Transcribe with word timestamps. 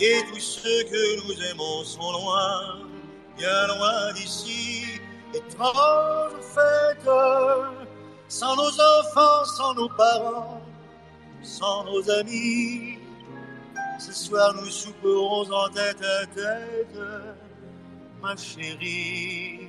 Et 0.00 0.22
tous 0.32 0.38
ceux 0.38 0.84
que 0.84 1.26
nous 1.26 1.42
aimons 1.50 1.82
sont 1.82 2.12
loin, 2.12 2.78
bien 3.36 3.66
loin 3.66 4.12
d'ici. 4.12 5.00
Étrange 5.34 6.32
fête, 6.40 7.08
sans 8.28 8.56
nos 8.56 8.70
enfants, 8.70 9.44
sans 9.44 9.74
nos 9.74 9.88
parents, 9.88 10.62
sans 11.42 11.84
nos 11.84 12.10
amis. 12.10 12.98
Ce 13.98 14.12
soir 14.12 14.54
nous 14.54 14.70
souperons 14.70 15.50
en 15.52 15.68
tête 15.68 16.00
à 16.00 16.26
tête, 16.26 16.98
ma 18.22 18.36
chérie. 18.36 19.68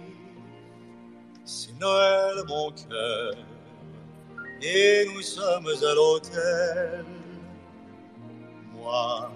C'est 1.43 1.77
Noël 1.79 2.43
mon 2.47 2.71
cœur, 2.71 3.33
et 4.61 5.05
nous 5.11 5.23
sommes 5.23 5.67
à 5.67 5.93
l'hôtel. 5.95 7.05
Moi, 8.75 9.31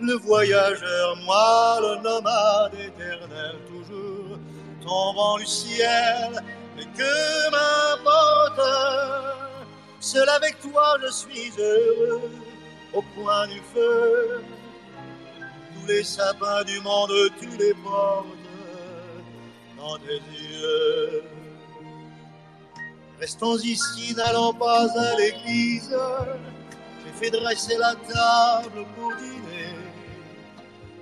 le 0.00 0.14
voyageur, 0.14 1.16
moi, 1.24 1.78
le 1.80 2.02
nomade 2.02 2.74
éternel, 2.74 3.56
toujours 3.66 4.38
tombant 4.82 5.38
du 5.38 5.46
ciel, 5.46 6.42
mais 6.76 6.84
que 6.84 7.50
m'importe, 7.50 8.60
seul 10.00 10.28
avec 10.28 10.60
toi 10.60 10.96
je 11.02 11.12
suis 11.12 11.52
heureux, 11.58 12.30
au 12.92 13.02
coin 13.14 13.46
du 13.48 13.60
feu, 13.74 14.42
tous 15.74 15.86
les 15.88 16.04
sapins 16.04 16.62
du 16.64 16.80
monde, 16.80 17.10
tu 17.40 17.48
les 17.58 17.74
portes 17.74 18.26
dans 19.76 19.98
tes 19.98 20.20
yeux. 20.40 21.22
Restons 23.18 23.56
ici, 23.58 24.14
n'allons 24.14 24.52
pas 24.52 24.84
à 24.84 25.16
l'église, 25.16 25.96
j'ai 27.04 27.12
fait 27.12 27.30
dresser 27.30 27.76
la 27.78 27.94
table 27.94 28.84
pour 28.94 29.16
dîner, 29.16 29.65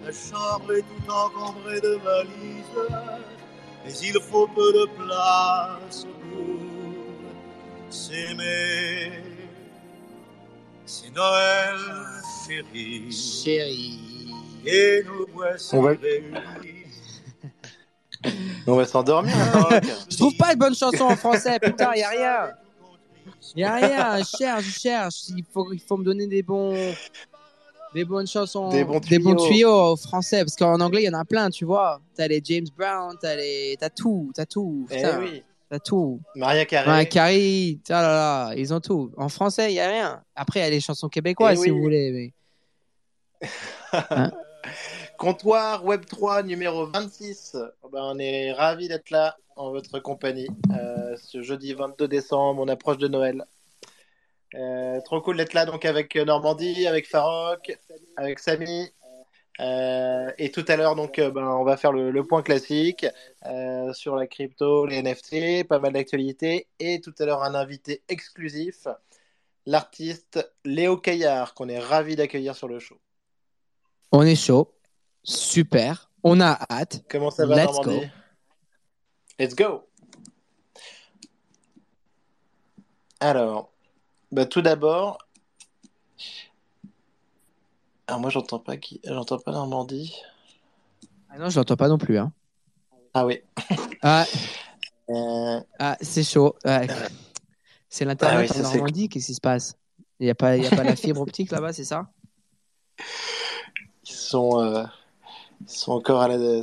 la 0.04 0.12
chambre 0.12 0.72
est 0.74 0.82
tout 0.82 1.10
encombrée 1.10 1.80
de 1.80 1.98
valises 2.04 2.90
mais 3.84 3.92
il 4.02 4.18
faut 4.30 4.46
peu 4.48 4.72
de 4.72 4.86
place 4.96 6.06
pour 6.22 7.92
s'aimer. 7.92 9.12
C'est 10.86 11.10
Noël, 11.14 11.76
chérie, 12.46 13.12
Chérie. 13.12 14.30
et 14.66 15.02
nous 15.04 15.26
voici 15.32 15.74
On 15.74 15.82
va- 15.82 15.90
réunis. 15.90 16.34
On 18.66 18.74
va 18.76 18.86
s'endormir. 18.86 19.34
hein, 19.36 19.80
Je 20.10 20.16
trouve 20.16 20.34
pas 20.38 20.54
de 20.54 20.58
bonne 20.58 20.74
chanson 20.74 21.04
en 21.04 21.16
français, 21.16 21.58
putain, 21.60 21.94
y 21.94 22.02
a 22.02 22.08
rien. 22.08 22.50
Y 23.56 23.62
a 23.64 23.74
rien, 23.74 24.18
je 24.18 24.36
cherche, 24.38 24.64
je 24.64 24.80
cherche. 24.80 25.14
Il 25.28 25.44
faut, 25.52 25.70
il 25.72 25.78
faut 25.80 25.96
me 25.98 26.04
donner 26.04 26.26
des 26.26 26.42
bons, 26.42 26.74
des 27.94 28.04
bonnes 28.04 28.26
chansons, 28.26 28.68
Des 28.70 28.84
bons 28.84 29.00
tuyaux. 29.00 29.34
tuyaux 29.36 29.92
au 29.92 29.96
français, 29.96 30.40
parce 30.44 30.56
qu'en 30.56 30.80
anglais 30.80 31.02
il 31.02 31.06
y 31.06 31.08
en 31.08 31.18
a 31.18 31.24
plein, 31.24 31.48
tu 31.50 31.64
vois. 31.64 32.00
T'as 32.14 32.26
les 32.28 32.40
James 32.44 32.66
Brown, 32.76 33.16
t'as 33.20 33.36
les, 33.36 33.76
t'as 33.78 33.90
tout, 33.90 34.30
t'as 34.34 34.46
tout, 34.46 34.86
Eh 34.90 35.02
oui. 35.20 35.42
t'as 35.70 35.78
tout. 35.78 36.20
Maria. 36.34 36.64
Ouais, 36.86 37.06
Carrie, 37.06 37.80
oh 37.88 37.92
là 37.92 38.02
là, 38.02 38.54
ils 38.56 38.74
ont 38.74 38.80
tout. 38.80 39.12
En 39.16 39.28
français, 39.28 39.72
il 39.72 39.76
y 39.76 39.80
a 39.80 39.88
rien. 39.88 40.22
Après, 40.34 40.60
il 40.60 40.62
y 40.64 40.66
a 40.66 40.70
les 40.70 40.80
chansons 40.80 41.08
québécoises, 41.08 41.58
Eh 41.60 41.64
si 41.64 41.70
vous 41.70 41.80
voulez. 41.80 42.32
Mais... 43.40 43.50
Comptoir 45.18 45.84
Web 45.84 46.04
3 46.06 46.42
numéro 46.42 46.86
26. 46.86 47.56
Ben, 47.92 48.00
on 48.02 48.18
est 48.18 48.52
ravis 48.52 48.88
d'être 48.88 49.10
là 49.10 49.36
en 49.56 49.70
votre 49.70 50.00
compagnie 50.00 50.48
euh, 50.72 51.14
ce 51.22 51.42
jeudi 51.42 51.72
22 51.74 52.08
décembre. 52.08 52.60
On 52.62 52.68
approche 52.68 52.98
de 52.98 53.06
Noël. 53.08 53.44
Euh, 54.54 55.00
trop 55.04 55.20
cool 55.20 55.36
d'être 55.36 55.52
là 55.52 55.66
donc 55.66 55.84
avec 55.84 56.14
Normandie, 56.16 56.86
avec 56.86 57.08
Farok, 57.08 57.76
avec 58.16 58.38
Samy. 58.38 58.92
Euh, 59.60 60.32
et 60.36 60.50
tout 60.50 60.64
à 60.66 60.76
l'heure, 60.76 60.96
donc, 60.96 61.18
euh, 61.18 61.30
ben, 61.30 61.46
on 61.46 61.64
va 61.64 61.76
faire 61.76 61.92
le, 61.92 62.10
le 62.10 62.24
point 62.24 62.42
classique 62.42 63.06
euh, 63.46 63.92
sur 63.92 64.16
la 64.16 64.26
crypto, 64.26 64.86
les 64.86 65.00
NFT, 65.00 65.66
pas 65.68 65.78
mal 65.78 65.92
d'actualités. 65.92 66.66
Et 66.80 67.00
tout 67.00 67.14
à 67.18 67.24
l'heure, 67.24 67.42
un 67.42 67.54
invité 67.54 68.02
exclusif, 68.08 68.88
l'artiste 69.66 70.52
Léo 70.64 70.96
Caillard, 70.96 71.54
qu'on 71.54 71.68
est 71.68 71.78
ravis 71.78 72.16
d'accueillir 72.16 72.56
sur 72.56 72.66
le 72.68 72.80
show. 72.80 72.98
On 74.10 74.22
est 74.22 74.36
chaud, 74.36 74.74
super, 75.22 76.10
on 76.24 76.40
a 76.40 76.58
hâte. 76.70 77.04
Comment 77.08 77.30
ça 77.30 77.46
va, 77.46 77.56
Let's 77.56 77.66
Normandie? 77.66 78.00
Go. 78.00 78.06
Let's 79.38 79.54
go. 79.54 79.82
Alors, 83.20 83.72
bah, 84.34 84.46
tout 84.46 84.62
d'abord, 84.62 85.18
alors 88.06 88.20
moi 88.20 88.30
j'entends 88.30 88.58
pas 88.58 88.76
qui, 88.76 89.00
j'entends 89.04 89.38
pas 89.38 89.52
Normandie. 89.52 90.14
Ah 91.30 91.38
non, 91.38 91.48
je 91.48 91.56
l'entends 91.58 91.76
pas 91.76 91.88
non 91.88 91.98
plus. 91.98 92.18
Hein. 92.18 92.32
Ah 93.14 93.24
oui. 93.26 93.40
Ah, 94.02 94.26
Euh, 95.10 95.60
ah, 95.78 95.96
c'est 96.00 96.24
chaud. 96.24 96.54
Ouais. 96.64 96.86
C'est 97.88 98.04
l'internet 98.04 98.50
Ah 98.50 98.54
oui, 98.58 98.66
en 98.66 98.72
Normandie, 98.72 99.08
qu'est-ce 99.08 99.26
qui 99.26 99.34
se 99.34 99.40
passe? 99.40 99.76
Il 100.18 100.24
n'y 100.24 100.30
a, 100.30 100.34
pas- 100.34 100.56
il 100.56 100.62
y 100.62 100.66
a 100.66 100.70
pas 100.70 100.82
la 100.82 100.96
fibre 100.96 101.20
optique 101.20 101.50
là-bas, 101.50 101.72
c'est 101.72 101.84
ça? 101.84 102.10
Ils 104.06 104.12
sont, 104.12 104.60
euh, 104.60 104.84
ils 105.60 105.68
sont 105.70 105.92
encore 105.92 106.22
à 106.22 106.28
la. 106.28 106.62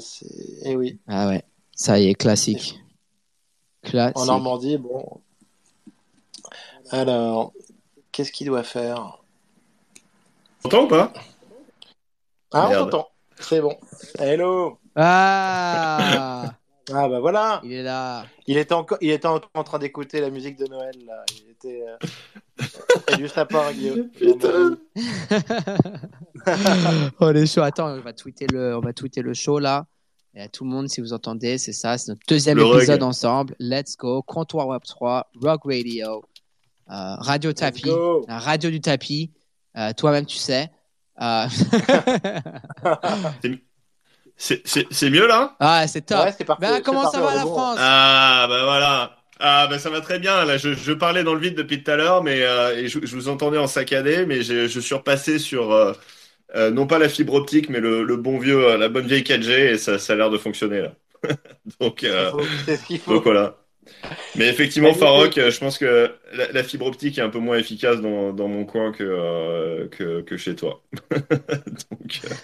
Eh 0.63 0.75
oui. 0.75 0.99
Ah 1.07 1.27
ouais, 1.27 1.43
ça 1.75 1.99
y 1.99 2.07
est, 2.07 2.15
classique. 2.15 2.79
Classique. 3.83 4.17
En 4.17 4.25
Normandie, 4.25 4.77
bon. 4.77 5.21
Alors, 6.91 7.53
qu'est-ce 8.11 8.31
qu'il 8.31 8.47
doit 8.47 8.63
faire? 8.63 9.19
T'entends 10.63 10.83
ou 10.83 10.87
pas? 10.87 11.13
Ah, 12.53 12.65
on 12.65 12.69
Merde. 12.69 12.91
t'entend. 12.91 13.07
C'est 13.39 13.61
bon. 13.61 13.75
Hello. 14.19 14.77
Ah 14.95 16.51
Ah 16.93 17.07
bah 17.07 17.21
voilà. 17.21 17.61
Il 17.63 17.71
est 17.71 17.83
là. 17.83 18.25
Il 18.47 18.57
était 18.57 18.73
encore, 18.73 18.97
il 18.99 19.11
était 19.11 19.27
encore 19.27 19.49
en 19.53 19.63
train 19.63 19.79
d'écouter 19.79 20.19
la 20.19 20.29
musique 20.29 20.57
de 20.57 20.65
Noël 20.67 20.93
là. 21.05 21.23
Il 21.37 21.51
était 21.51 21.85
euh... 21.87 22.65
c'est 23.07 23.15
du 23.15 23.29
sapin, 23.29 23.71
Guillaume. 23.71 24.09
Putain. 24.09 24.77
oh 27.21 27.31
les 27.31 27.47
shows. 27.47 27.61
Attends, 27.61 27.91
on 27.91 28.01
va 28.01 28.11
tweeter 28.11 28.47
le, 28.47 28.75
on 28.75 28.81
va 28.81 28.91
tweeter 28.91 29.21
le 29.21 29.33
show 29.33 29.59
là. 29.59 29.85
Et 30.33 30.41
à 30.41 30.49
tout 30.49 30.65
le 30.65 30.69
monde, 30.69 30.89
si 30.89 30.99
vous 30.99 31.13
entendez, 31.13 31.57
c'est 31.57 31.73
ça, 31.73 31.97
c'est 31.97 32.09
notre 32.11 32.25
deuxième 32.27 32.57
Le 32.57 32.65
épisode 32.65 33.01
rug. 33.01 33.09
ensemble. 33.09 33.55
Let's 33.59 33.95
go, 33.95 34.21
comptoir 34.23 34.67
Web 34.67 34.81
3, 34.83 35.27
Rock 35.41 35.61
Radio, 35.65 36.23
Radio 36.91 37.53
Tapis, 37.53 37.89
la 38.27 38.39
radio 38.39 38.69
du 38.69 38.81
tapis. 38.81 39.31
Euh, 39.77 39.91
Toi-même, 39.95 40.25
tu 40.25 40.37
sais. 40.37 40.69
Euh, 41.21 41.45
C'est- 44.37 45.09
mieux 45.09 45.27
là? 45.27 45.55
Ah, 45.59 45.87
c'est 45.87 46.01
top. 46.01 46.25
Ouais, 46.25 46.33
c'est 46.37 46.45
parfait. 46.45 46.65
Ben, 46.65 46.81
comment 46.81 47.09
ça 47.09 47.21
va 47.21 47.35
la 47.35 47.43
bon. 47.43 47.53
France? 47.53 47.77
Ah 47.79 48.45
bah 48.49 48.63
voilà. 48.63 49.17
Ah 49.39 49.67
bah 49.67 49.79
ça 49.79 49.89
va 49.89 50.01
très 50.01 50.19
bien. 50.19 50.45
Là, 50.45 50.57
je, 50.57 50.73
je 50.73 50.93
parlais 50.93 51.23
dans 51.23 51.33
le 51.35 51.39
vide 51.39 51.55
depuis 51.55 51.83
tout 51.83 51.91
à 51.91 51.95
l'heure, 51.95 52.23
mais 52.23 52.41
euh, 52.41 52.75
et 52.77 52.87
je, 52.87 52.99
je 53.05 53.15
vous 53.15 53.29
entendais 53.29 53.57
en 53.59 53.67
saccadé, 53.67 54.25
mais 54.25 54.41
je, 54.41 54.67
je 54.67 54.79
suis 54.79 54.95
repassé 54.95 55.37
sur 55.39 55.71
euh, 55.71 55.93
euh, 56.55 56.71
non 56.71 56.87
pas 56.87 56.97
la 56.99 57.09
fibre 57.09 57.35
optique, 57.35 57.69
mais 57.69 57.79
le, 57.79 58.03
le 58.03 58.15
bon 58.17 58.39
vieux, 58.39 58.65
euh, 58.67 58.77
la 58.77 58.89
bonne 58.89 59.05
vieille 59.07 59.23
4G, 59.23 59.73
et 59.73 59.77
ça, 59.77 59.99
ça 59.99 60.13
a 60.13 60.15
l'air 60.15 60.29
de 60.31 60.37
fonctionner 60.37 60.81
là. 60.81 60.93
donc, 61.79 62.03
euh, 62.03 62.31
C'est 62.65 62.77
ce 62.77 62.85
qu'il 62.85 62.99
faut. 62.99 63.13
donc 63.13 63.23
voilà. 63.23 63.57
Mais 64.35 64.47
effectivement. 64.49 64.93
Farok, 64.93 65.37
euh, 65.37 65.51
je 65.51 65.59
pense 65.59 65.77
que 65.77 66.11
la, 66.33 66.51
la 66.51 66.63
fibre 66.63 66.85
optique 66.85 67.17
est 67.17 67.21
un 67.21 67.29
peu 67.29 67.39
moins 67.39 67.57
efficace 67.57 68.01
dans, 68.01 68.33
dans 68.33 68.47
mon 68.47 68.65
coin 68.65 68.91
que, 68.91 69.03
euh, 69.03 69.87
que, 69.89 70.21
que 70.21 70.37
chez 70.37 70.55
toi. 70.55 70.83
donc, 71.11 72.21
euh, 72.25 72.35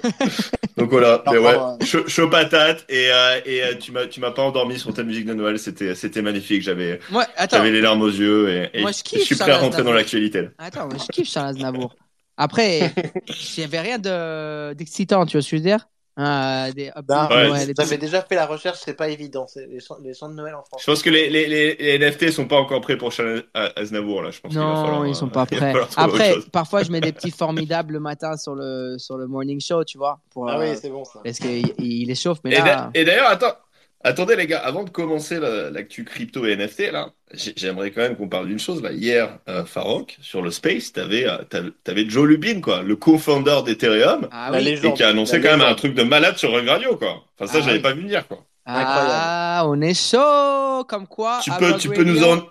donc 0.78 0.90
voilà, 0.92 1.24
mais 1.28 1.38
ouais, 1.38 1.58
euh, 1.58 1.78
chaud, 1.82 2.08
chaud 2.08 2.30
patate 2.30 2.86
et, 2.90 3.10
euh, 3.12 3.42
et 3.46 3.78
tu 3.80 3.92
m'as 3.92 4.08
tu 4.08 4.20
m'as 4.20 4.32
pas 4.32 4.44
endormi 4.44 4.80
sur 4.80 4.94
ta 4.94 5.04
musique 5.04 5.26
de 5.26 5.34
Noël, 5.34 5.60
c'était 5.60 5.96
c'était 5.96 6.22
magnifique, 6.22 6.62
j'avais 6.62 7.00
j'avais 7.48 7.72
les 7.72 7.82
larmes 7.82 8.02
aux 8.04 8.10
yeux 8.10 8.50
et, 8.50 8.70
et 8.84 8.84
Moi, 8.84 8.92
je 8.92 9.04
kiffe 9.04 9.24
suis 9.26 9.36
ça, 9.36 9.46
prêt 9.46 9.52
à 9.52 9.58
rentrer 9.58 9.84
dans 9.84 9.94
l'actualité. 9.94 10.50
Attends, 10.58 10.88
moi, 10.88 10.98
je 10.98 11.10
kiffe 11.10 11.30
Charles 11.30 11.50
Aznavour. 11.50 11.98
Après, 12.38 12.96
il 13.28 13.60
n'y 13.60 13.64
avait 13.64 13.80
rien 13.82 14.00
de- 14.00 14.74
d'excitant, 14.74 15.26
tu 15.26 15.34
vois 15.38 15.42
ce 15.42 15.48
que 15.52 15.58
je 15.58 15.62
veux 15.64 15.68
dire? 15.70 15.88
Euh, 16.20 16.72
des 16.72 16.92
Ben, 17.06 17.28
de 17.28 17.34
Ouais, 17.36 17.48
Noël 17.50 17.70
et 17.70 17.74
tout. 17.74 17.82
J'avais 17.84 17.98
déjà 17.98 18.22
fait 18.24 18.36
la 18.36 18.46
recherche, 18.48 18.80
c'est 18.84 18.96
pas 18.96 19.10
évident. 19.10 19.46
Les 20.02 20.14
chants 20.14 20.30
de 20.30 20.34
Noël 20.34 20.56
en 20.56 20.64
France. 20.64 20.82
Je 20.82 20.90
pense 20.92 21.04
que 21.04 21.10
les, 21.12 21.30
les, 21.30 21.48
les, 21.48 21.76
les 21.76 22.00
NFT 22.00 22.32
sont 22.32 22.48
pas 22.48 22.56
encore 22.58 22.82
prêts 22.82 22.98
pour 22.98 23.12
Charles 23.12 23.44
Aznavour 23.76 24.24
là, 24.24 24.32
je 24.32 24.40
pense 24.40 24.50
qu'il 24.52 24.60
va 24.60 24.66
Non, 24.66 24.84
falloir, 24.84 25.06
ils 25.06 25.12
euh, 25.12 25.14
sont 25.14 25.30
pas 25.30 25.46
il 25.52 25.60
va 25.60 25.72
prêts. 25.72 25.82
Après, 25.96 26.36
parfois, 26.52 26.84
je 26.84 26.92
mets 26.92 27.02
des 27.02 27.12
petits 27.14 27.32
formidables 27.32 27.94
le 27.94 28.00
matin 28.00 28.36
sur 28.38 28.56
le, 28.56 28.96
sur 28.98 29.18
le 29.18 29.28
morning 29.28 29.62
show, 29.62 29.84
tu 29.84 29.98
vois, 29.98 30.20
pour, 30.32 30.50
Ah 30.50 30.60
euh, 30.60 30.72
oui, 30.72 30.78
c'est 30.82 30.90
bon 30.90 31.06
ça. 31.06 31.20
parce 31.24 31.38
qu'il 31.40 31.74
il 31.78 32.10
échauffe. 32.10 32.40
Mais 32.44 32.52
Et 32.52 32.58
là, 32.58 32.64
d'a- 32.64 32.92
et 32.94 33.04
d'ailleurs, 33.06 33.30
attends, 33.30 33.54
attendez 34.04 34.36
les 34.36 34.48
gars, 34.48 34.60
avant 34.60 34.84
de 34.84 34.90
commencer 34.90 35.40
la- 35.40 35.70
l'actu 35.70 36.04
crypto 36.06 36.46
et 36.46 36.54
NFT, 36.56 36.92
là, 36.92 37.12
j'ai- 37.34 37.54
j'aimerais 37.56 37.92
quand 37.92 38.02
même 38.02 38.16
qu'on 38.16 38.30
parle 38.30 38.48
d'une 38.48 38.60
chose. 38.60 38.82
Là. 38.82 38.92
Hier, 38.92 39.40
euh, 39.50 39.66
Farok, 39.66 40.18
sur 40.22 40.42
le 40.42 40.52
Space, 40.52 40.94
t'avais 40.94 41.28
euh, 41.28 41.38
t'avais- 41.50 41.72
t'avais 41.84 42.10
Joe 42.10 42.28
Lubin, 42.28 42.62
quoi, 42.62 42.84
le 42.84 42.96
co-founder 42.96 43.62
d'Ethereum, 43.66 44.28
ah 44.32 44.52
oui. 44.54 44.80
et 44.84 44.94
qui 44.94 45.04
a 45.04 45.10
annoncé 45.10 45.42
quand 45.42 45.50
même 45.58 45.62
un 45.62 45.76
truc 45.76 45.94
de 45.94 46.04
malade 46.04 46.38
sur 46.38 46.52
Rug 46.52 46.68
Radio, 46.68 46.96
quoi. 46.98 47.24
Enfin, 47.40 47.52
ça, 47.52 47.60
Ah 47.60 47.62
j'avais 47.66 47.78
oui. 47.78 47.82
pas 47.84 47.94
vu 47.94 48.02
venir, 48.02 48.28
quoi. 48.28 48.44
Ah, 48.66 49.64
on 49.66 49.80
est 49.82 49.94
chaud, 49.94 50.84
comme 50.88 51.08
quoi. 51.08 51.40
tu 51.44 51.52
peux, 51.52 51.78
tu 51.78 51.90
peux 51.90 52.04
nous 52.04 52.24
en, 52.24 52.42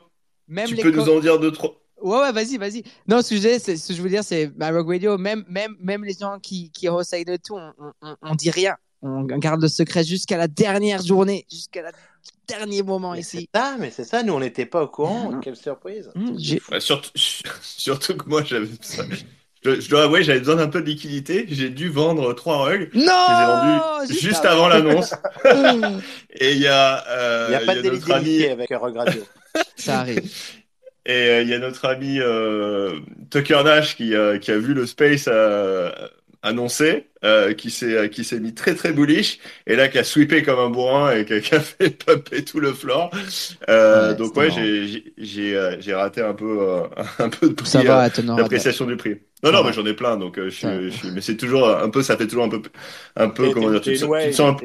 même 0.48 0.66
tu 0.66 0.74
les 0.74 0.82
peux 0.82 0.90
nous 0.90 1.08
en 1.10 1.20
dire 1.20 1.38
deux, 1.38 1.52
trois. 1.52 1.74
Ouais, 2.00 2.18
ouais, 2.20 2.32
vas-y, 2.32 2.56
vas-y. 2.58 2.82
Non, 3.08 3.22
ce 3.22 3.30
que 3.30 3.36
je, 3.36 3.40
disais, 3.40 3.58
c'est- 3.58 3.76
ce 3.76 3.88
que 3.88 3.94
je 3.94 4.02
veux 4.02 4.08
dire, 4.10 4.22
c'est 4.22 4.46
bah, 4.48 4.70
Rogue 4.70 4.88
Radio, 4.88 5.16
même, 5.18 5.44
même, 5.48 5.76
même 5.80 6.04
les 6.04 6.12
gens 6.18 6.38
qui, 6.38 6.70
qui 6.70 6.88
hostent 6.88 7.14
de 7.26 7.36
tout, 7.36 7.56
on, 7.56 7.72
on, 7.78 7.92
on- 8.02 8.16
on 8.22 8.34
dit 8.34 8.50
rien. 8.50 8.76
On 9.06 9.22
garde 9.38 9.62
le 9.62 9.68
secret 9.68 10.04
jusqu'à 10.04 10.36
la 10.36 10.48
dernière 10.48 11.02
journée, 11.02 11.46
jusqu'à 11.50 11.82
le 11.82 11.88
dernier 12.48 12.82
moment 12.82 13.12
Mais 13.12 13.20
ici. 13.20 13.48
ça, 13.54 13.76
mais 13.78 13.90
c'est 13.90 14.04
ça, 14.04 14.22
nous 14.22 14.32
on 14.34 14.40
n'était 14.40 14.66
pas 14.66 14.82
au 14.82 14.88
courant. 14.88 15.30
Non. 15.32 15.40
Quelle 15.40 15.56
surprise. 15.56 16.10
Ouais, 16.70 16.80
surtout, 16.80 17.10
surtout 17.62 18.16
que 18.16 18.28
moi, 18.28 18.42
j'avais. 18.44 18.66
Je, 19.64 19.80
je 19.80 19.88
dois 19.88 20.04
avouer, 20.04 20.22
j'avais 20.22 20.38
besoin 20.40 20.56
d'un 20.56 20.68
peu 20.68 20.80
de 20.80 20.86
liquidité. 20.86 21.46
J'ai 21.48 21.70
dû 21.70 21.88
vendre 21.88 22.32
trois 22.34 22.64
rugs. 22.64 22.88
Je 22.92 22.98
les 22.98 23.04
ai 23.04 23.06
Non 23.06 23.12
vendus 23.16 24.14
juste 24.20 24.44
avant 24.44 24.68
l'annonce. 24.68 25.12
Et 26.38 26.52
il 26.52 26.58
y 26.58 26.68
a, 26.68 27.04
euh, 27.08 27.46
Il 27.48 27.50
n'y 27.50 27.56
a 27.56 27.60
pas 27.60 27.74
de 27.74 27.76
y 27.76 27.78
a 27.78 27.82
délit 27.82 27.96
notre 27.96 28.12
ami, 28.12 28.44
avec 28.44 28.70
Rogue 28.74 28.96
Radio. 28.96 29.22
Ça 29.76 30.00
arrive. 30.00 30.22
et 31.06 31.12
euh, 31.12 31.42
il 31.42 31.48
y 31.48 31.54
a 31.54 31.58
notre 31.58 31.84
ami 31.86 32.18
euh, 32.20 33.00
Tucker 33.30 33.62
Nash 33.64 33.96
qui, 33.96 34.14
euh, 34.14 34.38
qui 34.38 34.50
a 34.50 34.58
vu 34.58 34.74
le 34.74 34.86
space 34.86 35.24
euh, 35.28 35.90
annoncé, 36.46 37.06
euh, 37.24 37.54
qui 37.54 37.70
s'est 37.70 38.08
qui 38.10 38.24
s'est 38.24 38.40
mis 38.40 38.54
très 38.54 38.74
très 38.74 38.92
bullish 38.92 39.38
et 39.66 39.76
là 39.76 39.88
qui 39.88 39.98
a 39.98 40.04
sweepé 40.04 40.42
comme 40.42 40.58
un 40.58 40.70
bourrin 40.70 41.12
et 41.12 41.24
qui 41.24 41.34
a, 41.34 41.40
qui 41.40 41.54
a 41.54 41.60
fait 41.60 41.90
pumper 42.04 42.44
tout 42.44 42.60
le 42.60 42.72
floor. 42.72 43.10
Euh, 43.68 44.12
Ouais, 44.12 44.14
donc 44.14 44.36
ouais, 44.36 44.50
j'ai 44.50 44.86
j'ai 44.86 45.14
j'ai 45.18 45.56
euh, 45.56 45.76
j'ai 45.80 45.94
raté 45.94 46.20
un 46.22 46.34
peu 46.34 46.58
euh, 46.60 46.82
un 47.18 47.28
peu 47.28 47.48
de 47.48 47.54
prix. 47.54 47.68
Ça 47.70 47.80
euh, 47.80 47.84
va. 47.84 48.08
L'appréciation 48.36 48.86
du 48.86 48.96
prix. 48.96 49.16
Non, 49.42 49.52
non, 49.52 49.62
mais 49.64 49.72
j'en 49.72 49.84
ai 49.86 49.94
plein, 49.94 50.16
donc 50.16 50.38
euh, 50.38 50.50
je, 50.50 50.88
je 50.90 50.96
suis- 50.96 51.10
mais 51.10 51.20
c'est 51.20 51.36
toujours 51.36 51.68
un 51.68 51.90
peu, 51.90 52.02
ça 52.02 52.16
fait 52.16 52.26
toujours 52.26 52.44
un 52.44 52.48
peu, 52.48 52.62
un 53.16 53.28
peu, 53.28 53.50
comment 53.50 53.70
dire, 53.70 53.80
tu 53.82 53.92
te, 53.92 53.96
sens-. 53.96 54.60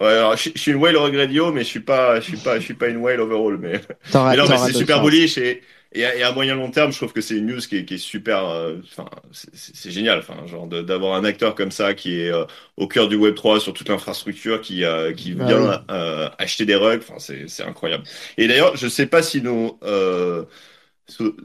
Ouais, 0.00 0.08
alors, 0.08 0.36
je, 0.36 0.50
je 0.54 0.60
suis 0.60 0.72
une 0.72 0.78
whale 0.78 0.96
regredio, 0.96 1.52
mais 1.52 1.60
je 1.60 1.68
suis 1.68 1.80
pas, 1.80 2.20
je 2.20 2.26
suis 2.26 2.36
pas, 2.36 2.58
je 2.58 2.64
suis 2.64 2.74
pas 2.74 2.88
une 2.88 2.98
whale 2.98 3.20
overall, 3.20 3.58
mais, 3.58 3.80
mais 4.28 4.36
non, 4.36 4.46
mais 4.48 4.58
c'est 4.58 4.72
super 4.72 5.00
bullish 5.02 5.38
et, 5.38 5.62
et, 5.94 6.04
à, 6.04 6.16
et 6.16 6.22
à 6.22 6.32
moyen 6.32 6.54
long 6.56 6.70
terme, 6.70 6.92
je 6.92 6.96
trouve 6.98 7.12
que 7.12 7.20
c'est 7.20 7.36
une 7.36 7.46
news 7.46 7.58
qui 7.60 7.76
est, 7.78 7.84
qui 7.84 7.94
est 7.94 7.98
super, 7.98 8.44
euh, 8.48 8.76
enfin, 8.84 9.06
c'est- 9.32 9.90
génial, 9.90 10.18
enfin, 10.20 10.46
genre 10.46 10.66
d'avoir 10.66 11.14
un 11.16 11.24
acteur 11.24 11.54
comme 11.54 11.70
ça 11.70 11.94
qui 11.94 12.20
est 12.20 12.30
euh, 12.32 12.44
au 12.76 12.88
cœur 12.88 13.08
du 13.08 13.16
Web 13.16 13.34
3 13.34 13.60
sur 13.60 13.72
toute 13.72 13.88
l'infrastructure, 13.88 14.60
qui, 14.60 14.84
euh, 14.84 15.12
qui 15.12 15.32
Bah 15.34 15.44
vient 15.44 15.58
oui. 15.58 15.94
acheter 16.38 16.66
des 16.66 16.74
rugs, 16.76 17.00
enfin, 17.08 17.18
c'est, 17.18 17.62
incroyable. 17.64 18.04
Et 18.38 18.48
d'ailleurs, 18.48 18.76
je 18.76 18.88
sais 18.88 19.06
pas 19.06 19.22
si 19.22 19.40
nos, 19.42 19.78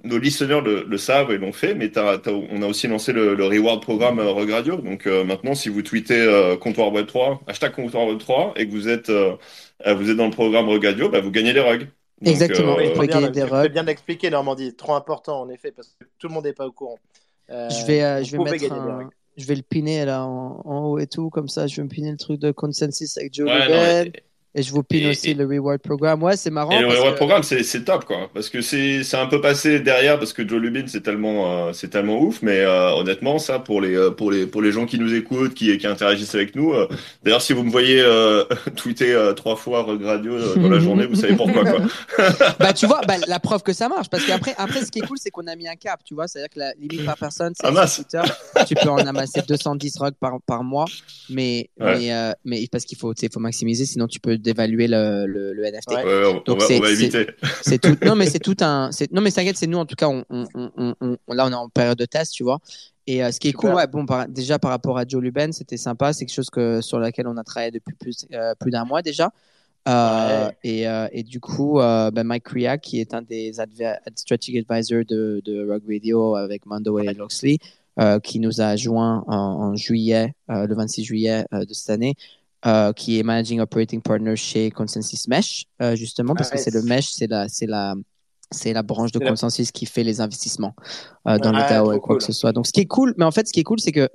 nos 0.04 0.18
listeners 0.18 0.62
le, 0.62 0.84
le 0.84 0.98
savent 0.98 1.32
et 1.32 1.38
l'ont 1.38 1.52
fait, 1.52 1.76
mais 1.76 1.92
on 1.98 2.62
a 2.62 2.66
aussi 2.68 2.88
lancé 2.88 3.12
le, 3.14 3.36
le 3.36 3.46
reward 3.46 3.82
programme 3.82 4.20
euh, 4.20 4.32
Rug 4.32 4.50
Radio. 4.52 4.78
Donc 4.78 5.06
euh, 5.08 5.24
maintenant, 5.24 5.54
si 5.56 5.70
vous 5.70 5.82
tweetez 5.82 6.20
euh, 6.20 6.58
comptoir 6.58 6.92
web 6.94 7.06
3, 7.08 7.42
hashtag 7.48 7.74
comptoir 7.74 8.08
web 8.08 8.18
3, 8.20 8.54
et 8.56 8.66
que 8.68 8.72
vous 8.72 8.88
êtes, 8.88 9.10
vous 9.10 10.10
êtes 10.10 10.18
dans 10.18 10.26
le 10.26 10.32
programme 10.32 10.70
Rug 10.70 10.86
Radio, 10.86 11.10
bah, 11.10 11.22
vous 11.22 11.32
gagnez 11.32 11.54
des 11.54 11.60
rugs. 11.62 11.88
Donc, 12.22 12.28
Exactement. 12.34 12.76
Oui, 12.76 12.84
Euh, 12.84 12.86
très 12.88 12.96
faut 12.96 13.02
bien, 13.08 13.22
gagner 13.22 13.32
des 13.32 13.42
tu 13.42 13.48
fais 13.48 13.56
rugs. 13.56 13.72
bien 13.72 13.82
de 13.84 13.88
l'expliquer, 13.88 14.30
Normandie. 14.30 14.74
Trop 14.76 14.94
important, 14.96 15.42
en 15.42 15.50
effet, 15.50 15.72
parce 15.72 15.96
que 16.00 16.06
tout 16.18 16.28
le 16.28 16.34
monde 16.34 16.44
n'est 16.46 16.54
pas 16.54 16.68
au 16.68 16.72
courant. 16.72 17.00
Euh, 17.50 17.70
Je 17.70 17.86
vais, 17.86 18.04
euh, 18.04 18.24
je 18.24 18.32
vais 18.32 18.38
mettre 18.44 18.72
un-. 18.74 19.10
Je 19.38 19.46
le 19.54 19.62
piner 19.62 20.04
là 20.06 20.26
en, 20.26 20.62
en 20.66 20.86
haut 20.88 21.00
et 21.00 21.08
tout, 21.08 21.30
comme 21.30 21.48
ça 21.48 21.66
je 21.66 21.78
vais 21.78 21.84
me 21.84 21.88
piner 21.88 22.12
le 22.12 22.18
truc 22.18 22.40
de 22.42 22.52
consensus 22.52 23.18
avec 23.18 23.34
Joe 23.34 23.48
Ouais. 23.48 24.12
Et- 24.56 24.62
je 24.64 24.72
vous 24.72 24.84
pine 24.84 25.06
et- 25.06 25.10
aussi 25.12 25.32
et- 25.32 25.34
le 25.34 25.46
reward 25.46 25.80
programme. 25.82 26.24
Ouais, 26.24 26.36
c'est 26.38 26.50
marrant. 26.50 26.72
Et 26.72 26.82
le 26.82 26.88
reward 26.88 27.12
que- 27.12 27.18
programme, 27.18 27.44
c'est 27.44 27.86
top, 27.86 28.06
quoi. 28.06 28.30
Parce 28.34 28.50
que 28.50 28.62
c'est 28.62 29.04
c'est 29.04 29.18
un 29.18 29.26
peu 29.28 29.42
passé 29.42 29.80
derrière, 29.80 30.18
parce 30.20 30.34
que 30.34 30.48
Joe 30.48 30.60
Lubin, 30.62 30.84
c'est 30.88 31.02
tellement, 31.02 31.68
euh, 31.68 31.74
c'est 31.74 31.90
tellement 31.90 32.20
ouf. 32.22 32.42
Mais 32.42 32.60
euh, 32.60 32.92
honnêtement, 32.96 33.40
ça, 33.40 33.60
pour 33.60 33.82
les, 33.82 33.96
euh, 33.96 34.12
pour 34.12 34.32
les, 34.32 34.46
pour 34.46 34.62
les 34.62 34.72
gens 34.72 34.86
qui 34.86 35.00
nous 35.00 35.14
écoutent, 35.14 35.54
qui, 35.54 35.78
qui 35.78 35.88
interagissent 35.88 36.36
avec 36.36 36.56
nous. 36.56 36.74
euh, 36.74 36.88
D'ailleurs, 37.24 37.42
si 37.42 37.54
vous 37.54 37.64
me 37.64 37.72
voyez 37.72 38.02
euh, 38.02 38.44
tweeter 38.76 39.14
euh, 39.14 39.34
trois 39.34 39.56
fois 39.56 39.84
Radio 39.84 40.34
euh, 40.34 40.56
dans 40.56 40.70
la 40.70 40.80
journée, 40.80 41.06
vous 41.06 41.16
savez 41.16 41.36
pourquoi, 41.36 41.64
quoi. 41.64 41.80
Bah, 42.60 42.74
tu 42.74 42.86
vois, 42.88 43.02
bah, 43.08 43.16
la 43.28 43.40
preuve 43.40 43.64
que 43.64 43.74
ça 43.74 43.88
marche. 43.90 44.10
Parce 44.10 44.26
qu'après, 44.26 44.54
après, 44.58 44.82
ce 44.86 44.92
qui 44.92 45.00
est 45.00 45.08
cool, 45.08 45.18
c'est 45.20 45.30
qu'on 45.30 45.48
a 45.48 45.56
mis 45.56 45.68
un 45.68 45.76
cap. 45.76 46.00
Tu 46.04 46.14
vois, 46.14 46.28
c'est-à-dire 46.28 46.50
que 46.50 46.60
la 46.60 46.74
limite 46.80 47.06
par 47.06 47.18
personne, 47.18 47.54
c'est 47.56 47.68
Ah. 47.68 48.66
Tu 48.66 48.76
peux 48.76 48.90
en 48.90 48.98
amasser 48.98 49.42
210 49.48 49.98
rugs 49.98 50.14
par, 50.20 50.40
par 50.46 50.64
mois. 50.64 50.86
Mais, 51.30 51.70
Ouais. 51.80 51.98
mais, 51.98 52.14
euh, 52.14 52.32
mais 52.46 52.68
parce 52.72 52.86
qu'il 52.86 52.98
faut, 52.98 53.14
tu 53.14 53.22
sais, 53.22 53.30
faut 53.32 53.40
maximiser, 53.40 53.86
sinon 53.86 54.08
tu 54.08 54.20
peux 54.20 54.38
dévaluer 54.40 54.88
le, 54.88 55.26
le, 55.28 55.54
le 55.54 55.64
NFT. 55.66 55.92
Ouais. 55.92 56.04
Ouais, 56.04 56.24
on, 56.26 56.38
on 56.38 56.42
Donc, 56.44 56.60
va, 56.62 56.66
c'est- 56.68 56.78
on 56.78 56.82
va 56.82 56.90
éviter. 56.92 57.28
C'est 57.62 57.78
tout. 57.80 57.96
Non, 58.06 58.16
mais 58.16 58.26
c'est 58.28 58.40
tout 58.40 58.56
un. 58.62 58.90
Non, 59.12 59.22
mais 59.22 59.32
t'inquiète, 59.32 59.58
c'est 59.58 59.68
nous 59.68 59.78
en 59.78 59.86
tout 59.86 59.96
cas. 59.96 60.08
On, 60.08 60.24
on, 60.30 60.46
on, 60.56 60.96
on- 61.02 61.18
on- 61.28 61.34
là, 61.34 61.46
on 61.46 61.52
est 61.52 61.56
en 61.56 61.70
période 61.70 61.98
de 61.98 62.06
test, 62.06 62.34
tu 62.34 62.44
vois. 62.44 62.60
Et 63.08 63.24
euh, 63.24 63.32
ce 63.32 63.40
qui 63.40 63.48
est 63.48 63.52
Super. 63.52 63.70
cool, 63.72 63.76
ouais, 63.78 63.88
bon, 63.88 64.06
par- 64.06 64.28
déjà 64.28 64.60
par 64.60 64.72
rapport 64.72 64.98
à 64.98 65.04
Joe 65.08 65.22
Luben, 65.22 65.52
c'était 65.52 65.78
sympa. 65.78 66.14
C'est 66.14 66.26
quelque 66.26 66.36
chose 66.36 66.50
que 66.50 66.82
sur 66.82 67.00
laquelle 67.00 67.28
on 67.28 67.38
a 67.38 67.44
travaillé 67.44 67.72
depuis 67.72 67.96
plus, 67.96 68.26
euh, 68.34 68.54
plus 68.60 68.72
d'un 68.72 68.86
mois 68.86 69.02
déjà. 69.02 69.32
Euh, 69.88 70.48
Ouais. 70.48 70.56
et, 70.64 70.88
euh, 70.88 71.08
et 71.12 71.24
du 71.24 71.40
coup, 71.40 71.80
euh, 71.80 72.12
ben, 72.12 72.24
Mike 72.24 72.48
Ria, 72.50 72.78
qui 72.78 73.00
est 73.00 73.14
un 73.14 73.22
des 73.22 73.60
adver- 73.60 73.96
strategic 74.16 74.58
advisors 74.70 75.06
de, 75.08 75.42
de 75.44 75.68
Rogue 75.68 75.84
Radio 75.90 76.36
avec 76.36 76.66
Mando 76.66 77.00
et 77.00 77.14
Loxley, 77.14 77.58
euh, 78.00 78.20
qui 78.20 78.40
nous 78.40 78.62
a 78.62 78.76
joint 78.76 79.24
en, 79.28 79.34
en 79.36 79.76
juillet, 79.76 80.34
euh, 80.52 80.68
le 80.68 80.76
26 80.76 81.04
juillet 81.04 81.46
euh, 81.54 81.66
de 81.66 81.74
cette 81.74 81.90
année, 81.90 82.14
euh, 82.66 82.92
qui 82.94 83.20
est 83.20 83.24
Managing 83.24 83.60
Operating 83.62 84.02
Partner 84.02 84.36
chez 84.36 84.70
Consensus 84.72 85.28
Mesh, 85.28 85.66
euh, 85.82 85.96
justement, 85.96 86.36
parce 86.36 86.50
Ah, 86.52 86.56
que 86.58 86.62
c'est 86.62 86.74
le 86.74 86.82
Mesh, 86.82 87.10
c'est 87.12 87.28
la, 87.28 87.48
c'est 87.48 87.66
la, 87.68 87.96
c'est 88.52 88.74
la 88.74 88.84
branche 88.84 89.12
de 89.12 89.20
la- 89.20 89.30
Consensus 89.30 89.72
qui 89.72 89.86
fait 89.86 90.04
les 90.04 90.22
investissements 90.22 90.76
euh, 91.28 91.38
dans 91.38 91.52
le 91.52 91.60
DAO 91.60 91.86
trop 91.86 91.94
et 91.94 92.00
quoi 92.00 92.08
cool. 92.10 92.18
que 92.18 92.24
ce 92.24 92.34
soit. 92.34 92.52
Donc, 92.52 92.68
ce 92.68 92.72
qui 92.74 92.82
est 92.82 92.86
cool, 92.86 93.14
mais 93.18 93.26
en 93.26 93.32
fait, 93.32 93.48
ce 93.48 93.54
qui 93.54 93.60
est 93.62 93.64
cool, 93.64 93.80
c'est 93.80 93.92
que, 93.92 94.10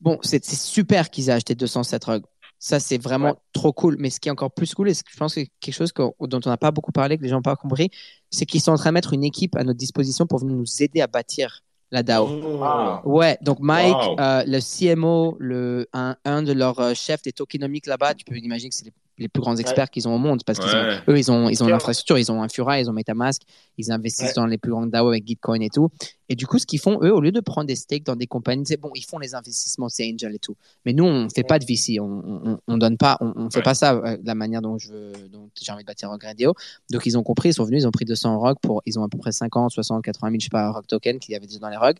bon, 0.00 0.18
c'est 0.22 0.44
super 0.44 1.10
qu'ils 1.10 1.28
aient 1.28 1.32
acheté 1.32 1.54
207 1.54 2.04
rugs. 2.04 2.22
Ça, 2.62 2.78
c'est 2.78 2.98
vraiment 2.98 3.28
Ouais. 3.30 3.34
trop 3.54 3.72
cool. 3.72 3.96
Mais 3.98 4.10
ce 4.10 4.20
qui 4.20 4.28
est 4.28 4.32
encore 4.32 4.52
plus 4.52 4.74
cool, 4.74 4.90
et 4.90 4.94
je 4.94 5.16
pense 5.16 5.34
que 5.34 5.40
quelque 5.60 5.74
chose 5.74 5.92
que- 5.92 6.02
dont 6.26 6.40
on 6.44 6.50
n'a 6.50 6.58
pas 6.58 6.70
beaucoup 6.70 6.92
parlé, 6.92 7.16
que 7.16 7.22
les 7.22 7.30
gens 7.30 7.36
n'ont 7.36 7.42
pas 7.42 7.56
compris, 7.56 7.88
c'est 8.30 8.44
qu'ils 8.44 8.60
sont 8.60 8.72
en 8.72 8.76
train 8.76 8.90
de 8.90 8.94
mettre 8.94 9.14
une 9.14 9.24
équipe 9.24 9.56
à 9.56 9.64
notre 9.64 9.78
disposition 9.78 10.26
pour 10.26 10.40
venir 10.40 10.54
nous 10.56 10.82
aider 10.82 11.00
à 11.00 11.06
bâtir 11.06 11.62
la 11.90 12.02
DAO. 12.02 12.34
Ah. 12.60 13.00
Ouais, 13.04 13.38
donc 13.42 13.58
Mike, 13.60 14.10
Wow. 14.10 14.16
euh, 14.20 14.44
le 14.46 14.60
CMO, 14.60 15.36
le, 15.40 15.88
un, 15.92 16.16
un 16.24 16.42
de 16.42 16.52
leurs 16.52 16.78
euh, 16.80 16.94
chefs 16.94 17.22
des 17.22 17.32
tokenomics 17.32 17.86
là-bas, 17.86 18.14
tu 18.14 18.24
peux 18.24 18.36
imaginer 18.36 18.68
que 18.70 18.74
c'est 18.76 18.84
les, 18.86 18.92
les 19.20 19.28
plus 19.28 19.40
grands 19.40 19.56
experts 19.56 19.90
qu'ils 19.90 20.08
ont 20.08 20.14
au 20.14 20.18
monde 20.18 20.42
parce 20.44 20.58
qu'ils 20.58 20.68
Ouais. 20.70 20.98
ont, 21.06 21.12
eux, 21.12 21.18
ils 21.18 21.30
ont, 21.30 21.48
ils 21.48 21.62
ont 21.62 21.68
l'infrastructure, 21.68 22.18
ils 22.18 22.32
ont 22.32 22.42
un 22.42 22.48
Fura, 22.48 22.80
ils 22.80 22.88
ont 22.90 22.92
MetaMask, 22.92 23.42
ils 23.78 23.92
investissent 23.92 24.28
Ouais. 24.28 24.32
dans 24.34 24.46
les 24.46 24.58
plus 24.58 24.70
grandes 24.72 24.90
DAO 24.90 25.08
avec 25.08 25.26
Gitcoin 25.26 25.60
et 25.60 25.68
tout. 25.68 25.88
Et 26.28 26.36
du 26.36 26.46
coup, 26.46 26.58
ce 26.58 26.66
qu'ils 26.66 26.78
font, 26.80 26.98
eux, 27.02 27.12
au 27.12 27.20
lieu 27.20 27.30
de 27.32 27.40
prendre 27.40 27.66
des 27.66 27.76
stakes 27.76 28.04
dans 28.04 28.16
des 28.16 28.26
compagnies, 28.26 28.64
c'est 28.66 28.76
bon, 28.78 28.90
ils 28.94 29.04
font 29.04 29.18
les 29.18 29.34
investissements, 29.34 29.88
c'est 29.88 30.10
Angel 30.12 30.34
et 30.34 30.38
tout. 30.38 30.56
Mais 30.86 30.92
nous, 30.92 31.04
on 31.04 31.28
fait 31.28 31.42
pas 31.42 31.58
de 31.58 31.64
VC, 31.64 32.00
on, 32.00 32.04
on, 32.44 32.58
on 32.66 32.78
donne 32.78 32.96
pas, 32.96 33.18
on, 33.20 33.32
on 33.36 33.50
fait 33.50 33.62
pas 33.62 33.74
ça 33.74 33.94
euh, 33.94 34.16
de 34.16 34.26
la 34.26 34.34
manière 34.34 34.62
dont 34.62 34.78
je 34.78 34.90
veux, 34.92 35.12
dont 35.32 35.50
j'ai 35.60 35.70
envie 35.72 35.82
de 35.82 35.86
bâtir 35.86 36.08
Rock 36.08 36.22
Radio. 36.24 36.54
Donc, 36.90 37.04
ils 37.04 37.18
ont 37.18 37.22
compris, 37.22 37.50
ils 37.50 37.54
sont 37.54 37.64
venus, 37.64 37.82
ils 37.82 37.86
ont 37.86 37.90
pris 37.90 38.04
200 38.04 38.38
Rock 38.38 38.58
pour, 38.62 38.80
ils 38.86 38.98
ont 38.98 39.04
à 39.04 39.08
peu 39.08 39.18
près 39.18 39.32
50, 39.32 39.70
60, 39.72 40.02
80 40.02 40.28
000, 40.30 40.40
je 40.40 40.44
sais 40.44 40.50
pas, 40.50 40.70
Rock 40.70 40.86
token 40.86 41.18
qu'il 41.18 41.32
y 41.32 41.36
avait 41.36 41.46
déjà 41.46 41.58
dans 41.58 41.68
les 41.68 41.76
Rock. 41.76 41.96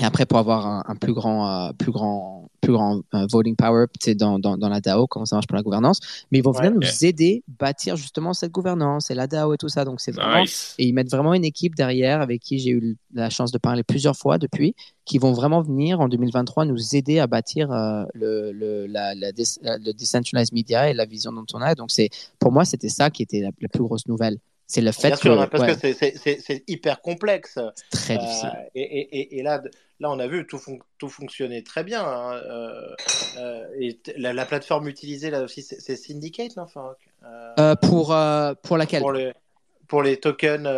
Et 0.00 0.04
après, 0.04 0.24
pour 0.24 0.38
avoir 0.38 0.66
un, 0.66 0.82
un 0.86 0.96
plus 0.96 1.12
grand, 1.12 1.68
euh, 1.68 1.72
plus 1.76 1.92
grand, 1.92 2.48
plus 2.62 2.72
grand 2.72 3.02
euh, 3.14 3.26
voting 3.30 3.54
power 3.54 3.84
dans, 4.16 4.38
dans, 4.38 4.56
dans 4.56 4.68
la 4.70 4.80
DAO, 4.80 5.06
comment 5.06 5.26
ça 5.26 5.36
marche 5.36 5.46
pour 5.46 5.56
la 5.56 5.62
gouvernance. 5.62 6.00
Mais 6.30 6.38
ils 6.38 6.42
vont 6.44 6.52
venir 6.52 6.70
Ouais. 6.72 6.78
nous 6.80 7.04
aider 7.04 7.42
bâtir 7.58 7.96
justement 7.96 8.32
cette 8.32 8.50
gouvernance 8.52 9.10
et 9.10 9.14
la 9.14 9.26
DAO 9.26 9.52
et 9.52 9.58
tout 9.58 9.68
ça. 9.68 9.84
Donc, 9.84 10.00
c'est 10.00 10.12
vraiment 10.12 10.40
Nice. 10.42 10.74
et 10.78 10.86
ils 10.86 10.92
mettent 10.94 11.10
vraiment 11.10 11.34
une 11.34 11.44
équipe 11.44 11.74
derrière 11.74 12.20
avec 12.22 12.40
qui 12.40 12.58
j'ai 12.58 12.70
eu 12.70 12.96
la 13.12 13.28
chance 13.28 13.52
de 13.52 13.58
parler 13.58 13.82
plusieurs 13.82 14.16
fois 14.16 14.38
depuis, 14.38 14.74
qui 15.04 15.18
vont 15.18 15.32
vraiment 15.32 15.60
venir 15.60 16.00
en 16.00 16.08
2023 16.08 16.64
nous 16.64 16.96
aider 16.96 17.18
à 17.18 17.26
bâtir 17.26 17.70
euh, 17.70 18.04
le, 18.14 18.52
le, 18.52 18.86
la, 18.86 19.14
le 19.14 19.92
decentralized 19.92 20.52
media 20.54 20.88
et 20.90 20.94
la 20.94 21.04
vision 21.04 21.32
dont 21.32 21.44
on 21.52 21.60
a. 21.60 21.74
Donc, 21.74 21.90
c'est, 21.90 22.08
pour 22.38 22.52
moi, 22.52 22.64
c'était 22.64 22.88
ça 22.88 23.10
qui 23.10 23.22
était 23.22 23.40
la, 23.40 23.50
la 23.60 23.68
plus 23.68 23.82
grosse 23.82 24.06
nouvelle. 24.06 24.38
C'est 24.72 24.82
le 24.82 24.92
fait 24.92 25.08
Bien 25.08 25.16
que 25.16 25.22
sûr, 25.22 25.50
parce 25.50 25.64
ouais, 25.64 25.74
que 25.74 25.80
c'est- 26.40 26.62
hyper 26.68 27.00
complexe. 27.02 27.58
très 27.90 28.14
Euh, 28.14 28.18
difficile. 28.18 28.50
et, 28.76 28.82
et- 28.82 29.18
et- 29.18 29.38
et 29.38 29.42
là, 29.42 29.60
là, 29.98 30.10
on 30.12 30.18
a 30.20 30.28
vu 30.28 30.46
tout, 30.46 30.58
fon- 30.58 30.78
tout 30.96 31.08
fonctionnait 31.08 31.62
très 31.62 31.82
bien. 31.82 32.04
hein, 32.04 32.34
euh, 32.36 32.94
euh, 33.38 33.64
et 33.80 33.98
la, 34.16 34.32
la 34.32 34.46
plateforme 34.46 34.86
utilisée 34.86 35.30
là 35.30 35.42
aussi, 35.42 35.62
c'est 35.62 35.96
Syndicate, 35.96 36.56
non 36.56 36.66
pour, 37.82 38.14
pour 38.62 38.76
laquelle? 38.78 39.00
Pour, 39.02 39.12
les, 39.12 39.32
pour 39.88 40.02
les 40.04 40.18
tokens. 40.18 40.68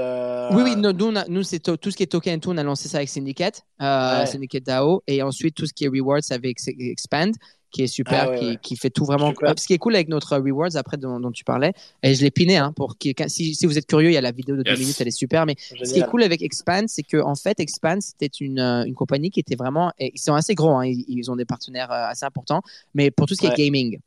Oui, 0.57 0.63
oui, 0.63 0.75
nous, 0.77 0.93
nous, 1.29 1.43
c'est 1.43 1.59
tout 1.61 1.91
ce 1.91 1.95
qui 1.97 2.03
est 2.05 2.07
token 2.07 2.39
et 2.39 2.41
tout, 2.41 2.49
on 2.51 2.57
a 2.57 2.63
lancé 2.63 2.89
ça 2.89 2.97
avec 2.97 3.11
Syndicate, 3.11 3.61
Ouais. 3.79 4.25
Syndicate 4.25 4.63
DAO, 4.63 5.03
et 5.07 5.21
ensuite 5.23 5.55
tout 5.55 5.67
ce 5.67 5.75
qui 5.75 5.85
est 5.85 5.89
rewards 5.89 6.21
avec 6.31 6.53
Ex- 6.53 6.69
Expand, 6.79 7.35
qui 7.73 7.83
est 7.83 7.87
super, 7.89 8.25
Ah 8.25 8.31
ouais, 8.31 8.39
qui, 8.39 8.45
ouais. 8.51 8.59
qui 8.63 8.77
fait 8.77 8.91
tout 8.91 9.05
vraiment. 9.05 9.31
Super. 9.31 9.51
Euh, 9.51 9.55
Ce 9.59 9.67
qui 9.67 9.73
est 9.73 9.79
cool 9.79 9.95
avec 9.97 10.09
notre 10.09 10.37
rewards, 10.37 10.77
après 10.77 10.97
dont, 10.99 11.19
dont 11.19 11.33
tu 11.33 11.43
parlais, 11.43 11.73
et 12.03 12.15
je 12.15 12.23
l'ai 12.23 12.31
piné, 12.31 12.59
hein, 12.59 12.73
pour 12.77 12.99
qui, 12.99 13.15
si, 13.27 13.55
si 13.55 13.67
vous 13.67 13.79
êtes 13.79 13.87
curieux, 13.87 14.11
il 14.11 14.15
y 14.15 14.17
a 14.19 14.21
la 14.21 14.31
vidéo 14.31 14.57
de 14.57 14.63
deux 14.63 14.71
Yes. 14.73 14.79
minutes, 14.81 14.97
elle 15.01 15.09
est 15.09 15.11
super, 15.11 15.47
mais 15.47 15.57
ce 15.59 15.93
qui 15.93 15.99
est 15.99 16.03
cool 16.11 16.23
avec 16.23 16.43
Expand, 16.43 16.87
c'est 16.89 17.03
que 17.03 17.17
en 17.21 17.35
fait, 17.35 17.59
Expand, 17.59 18.01
c'était 18.01 18.27
une, 18.27 18.61
euh, 18.61 18.85
une 18.85 18.95
compagnie 18.95 19.31
qui 19.31 19.41
était 19.41 19.57
vraiment, 19.57 19.93
et 19.99 20.13
ils 20.15 20.21
sont 20.21 20.35
assez 20.35 20.55
gros, 20.55 20.77
hein, 20.77 20.87
ils, 20.87 21.05
ils 21.09 21.31
ont 21.31 21.37
des 21.37 21.45
partenaires 21.47 21.91
euh, 21.91 22.07
assez 22.07 22.25
importants, 22.27 22.63
mais 22.95 23.11
pour 23.11 23.27
tout 23.27 23.35
ce 23.35 23.41
qui 23.41 23.47
Ouais. 23.47 23.53
est 23.55 23.57
gaming. 23.57 23.99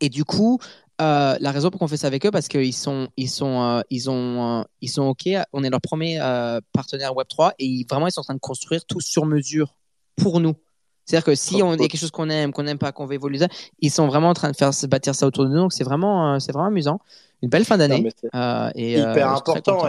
Et 0.00 0.08
du 0.08 0.24
coup, 0.24 0.58
euh, 1.00 1.36
la 1.40 1.50
raison 1.50 1.70
pour 1.70 1.80
qu'on 1.80 1.88
fait 1.88 1.96
ça 1.96 2.06
avec 2.06 2.24
eux, 2.24 2.30
parce 2.30 2.48
qu'ils 2.48 2.72
sont, 2.72 3.08
ils 3.16 3.28
sont, 3.28 3.60
euh, 3.62 3.80
ils 3.90 4.08
ont, 4.08 4.60
euh, 4.60 4.62
ils 4.80 4.88
sont 4.88 5.02
ok. 5.02 5.28
On 5.52 5.64
est 5.64 5.70
leur 5.70 5.80
premier 5.80 6.18
euh, 6.20 6.60
partenaire 6.72 7.14
Web 7.16 7.26
3 7.28 7.52
et 7.58 7.66
ils, 7.66 7.84
vraiment 7.84 8.06
ils 8.06 8.12
sont 8.12 8.20
en 8.20 8.24
train 8.24 8.34
de 8.34 8.38
construire 8.40 8.84
tout 8.86 9.00
sur 9.00 9.26
mesure 9.26 9.74
pour 10.16 10.40
nous. 10.40 10.54
C'est-à-dire 11.04 11.24
que 11.24 11.34
si 11.34 11.54
on 11.62 11.70
il 11.70 11.74
y 11.74 11.76
cool. 11.76 11.84
a 11.84 11.88
quelque 11.88 12.00
chose 12.00 12.10
qu'on 12.10 12.28
aime, 12.30 12.52
qu'on 12.52 12.62
n'aime 12.62 12.78
pas, 12.78 12.92
qu'on 12.92 13.06
veut 13.06 13.14
évoluer, 13.14 13.38
ça, 13.38 13.48
ils 13.80 13.90
sont 13.90 14.06
vraiment 14.06 14.28
en 14.28 14.34
train 14.34 14.50
de 14.50 14.56
faire 14.56 14.72
se 14.72 14.86
bâtir 14.86 15.14
ça 15.14 15.26
autour 15.26 15.44
de 15.44 15.50
nous. 15.50 15.56
Donc 15.56 15.72
c'est 15.72 15.84
vraiment, 15.84 16.34
euh, 16.34 16.38
c'est 16.38 16.52
vraiment 16.52 16.68
amusant. 16.68 17.00
Une 17.42 17.48
belle 17.48 17.64
fin 17.64 17.76
d'année. 17.76 18.06
Euh, 18.34 18.70
et, 18.74 18.92
hyper 18.92 19.32
euh, 19.32 19.36
important. 19.36 19.88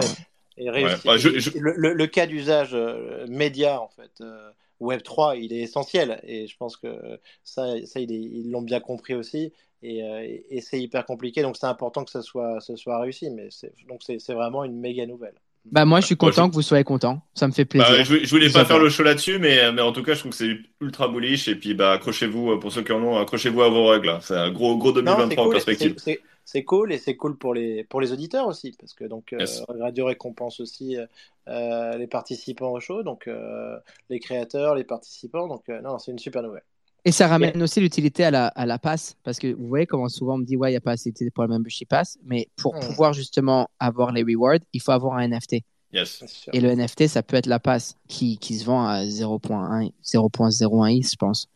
Et 0.56 0.70
Ouais. 0.70 0.84
Bah, 1.04 1.16
je- 1.16 1.28
et 1.30 1.40
je- 1.40 1.50
Le, 1.58 1.74
le- 1.76 1.92
le 1.94 2.06
cas 2.06 2.26
d'usage 2.26 2.70
euh, 2.74 3.26
média, 3.28 3.80
en 3.80 3.88
fait, 3.88 4.10
euh, 4.20 4.50
Web 4.80 5.02
3, 5.02 5.36
il 5.36 5.52
est 5.52 5.60
essentiel. 5.60 6.20
Et 6.24 6.46
je 6.46 6.56
pense 6.56 6.76
que 6.76 7.18
ça, 7.42 7.74
ça 7.86 8.00
il 8.00 8.12
est- 8.12 8.16
ils 8.16 8.50
l'ont 8.50 8.62
bien 8.62 8.80
compris 8.80 9.14
aussi. 9.14 9.52
Et, 9.82 10.02
euh, 10.02 10.60
c'est 10.60 10.80
hyper 10.80 11.04
compliqué. 11.06 11.42
Donc, 11.42 11.56
c'est 11.56 11.66
important 11.66 12.04
que 12.04 12.10
ça 12.10 12.22
soit, 12.22 12.60
ça 12.60 12.76
soit 12.76 12.98
réussi. 13.00 13.30
Mais 13.30 13.48
c'est, 13.50 13.72
donc, 13.88 14.02
c'est, 14.04 14.18
c'est 14.18 14.34
vraiment 14.34 14.64
une 14.64 14.78
méga 14.78 15.06
nouvelle. 15.06 15.34
Bah, 15.72 15.84
moi, 15.84 16.00
je 16.00 16.06
suis 16.06 16.16
content 16.16 16.44
je- 16.44 16.50
que 16.50 16.54
vous 16.54 16.62
soyez 16.62 16.84
content. 16.84 17.22
Ça 17.34 17.46
me 17.48 17.52
fait 17.52 17.64
plaisir. 17.64 17.88
Bah, 17.90 18.02
je, 18.04 18.24
je 18.24 18.30
voulais 18.30 18.50
pas 18.50 18.64
faire 18.64 18.78
le 18.78 18.88
show 18.90 19.02
là-dessus, 19.02 19.38
mais, 19.38 19.72
mais 19.72 19.80
en 19.82 19.92
tout 19.92 20.02
cas, 20.02 20.14
je 20.14 20.20
trouve 20.20 20.30
que 20.32 20.36
c'est 20.36 20.56
ultra 20.80 21.08
bullish. 21.08 21.48
Et 21.48 21.56
puis, 21.56 21.74
bah, 21.74 21.92
accrochez-vous, 21.92 22.52
euh, 22.52 22.60
pour 22.60 22.70
ceux 22.70 22.82
qui 22.82 22.92
en 22.92 23.02
ont, 23.02 23.16
accrochez-vous 23.16 23.62
à 23.62 23.68
vos 23.70 23.86
règles. 23.86 24.06
là. 24.08 24.18
C'est 24.20 24.36
un 24.36 24.50
gros, 24.50 24.76
gros 24.76 24.90
Non, 24.92 24.96
c'est 24.96 25.02
2023 25.04 25.42
en 25.42 25.46
cool. 25.46 25.54
perspective. 25.54 25.96
C'est, 26.46 26.62
cool 26.64 26.92
et 26.92 26.98
c'est 26.98 27.16
cool 27.16 27.38
pour 27.38 27.54
les, 27.54 27.84
pour 27.84 28.02
les 28.02 28.12
auditeurs 28.12 28.46
aussi. 28.46 28.76
Parce 28.78 28.92
que 28.92 29.04
donc, 29.04 29.32
euh. 29.32 29.46
Radio 29.80 30.04
récompense 30.04 30.60
aussi 30.60 30.98
euh, 30.98 31.06
euh, 31.48 31.96
les 31.96 32.06
participants 32.06 32.70
au 32.72 32.80
show. 32.80 33.02
Donc, 33.02 33.26
euh, 33.26 33.76
les 34.10 34.20
créateurs, 34.20 34.74
les 34.74 34.84
participants. 34.84 35.48
Donc, 35.48 35.62
euh, 35.70 35.80
non, 35.80 35.98
c'est 35.98 36.12
une 36.12 36.18
super 36.18 36.42
nouvelle. 36.42 36.62
Et 37.06 37.12
ça 37.12 37.28
ramène 37.28 37.62
aussi 37.62 37.80
l'utilité 37.80 38.24
à 38.24 38.30
la, 38.30 38.46
à 38.48 38.64
la 38.66 38.78
passe. 38.78 39.14
Parce 39.24 39.38
que 39.38 39.52
vous 39.52 39.66
voyez 39.68 39.86
comment 39.86 40.08
souvent 40.08 40.34
on 40.34 40.38
me 40.38 40.44
dit, 40.44 40.56
ouais, 40.56 40.70
il 40.70 40.72
n'y 40.72 40.76
a 40.78 40.80
pas 40.80 40.92
assez 40.92 41.10
d'utilité 41.10 41.30
pour 41.32 41.44
la 41.44 41.48
membership 41.48 41.88
pass. 41.88 42.18
Mais 42.24 42.48
pour 42.56 42.74
Hmm. 42.74 42.80
pouvoir 42.80 43.12
justement 43.12 43.68
avoir 43.78 44.10
les 44.12 44.22
rewards, 44.22 44.60
il 44.72 44.80
faut 44.80 44.92
avoir 44.92 45.16
un 45.18 45.28
NFT. 45.28 45.56
Yes. 45.92 46.16
C'est 46.20 46.28
sûr. 46.28 46.54
Et 46.54 46.60
le 46.60 46.70
NFT, 46.74 47.06
ça 47.06 47.22
peut 47.22 47.36
être 47.36 47.46
la 47.46 47.60
passe 47.60 47.94
qui, 48.08 48.38
qui 48.38 48.54
se 48.58 48.64
vend 48.64 48.86
à 48.86 49.04
0.1, 49.04 49.90
0.01 50.02 50.90
i, 50.90 51.02
je 51.02 51.16
pense. 51.16 51.46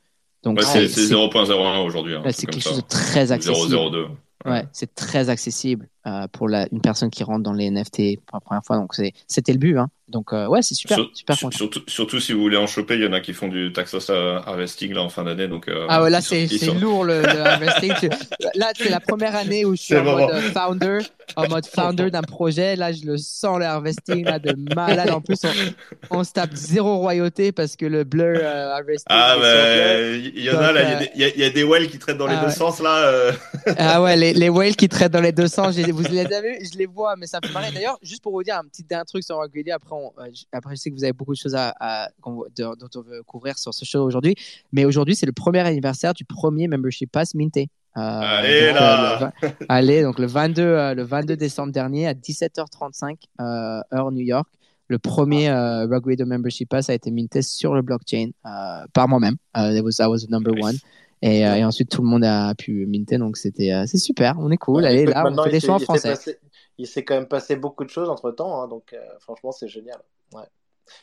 Donc, 0.43 0.59
Ouais, 0.59 0.65
c'est 0.65 0.87
c'est 0.89 1.07
c'est 1.07 1.15
0.01 1.15 1.85
aujourd'hui. 1.85 2.15
hein, 2.15 2.23
c'est 2.31 2.47
quelque 2.47 2.63
chose 2.63 2.77
de 2.77 2.83
très 2.89 3.33
accessible. 3.33 3.75
002. 3.91 4.07
Ouais, 4.45 4.65
c'est 4.73 4.95
très 4.95 5.29
accessible 5.31 5.89
euh, 6.07 6.29
pour 6.29 6.49
la, 6.49 6.69
une 6.71 6.81
personne 6.81 7.11
qui 7.11 7.25
rentre 7.25 7.43
dans 7.43 7.53
les 7.53 7.71
NFT 7.71 8.21
pour 8.25 8.37
la 8.37 8.41
première 8.41 8.65
fois. 8.65 8.77
Donc, 8.77 8.95
c'est- 8.95 9.13
c'était 9.27 9.53
le 9.53 9.59
but. 9.59 9.77
Hein. 9.79 9.89
Donc, 10.09 10.33
euh, 10.33 10.47
ouais, 10.47 10.63
c'est 10.63 10.75
super. 10.75 10.97
Sur- 10.97 11.11
super 11.13 11.37
sur- 11.37 11.53
surtout, 11.53 11.81
surtout 11.87 12.19
si 12.21 12.33
vous 12.33 12.41
voulez 12.41 12.57
en 12.57 12.67
choper, 12.67 12.95
il 12.95 13.03
y 13.03 13.07
en 13.07 13.13
a 13.13 13.21
qui 13.21 13.35
font 13.35 13.49
du 13.49 13.73
Taxos 13.73 14.11
Harvesting 14.11 14.95
là 14.95 15.03
en 15.03 15.09
fin 15.11 15.25
d'année. 15.25 15.49
Donc, 15.49 15.69
euh, 15.69 15.87
Ah 15.89 16.03
ouais, 16.03 16.09
là, 16.11 16.21
c'est 16.23 16.47
lourd 16.81 17.05
le, 17.05 17.21
le 17.23 17.29
investing. 17.47 17.93
Tu- 18.01 18.09
Là, 18.55 18.73
c'est 18.77 18.89
la 18.89 19.01
première 19.01 19.37
année 19.37 19.65
où 19.67 19.77
je 19.77 19.83
suis 19.83 19.97
en 19.97 20.05
mode 20.05 20.31
euh, 20.31 20.41
founder, 20.53 20.99
en 21.37 21.47
mode 21.49 21.67
founder 21.75 22.11
d'un 22.11 22.23
projet. 22.23 22.75
Là, 22.77 22.93
je 22.93 23.05
le 23.05 23.19
sens 23.19 23.59
le 23.59 23.67
harvesting 23.67 24.25
là, 24.25 24.39
de 24.39 24.55
malade. 24.75 25.11
En 25.11 25.21
plus, 25.21 25.39
on, 25.45 26.19
on 26.19 26.25
se 26.25 26.33
tape 26.33 26.55
zéro 26.55 26.97
royauté 26.97 27.53
parce 27.53 27.77
que 27.77 27.85
le 27.85 28.05
blur 28.05 28.39
euh, 28.43 28.71
harvesting. 28.73 29.07
Ah, 29.11 29.37
mais 29.41 30.19
il 30.21 30.43
y 30.43 30.51
en 30.51 30.59
a 30.59 30.73
là, 30.73 30.83
il 31.15 31.21
y 31.21 31.25
a 31.25 31.31
des- 31.51 31.59
y, 31.61 31.63
a- 31.63 31.67
whales 31.67 31.89
qui 31.89 31.99
traitent 31.99 32.17
dans 32.19 32.27
les 32.27 32.35
Ah 32.35 32.41
deux 32.41 32.47
ouais. 32.47 32.53
sens 32.53 32.81
là. 32.81 33.33
Ah 33.79 34.01
ouais, 34.03 34.17
les, 34.17 34.33
les 34.33 34.49
whales 34.49 34.75
qui 34.77 34.89
traitent 34.89 35.13
dans 35.13 35.21
les 35.21 35.33
deux 35.33 35.49
sens, 35.49 35.77
vous 35.77 36.03
les 36.11 36.33
avez 36.33 36.65
je 36.65 36.79
les 36.79 36.87
vois, 36.87 37.15
mais 37.17 37.27
ça 37.27 37.39
me 37.43 37.47
fait 37.47 37.53
marrer. 37.53 37.71
D'ailleurs, 37.73 37.99
juste 38.03 38.23
pour 38.23 38.33
vous 38.33 38.43
dire 38.43 38.57
un 38.57 38.65
petit 38.65 38.83
dernier 38.83 39.05
truc 39.05 39.23
sur 39.23 39.37
Radio, 39.37 39.63
après, 39.75 39.91
on- 39.99 40.13
euh, 40.23 40.29
après 40.53 40.77
je 40.77 40.81
sais 40.81 40.91
que 40.91 40.95
vous 40.95 41.05
avez 41.05 41.13
beaucoup 41.13 41.33
de 41.35 41.39
choses 41.39 41.55
à, 41.55 42.09
de- 42.57 42.77
dont 42.77 42.89
on 42.97 43.03
veut 43.03 43.23
couvrir 43.25 43.59
sur 43.59 43.75
ce 43.75 43.85
show 43.85 44.03
aujourd'hui, 44.05 44.35
mais 44.73 44.85
aujourd'hui, 44.85 45.15
c'est 45.17 45.27
le 45.27 45.33
premier 45.33 45.61
anniversaire 45.61 46.15
du 46.15 46.25
premier 46.25 46.69
membership 46.69 47.11
pass 47.13 47.35
minté. 47.35 47.69
Euh, 47.97 48.01
Allez, 48.01 48.67
donc, 48.69 48.75
là. 48.81 49.33
le 49.43 49.49
vingt- 49.49 49.55
allez, 49.69 50.03
donc 50.03 50.19
le 50.19 50.27
22, 50.27 50.63
euh, 50.63 50.95
le 50.95 51.03
22 51.03 51.37
décembre 51.37 51.73
dernier 51.73 52.07
à 52.07 52.15
17h35 52.15 53.17
euh, 53.41 53.81
heure 53.93 54.13
New 54.13 54.21
York, 54.25 54.49
le 54.89 54.99
premier 54.99 55.49
euh, 55.51 55.87
Rock 55.87 56.05
Radio 56.07 56.25
membership 56.25 56.69
pass 56.69 56.89
a 56.91 56.95
été 56.95 57.11
minté 57.11 57.43
sur 57.43 57.75
le 57.75 57.83
blockchain 57.83 58.31
euh, 58.47 58.85
par 58.93 59.09
moi-même. 59.09 59.35
Euh, 59.57 59.75
that 59.77 59.83
was, 59.83 59.99
I 60.01 60.07
was 60.07 60.21
the 60.27 60.31
number 60.31 60.55
Nice. 60.55 60.65
one. 60.65 60.77
Et, 61.21 61.45
euh, 61.45 61.57
et 61.57 61.65
ensuite, 61.65 61.91
tout 61.91 62.01
le 62.01 62.07
monde 62.09 62.23
a 62.25 62.55
pu 62.55 62.87
minter, 62.87 63.19
donc 63.19 63.37
c'était, 63.37 63.73
euh, 63.73 63.85
c'est 63.89 63.99
super, 63.99 64.37
on 64.39 64.51
est 64.53 64.57
cool. 64.57 64.85
Allez, 64.87 65.05
là, 65.05 65.25
on 65.29 65.43
fait 65.43 65.51
des 65.51 65.59
choix 65.61 65.75
en 65.75 65.79
français. 65.81 66.11
passé- 66.11 66.39
Il 66.79 66.87
s'est 66.87 67.05
quand 67.05 67.15
même 67.15 67.29
passé 67.29 67.57
beaucoup 67.57 67.85
de 67.85 67.91
choses 67.91 68.09
entre 68.09 68.31
temps, 68.31 68.67
donc 68.69 68.93
euh, 68.93 68.99
franchement 69.21 69.53
c'est 69.53 69.69
génial. 69.69 70.01
Ouais. 70.33 70.45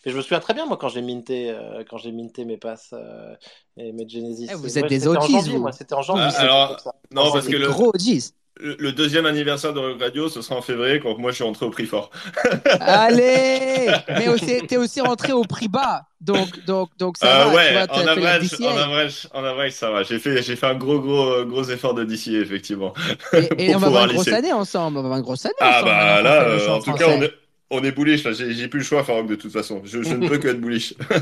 Mais 0.06 0.12
je 0.12 0.18
me 0.18 0.22
souviens 0.22 0.40
très 0.40 0.54
bien 0.54 0.66
moi 0.66 0.78
quand 0.78 0.88
j'ai 0.88 1.02
minté, 1.02 1.52
euh, 1.52 1.84
quand 1.88 1.98
j'ai 1.98 2.12
minté 2.12 2.46
mes 2.46 2.58
passes 2.58 2.94
euh, 2.94 3.36
et 3.78 3.92
mes 3.92 4.08
Genesis. 4.08 4.48
Eh, 4.52 4.56
vous 4.56 4.78
êtes 4.78 4.84
moi, 4.84 4.90
des 4.90 5.00
c'était 5.00 5.10
en 5.10 5.22
OGs, 5.22 5.32
janvier, 5.32 5.52
vous. 5.54 5.60
moi 5.60 5.72
c'était 5.72 5.94
en 5.94 6.02
janvier. 6.02 6.24
Ah, 6.28 6.32
c'était 6.32 6.44
alors. 6.44 6.94
Non, 7.12 7.32
parce 7.32 7.48
que 7.48 7.56
le, 7.56 7.68
Gros 7.68 7.92
G's. 7.94 8.34
Le, 8.58 8.92
deuxième 8.92 9.26
anniversaire 9.26 9.74
de 9.74 9.80
Rock 9.80 10.00
Radio, 10.02 10.30
ce 10.30 10.42
sera 10.42 10.56
en 10.56 10.62
février 10.62 11.00
quand 11.00 11.18
moi 11.18 11.32
je 11.32 11.36
suis 11.36 11.44
rentré 11.44 11.66
au 11.66 11.70
prix 11.70 11.86
fort. 11.86 12.10
Allez 12.80 13.88
Mais 14.10 14.28
aussi, 14.28 14.62
t'es 14.68 14.78
aussi 14.78 15.02
rentré 15.02 15.34
au 15.34 15.44
prix 15.44 15.68
bas. 15.68 16.04
Donc, 16.22 16.64
donc, 16.66 16.90
donc 16.98 17.18
ça 17.18 17.42
Euh, 17.42 17.46
va. 17.46 17.54
ouais, 17.56 17.72
vois, 17.74 17.98
en 17.98 18.08
average, 18.08 18.48
en 18.62 18.78
average, 18.78 19.28
en 19.34 19.44
average, 19.44 19.72
ça 19.74 19.92
va. 19.92 20.04
J'ai 20.04 20.18
fait, 20.20 20.42
j'ai 20.42 20.56
fait 20.56 20.66
un 20.66 20.76
gros, 20.76 21.00
gros, 21.00 21.44
gros 21.46 21.64
effort 21.66 21.94
de 21.94 22.04
DCA, 22.04 22.40
effectivement. 22.40 22.94
Et, 23.34 23.68
et 23.70 23.76
on 23.76 23.80
va 23.80 23.88
avoir 23.88 24.06
une 24.06 24.14
grosse 24.14 24.28
année 24.30 24.54
ensemble. 24.54 24.98
On 24.98 25.02
va 25.02 25.08
avoir 25.08 25.18
une 25.20 25.24
grosse 25.26 25.46
année 25.46 25.54
Ah 25.60 25.84
ensemble. 25.84 25.86
bah 25.86 26.22
maintenant 26.24 26.24
qu'on 26.24 26.24
là, 26.24 26.42
euh, 26.50 26.60
choix 26.60 26.76
en 26.76 26.80
tout 26.82 26.94
cas, 26.94 27.08
on 27.10 27.22
est, 27.22 27.34
on 27.72 27.84
est 27.84 27.92
bullish 27.92 28.24
là. 28.24 28.32
J'ai 28.34 28.68
plus 28.68 28.80
le 28.80 28.86
choix, 28.86 29.04
Farouk, 29.04 29.28
de 29.28 29.36
toute 29.36 29.52
façon. 29.52 29.82
Je, 29.84 30.02
je 30.04 30.14
ne 30.14 30.28
peux 30.30 30.38
que 30.38 30.48
être 30.50 30.62
bullish. 30.62 30.94
Là, 31.10 31.18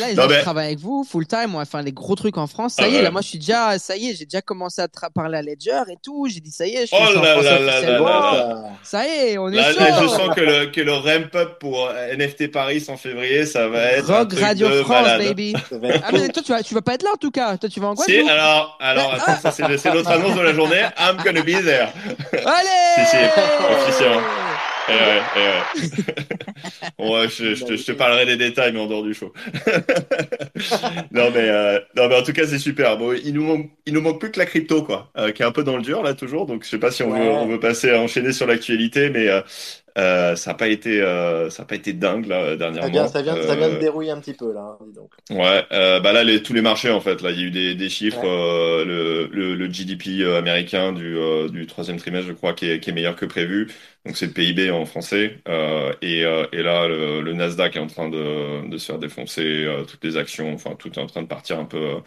là, 0.00 0.14
Non, 0.14 0.22
je 0.24 0.28
mais- 0.28 0.40
travaille 0.42 0.66
avec 0.68 0.78
vous 0.78 1.04
full 1.04 1.26
time. 1.26 1.54
On 1.54 1.58
va 1.58 1.64
faire 1.66 1.84
des 1.84 1.92
gros 1.92 2.14
trucs 2.14 2.38
en 2.38 2.46
France. 2.46 2.74
Ça 2.74 2.84
Ah 2.84 2.88
y 2.88 2.94
est, 2.94 2.96
ouais. 2.98 3.02
là, 3.02 3.10
moi, 3.10 3.20
je 3.20 3.28
suis 3.28 3.38
déjà, 3.38 3.78
ça 3.78 3.94
y 3.96 4.08
est, 4.10 4.14
j'ai 4.14 4.24
déjà 4.24 4.40
commencé 4.40 4.80
à 4.80 4.88
parler 5.14 5.36
à 5.38 5.42
Ledger 5.42 5.82
et 5.90 5.96
tout. 6.02 6.26
J'ai 6.30 6.40
dit, 6.40 6.50
ça 6.50 6.66
y 6.66 6.74
est, 6.74 6.86
je 6.86 6.90
fais 6.90 6.96
Oh 6.98 7.20
là 7.22 7.42
là 7.42 7.58
là 7.60 7.80
là 7.80 8.00
Ah, 8.06 8.70
Ça 8.82 9.06
y 9.06 9.10
est, 9.10 9.38
on 9.38 9.48
est 9.50 9.56
Là, 9.56 9.72
chaud. 9.72 9.80
là, 9.80 10.02
je 10.02 10.08
sens 10.08 10.34
que 10.34 10.40
le, 10.40 10.66
que 10.66 10.80
le 10.80 10.92
ramp-up 10.94 11.58
pour 11.60 11.86
euh, 11.88 12.16
NFT 12.16 12.50
Paris 12.50 12.82
en 12.88 12.96
février, 12.96 13.44
ça 13.44 13.68
va 13.68 13.82
être 13.92 14.10
un 14.10 14.18
Rock 14.20 14.28
truc 14.30 14.40
Radio 14.40 14.68
de 14.70 14.82
France, 14.82 15.02
malade. 15.02 15.22
baby. 15.28 15.54
Ah, 16.02 16.10
mais 16.12 16.28
toi, 16.30 16.42
tu 16.42 16.52
vas, 16.52 16.62
tu 16.62 16.74
vas 16.74 16.82
pas 16.82 16.94
être 16.94 17.02
là 17.02 17.10
en 17.14 17.18
tout 17.18 17.30
cas. 17.30 17.56
Toi, 17.58 17.68
tu 17.68 17.80
vas 17.80 17.88
en 17.88 17.96
Si, 17.96 18.10
Guadeloupe. 18.10 18.30
alors, 18.30 18.78
alors, 18.80 19.14
attends, 19.14 19.36
ça 19.42 19.50
c'est 19.50 19.76
c'est 19.78 19.92
l'autre 19.92 20.10
annonce 20.10 20.34
de 20.34 20.40
la 20.40 20.54
journée. 20.54 20.80
I'm 20.98 21.16
gonna 21.22 21.42
be 21.42 21.62
there. 21.62 21.88
Allez 22.32 23.04
Si, 23.04 23.10
si, 23.10 23.16
officiellement. 23.82 24.20
Eh 24.86 24.92
ouais, 24.92 25.30
eh 25.34 25.38
ouais. 25.40 25.70
Ouais, 26.98 27.28
je, 27.28 27.54
je 27.54 27.64
te, 27.64 27.76
je 27.76 27.84
te 27.84 27.92
parlerai 27.92 28.26
des 28.26 28.36
détails, 28.36 28.72
mais 28.72 28.80
en 28.80 28.86
dehors 28.86 29.02
du 29.02 29.14
show. 29.14 29.32
non, 31.10 31.30
mais, 31.30 31.48
euh, 31.48 31.80
non, 31.96 32.08
mais 32.08 32.16
en 32.16 32.22
tout 32.22 32.32
cas, 32.32 32.46
c'est 32.46 32.58
super. 32.58 32.96
Bon, 32.98 33.12
il 33.12 33.32
nous 33.34 33.44
manque, 33.44 33.70
il 33.86 33.94
nous 33.94 34.00
manque 34.00 34.20
plus 34.20 34.30
que 34.30 34.38
la 34.38 34.46
crypto, 34.46 34.82
quoi, 34.82 35.10
euh, 35.16 35.32
qui 35.32 35.42
est 35.42 35.46
un 35.46 35.52
peu 35.52 35.64
dans 35.64 35.76
le 35.76 35.82
dur, 35.82 36.02
là, 36.02 36.14
toujours. 36.14 36.46
Donc, 36.46 36.64
je 36.64 36.68
sais 36.68 36.78
pas 36.78 36.90
si 36.90 37.02
on, 37.02 37.10
veut, 37.10 37.30
on 37.30 37.46
veut 37.46 37.60
passer 37.60 37.90
à 37.90 38.00
enchaîner 38.00 38.32
sur 38.32 38.46
l'actualité, 38.46 39.10
mais 39.10 39.28
euh, 39.28 39.40
euh, 39.98 40.36
ça 40.36 40.50
n'a 40.52 40.54
pas 40.56 40.68
été, 40.68 41.00
euh, 41.02 41.50
ça 41.50 41.62
a 41.64 41.66
pas 41.66 41.76
été 41.76 41.92
dingue, 41.92 42.26
là, 42.26 42.56
Ça 42.78 42.88
dernièrement. 42.88 42.88
vient, 42.88 43.08
ça, 43.08 43.20
vient, 43.22 43.40
ça 43.40 43.56
vient 43.56 43.70
de 43.70 43.74
Euh, 43.74 43.80
dérouiller 43.80 44.10
un 44.12 44.20
petit 44.20 44.34
peu 44.34 44.52
là, 44.52 44.60
hein, 44.60 44.78
dis 44.86 44.92
donc. 44.92 45.12
Ouais, 45.30 45.66
euh, 45.72 46.00
bah 46.00 46.12
là, 46.12 46.22
les, 46.22 46.42
tous 46.42 46.52
les 46.52 46.60
marchés, 46.60 46.90
en 46.90 47.00
fait, 47.00 47.22
là, 47.22 47.30
il 47.30 47.38
y 47.40 47.42
a 47.44 47.46
eu 47.46 47.50
des, 47.50 47.74
des 47.74 47.88
chiffres, 47.88 48.24
Ouais. 48.24 48.28
euh, 48.28 48.84
le, 48.84 49.26
le, 49.32 49.54
le 49.54 49.72
GDP 49.72 50.22
américain 50.36 50.92
du, 50.92 51.16
euh, 51.16 51.48
du 51.48 51.66
troisième 51.66 51.96
trimestre, 51.96 52.28
je 52.28 52.34
crois, 52.34 52.52
qui 52.52 52.66
est, 52.68 52.78
qui 52.78 52.90
est 52.90 52.92
meilleur 52.92 53.16
que 53.16 53.24
prévu. 53.24 53.68
Donc, 54.04 54.18
c'est 54.18 54.26
le 54.26 54.32
PIB 54.34 54.70
en 54.70 54.84
français. 54.84 55.38
Euh, 55.48 55.94
et, 56.02 56.26
euh, 56.26 56.44
et 56.52 56.62
là, 56.62 56.86
le, 56.88 57.22
le 57.22 57.32
Nasdaq 57.32 57.76
est 57.76 57.78
en 57.78 57.86
train 57.86 58.10
de, 58.10 58.68
de 58.68 58.76
se 58.76 58.84
faire 58.84 58.98
défoncer, 58.98 59.64
euh, 59.64 59.84
toutes 59.84 60.04
les 60.04 60.18
actions, 60.18 60.52
enfin, 60.52 60.74
tout 60.78 60.90
est 60.92 60.98
en 61.02 61.06
train 61.06 61.22
de 61.22 61.26
partir 61.26 61.58
un 61.58 61.64
peu 61.64 61.78
euh, 61.78 62.00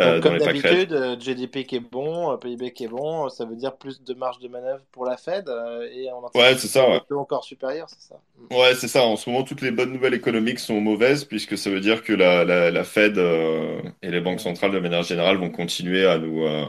Donc, 0.00 0.20
dans 0.20 0.20
comme 0.20 0.38
d'habitude, 0.38 0.92
euh, 0.92 1.18
GDP 1.18 1.64
qui 1.66 1.76
est 1.76 1.80
bon, 1.80 2.32
euh, 2.32 2.36
PIB 2.36 2.72
qui 2.72 2.84
est 2.84 2.88
bon, 2.88 3.26
euh, 3.26 3.28
ça 3.30 3.44
veut 3.44 3.56
dire 3.56 3.76
plus 3.76 4.02
de 4.02 4.14
marge 4.14 4.38
de 4.38 4.48
manœuvre 4.48 4.84
pour 4.92 5.04
la 5.04 5.16
Fed 5.16 5.48
euh, 5.48 5.88
et 5.92 6.10
on 6.12 6.22
Ouais, 6.34 6.56
c'est 6.56 6.68
ça, 6.68 6.88
ouais. 6.88 7.00
encore 7.10 7.44
supérieur, 7.44 7.88
c'est 7.90 8.00
ça. 8.02 8.20
Ouais, 8.50 8.74
c'est 8.74 8.88
ça. 8.88 9.02
En 9.04 9.16
ce 9.16 9.28
moment, 9.28 9.44
toutes 9.44 9.60
les 9.60 9.70
bonnes 9.70 9.92
nouvelles 9.92 10.14
économiques 10.14 10.58
sont 10.58 10.80
mauvaises 10.80 11.24
puisque 11.24 11.58
ça 11.58 11.68
veut 11.70 11.80
dire 11.80 12.02
que 12.02 12.12
la, 12.14 12.44
la, 12.44 12.70
la 12.70 12.84
Fed 12.84 13.18
euh, 13.18 13.82
et 14.00 14.10
les 14.10 14.20
banques 14.22 14.40
centrales 14.40 14.70
de 14.72 14.78
manière 14.78 15.02
générale 15.02 15.36
vont 15.36 15.50
continuer 15.50 16.06
à 16.06 16.18
nous, 16.18 16.44
euh, 16.44 16.64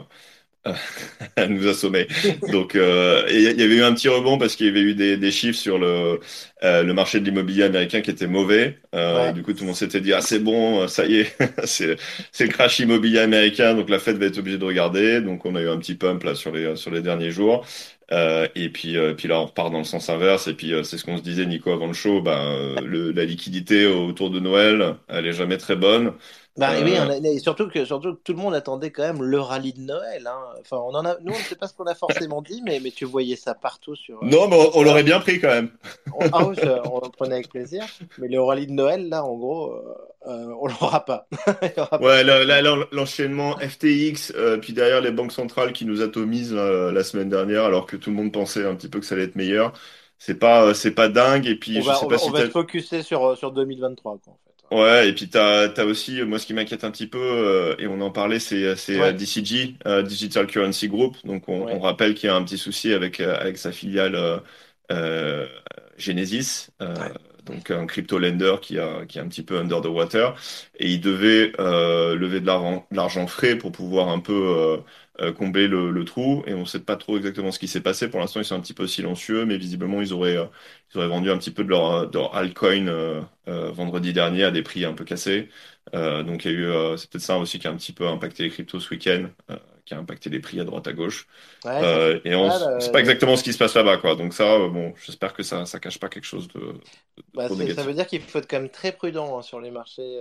à 1.36 1.46
nous 1.46 1.66
assommer. 1.68 2.06
Donc, 2.46 2.74
euh, 2.74 3.24
il 3.30 3.40
y 3.42 3.62
avait 3.62 3.76
eu 3.76 3.82
un 3.82 3.94
petit 3.94 4.08
rebond 4.08 4.38
parce 4.38 4.56
qu'il 4.56 4.66
y 4.66 4.68
avait 4.68 4.82
eu 4.82 4.94
des, 4.94 5.16
des 5.16 5.30
chiffres 5.30 5.58
sur 5.58 5.78
le, 5.78 6.20
euh, 6.62 6.82
le 6.82 6.92
marché 6.94 7.20
de 7.20 7.24
l'immobilier 7.24 7.64
américain 7.64 8.00
qui 8.00 8.10
était 8.10 8.26
mauvais. 8.26 8.78
Euh, 8.94 9.30
Ouais. 9.30 9.32
Du 9.32 9.42
coup, 9.42 9.52
tout 9.52 9.60
le 9.60 9.66
monde 9.68 9.76
s'était 9.76 10.00
dit, 10.00 10.12
ah, 10.12 10.20
c'est 10.20 10.38
bon, 10.40 10.86
ça 10.88 11.06
y 11.06 11.16
est, 11.20 11.36
c'est, 11.64 11.96
c'est 12.32 12.44
le 12.46 12.50
crash 12.52 12.78
immobilier 12.80 13.20
américain, 13.20 13.74
donc 13.74 13.88
la 13.90 13.98
Fed 13.98 14.18
va 14.18 14.26
être 14.26 14.38
obligée 14.38 14.58
de 14.58 14.64
regarder. 14.64 15.20
Donc, 15.20 15.44
on 15.46 15.54
a 15.56 15.62
eu 15.62 15.68
un 15.68 15.78
petit 15.78 15.94
pump 15.94 16.22
là 16.24 16.34
sur 16.34 16.52
les, 16.52 16.76
sur 16.76 16.90
les 16.90 17.00
derniers 17.02 17.30
jours. 17.30 17.64
Euh, 18.12 18.48
et 18.56 18.70
puis, 18.70 18.96
euh, 18.96 19.14
puis 19.14 19.28
là, 19.28 19.40
on 19.40 19.46
repart 19.46 19.70
dans 19.70 19.78
le 19.78 19.84
sens 19.84 20.08
inverse. 20.08 20.48
Et 20.48 20.54
puis, 20.54 20.72
euh, 20.72 20.82
c'est 20.82 20.98
ce 20.98 21.04
qu'on 21.04 21.16
se 21.16 21.22
disait, 21.22 21.46
Nico, 21.46 21.70
avant 21.70 21.86
le 21.86 21.92
show. 21.92 22.20
Ben, 22.22 22.32
euh, 22.38 22.80
le, 22.84 23.12
la 23.12 23.24
liquidité 23.24 23.86
autour 23.86 24.30
de 24.30 24.40
Noël, 24.40 24.96
elle 25.08 25.26
est 25.26 25.32
jamais 25.32 25.58
très 25.58 25.76
bonne. 25.76 26.12
Bah, 26.56 26.72
oui, 26.82 26.94
Euh, 26.96 27.04
on 27.06 27.10
a- 27.10 27.16
et 27.16 27.38
surtout 27.38 27.68
que, 27.68 27.84
surtout 27.84 28.14
que 28.14 28.20
tout 28.22 28.32
le 28.32 28.38
monde 28.38 28.54
attendait 28.54 28.90
quand 28.90 29.02
même 29.04 29.22
le 29.22 29.40
rallye 29.40 29.72
de 29.72 29.80
Noël. 29.80 30.26
hein. 30.26 30.38
Enfin, 30.60 30.76
on 30.78 30.94
en 30.94 31.04
a, 31.06 31.16
nous, 31.20 31.32
on 31.32 31.38
ne 31.38 31.42
sait 31.44 31.54
pas 31.56 31.68
ce 31.68 31.74
qu'on 31.74 31.84
a 31.86 31.94
forcément 31.94 32.42
dit, 32.42 32.60
mais, 32.66 32.80
mais 32.80 32.90
tu 32.90 33.04
voyais 33.04 33.36
ça 33.36 33.54
partout 33.54 33.94
sur. 33.94 34.22
euh, 34.22 34.26
Non, 34.26 34.48
mais 34.48 34.56
on, 34.56 34.78
on 34.78 34.82
l'aurait 34.82 35.04
bien 35.04 35.20
pris 35.20 35.40
quand 35.40 35.48
même. 35.48 35.70
on, 36.12 36.26
ah 36.32 36.44
oui, 36.44 36.56
ça, 36.56 36.82
on 36.86 36.98
en 36.98 37.10
prenait 37.10 37.34
avec 37.36 37.48
plaisir. 37.50 37.84
Mais 38.18 38.28
le 38.28 38.40
rallye 38.42 38.66
de 38.66 38.72
Noël, 38.72 39.08
là, 39.08 39.24
en 39.24 39.34
gros, 39.36 39.72
euh, 39.72 39.94
euh, 40.26 40.54
on 40.60 40.66
l'aura 40.66 41.04
pas. 41.04 41.26
Aura. 41.78 42.02
Ouais, 42.02 42.24
là, 42.24 42.60
l'enchaînement 42.92 43.56
FTX, 43.58 44.32
euh, 44.34 44.58
puis 44.58 44.72
derrière 44.72 45.00
les 45.00 45.12
banques 45.12 45.32
centrales 45.32 45.72
qui 45.72 45.84
nous 45.86 46.02
atomisent 46.02 46.52
la 46.54 47.04
semaine 47.04 47.28
dernière, 47.28 47.64
alors 47.64 47.86
que 47.86 47.96
tout 47.96 48.10
le 48.10 48.16
monde 48.16 48.32
pensait 48.32 48.66
un 48.66 48.74
petit 48.74 48.88
peu 48.88 48.98
que 49.00 49.06
ça 49.06 49.14
allait 49.14 49.24
être 49.24 49.36
meilleur. 49.36 49.72
C'est 50.18 50.34
pas, 50.34 50.74
c'est 50.74 50.90
pas 50.90 51.08
dingue. 51.08 51.46
Et 51.46 51.54
puis, 51.56 51.78
on 51.78 51.80
je 51.80 51.86
va, 51.86 51.94
sais 51.94 52.04
on 52.04 52.08
pas 52.08 52.14
va, 52.14 52.18
si 52.18 52.28
on 52.28 52.32
va 52.32 52.40
t'as- 52.40 52.46
se 52.46 52.50
focuser 52.50 53.02
sur, 53.02 53.36
sur 53.38 53.52
2023, 53.52 54.18
quoi, 54.18 54.32
en 54.34 54.38
fait. 54.44 54.49
Ouais, 54.70 55.08
et 55.08 55.12
puis 55.14 55.28
t'as 55.28 55.68
as 55.74 55.84
aussi, 55.84 56.22
moi 56.22 56.38
ce 56.38 56.46
qui 56.46 56.54
m'inquiète 56.54 56.84
un 56.84 56.92
petit 56.92 57.08
peu, 57.08 57.18
euh, 57.20 57.74
et 57.80 57.88
on 57.88 58.00
en 58.00 58.12
parlait, 58.12 58.38
c'est 58.38 58.76
c'est 58.76 59.00
Ouais. 59.00 59.02
euh, 59.02 59.12
DCG, 59.12 59.74
euh, 59.86 60.02
Digital 60.02 60.46
Currency 60.46 60.86
Group. 60.88 61.16
Donc 61.24 61.48
on, 61.48 61.66
Ouais. 61.66 61.72
on 61.72 61.80
rappelle 61.80 62.14
qu'il 62.14 62.28
y 62.28 62.30
a 62.30 62.36
un 62.36 62.44
petit 62.44 62.56
souci 62.56 62.92
avec, 62.92 63.18
euh, 63.18 63.36
avec 63.40 63.58
sa 63.58 63.72
filiale 63.72 64.14
euh, 64.14 64.38
euh, 64.92 65.48
Genesis, 65.98 66.70
donc 67.50 67.70
un 67.70 67.86
crypto 67.86 68.18
lender 68.18 68.56
qui, 68.62 68.78
a, 68.78 69.04
qui 69.06 69.18
est 69.18 69.20
un 69.20 69.28
petit 69.28 69.42
peu 69.42 69.58
under 69.58 69.80
the 69.80 69.86
water, 69.86 70.34
et 70.78 70.90
il 70.90 71.00
devait 71.00 71.52
lever 71.58 72.40
de 72.40 72.46
l'argent 72.94 73.26
frais 73.26 73.56
pour 73.56 73.72
pouvoir 73.72 74.08
un 74.08 74.20
peu 74.20 74.82
combler 75.36 75.68
le, 75.68 76.04
trou, 76.04 76.42
et 76.46 76.54
on 76.54 76.60
ne 76.60 76.64
sait 76.64 76.80
pas 76.80 76.96
trop 76.96 77.16
exactement 77.16 77.52
ce 77.52 77.58
qui 77.58 77.68
s'est 77.68 77.80
passé. 77.82 78.08
Pour 78.08 78.20
l'instant, 78.20 78.40
ils 78.40 78.44
sont 78.44 78.54
un 78.56 78.60
petit 78.60 78.74
peu 78.74 78.86
silencieux, 78.86 79.44
mais 79.44 79.56
visiblement, 79.58 80.00
ils 80.00 80.12
auraient, 80.12 80.38
ils 80.94 80.98
auraient 80.98 81.08
vendu 81.08 81.30
un 81.30 81.38
petit 81.38 81.50
peu 81.50 81.64
de 81.64 81.68
leur, 81.70 82.08
de 82.10 82.18
altcoin 82.32 83.26
vendredi 83.46 84.12
dernier 84.12 84.44
à 84.44 84.50
des 84.50 84.62
prix 84.62 84.84
un 84.84 84.94
peu 84.94 85.04
cassés. 85.04 85.48
donc, 85.92 86.44
il 86.44 86.52
y 86.52 86.54
a 86.54 86.58
eu, 86.58 86.98
c'est 86.98 87.10
peut-être 87.10 87.24
ça 87.24 87.38
aussi 87.38 87.58
qui 87.58 87.66
a 87.66 87.70
un 87.70 87.76
petit 87.76 87.92
peu 87.92 88.06
impacté 88.08 88.44
les 88.44 88.50
cryptos 88.50 88.80
ce 88.80 88.90
week-end 88.90 89.28
qui 89.90 89.94
a 89.94 89.98
impacté 89.98 90.30
les 90.30 90.38
prix 90.38 90.60
à 90.60 90.64
droite 90.64 90.86
à 90.86 90.92
gauche. 90.92 91.26
Euh, 91.66 92.20
et 92.24 92.36
on 92.36 92.46
ne 92.46 92.78
sait 92.78 92.88
euh. 92.88 92.92
pas 92.92 93.00
exactement 93.00 93.36
ce 93.36 93.42
qui 93.42 93.52
se 93.52 93.58
passe 93.58 93.74
là-bas, 93.74 93.96
quoi. 93.96 94.14
Donc 94.14 94.34
ça, 94.34 94.52
euh, 94.52 94.68
bon, 94.68 94.94
j'espère 95.04 95.34
que 95.34 95.42
ça, 95.42 95.66
ça 95.66 95.80
cache 95.80 95.98
pas 95.98 96.08
quelque 96.08 96.26
chose 96.26 96.46
de. 96.46 96.74
bah, 97.34 97.48
ça 97.48 97.82
veut 97.82 97.92
dire 97.92 98.06
qu'il 98.06 98.20
faut 98.20 98.38
être 98.38 98.48
quand 98.48 98.60
même 98.60 98.70
très 98.70 98.92
prudent 98.92 99.36
hein, 99.36 99.42
sur 99.42 99.60
les 99.60 99.72
marchés 99.72 100.20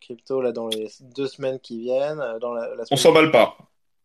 crypto 0.00 0.42
là 0.42 0.50
dans 0.50 0.66
les 0.66 0.88
deux 1.16 1.28
semaines 1.28 1.60
qui 1.60 1.78
viennent. 1.78 2.20
Dans 2.40 2.54
la, 2.54 2.68
On 2.90 2.96
s'emballe 2.96 3.30
pas. 3.30 3.56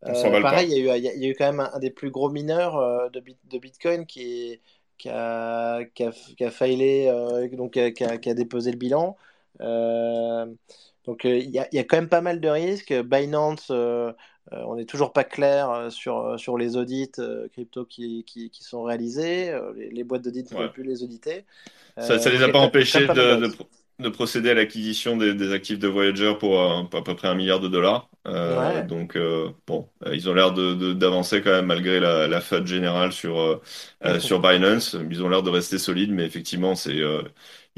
On 0.04 0.14
pareil, 0.14 0.44
pas. 0.44 0.64
Il, 0.64 0.70
y 0.70 0.90
a 0.90 0.96
eu, 0.96 1.00
il 1.00 1.24
y 1.24 1.26
a 1.26 1.30
eu 1.30 1.36
quand 1.36 1.52
même 1.52 1.68
un, 1.74 1.80
des 1.80 1.90
plus 1.90 2.12
gros 2.12 2.30
mineurs 2.30 3.10
de, 3.10 3.20
de 3.20 3.58
Bitcoin 3.58 4.06
qui, 4.06 4.62
qui 5.00 5.10
a, 5.10 5.84
qui 5.96 6.04
a, 6.04 6.12
qui 6.12 6.44
a 6.44 6.52
failé, 6.52 7.12
donc 7.54 7.74
qui 7.74 8.04
a, 8.04 8.18
qui 8.18 8.30
a, 8.30 8.34
déposé 8.36 8.70
le 8.72 8.78
bilan. 8.78 9.18
donc 9.60 11.24
il 11.24 11.50
y, 11.50 11.58
a, 11.58 11.68
il 11.72 11.78
y, 11.78 11.80
a, 11.80 11.84
quand 11.84 11.98
même 11.98 12.10
pas 12.10 12.22
mal 12.22 12.40
de 12.40 12.48
risques. 12.48 12.94
Binance 12.94 13.72
euh, 14.54 14.64
on 14.66 14.76
n'est 14.76 14.86
toujours 14.86 15.14
pas 15.14 15.24
clair 15.24 15.70
euh, 15.70 15.90
sur, 15.90 16.20
euh, 16.20 16.38
sur 16.38 16.58
les 16.58 16.76
audits 16.76 17.12
crypto 17.54 17.86
qui, 17.86 18.24
qui, 18.26 18.52
sont 18.64 18.84
réalisés. 18.84 19.54
Les, 19.92 20.04
boîtes 20.04 20.24
d'audit 20.24 20.52
ne 20.52 20.58
peuvent 20.58 20.72
plus 20.72 20.84
les 20.84 21.04
auditer. 21.04 21.46
Ça 21.98 22.18
ne 22.18 22.30
les 22.30 22.44
a 22.44 22.50
pas 22.50 22.60
empêchés 22.60 23.08
de, 23.08 23.52
de, 24.00 24.10
procéder 24.10 24.52
à 24.52 24.54
l'acquisition 24.54 25.18
des, 25.18 25.54
actifs 25.54 25.80
de 25.80 25.88
Voyager 25.88 26.34
pour 26.40 26.62
à 26.62 27.04
peu 27.04 27.16
près 27.16 27.28
un 27.28 27.36
milliard 27.36 27.60
de 27.60 27.68
dollars. 27.68 28.10
Donc, 28.88 29.18
bon, 29.68 29.90
ils 30.12 30.30
ont 30.30 30.34
l'air 30.34 30.54
d'avancer 30.54 31.42
quand 31.42 31.52
même 31.52 31.66
malgré 31.66 32.00
la, 32.00 32.28
la 32.28 32.42
FUD 32.42 32.66
générale 32.66 33.12
sur, 33.12 33.62
sur 34.20 34.40
Binance. 34.40 34.96
Ils 35.10 35.24
ont 35.24 35.30
l'air 35.30 35.44
de 35.44 35.50
rester 35.50 35.78
solides, 35.78 36.12
mais 36.12 36.26
effectivement, 36.26 36.76
c'est 36.76 37.02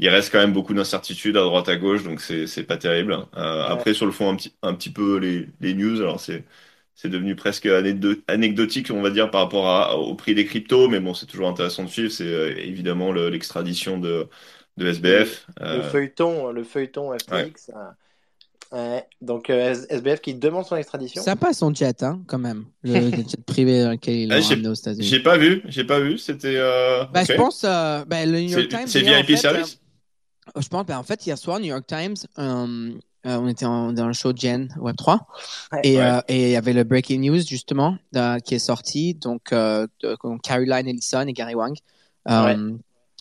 il 0.02 0.08
reste 0.08 0.32
quand 0.32 0.40
même 0.40 0.52
beaucoup 0.52 0.74
d'incertitudes 0.74 1.36
à 1.36 1.42
droite 1.42 1.68
à 1.68 1.76
gauche, 1.76 2.02
donc 2.02 2.20
c'est 2.20 2.64
pas 2.64 2.76
terrible. 2.76 3.12
Euh, 3.36 3.62
après, 3.62 3.94
sur 3.94 4.04
le 4.04 4.10
fond, 4.10 4.30
un 4.30 4.34
petit, 4.34 4.52
un 4.62 4.74
petit 4.74 4.90
peu 4.90 5.18
les, 5.18 5.46
les 5.60 5.74
news, 5.74 6.00
alors 6.00 6.18
c'est 6.18 6.44
c'est 6.94 7.08
devenu 7.08 7.36
presque 7.36 7.68
anecdotique, 8.28 8.90
on 8.92 9.00
va 9.00 9.10
dire, 9.10 9.30
par 9.30 9.42
rapport 9.42 9.98
au 9.98 10.14
prix 10.14 10.34
des 10.34 10.44
cryptos, 10.44 10.88
mais 10.88 11.00
bon, 11.00 11.14
c'est 11.14 11.26
toujours 11.26 11.48
intéressant 11.48 11.84
de 11.84 11.88
suivre. 11.88 12.10
C'est 12.10 12.26
euh, 12.26 12.54
évidemment 12.58 13.12
l'extradition 13.12 13.98
de, 13.98 14.28
de 14.76 14.86
SBF. 14.88 15.46
Le, 15.60 15.66
euh, 15.66 15.82
feuilleton, 15.84 16.50
le 16.50 16.64
feuilleton 16.64 17.16
FTX. 17.16 17.70
donc 19.20 19.50
SBF 19.50 20.20
qui 20.20 20.34
demande 20.34 20.64
son 20.64 20.76
extradition. 20.76 21.22
Ça 21.22 21.36
passe 21.36 21.58
son 21.58 21.72
jet, 21.72 22.02
hein, 22.02 22.20
quand 22.26 22.38
même. 22.38 22.66
Le, 22.82 23.10
jet 23.10 23.40
privé 23.46 23.82
dans 23.84 23.92
lequel 23.92 24.14
il 24.14 24.32
est 24.32 24.66
aux 24.68 24.74
États-Unis. 24.74 25.06
J'ai 25.06 25.20
pas 25.20 25.38
vu, 25.38 25.62
j'ai 25.66 25.84
pas 25.84 26.00
vu. 26.00 26.18
C'était. 26.18 26.58
Bah, 27.12 27.22
Je 27.24 27.34
pense, 27.34 27.62
bah, 27.62 28.26
le 28.26 28.40
New 28.40 28.58
York 28.58 28.68
Times. 28.68 28.86
C'est 28.86 29.00
VIP 29.00 29.38
service. 29.38 29.81
Je 30.60 30.68
pense, 30.68 30.86
ben, 30.86 30.98
en 30.98 31.02
fait, 31.02 31.24
hier 31.26 31.38
soir, 31.38 31.60
New 31.60 31.66
York 31.66 31.86
Times, 31.86 32.16
euh, 32.38 32.92
euh, 33.26 33.36
on 33.38 33.46
était 33.46 33.64
dans 33.64 33.92
le 33.92 34.12
show 34.12 34.32
Gen 34.34 34.74
Web 34.80 34.96
3 34.96 35.28
et 35.84 36.00
euh, 36.00 36.20
et 36.26 36.46
il 36.46 36.50
y 36.50 36.56
avait 36.56 36.72
le 36.72 36.82
breaking 36.82 37.20
news 37.20 37.40
justement 37.40 37.96
qui 38.44 38.54
est 38.56 38.58
sorti. 38.58 39.14
Donc 39.14 39.54
Caroline 40.42 40.88
Ellison 40.88 41.26
et 41.28 41.32
Gary 41.32 41.54
Wang. 41.54 41.76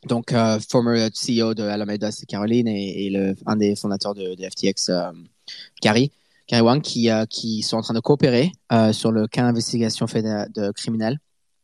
Donc 0.08 0.34
former 0.68 1.10
CEO 1.12 1.54
de 1.54 1.62
Alameda 1.62 2.12
c'est 2.12 2.26
Caroline 2.26 2.68
et, 2.68 3.12
le 3.12 3.36
un 3.46 3.56
des 3.56 3.76
fondateurs 3.76 4.16
de, 4.16 4.36
FTX 4.36 4.90
Gary 5.84 6.12
Gary 6.48 6.62
Wang 6.64 6.82
qui 6.82 7.08
qui 7.30 7.62
sont 7.62 7.78
en 7.78 7.82
train 7.84 7.94
de 7.94 8.00
coopérer 8.00 8.52
sur 8.94 9.12
le 9.12 9.28
cas 9.28 9.44
d'investigation 9.44 10.08
fait 10.08 10.24
de 10.24 10.72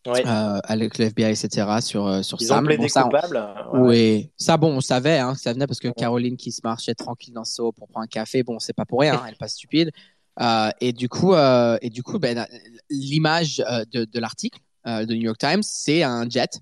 euh, 0.08 0.60
avec 0.64 0.98
le 0.98 1.06
FBI, 1.06 1.32
etc. 1.32 1.68
sur, 1.82 2.08
euh, 2.08 2.22
sur 2.22 2.38
Ils 2.42 2.48
Sam. 2.48 2.68
Ont 2.68 2.76
bon, 2.76 2.88
ça, 2.88 3.04
coupables. 3.04 3.48
Oui, 3.74 4.32
ça, 4.38 4.58
bon, 4.58 4.74
on 4.74 4.82
savait 4.82 5.20
hein, 5.20 5.36
ça 5.36 5.54
venait 5.54 5.68
parce 5.68 5.80
que 5.80 5.90
Caroline 5.90 6.38
qui 6.38 6.52
se 6.52 6.62
marchait 6.64 6.96
tranquille 6.96 7.34
dans 7.34 7.44
ce 7.44 7.62
pour 7.62 7.88
prendre 7.88 8.04
un 8.04 8.08
café, 8.08 8.44
bon, 8.44 8.60
c'est 8.60 8.74
pas 8.74 8.86
pour 8.86 9.02
rien, 9.02 9.16
hein, 9.16 9.24
elle 9.28 9.34
est 9.34 9.38
pas 9.38 9.48
stupide. 9.48 9.92
Euh, 10.40 10.70
et 10.82 10.94
du 10.94 11.10
coup, 11.10 11.34
euh, 11.34 11.78
et 11.82 11.90
du 11.90 12.04
coup, 12.04 12.20
ben, 12.20 12.46
l'image 12.90 13.64
euh, 13.70 13.84
de, 13.92 14.06
de 14.06 14.20
l'article 14.20 14.60
de 14.86 15.14
New 15.14 15.24
York 15.24 15.38
Times, 15.38 15.64
c'est 15.64 16.02
un 16.04 16.30
jet, 16.30 16.62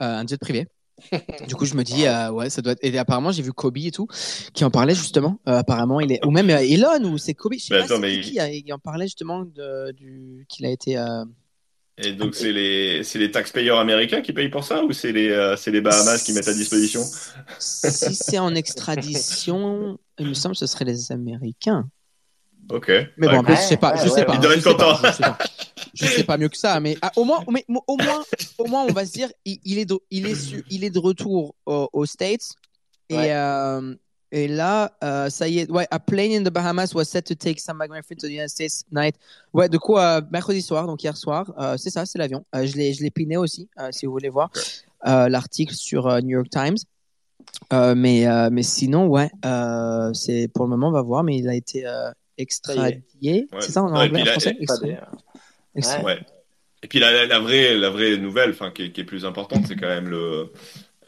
un 0.00 0.26
jet 0.26 0.38
privé. 0.38 0.66
du 1.48 1.54
coup, 1.54 1.66
je 1.66 1.76
me 1.76 1.84
dis, 1.84 2.02
ouais, 2.34 2.50
ça 2.50 2.62
doit 2.62 2.72
être. 2.72 2.82
Et 2.82 2.98
apparemment, 2.98 3.30
j'ai 3.30 3.44
vu 3.44 3.52
Kobe 3.52 3.78
et 3.78 3.92
tout 3.92 4.08
qui 4.52 4.64
en 4.64 4.70
parlait 4.70 4.96
justement. 4.96 5.38
apparemment, 5.46 6.00
il 6.00 6.10
est 6.10 6.24
ou 6.26 6.32
même 6.32 6.50
Elon 6.50 7.04
ou 7.04 7.16
c'est 7.16 7.34
Kobe. 7.34 7.52
Je 7.54 7.60
sais 7.60 7.86
pas 7.86 7.98
mais... 8.00 8.22
qui, 8.22 8.40
il 8.40 8.72
en 8.72 8.80
parlait 8.80 9.06
justement 9.06 9.44
de, 9.44 9.92
du 9.92 10.46
qu'il 10.48 10.66
a 10.66 10.70
été 10.70 10.96
et 12.02 12.12
donc, 12.12 12.34
c'est 12.34 12.52
les, 12.52 13.04
c'est 13.04 13.18
les 13.18 13.30
taxpayers 13.30 13.78
américains 13.78 14.20
qui 14.20 14.32
payent 14.32 14.48
pour 14.48 14.64
ça 14.64 14.82
ou 14.84 14.92
c'est 14.92 15.12
les, 15.12 15.30
euh, 15.30 15.56
c'est 15.56 15.70
les 15.70 15.80
Bahamas 15.80 16.22
qui 16.22 16.32
mettent 16.32 16.48
à 16.48 16.54
disposition 16.54 17.02
Si 17.58 18.14
c'est 18.14 18.38
en 18.38 18.54
extradition, 18.54 19.98
il 20.18 20.28
me 20.28 20.34
semble 20.34 20.54
que 20.54 20.60
ce 20.60 20.66
serait 20.66 20.84
les 20.84 21.12
Américains. 21.12 21.88
Ok. 22.70 22.90
Mais 23.16 23.28
bon, 23.28 23.42
je 23.48 23.54
sais 23.54 23.76
pas. 23.76 23.96
Je 23.96 24.08
sais 24.08 24.24
pas. 24.24 24.40
Je 24.40 24.60
sais 24.60 24.74
pas, 24.74 25.38
je 25.94 26.06
sais 26.06 26.24
pas 26.24 26.38
mieux 26.38 26.48
que 26.48 26.56
ça, 26.56 26.78
mais 26.78 26.96
ah, 27.02 27.10
au 27.16 27.24
moins, 27.24 27.44
mais, 27.50 27.64
au 27.68 27.96
moins, 27.96 28.22
au 28.58 28.66
moins, 28.66 28.84
on 28.88 28.92
va 28.92 29.04
se 29.04 29.12
dire, 29.12 29.28
il, 29.44 29.78
est, 29.78 29.84
de, 29.84 29.98
il 30.10 30.26
est, 30.26 30.54
il 30.70 30.84
est 30.84 30.90
de 30.90 30.98
retour 30.98 31.54
aux 31.66 32.06
States 32.06 32.54
et, 33.08 33.32
euh, 33.32 33.94
et 34.32 34.48
là, 34.48 34.92
euh, 35.02 35.28
ça 35.28 35.48
y 35.48 35.60
est, 35.60 35.70
ouais, 35.70 35.86
a 35.90 35.98
plane 35.98 36.32
in 36.32 36.42
the 36.42 36.52
Bahamas 36.52 36.92
was 36.94 37.04
set 37.04 37.24
to 37.26 37.34
take 37.34 37.58
some 37.60 37.78
migrant 37.78 38.02
to 38.08 38.14
the 38.14 38.30
United 38.30 38.50
States 38.50 38.84
night. 38.92 39.16
Ouais, 39.52 39.68
de 39.68 39.78
quoi, 39.78 40.18
euh, 40.18 40.20
mercredi 40.30 40.62
soir, 40.62 40.86
donc 40.86 41.02
hier 41.02 41.16
soir, 41.16 41.52
euh, 41.58 41.76
c'est 41.76 41.90
ça, 41.90 42.06
c'est 42.06 42.18
l'avion. 42.18 42.44
Je 42.54 42.76
l'ai, 42.76 43.10
piné 43.10 43.36
aussi, 43.36 43.68
si 43.90 44.06
vous 44.06 44.12
voulez 44.12 44.28
voir 44.28 44.50
l'article 45.04 45.74
sur 45.74 46.06
New 46.22 46.36
York 46.36 46.48
Times. 46.50 46.76
mais, 47.96 48.26
mais 48.50 48.62
sinon, 48.62 49.06
ouais, 49.06 49.30
c'est 50.14 50.48
pour 50.48 50.64
le 50.64 50.70
moment, 50.70 50.88
on 50.88 50.92
va 50.92 51.02
voir, 51.02 51.24
mais 51.24 51.36
il 51.36 51.48
a 51.48 51.54
été 51.54 51.84
extradié. 52.38 53.48
C'est 53.60 53.72
ça 53.72 53.82
en 53.82 53.94
anglais, 53.94 54.22
en 54.22 54.40
français? 54.40 54.56
Ouais. 56.04 56.18
Et 56.82 56.88
puis 56.88 56.98
la, 56.98 57.26
la, 57.26 57.38
vraie, 57.38 57.76
la 57.76 57.90
vraie 57.90 58.16
nouvelle, 58.16 58.54
qui, 58.74 58.90
qui, 58.92 59.00
est 59.02 59.04
plus 59.04 59.26
importante, 59.26 59.66
c'est 59.66 59.76
quand 59.76 59.88
même 59.88 60.08
le, 60.08 60.50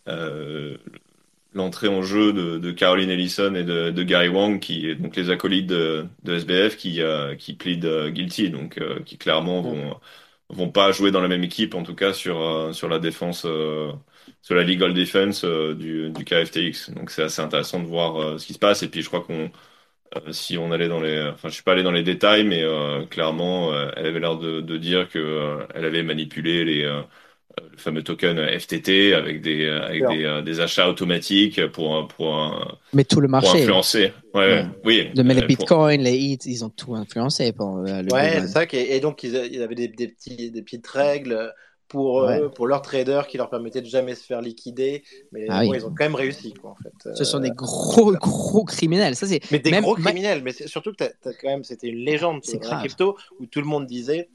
euh, 0.09 0.77
l'entrée 1.55 1.89
en 1.89 2.03
jeu 2.03 2.33
de, 2.33 2.59
de, 2.59 2.71
Caroline 2.71 3.11
Ellison 3.11 3.55
et 3.55 3.65
de, 3.65 3.91
de, 3.91 4.03
Gary 4.03 4.29
Wang, 4.29 4.61
qui 4.61 4.95
donc 4.97 5.17
les 5.17 5.31
acolytes 5.31 5.67
de, 5.67 6.07
de 6.23 6.35
SBF, 6.35 6.77
qui 6.77 7.03
euh, 7.03 7.35
qui 7.37 7.55
plaident 7.55 7.85
euh, 7.87 8.11
guilty, 8.11 8.51
donc 8.51 8.79
euh, 8.79 9.01
qui 9.05 9.19
clairement 9.19 9.63
vont 9.63 10.01
vont 10.51 10.71
pas 10.71 10.93
jouer 10.93 11.11
dans 11.11 11.21
la 11.21 11.29
même 11.29 11.45
équipe, 11.45 11.75
en 11.75 11.83
tout 11.83 11.95
cas 11.95 12.13
sur 12.13 12.75
sur 12.75 12.89
la 12.89 12.99
défense, 12.99 13.47
sur 14.43 14.55
la 14.55 14.65
legal 14.65 14.95
defense 14.95 15.45
du 15.45 16.11
du 16.11 16.25
KFTX. 16.25 16.91
Donc 16.95 17.11
c'est 17.11 17.23
assez 17.23 17.41
intéressant 17.43 17.81
de 17.81 17.87
voir 17.87 18.39
ce 18.39 18.47
qui 18.47 18.53
se 18.55 18.59
passe. 18.59 18.83
Et 18.83 18.89
puis 18.89 19.03
je 19.03 19.09
crois 19.09 19.23
qu'on 19.23 19.51
si 20.33 20.59
on 20.59 20.73
allait 20.73 20.89
dans 20.89 21.01
les, 21.01 21.23
enfin 21.33 21.49
je 21.49 21.55
suis 21.55 21.63
pas 21.63 21.73
allé 21.73 21.83
dans 21.83 21.91
les 21.93 22.03
détails, 22.03 22.45
mais 22.45 22.63
clairement 23.11 23.73
elle 23.97 24.07
avait 24.07 24.21
l'air 24.21 24.37
de, 24.39 24.61
de 24.61 24.77
dire 24.77 25.09
que 25.09 25.67
elle 25.75 25.85
avait 25.87 26.03
manipulé 26.03 26.65
les 26.65 27.03
le 27.71 27.77
fameux 27.77 28.03
token 28.03 28.39
FTT 28.59 29.15
avec 29.15 29.43
des 29.43 29.67
avec 29.69 30.07
des, 30.09 30.25
euh, 30.25 30.43
des, 30.43 30.61
achats 30.61 30.89
automatiques 30.89 31.67
pour 31.69 32.09
pour 32.09 32.75
mais 32.93 33.05
tout 33.05 33.21
le 33.21 33.29
marché. 33.29 33.63
influencer. 33.63 34.13
Ouais, 34.35 34.65
oui. 34.85 35.11
De 35.15 35.23
mais 35.23 35.35
les 35.35 35.47
bitcoins 35.47 36.01
les 36.01 36.17
hits 36.17 36.39
ils 36.47 36.65
ont 36.65 36.71
tout 36.71 36.95
influencé 36.95 37.53
pour 37.53 37.79
euh, 37.79 38.03
le 38.03 38.13
ouais 38.13 38.41
c'est 38.41 38.49
ça 38.49 38.65
et, 38.73 39.01
donc 39.01 39.23
ils, 39.23 39.37
avaient 39.63 39.75
des, 39.75 39.89
des, 39.89 40.09
petits 40.09 40.51
des 40.51 40.63
petites 40.63 40.87
règles 40.87 41.53
pour 41.89 42.27
pour 42.55 42.67
leurs 42.67 42.83
traders 42.83 43.27
qui 43.27 43.37
leur 43.37 43.51
permettaient 43.51 43.83
de 43.83 43.87
jamais 43.87 44.15
se 44.15 44.25
faire 44.25 44.41
liquider. 44.41 45.03
Mais 45.33 45.47
ah 45.51 45.65
ils 45.65 45.85
ont 45.85 45.91
quand 45.91 46.05
même 46.05 46.15
réussi 46.15 46.55
quoi 46.55 46.71
en 46.71 46.77
fait. 46.77 47.15
Ce 47.15 47.25
sont 47.25 47.41
des 47.41 47.51
gros 47.51 48.13
gros 48.13 48.65
criminels. 48.65 49.17
Ça 49.17 49.27
c'est 49.27 49.41
mais 49.51 49.59
des 49.59 49.73
gros 49.73 49.95
criminels 49.95 50.43
mais 50.43 50.53
surtout 50.53 50.93
que 50.93 51.05
as, 51.05 51.33
quand 51.41 51.49
même 51.49 51.65
c'était 51.65 51.89
une 51.89 52.05
légende 52.05 52.41
c'est 52.43 52.59
crypto 52.61 53.17
où 53.41 53.47
tout 53.47 53.61
le 53.61 53.67
monde 53.67 53.87
disait 53.87 54.29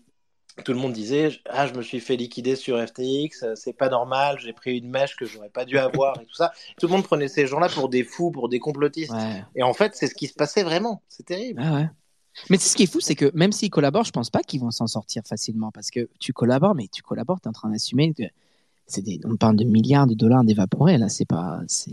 tout 0.63 0.73
le 0.73 0.79
monde 0.79 0.93
disait 0.93 1.29
ah 1.49 1.67
je 1.67 1.73
me 1.73 1.81
suis 1.81 1.99
fait 1.99 2.15
liquider 2.15 2.55
sur 2.55 2.79
FTX 2.79 3.43
euh, 3.43 3.53
c'est 3.55 3.73
pas 3.73 3.89
normal 3.89 4.37
j'ai 4.39 4.53
pris 4.53 4.77
une 4.77 4.89
mèche 4.89 5.15
que 5.15 5.25
j'aurais 5.25 5.49
pas 5.49 5.65
dû 5.65 5.77
avoir 5.87 6.19
et 6.19 6.25
tout 6.25 6.33
ça. 6.33 6.51
Tout 6.79 6.87
le 6.87 6.93
monde 6.93 7.03
prenait 7.03 7.27
ces 7.27 7.47
gens-là 7.47 7.69
pour 7.69 7.89
des 7.89 8.03
fous 8.03 8.31
pour 8.31 8.49
des 8.49 8.59
complotistes. 8.59 9.13
Et 9.55 9.63
en 9.63 9.73
fait 9.73 9.93
c'est 9.95 10.07
ce 10.07 10.15
qui 10.15 10.27
se 10.27 10.33
passait 10.33 10.63
vraiment. 10.63 11.01
C'est 11.09 11.25
terrible. 11.25 11.61
Ah 11.63 11.73
ouais. 11.75 11.89
mais 12.49 12.57
ce 12.57 12.75
qui 12.75 12.83
est 12.83 12.91
fou 12.91 12.99
c'est 12.99 13.15
que 13.15 13.31
même 13.33 13.51
s'ils 13.51 13.69
collaborent 13.69 14.05
je 14.05 14.11
pense 14.11 14.29
pas 14.29 14.41
qu'ils 14.41 14.61
vont 14.61 14.71
s'en 14.71 14.87
sortir 14.87 15.23
facilement 15.25 15.71
parce 15.71 15.89
que 15.91 16.09
tu 16.19 16.33
collabores 16.33 16.75
mais 16.75 16.87
tu 16.91 17.01
collabores 17.01 17.39
tu 17.41 17.45
es 17.45 17.49
en 17.49 17.53
train 17.53 17.69
d'assumer 17.69 18.13
que 18.13 18.23
c'est 18.87 19.01
des, 19.01 19.19
on 19.25 19.35
parle 19.35 19.57
de 19.57 19.65
milliards 19.65 20.07
de 20.07 20.13
dollars 20.13 20.43
d'évaporés 20.43 20.97
là 20.97 21.09
c'est 21.09 21.25
pas 21.25 21.59
c'est, 21.67 21.91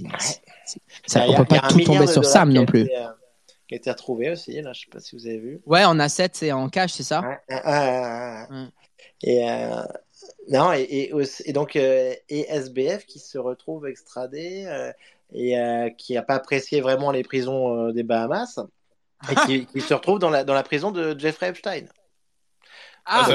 ça, 1.06 1.24
on 1.28 1.34
peut 1.36 1.44
pas 1.44 1.60
tout 1.68 1.80
tomber 1.80 2.06
sur 2.06 2.24
Sam 2.24 2.52
non 2.52 2.66
plus. 2.66 2.88
euh, 2.96 3.08
qui 3.74 3.88
a 3.88 3.90
été 3.90 3.90
retrouvé 3.90 4.30
aussi. 4.30 4.60
Là, 4.62 4.72
je 4.72 4.80
sais 4.80 4.86
pas 4.90 5.00
si 5.00 5.16
vous 5.16 5.26
avez 5.26 5.38
vu. 5.38 5.60
Ouais, 5.66 5.84
en 5.84 5.96
A7, 5.98 6.30
c'est 6.32 6.52
en 6.52 6.68
cash, 6.68 6.92
c'est 6.92 7.02
ça? 7.02 7.22
Et 9.22 9.48
euh, 9.48 9.82
Non, 10.48 10.72
et, 10.72 10.86
et, 10.90 11.12
aussi- 11.12 11.42
et 11.46 11.52
donc, 11.52 11.76
euh, 11.76 12.14
et 12.28 12.46
SBF 12.50 13.04
qui 13.06 13.18
se 13.18 13.38
retrouve 13.38 13.86
extradé 13.86 14.64
euh, 14.66 14.92
et 15.32 15.58
euh, 15.58 15.90
qui 15.90 16.14
n'a 16.14 16.22
pas 16.22 16.34
apprécié 16.34 16.80
vraiment 16.80 17.10
les 17.10 17.22
prisons 17.22 17.88
euh, 17.88 17.92
des 17.92 18.02
Bahamas 18.02 18.60
et 19.30 19.34
qui, 19.46 19.66
qui 19.72 19.80
se 19.80 19.92
retrouve 19.94 20.18
dans 20.18 20.30
la, 20.30 20.44
dans 20.44 20.54
la 20.54 20.62
prison 20.62 20.90
de 20.92 21.18
Jeffrey 21.18 21.48
Epstein. 21.48 21.84
Ah, 23.06 23.28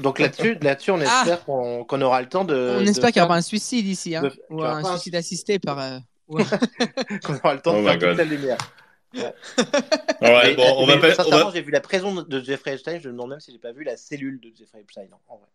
Donc 0.00 0.18
là-dessus, 0.18 0.56
là-dessus 0.60 0.90
on 0.90 1.00
Ah. 1.00 1.22
espère 1.22 1.44
qu'on 1.44 2.00
aura 2.02 2.20
le 2.20 2.28
temps 2.28 2.44
de. 2.44 2.78
on 2.80 2.84
espère 2.86 3.10
qu'il 3.12 3.18
y 3.18 3.20
aura 3.20 3.28
pas 3.34 3.36
un 3.38 3.42
suicide 3.42 3.86
ici, 3.86 4.16
hein, 4.16 4.22
de- 4.22 4.32
ou 4.50 4.62
un 4.64 4.82
suicide 4.82 5.14
assisté 5.14 5.58
par. 5.60 5.78
euh, 5.78 5.98
ou- 6.28 6.38
qu'on 7.24 7.34
aura 7.36 7.54
le 7.54 7.60
temps 7.60 7.74
Oh 7.74 7.76
de 7.76 7.80
my 7.82 7.86
faire 7.86 7.98
toute 8.10 8.18
la 8.18 8.24
lumière. 8.24 8.58
Ouais, 9.16 9.32
Mais, 10.22 10.54
bon, 10.54 10.74
on 10.78 10.86
va 10.86 10.98
pas. 10.98 11.14
sincèrement, 11.14 11.46
va- 11.46 11.52
j'ai 11.54 11.62
vu 11.62 11.70
la 11.72 11.80
prison 11.80 12.22
de 12.22 12.40
Jeffrey 12.42 12.74
Epstein, 12.74 12.98
je 13.00 13.08
me 13.08 13.12
demande 13.12 13.30
même 13.30 13.40
si 13.40 13.52
j'ai 13.52 13.58
pas 13.58 13.72
vu 13.72 13.84
la 13.84 13.96
cellule 13.96 14.40
de 14.40 14.50
Jeffrey 14.56 14.80
Epstein. 14.80 15.06
en 15.28 15.36
vrai. 15.36 15.46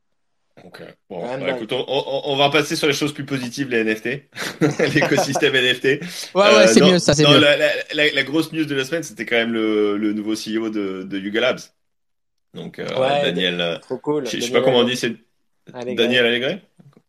Ok. 0.65 0.81
Bon, 1.09 1.21
Ouais, 1.25 1.37
bah, 1.37 1.45
ouais. 1.45 1.55
écoute, 1.55 1.71
on, 1.71 1.85
on- 1.87 2.21
on 2.25 2.35
va 2.35 2.49
passer 2.49 2.75
sur 2.75 2.87
les 2.87 2.93
choses 2.93 3.13
plus 3.13 3.25
positives, 3.25 3.69
les 3.69 3.79
NFT, 3.85 4.29
l'écosystème 4.93 5.55
NFT. 5.55 5.85
Ouais, 5.85 5.99
ouais, 6.35 6.43
Euh, 6.43 6.67
c'est 6.67 6.81
mieux, 6.81 6.99
ça, 6.99 7.13
c'est 7.13 7.23
mieux. 7.27 7.39
La, 7.39 7.55
la- 7.55 7.71
la- 7.93 8.11
la 8.11 8.23
grosse 8.23 8.51
news 8.51 8.65
de 8.65 8.75
la 8.75 8.83
semaine, 8.83 9.03
c'était 9.03 9.25
quand 9.25 9.37
même 9.37 9.53
le, 9.53 9.97
le 9.97 10.11
nouveau 10.13 10.33
CEO 10.35 10.69
de, 10.69 11.03
de 11.03 11.17
Yuga 11.17 11.39
Labs. 11.41 11.59
Donc, 12.53 12.79
euh, 12.79 12.87
Ouais, 12.99 13.21
Daniel. 13.23 13.61
euh, 13.61 13.77
Trop 13.79 13.97
cool. 13.99 14.25
Je 14.27 14.39
sais 14.39 14.51
pas 14.51 14.61
comment 14.61 14.79
on 14.79 14.83
dit, 14.83 14.97
c'est 14.97 15.15
Daniel 15.71 16.25
Allegre 16.25 16.59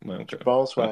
Ouais, 0.05 0.15
ok. 0.21 0.29
Je 0.31 0.35
pense, 0.37 0.75
ouais. 0.77 0.85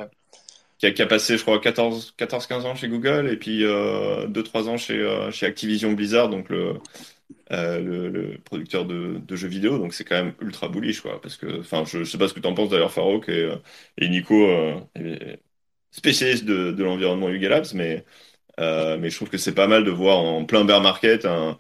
Qui, 0.80 0.88
a, 0.88 0.92
qui 0.92 1.02
a 1.04 1.08
passé, 1.08 1.38
je 1.38 1.44
crois, 1.44 1.60
14, 1.62 2.14
14-15 2.18 2.66
ans 2.66 2.76
chez 2.76 2.90
Google 2.90 3.30
et 3.32 3.38
puis 3.38 3.66
euh, 3.66 4.28
2-3 4.28 4.70
ans 4.70 4.78
chez, 4.78 4.96
euh, 5.00 5.32
chez 5.32 5.46
Activision 5.48 5.94
Blizzard, 5.94 6.30
donc 6.30 6.50
le, 6.50 6.76
euh, 7.52 7.80
le, 7.80 8.10
le 8.10 8.38
producteur 8.40 8.86
de, 8.86 9.20
de 9.26 9.36
jeux 9.36 9.48
vidéo. 9.48 9.78
Donc 9.80 9.94
c'est 9.94 10.06
quand 10.06 10.16
même 10.24 10.34
ultra 10.42 10.70
bullish, 10.70 11.02
quoi. 11.02 11.22
Parce 11.22 11.38
que, 11.38 11.60
enfin, 11.62 11.86
je, 11.86 12.00
je 12.00 12.12
sais 12.12 12.18
pas 12.18 12.28
ce 12.28 12.34
que 12.34 12.40
tu 12.40 12.48
en 12.48 12.54
penses 12.54 12.70
d'ailleurs, 12.70 12.92
Farouk 12.94 13.30
et, 13.30 13.44
euh, 13.44 13.56
et 13.98 14.10
Nico, 14.10 14.36
euh, 14.48 14.80
est 14.96 15.40
spécialiste 15.92 16.46
de, 16.46 16.72
de 16.72 16.84
l'environnement 16.84 17.30
Yuga 17.30 17.50
Labs, 17.50 17.68
mais, 17.74 18.06
euh, 18.60 18.98
mais 19.00 19.10
je 19.10 19.16
trouve 19.18 19.30
que 19.30 19.38
c'est 19.40 19.56
pas 19.56 19.68
mal 19.68 19.84
de 19.86 19.92
voir 19.92 20.20
en 20.20 20.46
plein 20.46 20.66
bear 20.66 20.82
market 20.82 21.26
un, 21.26 21.58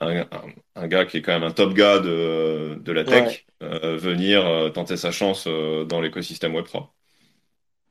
un, 0.00 0.20
un, 0.22 0.28
un 0.76 0.88
gars 0.88 1.06
qui 1.06 1.18
est 1.18 1.22
quand 1.22 1.32
même 1.32 1.42
un 1.44 1.52
top 1.52 1.74
gars 1.74 1.98
de, 2.00 2.78
de 2.80 2.92
la 2.92 3.04
tech 3.04 3.46
euh, 3.62 3.96
venir 3.96 4.46
euh, 4.46 4.70
tenter 4.70 4.96
sa 4.96 5.12
chance 5.12 5.46
euh, 5.48 5.84
dans 5.84 6.00
l'écosystème 6.00 6.54
Web3. 6.54 6.94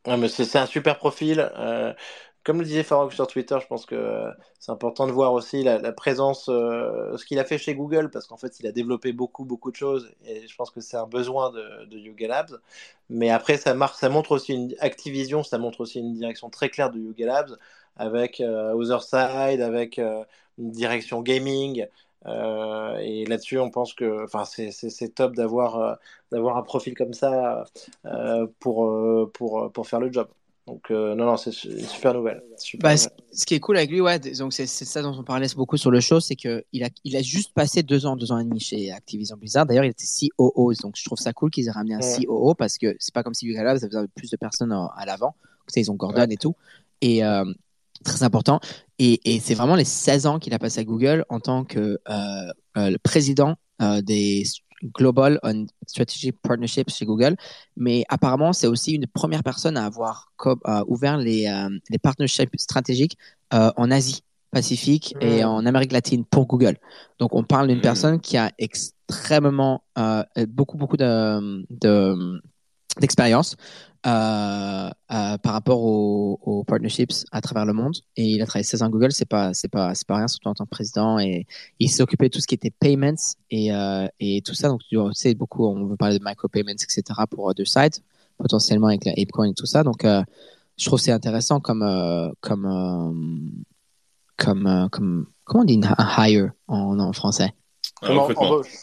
Ouais, 0.07 0.17
mais 0.17 0.27
c'est 0.27 0.55
un 0.57 0.65
super 0.67 0.97
profil. 0.97 1.51
Euh, 1.57 1.93
comme 2.43 2.59
le 2.59 2.65
disait 2.65 2.83
Farouk 2.83 3.11
sur 3.11 3.25
Twitter, 3.25 3.57
je 3.59 3.65
pense 3.65 3.87
que 3.87 3.95
euh, 3.95 4.31
c'est 4.59 4.71
important 4.71 5.07
de 5.07 5.11
voir 5.11 5.33
aussi 5.33 5.63
la, 5.63 5.79
la 5.79 5.91
présence, 5.91 6.47
euh, 6.47 7.17
ce 7.17 7.25
qu'il 7.25 7.39
a 7.39 7.43
fait 7.45 7.57
chez 7.57 7.73
Google, 7.73 8.11
parce 8.11 8.27
qu'en 8.27 8.37
fait, 8.37 8.59
il 8.59 8.67
a 8.67 8.71
développé 8.71 9.13
beaucoup, 9.13 9.45
beaucoup 9.45 9.71
de 9.71 9.75
choses, 9.75 10.11
et 10.25 10.47
je 10.47 10.55
pense 10.55 10.69
que 10.69 10.79
c'est 10.79 10.97
un 10.97 11.07
besoin 11.07 11.49
de, 11.51 11.85
de 11.85 12.27
Labs. 12.27 12.59
Mais 13.09 13.31
après, 13.31 13.57
ça, 13.57 13.73
marque, 13.73 13.95
ça 13.97 14.09
montre 14.09 14.31
aussi 14.31 14.53
une 14.53 14.75
Activision, 14.79 15.43
ça 15.43 15.57
montre 15.57 15.81
aussi 15.81 15.99
une 15.99 16.13
direction 16.13 16.49
très 16.51 16.69
claire 16.69 16.91
de 16.91 16.99
Yuga 16.99 17.25
Labs, 17.25 17.57
avec 17.97 18.41
euh, 18.41 18.73
Otherside, 18.73 19.61
avec 19.61 19.97
euh, 19.97 20.23
une 20.59 20.69
direction 20.71 21.21
gaming. 21.23 21.87
Euh, 22.25 22.97
et 22.97 23.25
là-dessus, 23.25 23.59
on 23.59 23.69
pense 23.69 23.93
que, 23.93 24.23
enfin, 24.23 24.43
c'est 24.45 25.15
top 25.15 25.35
d'avoir 25.35 25.79
euh, 25.79 25.93
d'avoir 26.31 26.57
un 26.57 26.63
profil 26.63 26.95
comme 26.95 27.13
ça 27.13 27.65
euh, 28.05 28.47
pour, 28.59 28.91
pour, 29.33 29.71
pour 29.71 29.87
faire 29.87 29.99
le 29.99 30.11
job. 30.11 30.27
Donc, 30.67 30.89
non, 30.89 31.15
non, 31.15 31.37
c'est 31.37 31.51
une 31.63 31.85
super 31.85 32.15
nouvelle. 32.15 32.41
Super 32.57 32.89
Bah, 32.89 32.97
ce, 32.97 33.07
nouvelle. 33.07 33.23
ce 33.33 33.45
qui 33.45 33.53
est 33.53 33.59
cool 33.59 33.77
avec 33.77 33.91
lui, 33.91 34.01
ouais, 34.01 34.17
donc 34.17 34.51
c'est 34.51 34.65
ça 34.65 35.03
dont 35.03 35.15
on 35.15 35.23
parlait 35.23 35.45
beaucoup 35.55 35.77
sur 35.77 35.91
le 35.91 35.99
show, 35.99 36.19
c'est 36.19 36.35
que 36.35 36.65
il 36.73 36.83
a, 36.83 36.89
il 37.03 37.15
a 37.15 37.21
juste 37.21 37.53
passé 37.53 37.83
deux 37.83 38.07
ans, 38.07 38.15
deux 38.15 38.31
ans 38.31 38.39
et 38.39 38.43
demi 38.43 38.59
chez 38.59 38.91
Activision 38.91 39.37
Blizzard. 39.37 39.67
D'ailleurs, 39.67 39.83
il 39.85 39.91
était 39.91 40.05
COO, 40.35 40.73
donc 40.81 40.95
je 40.97 41.05
trouve 41.05 41.19
ça 41.19 41.33
cool 41.33 41.51
qu'ils 41.51 41.67
aient 41.67 41.71
ramené 41.71 41.93
un 41.93 41.99
Ouais. 41.99 42.25
COO 42.25 42.55
parce 42.55 42.79
que 42.79 42.95
c'est 42.99 43.13
pas 43.13 43.21
comme 43.21 43.35
si 43.35 43.53
Labs 43.53 43.77
avait 43.77 43.87
besoin 43.87 44.01
de 44.01 44.09
plus 44.15 44.31
de 44.31 44.37
personnes 44.37 44.71
à, 44.71 45.05
l'avant. 45.05 45.35
Ils 45.75 45.91
ont 45.91 45.95
Gordon 45.95 46.25
et 46.29 46.37
tout. 46.37 46.55
Et 47.01 47.23
euh, 47.23 47.45
très 48.03 48.23
important. 48.23 48.59
Et, 48.99 49.35
et 49.35 49.39
c'est 49.39 49.53
vraiment 49.55 49.75
les 49.75 49.85
16 49.85 50.25
ans 50.25 50.39
qu'il 50.39 50.53
a 50.53 50.59
passé 50.59 50.79
à 50.79 50.83
Google 50.83 51.25
en 51.29 51.39
tant 51.39 51.63
que 51.65 51.79
euh, 52.09 52.53
euh, 52.77 52.89
le 52.91 52.97
président 52.97 53.55
euh, 53.81 54.01
des 54.01 54.43
Global 54.97 55.39
on 55.43 55.65
Strategic 55.87 56.35
Partnerships 56.41 56.89
chez 56.89 57.05
Google. 57.05 57.35
Mais 57.77 58.03
apparemment, 58.09 58.53
c'est 58.53 58.67
aussi 58.67 58.93
une 58.93 59.07
première 59.07 59.41
personne 59.41 59.77
à 59.77 59.85
avoir 59.85 60.31
euh, 60.45 60.83
ouvert 60.87 61.17
les, 61.17 61.47
les 61.89 61.97
partnerships 61.97 62.51
stratégiques 62.57 63.17
en 63.51 63.89
Asie 63.89 64.21
Pacifique 64.51 65.15
et 65.21 65.43
Mm. 65.43 65.47
en 65.47 65.65
Amérique 65.65 65.91
latine 65.91 66.23
pour 66.25 66.45
Google. 66.45 66.77
Donc, 67.19 67.33
on 67.33 67.43
parle 67.43 67.67
d'une 67.67 67.79
Mm. 67.79 67.81
personne 67.81 68.19
qui 68.19 68.37
a 68.37 68.51
extrêmement 68.57 69.83
beaucoup 70.49 70.77
beaucoup 70.77 70.97
de, 70.97 71.65
de- 71.69 72.41
d'expérience 72.99 73.55
euh, 74.05 74.09
euh, 74.09 75.37
par 75.37 75.53
rapport 75.53 75.81
aux, 75.83 76.39
aux 76.43 76.63
partnerships 76.63 77.25
à 77.31 77.41
travers 77.41 77.65
le 77.65 77.73
monde. 77.73 77.95
Et 78.15 78.23
il 78.33 78.41
a 78.41 78.45
travaillé 78.45 78.63
16 78.63 78.83
ans 78.83 78.85
à 78.85 78.89
Google, 78.89 79.11
c'est 79.11 79.25
pas 79.25 79.53
c'est 79.53 79.67
pas 79.67 79.95
c'est 79.95 80.07
pas 80.07 80.17
rien, 80.17 80.27
surtout 80.27 80.47
en 80.49 80.53
tant 80.53 80.65
que 80.65 80.69
président. 80.69 81.17
Et 81.19 81.45
il 81.79 81.89
s'est 81.89 82.03
occupé 82.03 82.29
de 82.29 82.33
tout 82.33 82.39
ce 82.41 82.47
qui 82.47 82.55
était 82.55 82.69
payments 82.71 83.13
et 83.49 83.67
et, 83.69 84.37
et 84.37 84.41
tout 84.41 84.53
ça. 84.53 84.67
Donc, 84.69 84.81
tu 84.89 84.97
sais, 85.13 85.33
beaucoup, 85.33 85.65
on 85.65 85.85
veut 85.87 85.97
parler 85.97 86.19
de 86.19 86.23
micropayments, 86.23 86.69
etc. 86.71 87.01
pour 87.29 87.53
deux 87.55 87.65
sites, 87.65 88.03
potentiellement 88.37 88.87
avec 88.87 89.05
la 89.05 89.11
ApeCoin 89.13 89.49
et 89.49 89.53
tout 89.53 89.65
ça. 89.65 89.83
Donc, 89.83 90.05
euh, 90.05 90.21
je 90.77 90.85
trouve 90.85 90.99
c'est 90.99 91.11
intéressant 91.11 91.59
comme, 91.59 91.81
euh, 91.83 92.29
comme, 92.41 92.65
euh, 92.65 93.11
comme, 94.37 94.67
euh, 94.67 94.87
comme, 94.89 95.27
comment 95.45 95.61
on 95.61 95.65
dit? 95.65 95.79
Un 95.97 96.27
hire 96.27 96.51
en, 96.67 96.99
en 96.99 97.13
français 97.13 97.53
Un 98.01 98.07
Comment- 98.07 98.25
embauche. 98.35 98.73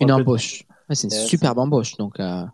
Une 0.00 0.12
embauche. 0.12 0.64
Ouais, 0.88 0.94
c'est 0.94 1.08
une 1.08 1.12
Yes. 1.14 1.26
superbe 1.26 1.58
embauche. 1.58 1.96
Donc, 1.96 2.20
euh, 2.20 2.44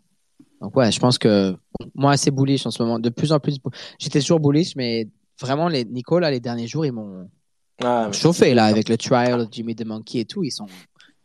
donc, 0.60 0.74
ouais, 0.76 0.90
je 0.90 0.98
pense 0.98 1.18
que 1.18 1.56
moi, 1.94 2.12
assez 2.12 2.30
bullish 2.30 2.66
en 2.66 2.70
ce 2.70 2.82
moment. 2.82 2.98
De 2.98 3.10
plus 3.10 3.32
en 3.32 3.40
plus, 3.40 3.58
j'étais 3.98 4.20
toujours 4.20 4.40
bullish, 4.40 4.74
mais 4.76 5.08
vraiment, 5.40 5.68
les 5.68 5.84
Nico, 5.84 6.18
là, 6.18 6.30
les 6.30 6.40
derniers 6.40 6.66
jours, 6.66 6.86
ils 6.86 6.92
m'ont 6.92 7.28
Ah, 7.82 8.10
chauffé, 8.12 8.54
là, 8.54 8.64
avec 8.64 8.88
le 8.88 8.96
trial, 8.96 9.46
Jimmy 9.50 9.74
the 9.74 9.84
Monkey 9.84 10.20
et 10.20 10.24
tout. 10.24 10.44
Ils 10.44 10.50
sont, 10.50 10.66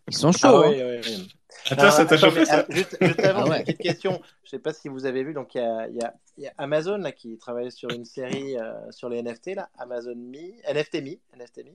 ils 0.09 0.15
sont 0.15 0.31
chauds. 0.31 0.47
Ah 0.47 0.67
hein. 0.67 0.71
oui, 0.71 0.81
oui, 0.83 1.01
oui. 1.05 1.31
Attends, 1.69 1.81
Alors, 1.83 1.93
ça 1.93 2.05
t'a 2.05 2.17
chauffé 2.17 2.39
mais, 2.39 2.45
ça 2.45 2.65
ah, 2.67 2.73
juste, 2.73 2.97
juste 2.99 3.19
avant, 3.19 3.43
Ah 3.45 3.49
ouais. 3.49 3.59
une 3.59 3.65
petite 3.65 3.81
question. 3.81 4.19
Je 4.43 4.49
sais 4.49 4.59
pas 4.59 4.73
si 4.73 4.89
vous 4.89 5.05
avez 5.05 5.23
vu, 5.23 5.33
donc 5.33 5.53
il 5.53 5.59
y 5.59 5.61
a, 5.61 5.87
il 5.87 5.95
y 5.95 6.41
y 6.43 6.47
a 6.47 6.53
Amazon 6.57 6.97
là, 6.97 7.11
qui 7.11 7.37
travaille 7.37 7.71
sur 7.71 7.89
une 7.91 8.05
série 8.05 8.57
euh, 8.57 8.73
sur 8.89 9.09
les 9.09 9.21
NFT, 9.21 9.55
là, 9.55 9.69
Amazon 9.77 10.15
Me, 10.15 10.53
NFT 10.73 10.95
Me, 11.03 11.17
NFT 11.37 11.65
Me. 11.65 11.71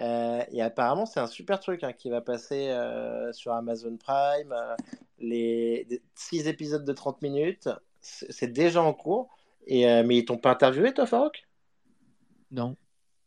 Euh, 0.00 0.42
et 0.50 0.60
apparemment, 0.60 1.06
c'est 1.06 1.20
un 1.20 1.26
super 1.26 1.60
truc 1.60 1.84
hein, 1.84 1.92
qui 1.92 2.10
va 2.10 2.20
passer 2.20 2.68
euh, 2.70 3.32
sur 3.32 3.52
Amazon 3.52 3.96
Prime. 3.96 4.52
euh, 4.52 4.74
les 5.18 5.86
6 6.14 6.48
épisodes 6.48 6.84
de 6.84 6.92
30 6.92 7.22
minutes, 7.22 7.68
c'est 8.00 8.52
déjà 8.52 8.82
en 8.82 8.92
cours. 8.92 9.28
Et, 9.66 9.88
euh, 9.88 10.02
mais 10.04 10.18
ils 10.18 10.24
t'ont 10.24 10.36
pas 10.36 10.50
interviewé, 10.50 10.92
toi, 10.92 11.06
Farouk? 11.06 11.46
Non. 12.50 12.76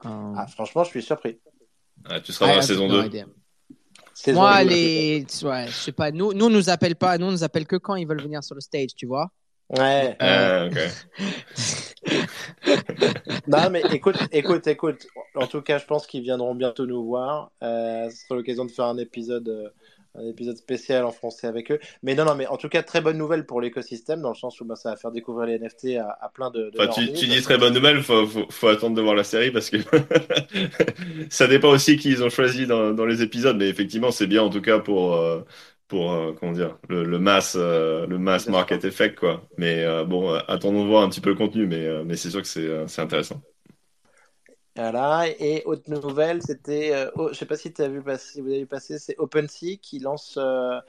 Euh, 0.06 0.34
ah, 0.36 0.46
Franchement, 0.48 0.84
je 0.84 0.90
suis 0.90 1.02
surpris. 1.02 1.40
Ah, 2.06 2.20
Tu 2.22 2.32
seras 2.32 2.48
dans 2.48 2.52
la 2.54 2.58
have 2.60 2.66
saison 2.66 2.88
no 2.88 3.02
2. 3.02 3.08
idea. 3.08 3.26
Saison 4.14 4.40
Moi, 4.40 4.64
les, 4.64 5.26
ouais, 5.44 5.68
je 5.68 5.72
sais 5.72 5.92
pas, 5.92 6.12
nous, 6.12 6.34
nous, 6.34 6.46
on 6.46 6.50
nous 6.50 6.70
appelle 6.70 6.96
pas, 6.96 7.18
nous, 7.18 7.28
on 7.28 7.32
nous 7.32 7.44
appelle 7.44 7.66
que 7.68 7.76
quand 7.76 7.96
ils 7.96 8.08
veulent 8.08 8.22
venir 8.22 8.44
sur 8.44 8.56
le 8.56 8.62
stage, 8.62 8.96
tu 8.96 9.06
vois. 9.06 9.32
Ouais. 9.70 10.18
Ok. 10.20 10.78
Non, 13.48 13.70
mais 13.70 13.82
écoute, 13.92 14.18
écoute, 14.32 14.68
écoute. 14.68 15.08
En 15.36 15.48
tout 15.48 15.62
cas, 15.62 15.78
je 15.78 15.86
pense 15.86 16.08
qu'ils 16.08 16.22
viendront 16.22 16.56
bientôt 16.56 16.86
nous 16.86 17.04
voir. 17.04 17.52
Euh, 17.64 18.10
ce 18.10 18.18
sera 18.18 18.36
l'occasion 18.36 18.66
de 18.66 18.72
faire 18.72 18.86
un 18.86 18.98
épisode, 18.98 19.48
euh, 19.48 19.70
un 20.16 20.28
épisode 20.28 20.58
spécial 20.58 21.06
en 21.06 21.12
français 21.12 21.48
avec 21.48 21.72
eux. 21.72 21.80
Mais 22.04 22.16
non, 22.16 22.26
non, 22.26 22.36
mais 22.36 22.48
en 22.48 22.58
tout 22.58 22.70
cas, 22.70 22.84
très 22.84 23.02
bonne 23.02 23.18
nouvelle 23.18 23.46
pour 23.46 23.62
l'écosystème, 23.62 24.22
dans 24.22 24.30
le 24.30 24.36
sens 24.36 24.60
où 24.60 24.66
bah, 24.66 24.76
ça 24.76 24.92
va 24.92 24.96
faire 24.98 25.12
découvrir 25.12 25.48
les 25.48 25.60
NFT 25.60 25.98
à, 25.98 26.18
à 26.22 26.30
plein 26.30 26.52
de. 26.52 26.70
de 26.72 26.80
Enfin, 26.80 26.90
tu, 26.90 27.28
dis 27.28 27.42
très 27.42 27.58
bonne 27.58 27.74
nouvelle, 27.74 28.02
faut, 28.02 28.26
faut, 28.26 28.46
faut 28.50 28.68
attendre 28.68 28.96
de 28.96 29.02
voir 29.02 29.16
la 29.16 29.24
série 29.24 29.52
parce 29.52 29.70
que 29.70 29.78
ça 31.30 31.48
dépend 31.48 31.70
aussi 31.70 31.98
qui 31.98 32.10
ils 32.10 32.24
ont 32.24 32.30
choisi 32.30 32.68
dans, 32.68 32.94
dans 32.94 33.06
les 33.06 33.22
épisodes, 33.22 33.58
mais 33.58 33.70
effectivement, 33.70 34.12
c'est 34.12 34.28
bien 34.28 34.44
en 34.44 34.50
tout 34.50 34.62
cas 34.62 34.80
pour, 34.80 35.16
euh, 35.16 35.42
pour 35.88 36.12
euh, 36.12 36.34
comment 36.40 36.52
dire, 36.54 36.78
le, 36.90 37.04
le 37.04 37.20
mass, 37.20 37.56
euh, 37.58 38.06
le 38.08 38.18
mass 38.18 38.48
Bien 38.48 38.52
market 38.52 38.84
effect, 38.86 39.18
quoi. 39.20 39.48
Mais 39.58 39.84
euh, 39.84 40.04
bon, 40.06 40.34
euh, 40.34 40.40
attendons 40.48 40.84
de 40.84 40.88
voir 40.90 41.04
un 41.04 41.10
petit 41.10 41.22
peu 41.22 41.30
le 41.32 41.36
contenu, 41.36 41.68
mais, 41.68 41.86
euh, 41.86 42.04
mais 42.06 42.16
c'est 42.18 42.30
sûr 42.30 42.42
que 42.42 42.48
c'est 42.48 42.68
euh, 42.68 42.88
c'est 42.88 43.02
intéressant. 43.02 43.42
Voilà. 44.76 45.26
Et 45.40 45.64
autre 45.66 45.90
nouvelle, 45.90 46.42
c'était, 46.44 46.94
euh, 46.94 47.10
oh, 47.16 47.30
je 47.32 47.34
sais 47.38 47.48
pas 47.48 47.58
si 47.58 47.74
tu 47.74 47.82
as 47.82 47.88
vu 47.90 48.04
passer, 48.04 48.34
si 48.34 48.42
vous 48.42 48.48
avez 48.50 48.60
vu 48.60 48.68
passer, 48.68 49.00
c'est 49.00 49.16
OpenSea 49.18 49.78
qui 49.82 50.00
lance 50.00 50.38
euh, 50.38 50.80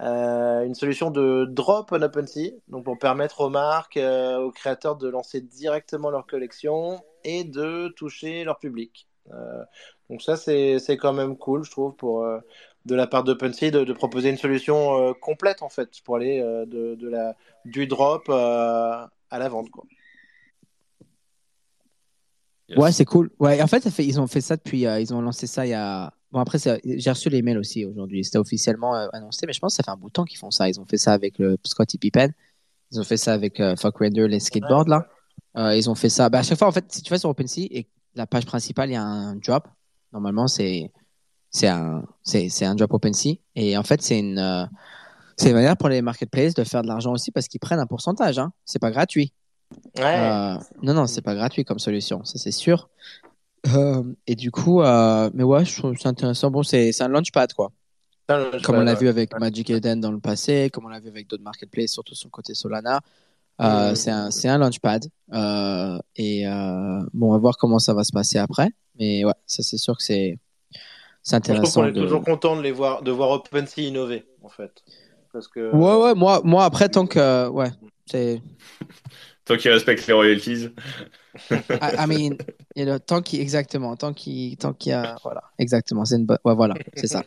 euh, 0.00 0.64
une 0.64 0.74
solution 0.74 1.10
de 1.10 1.46
drop 1.48 1.90
on 1.92 2.02
OpenSea, 2.02 2.52
donc 2.68 2.84
pour 2.84 2.98
permettre 2.98 3.40
aux 3.40 3.48
marques, 3.50 3.96
euh, 3.96 4.38
aux 4.38 4.52
créateurs 4.52 4.96
de 4.96 5.08
lancer 5.08 5.40
directement 5.40 6.10
leur 6.10 6.26
collection 6.26 7.02
et 7.24 7.44
de 7.44 7.88
toucher 7.96 8.44
leur 8.44 8.58
public. 8.58 9.08
Euh, 9.32 9.64
donc 10.10 10.22
ça, 10.22 10.36
c'est 10.36 10.78
c'est 10.78 10.96
quand 10.98 11.12
même 11.14 11.36
cool, 11.38 11.64
je 11.64 11.70
trouve, 11.70 11.94
pour 11.96 12.24
euh, 12.24 12.40
de 12.84 12.94
la 12.94 13.06
part 13.06 13.24
d'OpenSea 13.24 13.70
de, 13.70 13.84
de 13.84 13.92
proposer 13.92 14.30
une 14.30 14.36
solution 14.36 14.98
euh, 14.98 15.12
complète 15.12 15.62
en 15.62 15.68
fait 15.68 15.90
pour 16.04 16.16
aller 16.16 16.40
euh, 16.40 16.64
de, 16.66 16.94
de 16.94 17.08
la 17.08 17.36
du 17.64 17.86
drop 17.86 18.28
euh, 18.28 19.06
à 19.30 19.38
la 19.38 19.48
vente, 19.48 19.70
quoi. 19.70 19.84
Yes. 22.68 22.78
Ouais, 22.78 22.92
c'est 22.92 23.06
cool. 23.06 23.30
Ouais, 23.38 23.62
en 23.62 23.66
fait, 23.66 23.82
ça 23.82 23.90
fait, 23.90 24.04
ils 24.04 24.20
ont 24.20 24.26
fait 24.26 24.42
ça 24.42 24.56
depuis, 24.56 24.86
euh, 24.86 25.00
ils 25.00 25.14
ont 25.14 25.22
lancé 25.22 25.46
ça 25.46 25.64
il 25.64 25.70
y 25.70 25.74
a. 25.74 26.12
Bon, 26.30 26.40
après, 26.40 26.58
j'ai 26.58 27.10
reçu 27.10 27.30
les 27.30 27.40
mails 27.40 27.56
aussi 27.56 27.86
aujourd'hui. 27.86 28.22
C'était 28.22 28.36
officiellement 28.36 28.94
euh, 28.94 29.08
annoncé, 29.14 29.46
mais 29.46 29.54
je 29.54 29.60
pense 29.60 29.72
que 29.72 29.76
ça 29.76 29.82
fait 29.82 29.90
un 29.90 29.96
bout 29.96 30.08
de 30.08 30.12
temps 30.12 30.26
qu'ils 30.26 30.38
font 30.38 30.50
ça. 30.50 30.68
Ils 30.68 30.78
ont 30.78 30.84
fait 30.84 30.98
ça 30.98 31.14
avec 31.14 31.38
le 31.38 31.56
Scottie 31.64 31.96
Pippen. 31.96 32.28
Ils 32.92 33.00
ont 33.00 33.04
fait 33.04 33.16
ça 33.16 33.32
avec 33.32 33.60
euh, 33.60 33.74
Fuck 33.76 33.96
Render, 33.98 34.28
les 34.28 34.38
skateboards 34.38 34.88
là. 34.88 35.08
Euh, 35.56 35.74
ils 35.74 35.88
ont 35.88 35.94
fait 35.94 36.10
ça. 36.10 36.28
Bah, 36.28 36.40
à 36.40 36.42
chaque 36.42 36.58
fois, 36.58 36.68
en 36.68 36.72
fait, 36.72 36.84
si 36.92 37.00
tu 37.00 37.08
vas 37.10 37.18
sur 37.18 37.30
OpenSea 37.30 37.68
et 37.70 37.88
la 38.14 38.26
page 38.26 38.44
principale, 38.44 38.90
il 38.90 38.92
y 38.92 38.96
a 38.96 39.02
un 39.02 39.36
drop. 39.36 39.66
Normalement, 40.12 40.46
c'est 40.46 40.90
c'est 41.50 41.68
un 41.68 42.04
c'est 42.22 42.48
c'est 42.48 42.64
un 42.64 42.74
drop 42.74 42.92
OpenSea 42.94 43.38
et 43.54 43.76
en 43.76 43.82
fait, 43.82 44.02
c'est 44.02 44.18
une 44.18 44.38
euh, 44.38 44.64
c'est 45.36 45.50
une 45.50 45.56
manière 45.56 45.76
pour 45.76 45.88
les 45.88 46.02
marketplaces 46.02 46.54
de 46.54 46.64
faire 46.64 46.82
de 46.82 46.88
l'argent 46.88 47.12
aussi 47.12 47.30
parce 47.30 47.48
qu'ils 47.48 47.60
prennent 47.60 47.80
un 47.80 47.86
pourcentage. 47.86 48.38
Hein. 48.38 48.52
C'est 48.64 48.78
pas 48.78 48.90
gratuit. 48.90 49.32
Ouais. 49.96 50.04
Euh, 50.04 50.56
non, 50.82 50.94
non, 50.94 51.06
c'est 51.06 51.22
pas 51.22 51.34
gratuit 51.34 51.64
comme 51.64 51.78
solution, 51.78 52.24
ça 52.24 52.38
c'est 52.38 52.52
sûr. 52.52 52.88
Euh, 53.74 54.02
et 54.26 54.34
du 54.34 54.50
coup, 54.50 54.82
euh, 54.82 55.30
mais 55.34 55.42
ouais, 55.42 55.64
je 55.64 55.76
trouve 55.76 55.94
c'est 55.98 56.08
intéressant. 56.08 56.50
Bon, 56.50 56.62
c'est 56.62 56.92
c'est 56.92 57.04
un 57.04 57.08
launchpad 57.08 57.52
quoi. 57.52 57.72
Comme 58.62 58.76
on 58.76 58.80
l'a 58.80 58.92
ouais. 58.92 58.98
vu 58.98 59.08
avec 59.08 59.38
Magic 59.38 59.70
Eden 59.70 60.00
dans 60.02 60.12
le 60.12 60.20
passé, 60.20 60.68
comme 60.70 60.84
on 60.84 60.88
l'a 60.88 61.00
vu 61.00 61.08
avec 61.08 61.28
d'autres 61.28 61.42
marketplaces, 61.42 61.92
surtout 61.92 62.14
sur 62.14 62.28
le 62.28 62.30
côté 62.30 62.54
Solana. 62.54 63.00
Euh. 63.60 63.94
C'est 63.94 64.10
un, 64.10 64.30
un 64.44 64.58
launchpad. 64.58 65.06
Euh, 65.32 65.98
et 66.16 66.46
euh, 66.46 67.00
bon, 67.12 67.28
on 67.28 67.32
va 67.32 67.38
voir 67.38 67.56
comment 67.56 67.78
ça 67.78 67.94
va 67.94 68.04
se 68.04 68.12
passer 68.12 68.38
après. 68.38 68.70
Mais 68.98 69.24
ouais, 69.24 69.32
ça 69.46 69.62
c'est 69.62 69.78
sûr 69.78 69.96
que 69.96 70.02
c'est 70.02 70.38
c'est 71.28 71.36
Je 71.36 71.52
intéressant. 71.52 71.82
qu'on 71.82 71.88
est 71.88 71.92
de... 71.92 72.00
toujours 72.00 72.22
content 72.24 72.56
de 72.56 72.62
les 72.62 72.72
voir, 72.72 73.02
de 73.02 73.10
voir 73.10 73.30
OpenSea 73.30 73.82
innover, 73.82 74.24
en 74.42 74.48
fait. 74.48 74.82
Parce 75.32 75.46
que. 75.46 75.70
Ouais, 75.74 76.02
ouais, 76.02 76.14
moi, 76.14 76.40
moi 76.42 76.64
après, 76.64 76.88
tant 76.88 77.06
que. 77.06 77.48
Ouais, 77.48 77.68
c'est. 78.06 78.40
Tant 79.44 79.56
qu'ils 79.56 79.70
respectent 79.70 80.06
les 80.06 80.14
royalties. 80.14 80.70
I, 81.50 81.94
I 81.98 82.06
mean, 82.06 82.36
you 82.76 82.84
know, 82.84 82.98
tant 82.98 83.22
qu'il. 83.22 83.40
Exactement, 83.40 83.96
tant 83.96 84.12
qu'il 84.12 84.56
tant 84.56 84.72
qu'il 84.72 84.90
y 84.90 84.94
a. 84.94 85.16
Voilà, 85.22 85.42
exactement, 85.58 86.04
c'est 86.04 86.16
une 86.16 86.26
bonne. 86.26 86.38
Ouais, 86.44 86.54
voilà, 86.54 86.74
c'est 86.94 87.06
ça. 87.06 87.24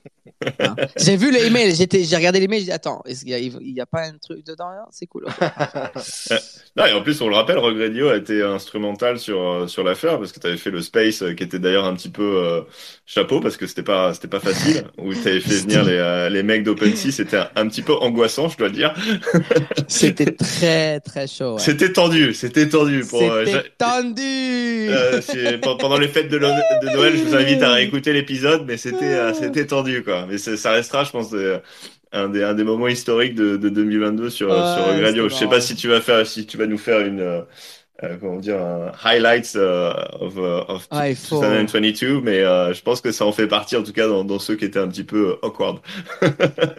Hein. 0.60 0.76
J'ai 0.97 1.17
vu 1.17 1.32
le 1.32 1.39
email, 1.45 1.74
j'étais- 1.76 2.04
j'ai 2.04 2.15
regardé 2.15 2.39
l'email, 2.39 2.60
j'ai 2.60 2.65
dit, 2.65 2.71
attends, 2.71 3.02
est-ce 3.06 3.21
qu'il 3.21 3.30
y, 3.30 3.36
a- 3.36 3.39
il 3.39 3.74
y 3.76 3.80
a 3.82 3.86
pas 3.86 4.04
un 4.06 4.17
truc 4.17 4.43
dedans 4.45 4.69
C'est 4.91 5.06
cool. 5.06 5.26
Non, 6.78 6.86
et 6.86 6.93
en 6.93 7.02
plus, 7.02 7.21
on 7.21 7.28
le 7.28 7.36
rappelle, 7.36 7.58
Regredio 7.58 8.10
a 8.10 8.15
été 8.15 8.41
instrumental 8.41 9.19
sur, 9.19 9.39
euh, 9.41 9.67
sur 9.67 9.84
l'affaire 9.84 10.17
parce 10.19 10.32
que 10.32 10.39
tu 10.39 10.47
avais 10.47 10.56
fait 10.58 10.71
le 10.71 10.82
Space 10.82 11.21
euh, 11.21 11.34
qui 11.34 11.43
était 11.43 11.60
d'ailleurs 11.60 11.84
un 11.86 11.93
petit 11.95 12.10
peu 12.10 12.24
euh, 12.38 12.62
chapeau 13.06 13.41
parce 13.41 13.58
que 13.58 13.67
c'était 13.67 13.84
pas, 13.84 14.13
c'était 14.13 14.30
pas 14.30 14.39
facile. 14.39 14.86
Où 14.97 15.13
tu 15.13 15.28
avais 15.28 15.41
fait 15.41 15.56
venir 15.63 15.84
les, 15.84 15.97
euh, 15.97 16.30
les 16.30 16.43
mecs 16.43 16.63
d'OpenSea, 16.63 17.12
c'était 17.12 17.38
un, 17.38 17.50
un 17.58 17.67
petit 17.67 17.82
peu 17.82 17.93
angoissant, 17.93 18.47
je 18.47 18.58
dois 18.58 18.69
le 18.69 18.74
dire. 18.74 18.93
C'était 19.89 20.32
très, 20.34 21.00
très 21.02 21.28
chaud. 21.28 21.56
ouais. 21.56 21.60
C'était 21.60 21.91
tendu, 21.91 22.34
c'était 22.34 22.67
tendu. 22.69 23.02
Pour, 23.04 23.21
euh, 23.21 23.43
euh, 24.09 25.57
pendant 25.61 25.97
les 25.97 26.07
fêtes 26.07 26.29
de, 26.29 26.39
Noël, 26.39 27.15
je 27.15 27.23
vous 27.23 27.35
invite 27.35 27.61
à 27.61 27.71
réécouter 27.73 28.13
l'épisode, 28.13 28.63
mais 28.67 28.77
c'était 28.77 29.13
euh, 29.13 29.33
c'était 29.33 29.65
tendu 29.65 30.03
quoi. 30.03 30.25
Mais 30.29 30.37
ça 30.37 30.71
restera, 30.71 31.03
je 31.03 31.11
pense, 31.11 31.33
euh, 31.33 31.59
un 32.11 32.29
des, 32.29 32.43
un 32.43 32.53
des 32.53 32.63
moments 32.63 32.87
historiques 32.87 33.35
de, 33.35 33.57
de 33.57 33.69
2022 33.69 34.29
sur, 34.29 34.49
Ouais, 34.49 34.55
sur 34.55 35.03
Radio. 35.03 35.29
Je 35.29 35.35
sais 35.35 35.47
pas 35.47 35.61
si 35.61 35.75
tu 35.75 35.87
vas 35.87 36.01
faire, 36.01 36.25
si 36.25 36.45
tu 36.45 36.57
vas 36.57 36.67
nous 36.67 36.77
faire 36.77 37.01
une, 37.01 37.43
comment 38.19 38.37
dire, 38.37 38.59
un 38.59 38.91
highlights 39.03 39.55
euh, 39.55 39.93
of, 40.19 40.33
euh, 40.37 40.61
of 40.67 40.87
Ah, 40.91 41.13
faut- 41.15 41.41
2022, 41.41 42.21
mais 42.21 42.39
euh, 42.39 42.73
je 42.73 42.81
pense 42.81 43.01
que 43.01 43.11
ça 43.11 43.25
en 43.25 43.31
fait 43.31 43.47
partie, 43.47 43.75
en 43.77 43.83
tout 43.83 43.93
cas, 43.93 44.07
dans, 44.07 44.23
dans 44.23 44.39
ceux 44.39 44.55
qui 44.55 44.65
étaient 44.65 44.79
un 44.79 44.87
petit 44.87 45.03
peu 45.03 45.31
euh, 45.31 45.35
awkward. 45.45 45.79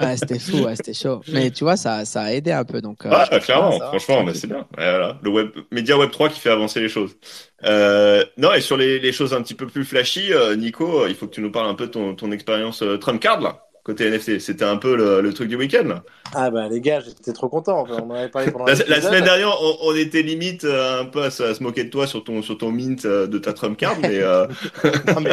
Ouais, 0.01 0.17
c'était 0.17 0.39
fou, 0.39 0.59
ouais, 0.65 0.75
c'était 0.77 0.95
chaud. 0.95 1.21
Mais 1.33 1.51
tu 1.51 1.65
vois, 1.65 1.77
ça, 1.77 2.05
ça 2.05 2.23
a 2.23 2.33
aidé 2.33 2.53
un 2.53 2.65
peu. 2.65 2.81
Donc, 2.81 3.07
euh, 3.07 3.11
Ah, 3.13 3.39
clairement, 3.41 3.79
ça 3.79 3.87
franchement, 3.87 4.25
bah, 4.25 4.33
c'est 4.35 4.47
bien. 4.49 4.67
Voilà. 4.77 5.19
Le 5.23 5.31
web, 5.31 5.51
média 5.71 5.97
web 5.97 6.11
3 6.11 6.29
qui 6.29 6.41
fait 6.41 6.51
avancer 6.51 6.81
les 6.81 6.89
choses. 6.89 7.17
Euh, 7.65 8.25
non, 8.37 8.53
et 8.53 8.61
sur 8.61 8.77
les, 8.77 8.99
les 8.99 9.13
choses 9.13 9.33
un 9.35 9.43
petit 9.43 9.55
peu 9.55 9.67
plus 9.67 9.85
flashy, 9.85 10.33
euh, 10.33 10.57
Nico, 10.57 11.03
euh, 11.05 11.09
il 11.09 11.15
faut 11.15 11.27
que 11.27 11.35
tu 11.35 11.41
nous 11.41 11.53
parles 11.53 11.69
un 11.69 11.75
peu 11.75 11.87
de 11.87 11.93
ton, 11.93 12.15
ton 12.15 12.33
expérience 12.33 12.83
euh, 12.83 12.97
Trump 12.99 13.21
Card, 13.21 13.41
là, 13.41 13.65
côté 13.85 14.09
NFT. 14.11 14.39
C'était 14.41 14.65
un 14.65 14.77
peu 14.77 14.97
le, 14.97 15.21
le 15.21 15.33
truc 15.35 15.49
du 15.49 15.57
week-end. 15.57 16.01
Ah 16.35 16.51
bah 16.51 16.69
les 16.69 16.81
gars, 16.81 17.01
j'étais 17.01 17.33
trop 17.33 17.49
content. 17.49 17.81
Enfin, 17.81 17.97
on 18.03 18.11
en 18.11 18.15
avait 18.15 18.29
parlé 18.29 18.51
pendant 18.51 18.65
La, 18.65 18.75
la 18.75 19.01
semaine 19.03 19.25
dernière, 19.25 19.51
on, 19.61 19.77
on 19.83 19.95
était 19.97 20.23
limite 20.23 20.65
euh, 20.65 21.01
un 21.01 21.05
peu 21.05 21.23
à, 21.23 21.31
se 21.31 21.43
à 21.43 21.55
se 21.55 21.63
moquer 21.63 21.85
de 21.85 21.91
toi 21.91 22.07
sur 22.07 22.25
ton, 22.25 22.41
sur 22.43 22.57
ton 22.57 22.71
mint 22.73 23.05
euh, 23.05 23.27
de 23.27 23.39
ta 23.39 23.53
Trump 23.53 23.77
Card, 23.77 23.97
mais 24.01 24.21
euh, 24.21 24.47
Non, 25.15 25.21
mais- 25.21 25.31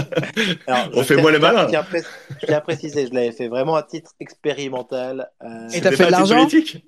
alors, 0.68 0.90
On 0.94 1.04
fait 1.04 1.16
moins 1.16 1.32
les 1.32 1.40
malins. 1.40 1.68
Je 1.68 2.46
tiens 2.48 2.58
à 2.58 2.62
préciser, 2.62 3.08
je 3.08 3.14
l'avais 3.14 3.32
fait 3.32 3.48
vraiment 3.48 3.76
à 3.76 3.84
titre 3.84 4.12
expérimental. 4.20 5.30
euh, 5.44 5.70
Et 5.74 5.82
t'as 5.82 5.92
fait 5.92 6.08
de 6.08 6.12
l'argent. 6.12 6.46
Tu 6.48 6.82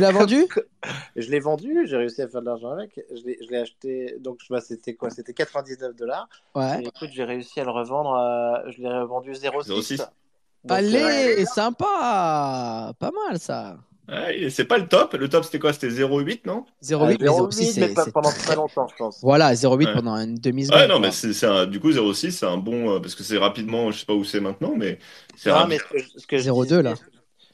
l'as 0.00 0.12
vendu 0.12 0.44
je 1.16 1.30
l'ai 1.30 1.40
vendu, 1.40 1.86
j'ai 1.86 1.96
réussi 1.96 2.22
à 2.22 2.28
faire 2.28 2.42
de 2.42 2.46
l'argent 2.46 2.70
avec. 2.70 3.00
Je 3.10 3.50
l'ai 3.50 3.58
acheté, 3.58 4.16
donc 4.20 4.38
je 4.42 4.48
vois, 4.48 4.60
c'était 4.60 4.94
quoi? 4.94 5.10
C'était 5.10 5.32
99 5.32 5.96
dollars. 5.96 6.28
Ouais. 6.54 6.82
Et 6.82 6.86
écoute, 6.86 7.08
j'ai 7.12 7.24
réussi 7.24 7.58
à 7.60 7.64
le 7.64 7.70
revendre, 7.70 8.14
je 8.70 8.80
l'ai 8.82 8.88
revendu 8.88 9.32
0,6. 9.32 10.06
0,6. 10.66 10.92
Donc, 10.92 11.02
euh, 11.02 11.06
Allez, 11.06 11.44
sympa 11.46 12.92
Pas 12.98 13.10
mal 13.28 13.38
ça. 13.38 13.76
Ouais, 14.08 14.48
c'est 14.50 14.66
pas 14.66 14.78
le 14.78 14.86
top. 14.86 15.14
Le 15.14 15.28
top, 15.28 15.44
c'était 15.44 15.58
quoi? 15.58 15.72
C'était 15.72 15.88
0,8, 15.88 16.42
non? 16.46 16.64
0,8, 16.80 17.16
mais 17.20 17.26
0,8, 17.26 17.50
0,6, 17.50 17.58
mais 17.80 17.88
c'est. 17.88 17.94
pas 17.94 18.04
c'est 18.04 18.12
pendant 18.12 18.30
très- 18.30 18.54
longtemps, 18.54 18.86
je 18.86 18.94
pense. 18.96 19.18
Voilà, 19.20 19.52
0,8 19.56 19.86
Ouais. 19.88 19.94
pendant 19.94 20.16
une 20.16 20.36
demi-seconde. 20.36 20.78
Ouais, 20.80 20.86
non, 20.86 21.00
mais 21.00 21.10
c'est 21.10 21.44
un, 21.44 21.66
du 21.66 21.80
coup 21.80 21.90
0,6, 21.90 22.30
c'est 22.30 22.46
un 22.46 22.56
bon 22.56 22.92
euh, 22.94 23.00
parce 23.00 23.16
que 23.16 23.24
c'est 23.24 23.36
rapidement, 23.36 23.90
je 23.90 23.98
sais 23.98 24.06
pas 24.06 24.14
où 24.14 24.22
c'est 24.22 24.38
maintenant, 24.38 24.74
mais 24.76 25.00
c'est 25.36 25.48
Non, 25.50 25.56
rapide. 25.56 25.70
mais 25.70 25.78
ce 25.78 25.84
que, 25.84 25.98
je- 25.98 26.20
ce 26.20 26.26
que 26.28 26.38
je 26.38 26.42
0,2 26.44 26.62
disais, 26.68 26.82
là. 26.84 26.94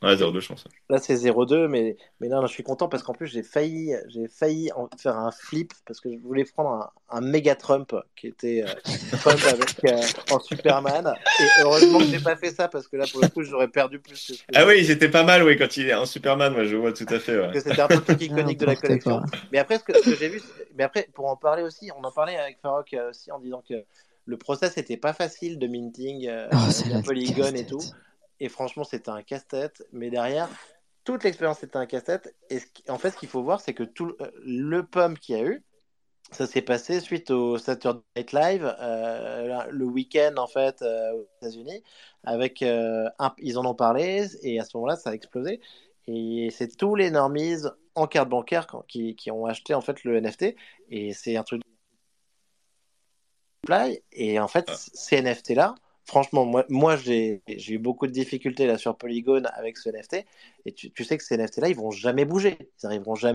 Ouais, 0.02 0.16
0,2 0.16 0.40
je 0.40 0.48
pense. 0.48 0.64
Là, 0.90 0.98
c'est 0.98 1.14
0,2, 1.14 1.68
mais, 1.68 1.96
mais 2.20 2.28
non, 2.28 2.40
non, 2.40 2.46
je 2.46 2.52
suis 2.52 2.62
content 2.62 2.88
parce 2.88 3.02
qu'en 3.02 3.12
plus, 3.12 3.28
j'ai 3.28 3.42
failli, 3.42 3.94
j'ai 4.08 4.26
failli 4.28 4.72
en 4.72 4.88
faire 4.98 5.16
un 5.16 5.30
flip 5.30 5.72
parce 5.86 6.00
que 6.00 6.12
je 6.12 6.18
voulais 6.18 6.44
prendre 6.44 6.70
un, 6.70 6.90
un 7.12 7.20
méga 7.20 7.54
Trump 7.54 7.94
qui 8.16 8.26
était 8.26 8.64
euh, 8.66 8.74
Trump 9.20 9.38
avec, 9.46 9.84
euh, 9.84 10.34
en 10.34 10.40
Superman. 10.40 11.14
Et 11.40 11.62
heureusement 11.62 11.98
que 11.98 12.06
j'ai 12.06 12.20
pas 12.20 12.36
fait 12.36 12.50
ça 12.50 12.68
parce 12.68 12.88
que 12.88 12.96
là, 12.96 13.04
pour 13.10 13.20
le 13.20 13.28
coup, 13.28 13.42
j'aurais 13.42 13.68
perdu 13.68 14.00
plus 14.00 14.26
que 14.26 14.34
Ah 14.54 14.66
oui, 14.66 14.84
c'était 14.84 15.10
pas 15.10 15.22
mal, 15.22 15.42
oui, 15.44 15.56
quand 15.56 15.76
il 15.76 15.88
est 15.88 15.94
en 15.94 16.06
Superman, 16.06 16.52
moi 16.52 16.64
je 16.64 16.76
vois 16.76 16.92
tout 16.92 17.06
à 17.08 17.18
fait. 17.18 17.38
Ouais. 17.38 17.60
c'était 17.60 17.80
un 17.80 17.88
peu 17.88 17.96
le 17.96 18.02
truc 18.02 18.20
iconique 18.22 18.58
de 18.58 18.66
la 18.66 18.76
collection. 18.76 19.22
Mais 19.52 19.58
après, 19.58 19.78
ce 19.78 19.84
que, 19.84 20.16
j'ai 20.16 20.28
vu, 20.28 20.42
mais 20.76 20.84
après, 20.84 21.08
pour 21.12 21.26
en 21.26 21.36
parler 21.36 21.62
aussi, 21.62 21.90
on 21.96 22.04
en 22.04 22.12
parlait 22.12 22.36
avec 22.36 22.58
Farok 22.60 22.92
euh, 22.94 23.10
aussi 23.10 23.30
en 23.30 23.38
disant 23.38 23.62
que 23.68 23.74
le 24.24 24.36
process 24.36 24.78
était 24.78 24.96
pas 24.96 25.12
facile 25.12 25.58
de 25.58 25.66
minting 25.66 26.28
euh, 26.28 26.48
Oh, 26.52 26.56
c'est 26.70 26.86
via 26.86 26.96
la 26.96 27.02
Polygon 27.02 27.54
et 27.54 27.66
tout. 27.66 27.80
Et 28.42 28.48
franchement, 28.48 28.82
c'était 28.82 29.10
un 29.10 29.22
casse-tête. 29.22 29.86
Mais 29.92 30.10
derrière, 30.10 30.48
toute 31.04 31.22
l'expérience 31.22 31.62
était 31.62 31.76
un 31.76 31.86
casse-tête. 31.86 32.34
Et 32.50 32.58
ce 32.58 32.66
qui- 32.66 32.82
en 32.90 32.98
fait, 32.98 33.10
ce 33.10 33.16
qu'il 33.16 33.28
faut 33.28 33.44
voir, 33.44 33.60
c'est 33.60 33.72
que 33.72 33.84
tout 33.84 34.06
le, 34.06 34.16
euh, 34.20 34.30
le 34.44 34.84
pump 34.84 35.16
qu'il 35.20 35.36
y 35.36 35.40
a 35.40 35.44
eu, 35.44 35.62
ça 36.32 36.48
s'est 36.48 36.62
passé 36.62 36.98
suite 36.98 37.30
au 37.30 37.56
Saturday 37.56 38.00
Night 38.16 38.32
Live, 38.32 38.76
euh, 38.80 39.64
le 39.70 39.84
week-end 39.84 40.34
en 40.38 40.48
fait 40.48 40.82
euh, 40.82 41.12
aux 41.12 41.28
États-Unis. 41.40 41.84
Avec, 42.24 42.62
euh, 42.62 43.08
un- 43.20 43.32
ils 43.38 43.58
en 43.58 43.64
ont 43.64 43.76
parlé 43.76 44.26
et 44.42 44.58
à 44.58 44.64
ce 44.64 44.76
moment-là, 44.76 44.96
ça 44.96 45.10
a 45.10 45.14
explosé. 45.14 45.60
Et 46.08 46.48
c'est 46.50 46.76
tous 46.76 46.96
les 46.96 47.12
normies 47.12 47.58
en 47.94 48.08
carte 48.08 48.28
bancaire 48.28 48.66
qui, 48.88 49.14
qui 49.14 49.30
ont 49.30 49.46
acheté 49.46 49.72
en 49.74 49.82
fait 49.82 50.02
le 50.02 50.16
NFT. 50.16 50.56
Et 50.90 51.12
c'est 51.12 51.36
un 51.36 51.44
truc. 51.44 51.62
Et 54.10 54.40
en 54.40 54.48
fait, 54.48 54.68
ces 54.94 55.22
NFT 55.22 55.54
là, 55.54 55.76
franchement, 56.04 56.44
moi, 56.44 56.64
moi 56.68 56.96
j'ai 56.96 57.42
eu 57.68 57.78
beaucoup 57.78 58.06
de 58.06 58.12
difficultés 58.12 58.66
là 58.66 58.78
sur 58.78 58.96
Polygon 58.96 59.42
avec 59.54 59.78
ce 59.78 59.88
NFT. 59.90 60.24
Et 60.66 60.72
tu, 60.72 60.90
tu 60.90 61.04
sais 61.04 61.16
que 61.18 61.24
ces 61.24 61.36
NFT 61.36 61.58
là, 61.58 61.68
ils 61.68 61.76
vont 61.76 61.90
jamais 61.90 62.24
bouger. 62.24 62.56
Ils 62.82 62.86
arriveront 62.86 63.14
jamais. 63.14 63.34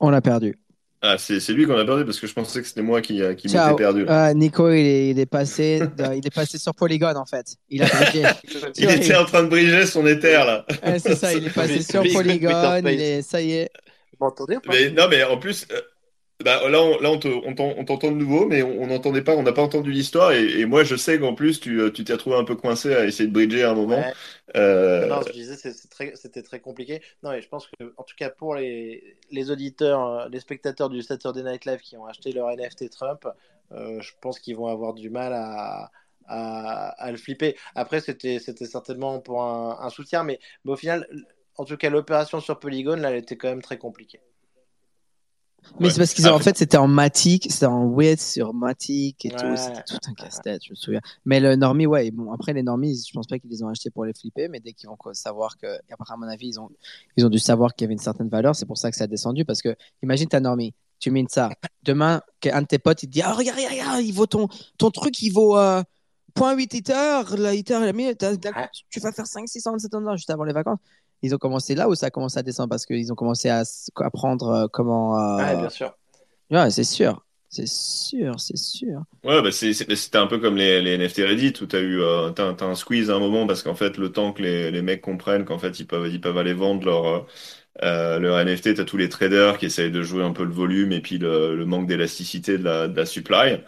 On 0.00 0.10
l'a 0.10 0.20
perdu. 0.20 0.58
Ah, 1.02 1.18
c'est 1.18 1.38
lui 1.50 1.66
qu'on 1.66 1.76
a 1.78 1.84
perdu 1.84 2.04
parce 2.04 2.18
que 2.18 2.26
je 2.26 2.32
pensais 2.32 2.60
que 2.60 2.66
c'était 2.66 2.82
moi 2.82 3.00
qui, 3.00 3.22
euh, 3.22 3.34
qui 3.34 3.46
m'étais 3.48 3.74
perdu. 3.76 4.04
Là. 4.06 4.30
Euh, 4.30 4.34
Nico, 4.34 4.70
il 4.70 4.78
est, 4.86 5.10
il 5.10 5.18
est 5.20 5.26
passé, 5.26 5.80
de- 5.80 6.14
il 6.16 6.26
est 6.26 6.34
passé 6.34 6.58
sur 6.58 6.74
Polygon 6.74 7.14
en 7.14 7.26
fait. 7.26 7.54
Il 7.68 7.82
a. 7.82 7.86
Il 8.76 8.90
était 8.90 9.14
en 9.14 9.24
train 9.24 9.42
de 9.44 9.48
briger 9.48 9.86
son 9.86 10.06
éther 10.06 10.44
là. 10.44 10.66
Ouais, 10.84 10.98
c'est 10.98 11.14
ça, 11.14 11.32
il 11.32 11.46
est 11.46 11.54
passé 11.54 11.82
sur 11.82 12.02
Polygon. 12.02 12.80
Il 12.84 13.00
est, 13.00 13.22
ça 13.22 13.40
y 13.40 13.52
est. 13.52 13.70
Vous 14.18 14.24
m'entendez 14.24 14.56
ou 14.56 14.60
pas? 14.60 14.72
Mais 14.72 14.90
non, 14.90 15.06
mais 15.08 15.22
en 15.22 15.36
plus, 15.38 15.66
euh, 15.70 15.80
bah, 16.44 16.68
là, 16.68 16.82
on, 16.82 17.00
là, 17.00 17.10
on 17.10 17.18
te- 17.18 17.28
on 17.28 17.54
t'en- 17.54 17.74
on 17.78 17.84
t'entend 17.84 18.10
de 18.10 18.16
nouveau, 18.16 18.46
mais 18.46 18.62
on 18.62 18.86
n'entendait 18.86 19.22
pas, 19.22 19.34
on 19.34 19.42
n'a 19.42 19.52
pas 19.52 19.62
entendu 19.62 19.90
l'histoire. 19.92 20.32
Et, 20.32 20.60
et 20.60 20.66
moi, 20.66 20.84
je 20.84 20.94
sais 20.96 21.18
qu'en 21.18 21.34
plus, 21.34 21.60
tu 21.60 21.80
euh, 21.80 21.90
tu 21.90 22.04
t'es 22.04 22.12
retrouvé 22.12 22.36
un 22.36 22.44
peu 22.44 22.56
coincé 22.56 22.94
à 22.94 23.04
essayer 23.06 23.28
de 23.28 23.32
bridger 23.32 23.62
à 23.64 23.70
un 23.70 23.74
moment. 23.74 23.96
Ouais. 23.98 24.12
Euh, 24.56 25.06
Non, 25.08 25.20
je 25.26 25.32
disais, 25.32 25.56
c'est- 25.56 25.72
c'est 25.72 25.88
très- 25.88 26.14
c'était 26.16 26.42
très, 26.42 26.60
compliqué. 26.60 27.02
Non, 27.22 27.32
et 27.32 27.40
je 27.42 27.48
pense 27.48 27.66
que, 27.68 27.94
en 27.96 28.02
tout 28.04 28.14
cas, 28.16 28.30
pour 28.30 28.54
les, 28.54 29.16
les 29.30 29.50
auditeurs, 29.50 30.04
euh, 30.06 30.28
les 30.28 30.40
spectateurs 30.40 30.88
du 30.90 31.02
Saturday 31.02 31.42
Night 31.42 31.64
Live 31.64 31.80
qui 31.80 31.96
ont 31.96 32.06
acheté 32.06 32.32
leur 32.32 32.50
NFT 32.50 32.88
Trump, 32.90 33.26
euh, 33.72 34.00
je 34.00 34.12
pense 34.20 34.38
qu'ils 34.38 34.56
vont 34.56 34.66
avoir 34.68 34.94
du 34.94 35.10
mal 35.10 35.32
à, 35.32 35.90
à, 36.26 36.88
à 37.02 37.10
le 37.10 37.16
flipper. 37.18 37.56
Après, 37.74 38.00
c'était 38.00 38.38
c'était 38.38 38.66
certainement 38.66 39.20
pour 39.20 39.42
un, 39.42 39.78
un 39.80 39.90
soutien, 39.90 40.22
mais, 40.24 40.38
mais 40.64 40.72
au 40.72 40.76
final, 40.76 41.06
en 41.56 41.64
tout 41.64 41.76
cas, 41.76 41.90
l'opération 41.90 42.40
sur 42.40 42.58
Polygon, 42.58 42.96
là, 42.96 43.10
elle 43.10 43.16
était 43.18 43.36
quand 43.36 43.48
même 43.48 43.62
très 43.62 43.78
compliquée. 43.78 44.20
Mais 45.78 45.86
Ouais. 45.86 45.92
c'est 45.92 45.98
parce 45.98 46.14
qu'ils 46.14 46.28
ont, 46.28 46.32
en 46.34 46.38
fait, 46.38 46.56
c'était 46.56 46.76
en 46.76 46.88
Matic, 46.88 47.46
c'était 47.50 47.66
en 47.66 47.84
width 47.84 48.20
sur 48.20 48.54
Matic 48.54 49.24
et 49.24 49.30
Ouais. 49.30 49.36
tout. 49.36 49.56
C'était 49.56 49.82
tout 49.82 49.98
un 50.08 50.14
casse-tête, 50.14 50.62
je 50.64 50.70
me 50.70 50.74
souviens. 50.76 51.00
Mais 51.24 51.40
le 51.40 51.56
Normie, 51.56 51.86
ouais, 51.86 52.10
bon, 52.10 52.32
après 52.32 52.52
les 52.52 52.62
Normies, 52.62 53.04
je 53.06 53.12
pense 53.12 53.26
pas 53.26 53.38
qu'ils 53.38 53.50
les 53.50 53.62
ont 53.62 53.68
achetés 53.68 53.90
pour 53.90 54.04
les 54.04 54.12
flipper, 54.14 54.48
mais 54.48 54.60
dès 54.60 54.72
qu'ils 54.72 54.88
vont 54.88 54.96
savoir 55.12 55.56
que, 55.58 55.66
après, 55.90 56.14
à 56.14 56.16
mon 56.16 56.26
avis, 56.28 56.48
ils 56.48 56.60
ont, 56.60 56.70
ils 57.16 57.26
ont 57.26 57.28
dû 57.30 57.38
savoir 57.38 57.74
qu'il 57.74 57.84
y 57.84 57.86
avait 57.86 57.94
une 57.94 57.98
certaine 57.98 58.28
valeur, 58.28 58.54
c'est 58.56 58.66
pour 58.66 58.78
ça 58.78 58.90
que 58.90 58.96
ça 58.96 59.04
a 59.04 59.06
descendu, 59.06 59.44
parce 59.44 59.60
que, 59.62 59.74
imagine 60.02 60.28
ta 60.28 60.40
Normie, 60.40 60.74
tu 60.98 61.10
mines 61.10 61.28
ça. 61.28 61.50
Demain, 61.82 62.22
qu'un 62.40 62.62
de 62.62 62.66
tes 62.66 62.78
potes, 62.78 63.02
il 63.02 63.06
te 63.08 63.12
dit, 63.12 63.22
ah, 63.22 63.32
regarde, 63.34 63.58
regarde, 63.58 63.72
regarde, 63.74 64.02
il 64.02 64.12
vaut 64.12 64.26
ton, 64.26 64.48
ton 64.78 64.90
truc, 64.90 65.20
il 65.22 65.30
vaut, 65.30 65.58
euh, 65.58 65.82
0.8 66.34 66.74
Ether, 66.74 67.22
le 67.36 67.52
Ether, 67.54 67.78
il 67.82 67.88
a 67.88 67.92
mis, 67.92 68.14
t'as- 68.16 68.36
d'un 68.36 68.52
coup, 68.52 68.58
Ouais. 68.58 68.68
tu 68.90 69.00
vas 69.00 69.10
faire 69.12 69.26
5 69.26 69.48
600 69.48 69.78
700 69.78 70.00
dollars 70.00 70.16
juste 70.16 70.30
avant 70.30 70.44
les 70.44 70.52
vacances. 70.52 70.78
Ils 71.22 71.34
ont 71.34 71.38
commencé 71.38 71.74
là 71.74 71.88
où 71.88 71.94
ça 71.94 72.06
a 72.06 72.10
commencé 72.10 72.38
à 72.38 72.42
descendre 72.42 72.68
parce 72.70 72.86
qu'ils 72.86 73.12
ont 73.12 73.16
commencé 73.16 73.48
à 73.48 73.62
apprendre 73.96 74.48
euh, 74.48 74.66
comment. 74.72 75.18
euh, 75.18 75.36
Ouais, 75.44 75.56
bien 75.56 75.68
sûr. 75.70 75.96
Ouais, 76.50 76.70
c'est 76.70 76.84
sûr. 76.84 77.24
C'est 77.48 77.66
sûr, 77.68 78.38
c'est 78.40 78.56
sûr. 78.56 79.02
Ouais, 79.24 79.42
bah 79.42 79.50
c'était 79.50 80.18
un 80.18 80.28
peu 80.28 80.38
comme 80.38 80.56
les, 80.56 80.80
les 80.82 80.94
NFT 80.94 81.18
Reddit 81.24 81.54
où 81.60 81.66
t'as 81.66 81.80
eu 81.80 82.00
euh, 82.00 82.30
un 82.60 82.74
squeeze 82.76 83.10
à 83.10 83.16
un 83.16 83.18
moment 83.18 83.44
parce 83.46 83.64
qu'en 83.64 83.74
fait 83.74 83.96
le 83.98 84.12
temps 84.12 84.32
que 84.32 84.40
les, 84.42 84.70
les 84.70 84.82
mecs 84.82 85.00
comprennent 85.00 85.44
qu'en 85.44 85.58
fait 85.58 85.80
ils 85.80 85.86
peuvent 85.86 86.06
ils 86.08 86.20
peuvent 86.20 86.38
aller 86.38 86.52
vendre 86.52 86.84
leur 86.86 87.06
euh, 87.06 87.20
euh, 87.82 88.18
leur 88.20 88.38
NFT, 88.40 88.74
t'as 88.74 88.84
tous 88.84 88.96
les 88.98 89.08
traders 89.08 89.58
qui 89.58 89.66
essayent 89.66 89.90
de 89.92 90.02
jouer 90.02 90.24
un 90.24 90.32
peu 90.32 90.44
le 90.44 90.52
volume 90.52 90.92
et 90.92 91.00
puis 91.00 91.18
le, 91.18 91.56
le 91.56 91.66
manque 91.66 91.86
d'élasticité 91.88 92.58
de 92.58 92.64
la, 92.64 92.88
de 92.88 92.96
la 92.96 93.06
supply. 93.06 93.60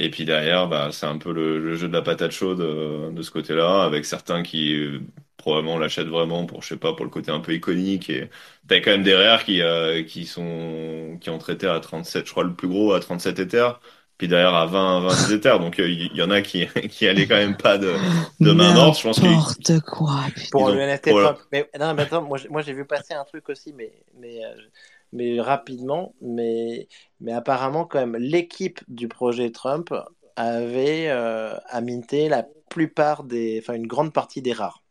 Et 0.00 0.10
puis 0.10 0.24
derrière, 0.24 0.68
bah, 0.68 0.90
c'est 0.92 1.06
un 1.06 1.18
peu 1.18 1.32
le, 1.32 1.58
le 1.58 1.74
jeu 1.76 1.88
de 1.88 1.92
la 1.92 2.02
patate 2.02 2.30
chaude 2.30 2.60
euh, 2.60 3.10
de 3.10 3.22
ce 3.22 3.30
côté-là, 3.32 3.82
avec 3.84 4.04
certains 4.04 4.42
qui 4.44 4.74
euh, 4.74 5.00
probablement 5.36 5.76
l'achètent 5.78 6.06
vraiment 6.08 6.46
pour, 6.46 6.62
je 6.62 6.68
sais 6.68 6.76
pas, 6.76 6.92
pour 6.94 7.04
le 7.04 7.10
côté 7.10 7.30
un 7.32 7.40
peu 7.40 7.52
iconique. 7.54 8.08
Et 8.10 8.30
t'as 8.68 8.76
quand 8.80 8.92
même 8.92 9.02
des 9.02 9.14
rares 9.16 9.44
qui, 9.44 9.60
euh, 9.60 10.04
qui 10.04 10.24
sont, 10.26 11.18
qui 11.20 11.30
ont 11.30 11.38
traité 11.38 11.66
à 11.66 11.80
37, 11.80 12.26
je 12.26 12.30
crois 12.30 12.44
le 12.44 12.54
plus 12.54 12.68
gros 12.68 12.92
à 12.92 13.00
37 13.00 13.40
Ethers, 13.40 13.80
puis 14.18 14.28
derrière 14.28 14.54
à 14.54 14.66
20, 14.66 15.00
20 15.00 15.30
Ethers. 15.36 15.58
Donc 15.58 15.80
euh, 15.80 15.88
il 15.88 16.14
y, 16.16 16.22
en 16.22 16.30
a 16.30 16.42
qui, 16.42 16.66
qui 16.88 17.08
allaient 17.08 17.26
quand 17.26 17.36
même 17.36 17.56
pas 17.56 17.76
de, 17.78 17.92
de 18.40 18.52
main 18.52 18.72
morte. 18.74 18.98
Je 18.98 19.02
pense 19.02 19.20
N'importe 19.20 19.80
quoi. 19.80 20.20
putain. 20.34 20.48
Pour 20.50 20.70
le 20.70 20.80
NFT 20.80 21.10
voilà. 21.10 21.36
Mais 21.52 21.68
non, 21.78 21.94
mais 21.94 22.02
attends, 22.02 22.22
moi, 22.22 22.38
j'ai- 22.38 22.48
moi 22.48 22.62
j'ai 22.62 22.72
vu 22.72 22.84
passer 22.84 23.14
un 23.14 23.24
truc 23.24 23.48
aussi, 23.48 23.72
mais, 23.72 23.92
mais, 24.20 24.44
euh, 24.44 24.54
mais 25.12 25.40
rapidement. 25.40 26.14
Mais, 26.20 26.88
mais 27.20 27.32
apparemment, 27.32 27.84
quand 27.84 27.98
même, 27.98 28.16
l'équipe 28.16 28.80
du 28.88 29.08
projet 29.08 29.50
Trump 29.50 29.92
avait 30.36 31.08
euh, 31.08 31.54
à 31.68 31.80
minter 31.80 32.28
la 32.28 32.46
plupart 32.70 33.24
des, 33.24 33.60
enfin 33.62 33.74
une 33.74 33.86
grande 33.86 34.12
partie 34.12 34.42
des 34.42 34.52
rares. 34.52 34.82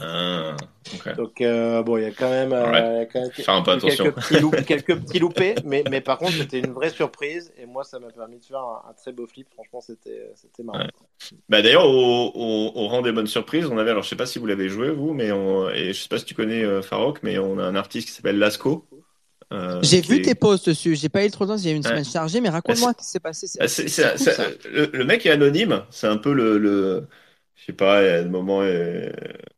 Ah. 0.00 0.56
Donc 1.16 1.40
euh, 1.40 1.82
bon, 1.82 1.96
il 1.96 2.04
y 2.04 2.06
a 2.06 2.12
quand 2.12 2.30
même, 2.30 2.52
euh, 2.52 2.70
Ouais. 2.70 2.78
il 2.78 2.98
y 2.98 3.00
a 3.00 3.06
quand 3.06 3.20
même 3.20 3.30
quelques, 3.30 3.48
attention. 3.48 4.12
petits 4.12 4.38
loup- 4.38 4.64
quelques 4.64 5.00
petits 5.00 5.18
loupés, 5.18 5.56
mais, 5.64 5.82
mais 5.90 6.00
par 6.00 6.18
contre, 6.18 6.34
c'était 6.34 6.60
une 6.60 6.72
vraie 6.72 6.90
surprise 6.90 7.52
et 7.56 7.66
moi, 7.66 7.82
ça 7.82 7.98
m'a 7.98 8.08
permis 8.08 8.38
de 8.38 8.44
faire 8.44 8.60
un, 8.60 8.82
un 8.88 8.92
très 8.92 9.10
beau 9.10 9.26
flip. 9.26 9.48
Franchement, 9.54 9.80
c'était 9.80 10.30
c'était 10.36 10.62
marrant. 10.62 10.80
Ouais. 10.80 10.90
Bah 11.48 11.62
d'ailleurs, 11.62 11.86
au, 11.86 12.30
au, 12.32 12.72
au 12.76 12.86
rang 12.86 13.02
des 13.02 13.10
bonnes 13.10 13.26
surprises, 13.26 13.66
on 13.66 13.76
avait, 13.76 13.90
alors 13.90 14.04
je 14.04 14.08
sais 14.08 14.16
pas 14.16 14.26
si 14.26 14.38
vous 14.38 14.46
l'avez 14.46 14.68
joué 14.68 14.90
vous, 14.90 15.14
mais 15.14 15.32
on, 15.32 15.68
et 15.68 15.92
je 15.92 16.00
sais 16.00 16.08
pas 16.08 16.18
si 16.18 16.26
tu 16.26 16.34
connais 16.34 16.62
euh, 16.62 16.80
Farok, 16.80 17.22
mais 17.24 17.38
on 17.38 17.58
a 17.58 17.64
un 17.64 17.74
artiste 17.74 18.08
qui 18.08 18.14
s'appelle 18.14 18.38
Lasco. 18.38 18.86
Euh, 19.52 19.82
J'ai 19.82 20.00
vu 20.00 20.16
est- 20.18 20.22
tes 20.22 20.34
posts 20.34 20.68
dessus. 20.68 20.94
J'ai 20.96 21.08
pas 21.08 21.24
eu 21.24 21.30
trop 21.30 21.44
de 21.44 21.50
temps. 21.50 21.56
J'ai 21.56 21.70
eu 21.72 21.74
une 21.76 21.82
Ouais. 21.84 21.90
semaine 21.90 22.04
chargée, 22.04 22.40
mais 22.40 22.48
raconte-moi 22.48 22.92
ce 22.92 22.98
qui 23.04 23.10
s'est 23.10 23.20
passé. 23.20 23.46
Ah, 23.60 23.66
le, 24.70 25.04
mec 25.04 25.24
est 25.26 25.30
anonyme, 25.30 25.84
c'est 25.90 26.06
un 26.06 26.16
peu 26.16 26.32
le, 26.32 26.58
le 26.58 27.06
je 27.56 27.64
sais 27.64 27.72
pas, 27.72 28.22
des 28.22 28.28
moments, 28.28 28.60
euh, 28.62 29.10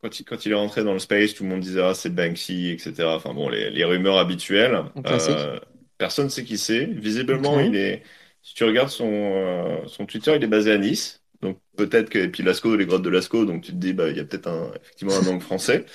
quand 0.02 0.18
il, 0.20 0.24
quand 0.24 0.46
il 0.46 0.52
est 0.52 0.54
rentré 0.54 0.84
dans 0.84 0.92
le 0.94 0.98
space, 0.98 1.34
tout 1.34 1.44
le 1.44 1.50
monde 1.50 1.60
disait 1.60 1.82
ah 1.82 1.94
c'est 1.94 2.10
Banksy, 2.14 2.70
etc. 2.70 3.16
Enfin 3.16 3.34
bon, 3.34 3.48
les, 3.48 3.70
les 3.70 3.84
rumeurs 3.84 4.18
habituelles. 4.18 4.74
Un. 4.74 5.04
Euh, 5.06 5.58
personne 5.98 6.26
ne 6.26 6.30
sait 6.30 6.44
qui 6.44 6.58
c'est. 6.58 6.84
Visiblement, 6.86 7.60
il 7.60 7.76
est, 7.76 8.02
si 8.42 8.54
tu 8.54 8.64
regardes 8.64 8.88
son, 8.88 9.10
euh, 9.12 9.86
son 9.86 10.06
Twitter, 10.06 10.34
il 10.36 10.42
est 10.44 10.46
basé 10.46 10.72
à 10.72 10.78
Nice. 10.78 11.19
Donc 11.42 11.58
peut-être 11.76 12.10
que, 12.10 12.18
et 12.18 12.28
puis 12.28 12.42
Lascaux, 12.42 12.76
les 12.76 12.84
grottes 12.86 13.02
de 13.02 13.08
Lascaux, 13.08 13.46
donc 13.46 13.62
tu 13.62 13.72
te 13.72 13.76
dis, 13.76 13.94
bah, 13.94 14.10
il 14.10 14.16
y 14.16 14.20
a 14.20 14.24
peut-être 14.24 14.46
un, 14.48 14.70
effectivement 14.82 15.14
un 15.16 15.26
angle 15.26 15.40
français. 15.42 15.86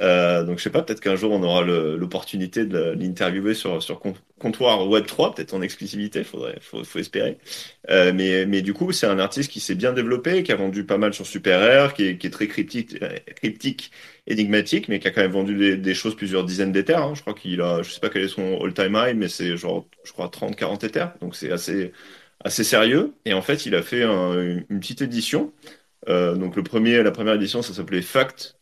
Euh, 0.00 0.44
donc 0.44 0.58
je 0.58 0.62
sais 0.64 0.70
pas, 0.70 0.82
peut-être 0.82 1.00
qu'un 1.00 1.16
jour 1.16 1.32
on 1.32 1.42
aura 1.42 1.62
l'opportunité 1.62 2.64
de 2.66 2.92
l'interviewer 2.98 3.54
sur, 3.54 3.82
sur 3.82 4.00
comptoir 4.38 4.88
Web3, 4.88 5.32
peut-être 5.34 5.54
en 5.54 5.62
exclusivité, 5.62 6.24
faudrait, 6.24 6.58
faut, 6.60 6.84
faut 6.84 6.98
espérer. 6.98 7.38
Euh, 7.90 8.12
mais, 8.14 8.46
mais 8.46 8.62
du 8.62 8.72
coup, 8.74 8.92
c'est 8.92 9.06
un 9.06 9.18
artiste 9.18 9.50
qui 9.50 9.60
s'est 9.60 9.74
bien 9.74 9.92
développé, 9.92 10.42
qui 10.42 10.52
a 10.52 10.56
vendu 10.56 10.84
pas 10.84 10.98
mal 10.98 11.12
sur 11.14 11.26
Super 11.26 11.60
Rare, 11.60 11.94
qui 11.94 12.04
est, 12.06 12.18
qui 12.18 12.26
est 12.26 12.30
très 12.30 12.48
cryptique, 12.48 12.96
euh, 13.02 13.10
cryptique, 13.36 13.90
énigmatique, 14.26 14.88
mais 14.88 14.98
qui 15.00 15.08
a 15.08 15.10
quand 15.10 15.20
même 15.22 15.32
vendu 15.32 15.56
des, 15.56 15.76
des 15.76 15.94
choses 15.94 16.16
plusieurs 16.16 16.44
dizaines 16.44 16.72
d'éthers. 16.72 17.02
hein. 17.02 17.14
Je 17.14 17.20
crois 17.20 17.34
qu'il 17.34 17.60
a, 17.60 17.82
je 17.82 17.90
sais 17.90 18.00
pas 18.00 18.08
quel 18.10 18.22
est 18.22 18.28
son 18.28 18.58
all-time 18.62 18.96
high, 18.98 19.16
mais 19.16 19.28
c'est 19.28 19.56
genre, 19.56 19.86
je 20.04 20.12
crois, 20.12 20.28
30, 20.28 20.56
40 20.56 20.84
éthers. 20.84 21.14
Donc 21.20 21.36
c'est 21.36 21.50
assez, 21.52 21.92
assez 22.44 22.64
sérieux. 22.64 23.14
Et 23.24 23.34
en 23.34 23.42
fait, 23.42 23.66
il 23.66 23.74
a 23.74 23.82
fait 23.82 24.02
un- 24.04 24.64
une, 24.68 24.80
petite 24.80 25.02
édition. 25.02 25.52
Euh, 26.08 26.34
donc 26.36 26.56
le 26.56 26.62
premier, 26.62 27.02
la 27.02 27.10
première 27.10 27.34
édition, 27.34 27.62
ça 27.62 27.74
s'appelait 27.74 28.02
Fact. 28.02 28.58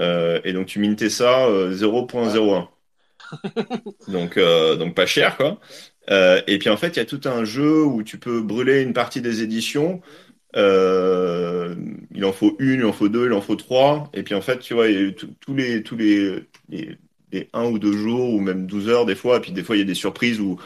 Euh, 0.00 0.40
et 0.44 0.52
donc 0.52 0.66
tu 0.66 0.78
mintais 0.80 1.10
ça 1.10 1.46
euh, 1.46 1.72
0.01. 1.72 2.68
donc, 4.08 4.36
euh, 4.36 4.76
donc 4.76 4.94
pas 4.94 5.06
cher, 5.06 5.36
quoi. 5.36 5.58
Et 6.46 6.58
puis 6.58 6.68
en 6.70 6.76
fait, 6.76 6.88
il 6.88 6.96
y 6.98 7.00
a 7.00 7.04
tout 7.04 7.20
un 7.24 7.44
jeu 7.44 7.84
où 7.84 8.02
tu 8.02 8.18
peux 8.18 8.40
brûler 8.42 8.82
une 8.82 8.92
partie 8.92 9.20
des 9.20 9.42
éditions. 9.42 10.00
Euh, 10.56 11.74
il 12.14 12.24
en 12.24 12.32
faut 12.32 12.56
une, 12.60 12.80
il 12.80 12.84
en 12.84 12.92
faut 12.92 13.08
deux, 13.08 13.26
il 13.26 13.32
en 13.32 13.40
faut 13.40 13.56
trois. 13.56 14.10
Et 14.14 14.22
puis 14.22 14.34
en 14.34 14.40
fait, 14.40 14.58
tu 14.60 14.74
vois, 14.74 14.86
tous 15.40 15.54
les, 15.54 15.82
tous 15.82 15.96
les, 15.96 16.44
les, 16.68 16.98
les 17.32 17.48
un 17.52 17.66
ou 17.66 17.78
deux 17.78 17.92
jours, 17.96 18.32
ou 18.34 18.40
même 18.40 18.66
12 18.66 18.88
heures 18.88 19.06
des 19.06 19.14
fois. 19.16 19.38
Et 19.38 19.40
puis 19.40 19.52
des 19.52 19.62
fois, 19.62 19.76
il 19.76 19.80
y 19.80 19.82
a 19.82 19.86
des 19.86 19.94
surprises 19.94 20.40
où 20.40 20.58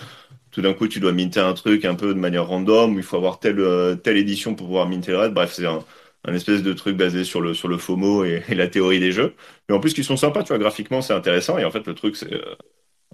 tout 0.51 0.63
d'un 0.63 0.75
coup, 0.75 0.89
tu 0.89 1.01
dois 1.01 1.13
minter 1.13 1.41
un 1.41 1.55
truc 1.55 1.85
un 1.85 1.95
peu 1.95 2.15
de 2.15 2.19
manière 2.19 2.47
random, 2.47 2.95
il 2.97 3.03
faut 3.03 3.17
avoir 3.17 3.39
telle, 3.39 3.61
euh, 3.61 3.95
telle 3.97 4.17
édition 4.17 4.55
pour 4.55 4.67
pouvoir 4.67 4.89
minter 4.89 5.13
le 5.13 5.19
reste. 5.19 5.35
Bref, 5.35 5.53
c'est 5.53 5.67
un, 5.67 5.85
espèce 6.35 6.63
de 6.63 6.73
truc 6.73 6.97
basé 6.97 7.25
sur 7.25 7.41
le, 7.41 7.55
sur 7.55 7.69
le 7.69 7.79
FOMO 7.79 8.25
et, 8.25 8.43
la 8.55 8.69
théorie 8.69 9.01
des 9.01 9.13
jeux. 9.13 9.35
Mais 9.69 9.75
en 9.75 9.81
plus, 9.81 9.95
qui 9.95 10.05
sont 10.05 10.17
sympas, 10.17 10.43
tu 10.43 10.49
vois, 10.49 10.59
graphiquement, 10.59 11.03
c'est 11.03 11.13
intéressant. 11.15 11.59
Et 11.59 11.65
en 11.65 11.71
fait, 11.71 11.87
le 11.87 11.95
truc, 11.95 12.17
c'est 12.17 12.33
euh, 12.33 12.57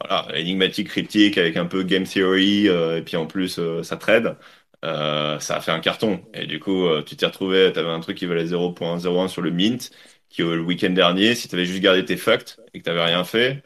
voilà, 0.00 0.26
énigmatique, 0.38 0.88
cryptique, 0.88 1.38
avec 1.38 1.56
un 1.56 1.66
peu 1.66 1.82
game 1.82 2.04
theory, 2.04 2.68
euh, 2.68 2.98
et 2.98 3.02
puis 3.02 3.16
en 3.16 3.26
plus, 3.26 3.60
ça 3.82 3.96
trade. 3.96 4.36
Ça 4.82 5.56
a 5.56 5.60
fait 5.60 5.72
un 5.72 5.80
carton. 5.80 6.22
Et 6.34 6.46
du 6.46 6.60
coup, 6.60 6.86
tu 7.04 7.16
t'es 7.16 7.26
retrouvé, 7.26 7.72
tu 7.72 7.78
avais 7.78 7.90
un 7.90 8.00
truc 8.00 8.16
qui 8.18 8.26
valait 8.26 8.44
0.01 8.46 9.28
sur 9.28 9.42
le 9.42 9.50
mint, 9.50 9.90
qui 10.30 10.42
le 10.42 10.60
week-end 10.60 10.90
dernier, 10.90 11.34
si 11.34 11.48
tu 11.48 11.64
juste 11.64 11.82
gardé 11.82 12.04
tes 12.04 12.16
facts 12.16 12.60
et 12.72 12.78
que 12.78 12.84
tu 12.84 12.90
n'avais 12.90 13.04
rien 13.04 13.24
fait, 13.24 13.62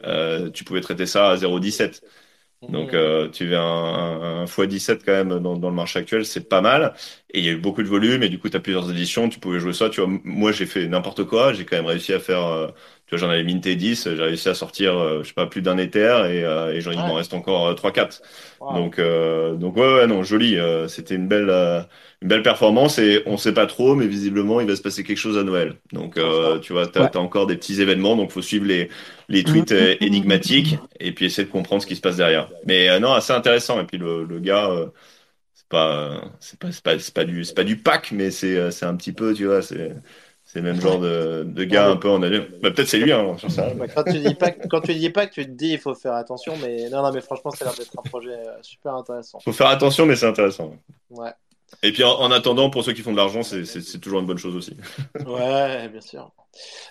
tu 0.55 0.65
pouvais 0.65 0.81
traiter 0.81 1.07
ça 1.07 1.31
à 1.31 1.37
0.17. 1.37 2.03
Donc, 2.69 2.95
euh, 2.95 3.29
tu 3.31 3.49
fais 3.49 3.57
un, 3.57 3.61
un, 3.63 4.43
un 4.43 4.47
x17 4.47 5.03
quand 5.05 5.13
même 5.13 5.29
dans, 5.41 5.57
dans 5.57 5.71
le 5.71 5.75
marché 5.75 5.99
actuel, 5.99 6.25
c'est 6.25 6.49
pas 6.49 6.61
mal. 6.61 6.95
Et 7.35 7.41
il 7.41 7.45
y 7.45 7.49
a 7.49 7.53
eu 7.53 7.57
beaucoup 7.61 7.83
de 7.83 7.89
volume, 7.89 8.23
et 8.23 8.29
du 8.29 8.39
coup, 8.39 8.49
tu 8.49 8.57
as 8.57 8.61
plusieurs 8.61 8.89
éditions, 8.91 9.29
tu 9.29 9.41
pouvais 9.41 9.59
jouer 9.59 9.73
ça. 9.73 9.91
Tu 9.91 10.01
vois, 10.01 10.09
moi, 10.25 10.53
j'ai 10.53 10.67
fait 10.67 10.87
n'importe 10.87 11.25
quoi, 11.25 11.53
j'ai 11.53 11.65
quand 11.65 11.77
même 11.77 11.87
réussi 11.87 12.13
à 12.13 12.21
faire, 12.21 12.45
euh, 12.47 12.69
tu 13.11 13.17
vois, 13.17 13.27
j'en 13.27 13.31
avais 13.31 13.43
minté 13.45 13.75
10, 13.77 14.05
j'ai 14.05 14.23
réussi 14.23 14.49
à 14.49 14.55
sortir, 14.55 14.97
euh, 14.97 15.23
je 15.23 15.29
sais 15.29 15.35
pas, 15.35 15.47
plus 15.47 15.63
d'un 15.63 15.77
Ether, 15.79 16.23
et, 16.31 16.45
euh, 16.45 16.73
et 16.73 16.81
genre, 16.81 16.95
il 16.95 17.05
m'en 17.05 17.15
reste 17.15 17.35
encore 17.35 17.67
euh, 17.69 17.75
3-4. 17.75 18.23
Wow. 18.61 18.75
Donc, 18.75 18.99
euh, 19.01 19.57
donc 19.57 19.77
ouais, 19.77 19.95
ouais, 19.95 20.07
non, 20.07 20.23
joli. 20.23 20.57
euh, 20.57 20.87
c'était 20.87 21.17
une 21.17 21.27
belle, 21.27 21.51
euh, 21.51 21.81
une 22.23 22.29
belle 22.29 22.43
performance 22.45 22.99
et 23.01 23.23
on 23.27 23.37
sait 23.37 23.53
pas 23.55 23.67
trop, 23.67 23.97
mais 23.97 24.07
visiblement 24.07 24.61
il 24.61 24.69
va 24.69 24.77
se 24.77 24.83
passer 24.83 25.03
quelque 25.03 25.17
chose 25.19 25.37
à 25.39 25.43
Noël. 25.43 25.75
Donc, 25.93 26.17
euh, 26.19 26.59
tu 26.61 26.73
vois, 26.73 26.87
Ouais. 26.97 27.11
t'as 27.11 27.19
encore 27.19 27.47
des 27.49 27.57
petits 27.57 27.81
événements, 27.83 28.15
donc 28.17 28.31
faut 28.31 28.43
suivre 28.43 28.67
les, 28.67 28.89
les 29.29 29.45
tweets 29.45 29.73
euh, 29.73 29.97
énigmatiques 30.01 30.79
et 31.01 31.13
puis 31.13 31.25
essayer 31.27 31.45
de 31.47 31.51
comprendre 31.53 31.83
ce 31.83 31.87
qui 31.89 31.97
se 31.97 32.01
passe 32.01 32.17
derrière. 32.17 32.49
Mais 32.65 32.89
euh, 32.91 33.01
non, 33.01 33.13
assez 33.13 33.33
intéressant. 33.33 33.81
Et 33.81 33.87
puis 33.87 33.99
le, 33.99 34.25
le 34.25 34.39
gars, 34.41 34.69
euh, 34.71 34.87
c'est 35.55 35.69
pas, 35.69 36.23
c'est 36.41 36.59
pas, 36.59 36.73
c'est 36.73 36.83
pas, 36.85 36.99
c'est 36.99 37.15
pas 37.15 37.25
du, 37.25 37.45
c'est 37.45 37.55
pas 37.55 37.65
du 37.65 37.77
pack, 37.79 38.13
mais 38.13 38.31
c'est, 38.31 38.57
euh, 38.57 38.71
c'est 38.71 38.87
un 38.87 38.97
petit 38.97 39.13
peu, 39.13 39.35
tu 39.35 39.47
vois, 39.47 39.63
c'est, 39.63 39.95
c'est 40.53 40.59
le 40.59 40.65
même 40.65 40.81
genre 40.81 40.99
de, 40.99 41.45
de 41.47 41.63
gars 41.63 41.87
un 41.89 41.97
peu 41.97 42.11
en 42.11 42.21
allure. 42.25 42.45
Bah, 42.61 42.73
peut-être 42.73 42.89
c'est 42.89 42.99
lui, 42.99 43.13
hein, 43.13 43.37
j'en 43.41 43.49
sais 43.49 43.61
rien. 43.61 43.87
Quand 43.95 44.03
tu 44.03 44.19
dis 44.19 44.35
pas, 44.35 44.51
quand 44.51 44.81
tu 44.81 44.95
dis 44.95 45.11
pas 45.11 45.29
que 45.29 45.35
tu 45.35 45.45
te 45.45 45.51
dis 45.51 45.75
il 45.75 45.79
faut 45.79 45.95
faire 45.95 46.15
attention, 46.15 46.55
mais 46.61 46.91
non, 46.91 47.05
non, 47.05 47.13
mais 47.13 47.21
franchement, 47.21 47.53
ça 47.53 47.65
a 47.65 47.69
l'air 47.69 47.77
d'être 47.77 47.97
un 47.97 48.03
projet 48.03 48.33
euh, 48.33 48.57
super 48.61 48.97
intéressant. 48.97 49.39
Faut 49.39 49.53
faire 49.53 49.69
attention, 49.69 50.07
mais 50.07 50.17
c'est 50.17 50.27
intéressant. 50.27 50.75
Ouais, 51.11 51.31
Et 51.85 51.93
puis 51.93 52.03
en, 52.03 52.19
en 52.19 52.33
attendant, 52.33 52.69
pour 52.69 52.83
ceux 52.83 52.95
qui 52.95 53.03
font 53.03 53.13
de 53.13 53.17
l'argent, 53.17 53.45
c'est, 53.45 53.63
toujours 54.01 54.19
une 54.19 54.27
bonne 54.27 54.39
chose 54.39 54.57
aussi. 54.57 54.77
ouais, 55.25 55.89
bien 55.89 56.01
sûr. 56.01 56.33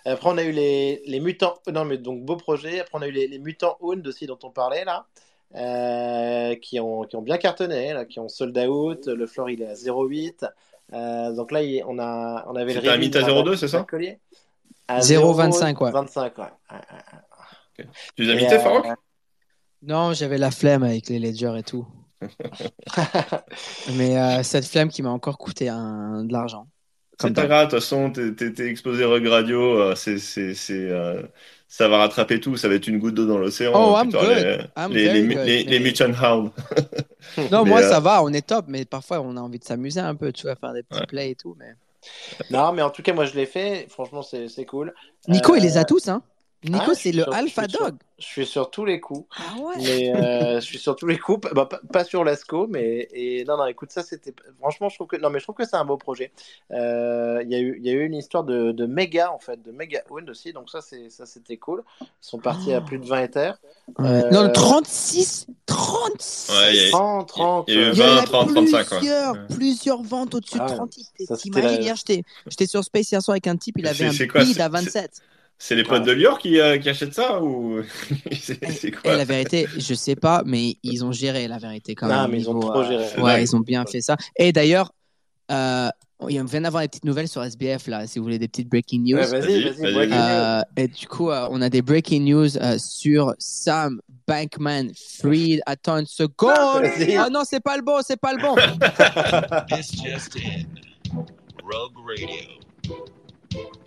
Après, 0.05 0.29
on 0.29 0.37
a 0.37 0.43
eu 0.43 0.53
les, 0.53 1.01
les 1.05 1.19
mutants. 1.19 1.55
Non, 1.69 1.83
mais 1.83 1.97
donc 1.97 2.23
beau 2.23 2.37
projet. 2.37 2.79
Après, 2.79 2.97
on 2.97 3.01
a 3.01 3.07
eu 3.07 3.11
les, 3.11 3.27
les 3.27 3.39
mutants 3.39 3.75
owned 3.81 4.07
aussi 4.07 4.25
dont 4.25 4.39
on 4.43 4.51
parlait 4.51 4.85
là, 4.85 5.05
euh, 5.55 6.55
qui 6.55 6.79
ont 6.79 7.03
qui 7.03 7.17
ont 7.17 7.21
bien 7.21 7.37
cartonné, 7.37 7.91
là, 7.91 8.05
qui 8.05 8.21
ont 8.21 8.29
sold 8.29 8.57
out. 8.57 9.07
Le 9.07 9.27
floor 9.27 9.49
il 9.49 9.63
est 9.63 9.67
à 9.67 9.73
0,8. 9.73 10.49
Euh, 10.93 11.33
donc 11.33 11.51
là, 11.51 11.61
il- 11.61 11.83
on 11.87 11.99
a 11.99 12.45
on 12.47 12.55
avait 12.55 12.73
le 12.73 12.79
reveal 12.79 12.99
mythe 12.99 13.15
à 13.15 13.21
d'un 13.21 13.27
0,2, 13.27 13.55
c'est 13.55 13.67
ça 13.67 13.83
collier. 13.83 14.19
À 14.87 15.01
0,25, 15.01 15.79
ouais. 15.81 15.91
25, 15.91 16.37
ouais. 16.37 16.43
Ouais. 16.71 17.85
Tu 18.15 18.23
les 18.23 18.31
as 18.31 18.35
mités, 18.35 18.55
euh, 18.55 18.59
Farok 18.59 18.87
Non, 19.83 20.13
j'avais 20.13 20.37
la 20.37 20.51
flemme 20.51 20.83
avec 20.83 21.09
les 21.09 21.19
ledgers 21.19 21.55
et 21.57 21.63
tout. 21.63 21.87
Mais 23.95 24.17
euh, 24.17 24.43
cette 24.43 24.65
flemme 24.65 24.89
qui 24.89 25.01
m'a 25.03 25.11
encore 25.11 25.37
coûté 25.37 25.69
un, 25.69 26.23
de 26.23 26.33
l'argent. 26.33 26.67
C'est 27.21 27.33
pas 27.33 27.47
grave, 27.47 27.65
de 27.67 27.71
toute 27.71 27.79
façon, 27.81 28.11
t'es, 28.11 28.69
exposé 28.69 29.03
Rug 29.03 29.27
Radio, 29.27 29.77
euh, 29.77 29.95
c'est, 29.95 30.17
c'est, 30.19 30.53
c'est, 30.53 30.89
euh, 30.89 31.21
ça 31.71 31.87
va 31.87 31.99
rattraper 31.99 32.39
tout, 32.41 32.57
ça 32.57 32.67
va 32.67 32.73
être 32.75 32.87
une 32.87 32.97
goutte 32.99 33.13
d'eau 33.15 33.25
dans 33.27 33.37
l'océan. 33.37 33.71
Oh, 33.75 33.95
I'm 33.95 34.07
putain, 34.11 34.19
good. 34.25 34.35
Les, 34.37 34.57
I'm 34.75 34.91
les, 34.91 35.03
very 35.05 35.21
les, 35.21 35.35
good, 35.35 35.45
les- 35.45 35.63
les 35.63 35.79
Mutant 35.79 36.11
Hound. 36.21 36.51
Non, 37.51 37.63
Mais, 37.63 37.69
moi 37.69 37.79
euh, 37.81 37.89
ça 37.89 37.99
va, 37.99 38.23
on 38.23 38.33
est 38.33 38.45
top, 38.45 38.65
mais 38.67 38.85
parfois 38.85 39.21
on 39.21 39.37
a 39.37 39.39
envie 39.41 39.59
de 39.59 39.63
s'amuser 39.63 39.99
un 39.99 40.15
peu, 40.15 40.31
tu 40.33 40.43
vois, 40.47 40.55
faire 40.55 40.73
des 40.73 40.83
petits 40.83 40.99
Ouais. 40.99 41.05
plays 41.05 41.29
et 41.31 41.35
tout. 41.35 41.55
Mais... 41.59 41.73
Non, 42.49 42.71
mais 42.73 42.81
en 42.81 42.89
tout 42.89 43.01
cas, 43.03 43.13
moi 43.13 43.25
je 43.25 43.35
l'ai 43.35 43.45
fait. 43.45 43.85
Franchement, 43.89 44.21
c'est 44.23 44.47
c'est 44.49 44.65
cool. 44.65 44.93
Nico, 45.27 45.53
Euh, 45.53 45.57
il 45.57 45.63
les 45.63 45.77
a 45.77 45.83
tous, 45.85 46.07
hein? 46.07 46.23
Nico, 46.65 46.77
Ah, 46.81 46.85
je 46.89 46.93
c'est 46.99 47.11
le 47.13 47.23
sur- 47.23 47.31
je 47.31 47.37
alpha 47.37 47.69
sur- 47.69 47.79
dog. 47.79 47.95
Je 48.17 48.25
suis 48.25 48.45
sur 48.45 48.69
tous 48.69 48.83
les 48.83 48.99
coups. 48.99 49.25
Ah 49.37 49.57
ouais. 49.61 49.75
Mais 49.77 50.13
euh, 50.13 50.55
je 50.59 50.65
suis 50.65 50.77
sur 50.77 50.93
tous 50.97 51.07
les 51.07 51.17
coups, 51.17 51.49
bah, 51.53 51.65
pas, 51.67 51.79
pas 51.93 52.03
sur 52.03 52.25
l'ASCO, 52.25 52.67
mais 52.67 53.07
et 53.13 53.45
non, 53.45 53.55
non, 53.55 53.65
écoute, 53.65 53.91
ça 53.91 54.03
c'était 54.03 54.33
franchement, 54.59 54.89
je 54.89 54.95
trouve 54.95 55.07
que 55.07 55.15
non, 55.15 55.29
mais 55.29 55.39
je 55.39 55.45
trouve 55.45 55.55
que 55.55 55.63
c'est 55.65 55.77
un 55.77 55.85
beau 55.85 55.95
projet. 55.95 56.33
Euh, 56.71 57.41
Il 57.43 57.49
y 57.49 57.55
a 57.55 57.59
eu, 57.59 57.79
y 57.81 57.89
a 57.89 57.93
eu 57.93 58.05
une 58.05 58.13
histoire 58.15 58.43
de, 58.43 58.73
de 58.73 58.85
méga 58.85 59.31
en 59.31 59.39
fait, 59.39 59.61
de 59.63 59.71
méga 59.71 60.01
owned 60.09 60.29
aussi, 60.29 60.51
donc 60.51 60.69
ça 60.69 60.81
c'est 60.81 61.09
ça 61.09 61.25
c'était 61.25 61.55
cool. 61.55 61.81
Ils 62.01 62.05
sont 62.19 62.39
partis 62.39 62.73
à 62.73 62.81
plus 62.81 62.99
de 62.99 63.05
20 63.05 63.23
hectares, 63.23 63.57
Ouais. 63.97 64.05
Euh, 64.25 64.29
Non, 64.31 64.43
le 64.43 64.51
36 64.51 65.47
36 65.65 66.51
Ouais, 66.51 66.75
il 66.75 66.83
y 66.83 66.87
a- 66.87 66.91
30, 66.91 67.27
30. 67.29 67.65
il 67.69 67.73
y 67.73 67.77
a 67.77 67.81
eu 67.81 67.85
euh, 67.85 67.91
Il 67.93 67.99
y 67.99 68.03
en 68.03 68.05
20, 68.15 68.17
a 68.17 68.23
30, 68.25 68.49
35, 68.53 68.77
ouais. 68.91 68.97
plusieurs, 68.97 69.33
Ouais. 69.33 69.39
plusieurs 69.49 70.01
ventes 70.03 70.35
au-dessus 70.35 70.57
de 70.57 70.61
Ah 70.63 70.67
ouais. 70.69 70.75
30. 70.75 70.93
Ça, 70.93 71.01
c'était 71.15 71.35
T'imagines, 71.37 71.69
la- 71.77 71.81
hier, 71.83 71.95
j'étais 71.95 72.23
j'étais 72.47 72.65
sur 72.67 72.83
Space 72.83 73.11
hier 73.11 73.21
soir 73.21 73.33
avec 73.33 73.47
un 73.47 73.55
type, 73.55 73.75
il 73.79 73.87
avait 73.87 74.11
c'est- 74.11 74.27
un 74.35 74.43
bid 74.43 74.59
à 74.59 74.67
27. 74.67 75.21
C'est 75.61 75.75
les 75.75 75.83
potes 75.83 76.05
de 76.05 76.13
Lior 76.13 76.39
qui, 76.39 76.59
euh, 76.59 76.77
qui 76.77 76.89
achètent 76.89 77.13
ça 77.13 77.43
ou 77.43 77.81
c'est 78.31 78.63
Et 78.63 78.91
la 79.03 79.25
vérité, 79.25 79.67
je 79.77 79.93
sais 79.93 80.15
pas, 80.15 80.41
mais 80.45 80.77
ils 80.83 81.03
ont 81.03 81.11
géré 81.11 81.47
la 81.49 81.57
vérité 81.57 81.95
quand 81.95 82.07
Non, 82.07 82.21
même. 82.21 82.31
mais 82.31 82.37
ils 82.39 82.49
ont 82.49 82.59
trop 82.59 82.79
euh, 82.79 82.87
géré. 82.87 83.05
C'est 83.13 83.21
Ouais, 83.21 83.43
ils 83.43 83.55
ont 83.55 83.59
bien 83.59 83.85
fait 83.85 83.99
ça. 83.99 84.15
Et 84.37 84.53
d'ailleurs, 84.53 84.93
euh, 85.51 85.89
il 86.27 86.43
vient 86.45 86.61
d'avoir 86.61 86.83
des 86.83 86.89
petites 86.89 87.05
nouvelles 87.05 87.29
sur 87.29 87.43
SBF 87.43 87.87
là, 87.87 88.05
si 88.05 88.19
vous 88.19 88.25
voulez 88.25 88.39
des 88.39 88.49
petites 88.49 88.67
breaking 88.69 89.03
news. 89.03 89.17
Ouais, 89.19 89.25
vas-y, 89.25 89.69
Vas-y. 89.69 90.09
Euh, 90.11 90.61
et 90.75 90.87
du 90.87 91.07
coup, 91.07 91.29
euh, 91.29 91.47
on 91.49 91.61
a 91.61 91.69
des 91.69 91.81
breaking 91.81 92.25
news 92.25 92.57
euh, 92.57 92.77
sur 92.77 93.33
Sam 93.39 94.01
Bankman 94.27 94.91
Fried. 95.19 95.61
Attends 95.65 95.97
une 95.97 96.05
seconde. 96.05 96.51
Ah 97.17 97.29
non, 97.31 97.43
c'est 97.45 97.61
pas 97.61 97.77
le 97.77 97.83
bon, 97.83 97.99
c'est 98.05 98.19
pas 98.19 98.33
le 98.33 98.41
bon. 98.41 98.55
This 99.75 99.91
just 99.91 100.35
in. 100.35 100.65
Rogue 101.63 101.95
Radio. 102.05 102.59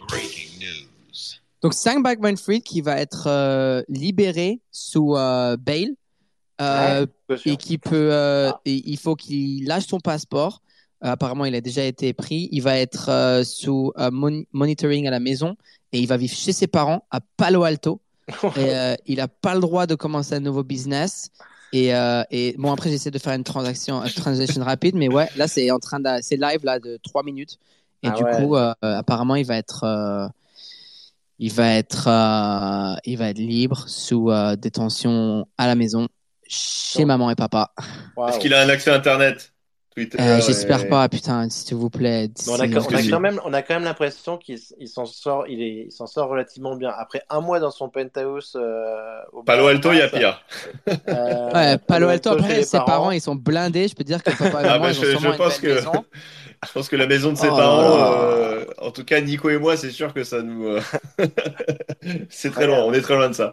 Breaking 0.09 0.59
news. 0.59 1.42
Donc 1.63 1.75
Sam 1.75 2.03
Bankman-Fried 2.03 2.63
qui 2.63 2.81
va 2.81 2.99
être 2.99 3.27
euh, 3.29 3.83
libéré 3.89 4.61
sous 4.73 5.17
euh, 5.17 5.57
bail 5.57 5.95
euh, 6.61 7.07
et 7.45 7.57
qui 7.57 7.79
peut, 7.79 8.13
et 8.65 8.83
il 8.91 8.99
faut 8.99 9.15
qu'il 9.17 9.67
lâche 9.67 9.87
son 9.87 10.01
passeport. 10.01 10.61
Apparemment, 11.01 11.45
il 11.45 11.55
a 11.57 11.61
déjà 11.61 11.85
été 11.85 12.13
pris. 12.13 12.49
Il 12.53 12.63
va 12.63 12.79
être 12.79 13.43
sous 13.45 13.93
mon- 14.13 14.45
monitoring 14.53 15.09
à 15.09 15.11
la 15.11 15.19
maison 15.19 15.57
et 15.93 15.99
il 15.99 16.07
va 16.07 16.17
vivre 16.17 16.35
chez 16.35 16.53
ses 16.53 16.69
parents 16.69 17.05
à 17.11 17.21
Palo 17.37 17.65
Alto. 17.65 18.01
et 18.57 18.95
il 19.07 19.17
n'a 19.17 19.27
pas 19.27 19.55
le 19.55 19.61
droit 19.61 19.87
de 19.87 19.97
commencer 19.97 20.35
un 20.35 20.41
nouveau 20.41 20.63
business. 20.63 21.31
Et, 21.73 21.89
et 22.31 22.55
bon, 22.59 22.73
après, 22.73 22.91
j'essaie 22.91 23.11
de 23.11 23.19
faire 23.19 23.33
une 23.33 23.43
transaction, 23.43 24.03
une 24.05 24.11
transaction 24.13 24.63
rapide, 24.63 24.95
mais 24.95 25.09
ouais, 25.09 25.29
là, 25.37 25.49
c'est 25.49 25.71
en 25.73 25.81
train 25.81 25.99
de, 25.99 26.09
c'est 26.21 26.37
live 26.37 26.61
là 26.65 26.79
de 26.79 27.01
3 27.03 27.25
minutes. 27.25 27.59
Et 28.05 28.09
Ah 28.09 28.13
du 28.13 28.23
ouais. 28.23 28.37
coup, 28.37 28.55
apparemment, 28.83 29.35
il 29.35 29.47
va 29.47 29.57
être, 29.57 29.85
il 31.43 31.53
va 31.53 31.75
être, 31.75 32.07
euh, 32.07 32.95
il 33.05 33.19
va 33.19 33.31
être 33.31 33.39
libre 33.39 33.89
sous 33.89 34.31
euh, 34.31 34.55
détention 34.55 35.45
à 35.59 35.67
la 35.67 35.75
maison 35.75 36.07
chez 36.47 37.05
maman 37.05 37.31
et 37.31 37.35
papa. 37.35 37.73
Waouh. 38.17 38.29
Est-ce 38.29 38.39
qu'il 38.39 38.55
a 38.55 38.63
un 38.63 38.69
accès 38.69 38.93
Internet? 38.93 39.52
Euh, 39.99 40.41
J'espère 40.41 40.85
et- 40.85 40.89
pas, 40.89 41.09
putain, 41.09 41.49
s'il 41.51 41.77
vous 41.77 41.91
plaît. 41.91 42.31
On 42.49 42.59
a, 42.59 42.67
on 42.67 42.83
quand 43.11 43.21
même, 43.21 43.41
on 43.45 43.53
a 43.53 43.61
quand 43.63 43.75
même 43.75 43.85
l'impression 43.85 44.39
qu'il 44.39 44.59
s'en 44.87 45.05
sort, 45.05 45.47
il 45.49 45.91
s'en 45.93 46.07
sort 46.07 46.29
relativement 46.29 46.77
bien. 46.77 46.91
Après 46.97 47.23
un 47.29 47.41
mois 47.41 47.61
dans 47.61 47.71
son 47.71 47.89
penthouse 47.91 48.57
euh, 48.57 49.19
au 49.33 49.43
Palo 49.43 49.67
Alto, 49.67 49.93
il 49.93 49.99
y 49.99 50.03
a 50.03 50.09
pire. 50.09 50.43
euh, 51.09 51.51
Ouais, 51.53 51.79
Palo 51.79 52.09
Alto, 52.09 52.31
après, 52.31 52.63
ses 52.63 52.79
parents, 52.79 53.11
ils 53.11 53.21
sont 53.21 53.35
blindés. 53.35 53.89
Je 53.89 53.95
peux 53.95 54.05
dire 54.05 54.23
que 54.23 54.31
papa 54.31 54.63
et 54.63 54.65
Ah, 54.67 54.79
maman, 54.79 54.85
bah, 54.85 54.91
ils 54.93 54.99
ont 54.99 55.03
je, 55.03 55.19
je 55.19 55.27
une 55.29 55.37
pense 55.37 55.59
que 55.59 55.67
maison. 55.75 55.93
je 56.67 56.73
pense 56.73 56.89
que 56.89 56.97
la 56.97 57.07
maison 57.07 57.33
de 57.33 57.37
ses 57.37 57.49
Oh 57.51 57.57
parents, 57.57 57.99
euh, 57.99 58.65
en 58.79 58.91
tout 58.93 59.05
cas 59.05 59.21
Nico 59.21 59.51
et 59.51 59.59
moi, 59.59 59.77
c'est 59.77 59.91
sûr 59.91 60.15
que 60.15 60.25
ça 60.25 60.43
nous, 60.43 60.67
euh, 60.67 60.81
c'est 62.31 62.51
très 62.51 62.67
loin. 62.67 62.79
On 62.85 62.93
est 62.93 63.01
très 63.03 63.15
loin 63.17 63.29
de 63.29 63.35
ça. 63.35 63.53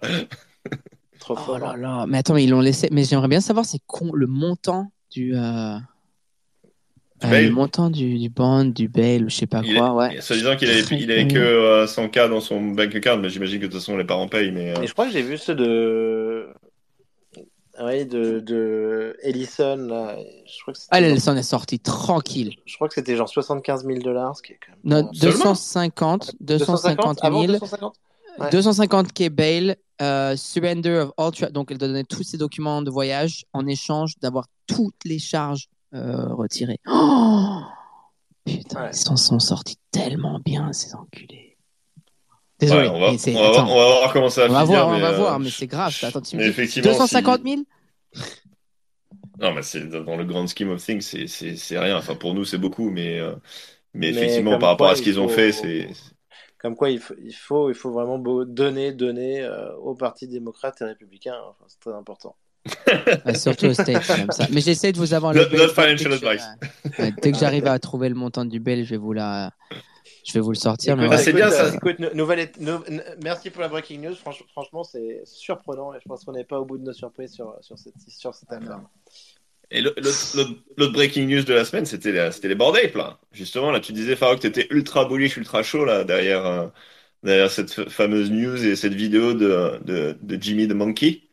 Trop 1.19 1.33
Oh 1.37 1.43
fort. 1.45 1.59
là 1.59 1.75
là, 1.75 2.05
mais 2.07 2.19
attends, 2.19 2.33
mais 2.33 2.43
ils 2.45 2.49
l'ont 2.49 2.61
laissé. 2.61 2.87
Mais 2.91 3.03
j'aimerais 3.03 3.27
bien 3.27 3.41
savoir 3.41 3.65
c'est 3.65 3.79
con 3.85 4.11
le 4.13 4.25
montant 4.27 4.91
du 5.11 5.33
euh, 7.23 7.27
euh, 7.27 7.29
bail 7.31 7.45
le 7.47 7.51
montant 7.51 7.89
du, 7.89 8.17
du 8.17 8.29
bond, 8.29 8.65
du 8.65 8.87
bail, 8.87 9.23
ou 9.23 9.29
je 9.29 9.35
sais 9.35 9.47
pas 9.47 9.61
Il 9.65 9.75
quoi, 9.75 9.87
est- 9.87 10.15
ouais. 10.15 10.21
Se 10.21 10.33
disant 10.33 10.55
qu'il 10.55 10.69
avait, 10.69 10.81
il 10.91 11.11
avait 11.11 11.27
que 11.27 11.37
euh, 11.37 11.85
100K 11.87 12.29
dans 12.29 12.39
son 12.41 12.61
bank 12.61 12.93
account, 12.95 13.17
mais 13.17 13.29
j'imagine 13.29 13.59
que 13.59 13.65
de 13.65 13.71
toute 13.71 13.79
façon 13.81 13.97
les 13.97 14.03
parents 14.05 14.27
payent. 14.27 14.51
Mais 14.51 14.77
euh, 14.77 14.81
Et 14.81 14.87
je 14.87 14.93
crois 14.93 15.05
que 15.05 15.11
j'ai 15.11 15.21
vu 15.21 15.37
ceux 15.37 15.55
de, 15.55 16.47
oui, 17.81 18.05
de, 18.05 18.39
de 18.39 19.15
Ellison. 19.23 19.77
là. 19.77 20.17
Je 20.45 20.61
crois 20.61 20.73
que 20.73 20.79
Ah, 20.91 21.19
s'en 21.19 21.35
est 21.37 21.43
sortie 21.43 21.79
tranquille. 21.79 22.55
je 22.65 22.75
crois 22.75 22.87
que 22.89 22.93
c'était 22.93 23.15
genre 23.15 23.29
75 23.29 23.85
000 23.85 23.99
dollars, 23.99 24.35
ce 24.35 24.41
qui 24.43 24.53
est 24.53 24.59
quand 24.65 24.73
même. 24.83 25.03
Non, 25.03 25.07
bon. 25.07 25.13
Seulement 25.13 25.37
250, 25.53 26.31
250 26.41 27.19
avant 27.23 27.41
000, 27.41 27.53
250 27.53 27.95
Ouais. 28.37 28.49
250 28.51 29.11
k 29.11 29.27
bail, 29.29 29.75
euh, 30.01 30.37
surrender 30.37 30.91
of 30.91 31.11
all, 31.17 31.51
donc 31.51 31.71
elle 31.71 31.77
doit 31.77 31.89
donner 31.89 32.05
tous 32.05 32.23
ses 32.23 32.37
documents 32.37 32.81
de 32.81 32.89
voyage 32.89 33.43
en 33.51 33.67
échange 33.67 34.13
d'avoir 34.21 34.45
toutes 34.65 35.03
les 35.03 35.19
charges 35.19 35.67
euh, 35.93 36.33
retirées. 36.33 36.79
Oh 36.87 37.61
Putain, 38.45 38.83
Ouais. 38.83 38.89
ils 38.91 38.95
s'en 38.97 39.15
sont 39.17 39.39
sortis 39.39 39.77
tellement 39.91 40.39
bien, 40.39 40.71
ces 40.73 40.95
enculés. 40.95 41.57
Désolé, 42.59 42.87
ouais, 42.89 42.93
on, 42.93 42.99
va, 42.99 43.11
mais 43.11 43.35
on, 43.37 43.41
va 43.41 43.49
attends. 43.49 43.63
on 43.71 43.77
va 43.77 43.85
voir 43.99 44.13
comment 44.13 44.29
ça 44.29 44.45
On 44.45 44.49
va 44.49 44.65
finir, 44.65 44.79
voir, 44.79 44.87
on 44.89 44.93
mais, 44.93 45.01
va 45.01 45.09
euh, 45.11 45.17
voir, 45.17 45.39
mais 45.39 45.49
c'est 45.49 45.67
grave. 45.67 45.95
Attends, 46.03 46.21
tu 46.21 46.35
me 46.35 46.41
mais 46.41 46.45
dis 46.47 46.51
effectivement, 46.51 46.91
250 46.91 47.41
si- 47.45 47.49
000 47.51 47.63
Non, 49.39 49.53
mais 49.53 49.61
c'est 49.61 49.87
dans 49.87 50.15
le 50.17 50.25
grand 50.25 50.45
scheme 50.47 50.71
of 50.71 50.83
things, 50.83 51.01
c'est 51.01 51.27
c'est 51.27 51.55
c'est 51.55 51.79
rien. 51.79 51.97
Enfin, 51.97 52.15
pour 52.15 52.33
nous, 52.33 52.43
c'est 52.43 52.57
beaucoup, 52.57 52.89
mais 52.89 53.19
euh, 53.19 53.35
mais 53.93 54.11
Mais 54.11 54.17
effectivement, 54.17 54.57
par 54.59 54.69
rapport 54.69 54.87
quoi, 54.87 54.91
à 54.91 54.95
ce 54.95 55.01
qu'ils 55.01 55.13
il 55.13 55.19
ont 55.19 55.29
fait, 55.29 55.51
c'est 55.53 55.89
Comme 56.57 56.75
quoi, 56.75 56.89
il 56.89 56.99
faut, 56.99 57.15
il 57.23 57.33
faut, 57.33 57.69
il 57.69 57.75
faut 57.75 57.91
vraiment 57.91 58.19
donner, 58.19 58.91
donner 58.91 59.41
euh, 59.41 59.73
au 59.77 59.95
Parti 59.95 60.27
démocrate 60.27 60.81
et 60.81 60.85
républicain. 60.85 61.35
Enfin, 61.49 61.65
c'est 61.67 61.79
très 61.79 61.93
important. 61.93 62.35
Surtout 63.35 63.67
aux 63.67 63.73
States, 63.73 64.05
comme 64.07 64.31
ça. 64.31 64.47
Mais 64.51 64.61
j'essaie 64.61 64.91
de 64.91 64.97
vous 64.97 65.13
avoir 65.13 65.33
Not- 65.33 65.41
le 65.51 65.57
not 65.57 65.67
Dès 65.67 65.73
que 65.73 65.81
financial 65.81 66.11
je- 66.11 66.25
advice. 66.25 66.45
ouais, 66.99 67.13
dès 67.21 67.31
que 67.31 67.37
j'arrive 67.37 67.67
à 67.67 67.77
trouver 67.79 68.09
le 68.09 68.15
montant 68.15 68.45
du 68.45 68.59
bail, 68.59 68.83
je 68.85 68.89
vais 68.91 68.97
vous 68.97 69.13
la, 69.13 69.51
je 70.25 70.33
vais 70.33 70.39
vous 70.39 70.51
le 70.51 70.55
sortir. 70.57 70.93
Écoute, 70.99 71.09
Ah, 71.13 71.17
c'est 71.17 71.33
bien, 71.33 71.49
ça. 71.49 71.65
euh, 71.65 71.71
écoute, 71.73 71.99
nouvelle 72.13 72.49
merci 73.23 73.49
pour 73.49 73.61
la 73.61 73.67
breaking 73.67 73.99
news. 74.01 74.13
Franch- 74.13 74.43
franchement, 74.51 74.83
c'est 74.83 75.21
surprenant 75.25 75.93
et 75.93 75.97
je 76.01 76.07
pense 76.07 76.23
qu'on 76.23 76.33
n'est 76.33 76.43
pas 76.43 76.59
au 76.59 76.65
bout 76.65 76.77
de 76.77 76.83
nos 76.83 76.93
surprises 76.93 77.33
sur, 77.33 77.55
sur 77.61 77.77
cette, 77.77 77.93
sur 78.07 78.33
cette 78.33 78.51
affaire. 78.51 78.79
Et 79.71 79.81
l'autre 79.81 80.01
l'autre- 80.01 80.49
l'autre 80.77 80.93
breaking 80.93 81.27
news 81.27 81.43
de 81.43 81.53
la 81.53 81.63
semaine, 81.63 81.85
c'était 81.85 82.11
les 82.47 82.55
Bored 82.55 82.75
Ape, 82.83 82.95
là. 82.95 83.19
Justement, 83.31 83.69
là, 83.71 83.79
tu 83.79 83.93
disais, 83.93 84.15
Farouk, 84.15 84.39
t'étais 84.39 84.65
ultra 84.71 85.05
bullish, 85.05 85.37
ultra 85.37 85.61
chaud, 85.61 85.85
là, 85.85 86.03
derrière, 86.03 86.43
euh, 86.45 86.67
derrière 87.21 87.51
cette 87.51 87.87
fameuse 87.89 88.31
news 88.31 88.65
et 88.65 88.75
cette 88.75 88.95
vidéo 88.95 89.33
de, 89.35 89.79
de, 89.85 90.17
de 90.19 90.41
Jimmy 90.41 90.67
the 90.67 90.73
Monkey. 90.73 91.28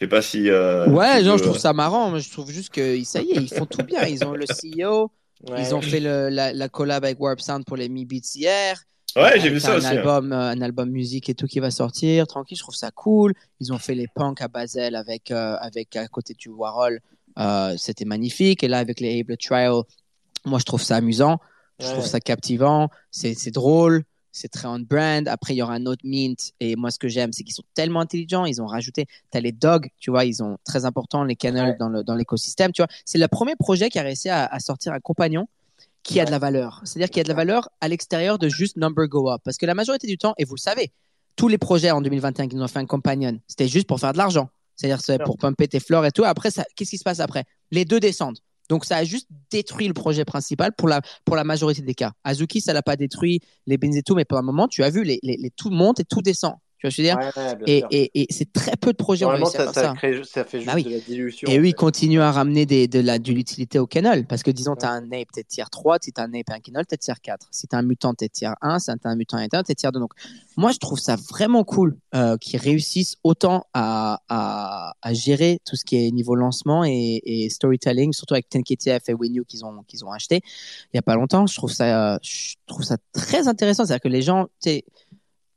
Je 0.00 0.04
sais 0.04 0.08
pas 0.08 0.22
si. 0.22 0.48
euh, 0.48 0.88
Ouais, 0.90 1.24
genre, 1.24 1.32
veux- 1.32 1.38
je 1.38 1.42
trouve 1.44 1.58
ça 1.58 1.72
marrant. 1.72 2.10
mais 2.10 2.20
Je 2.20 2.30
trouve 2.30 2.50
juste 2.50 2.70
que 2.70 3.02
ça 3.04 3.20
y 3.20 3.32
est, 3.32 3.36
ils 3.36 3.48
font 3.52 3.66
tout 3.66 3.82
bien. 3.82 4.04
Ils 4.06 4.24
ont 4.24 4.32
le 4.32 4.46
CEO, 4.46 5.10
Ouais. 5.48 5.60
ils 5.62 5.74
ont 5.74 5.80
fait 5.80 6.00
le, 6.00 6.28
la, 6.28 6.52
la 6.52 6.68
collab 6.68 7.04
avec 7.04 7.18
Warp 7.20 7.40
Sound 7.40 7.64
pour 7.64 7.76
les 7.76 7.88
Mi 7.88 8.04
Beats 8.04 8.34
hier. 8.36 8.80
Ouais, 9.16 9.40
j'ai 9.40 9.48
vu 9.50 9.58
ça 9.58 9.72
un 9.72 9.76
aussi. 9.78 9.86
hein. 9.86 9.90
album, 9.90 10.32
euh, 10.32 10.50
un 10.50 10.60
album 10.60 10.90
musique 10.90 11.28
et 11.28 11.34
tout 11.34 11.46
qui 11.46 11.58
va 11.60 11.70
sortir. 11.72 12.26
Tranquille, 12.28 12.56
je 12.56 12.62
trouve 12.62 12.74
ça 12.76 12.90
cool. 12.92 13.32
Ils 13.58 13.72
ont 13.72 13.78
fait 13.78 13.94
les 13.96 14.06
punks 14.06 14.40
à 14.40 14.46
Basel 14.48 14.94
avec, 14.94 15.30
euh, 15.32 15.56
avec 15.60 15.96
à 15.96 16.06
côté 16.06 16.34
du 16.34 16.48
Warhol. 16.50 17.00
Euh, 17.38 17.74
C'était 17.76 18.04
magnifique. 18.04 18.62
Et 18.62 18.68
là, 18.68 18.78
avec 18.78 19.00
les 19.00 19.18
Able 19.20 19.36
Trial, 19.36 19.82
moi, 20.44 20.58
je 20.60 20.64
trouve 20.64 20.82
ça 20.82 20.96
amusant. 20.96 21.38
Je 21.80 21.86
Ouais. 21.86 21.92
trouve 21.92 22.06
ça 22.06 22.20
captivant. 22.20 22.88
C'est 23.10 23.34
c'est 23.34 23.50
drôle. 23.50 24.04
C'est 24.32 24.48
très 24.48 24.68
on 24.68 24.78
brand. 24.78 25.26
Après, 25.28 25.54
il 25.54 25.56
y 25.56 25.62
aura 25.62 25.74
un 25.74 25.86
autre 25.86 26.02
mint. 26.04 26.52
Et 26.60 26.76
moi, 26.76 26.90
ce 26.90 26.98
que 26.98 27.08
j'aime, 27.08 27.32
c'est 27.32 27.42
qu'ils 27.44 27.54
sont 27.54 27.62
tellement 27.74 28.00
intelligents. 28.00 28.44
Ils 28.44 28.60
ont 28.62 28.66
rajouté. 28.66 29.06
Tu 29.32 29.38
as 29.38 29.40
les 29.40 29.52
dogs, 29.52 29.88
tu 29.98 30.10
vois, 30.10 30.24
ils 30.24 30.34
sont 30.36 30.58
très 30.64 30.84
importants, 30.84 31.24
les 31.24 31.36
Ouais. 31.42 31.76
dans 31.78 31.88
le- 31.88 32.04
dans 32.04 32.14
l'écosystème. 32.14 32.72
tu 32.72 32.82
vois, 32.82 32.88
c'est 33.04 33.18
le 33.18 33.26
premier 33.28 33.56
projet 33.56 33.88
qui 33.88 33.98
a 33.98 34.02
réussi 34.02 34.28
à, 34.28 34.44
à 34.46 34.60
sortir 34.60 34.92
un 34.92 35.00
compagnon 35.00 35.48
qui 36.02 36.20
a 36.20 36.24
de 36.24 36.30
la 36.30 36.38
valeur. 36.38 36.80
C'est-à-dire 36.84 37.08
qu'il 37.08 37.18
y 37.18 37.20
a 37.20 37.24
de 37.24 37.28
la 37.28 37.34
valeur 37.34 37.68
à 37.80 37.88
l'extérieur 37.88 38.38
de 38.38 38.48
juste 38.48 38.76
number 38.76 39.06
go 39.08 39.30
up. 39.30 39.40
Parce 39.44 39.56
que 39.56 39.66
la 39.66 39.74
majorité 39.74 40.06
du 40.06 40.16
temps, 40.18 40.34
et 40.38 40.44
vous 40.44 40.54
le 40.54 40.60
savez, 40.60 40.92
tous 41.36 41.48
les 41.48 41.58
projets 41.58 41.90
en 41.90 42.00
2021 42.00 42.48
qui 42.48 42.56
nous 42.56 42.62
ont 42.62 42.68
fait 42.68 42.78
un 42.78 42.86
compagnon, 42.86 43.38
c'était 43.46 43.68
juste 43.68 43.86
pour 43.86 43.98
faire 44.00 44.12
de 44.12 44.18
l'argent. 44.18 44.48
C'est-à-dire 44.76 45.00
c'est 45.00 45.18
pour 45.24 45.36
pumper 45.38 45.66
tes 45.68 45.80
fleurs 45.80 46.04
et 46.06 46.12
tout. 46.12 46.24
Après, 46.24 46.50
ça- 46.50 46.64
qu'est-ce 46.76 46.90
qui 46.90 46.98
se 46.98 47.04
passe 47.04 47.20
après? 47.20 47.44
Les 47.70 47.84
deux 47.84 47.98
descendent. 48.00 48.38
Donc, 48.68 48.84
ça 48.84 48.96
a 48.98 49.04
juste 49.04 49.28
détruit 49.50 49.88
le 49.88 49.94
projet 49.94 50.24
principal 50.24 50.72
pour 50.76 50.88
la, 50.88 51.00
pour 51.24 51.36
la 51.36 51.44
majorité 51.44 51.82
des 51.82 51.94
cas. 51.94 52.12
Azuki, 52.24 52.60
ça 52.60 52.72
l'a 52.72 52.82
pas 52.82 52.96
détruit, 52.96 53.40
les 53.66 53.78
bins 53.78 53.92
et 53.92 54.02
tout, 54.02 54.14
mais 54.14 54.24
pour 54.24 54.38
un 54.38 54.42
moment, 54.42 54.68
tu 54.68 54.82
as 54.84 54.90
vu, 54.90 55.04
les, 55.04 55.18
les- 55.22 55.50
tout 55.56 55.70
monte 55.70 56.00
et 56.00 56.04
tout 56.04 56.22
descend. 56.22 56.54
Tu 56.78 56.86
vois 56.86 56.90
ce 56.92 56.96
que 56.96 57.02
je 57.02 57.08
veux 57.08 57.08
dire? 57.08 57.18
Ouais, 57.18 57.42
ouais, 57.42 57.58
Et, 57.66 57.84
et, 57.90 58.20
et 58.22 58.26
c'est 58.30 58.52
très 58.52 58.76
peu 58.76 58.92
de 58.92 58.96
projets 58.96 59.24
ont 59.24 59.30
réussi 59.30 59.56
à 59.56 59.66
ça, 59.66 59.72
faire 59.72 59.74
ça, 59.74 59.82
ça. 59.82 59.94
fait 59.96 60.14
juste 60.14 60.66
Bah 60.66 60.72
oui. 60.76 60.84
de 60.84 60.90
la 60.90 61.00
dilution. 61.00 61.48
Et 61.50 61.58
eux, 61.58 61.66
ils 61.66 61.74
continuent 61.74 62.20
à 62.20 62.30
ramener 62.30 62.66
des, 62.66 62.86
de 62.86 63.00
la, 63.00 63.18
de 63.18 63.32
l'utilité 63.32 63.78
au 63.80 63.86
kennel. 63.86 64.26
Parce 64.26 64.42
que 64.44 64.50
disons, 64.52 64.76
tu 64.76 64.86
as 64.86 64.90
un 64.90 65.00
nape, 65.00 65.32
t'es 65.32 65.42
tier 65.42 65.64
3, 65.70 65.98
si 66.00 66.12
tu 66.12 66.20
as 66.20 66.24
un 66.24 66.28
nape 66.28 66.48
et 66.50 66.52
un 66.52 66.60
kennel, 66.60 66.86
t'es 66.86 66.96
tier 66.96 67.14
4. 67.20 67.48
Si 67.50 67.66
tu 67.66 67.74
as 67.74 67.78
un 67.80 67.82
mutant, 67.82 68.14
t'es 68.14 68.28
tier 68.28 68.50
1, 68.60 68.78
si 68.78 68.86
tu 68.86 68.92
as 68.92 69.10
un 69.10 69.16
mutant 69.16 69.38
et 69.38 69.48
un, 69.52 69.62
t'es 69.62 69.74
tier 69.74 69.90
2. 69.92 69.98
Donc, 69.98 70.12
moi, 70.56 70.70
je 70.70 70.78
trouve 70.78 71.00
ça 71.00 71.16
vraiment 71.16 71.64
cool 71.64 71.96
euh, 72.14 72.36
qu'ils 72.36 72.60
réussissent 72.60 73.16
autant 73.24 73.66
à, 73.74 74.20
à, 74.28 74.94
à 75.02 75.12
gérer 75.14 75.60
tout 75.64 75.74
ce 75.76 75.84
qui 75.84 75.96
est 76.06 76.10
niveau 76.12 76.34
lancement 76.36 76.84
et, 76.84 77.20
et 77.24 77.50
storytelling, 77.50 78.12
surtout 78.12 78.34
avec 78.34 78.48
TenKTF 78.48 79.08
et 79.08 79.14
Winu 79.14 79.44
qu'ils 79.44 79.64
ont, 79.64 79.82
qu'ils 79.86 80.04
ont 80.04 80.12
acheté 80.12 80.42
il 80.92 80.96
y 80.96 80.98
a 80.98 81.02
pas 81.02 81.14
longtemps. 81.14 81.46
Je 81.46 81.54
trouve 81.56 81.72
ça, 81.72 82.14
euh, 82.14 82.18
je 82.22 82.54
trouve 82.66 82.84
ça 82.84 82.96
très 83.12 83.48
intéressant. 83.48 83.84
C'est-à-dire 83.84 84.02
que 84.02 84.08
les 84.08 84.22
gens, 84.22 84.46
tu 84.62 84.82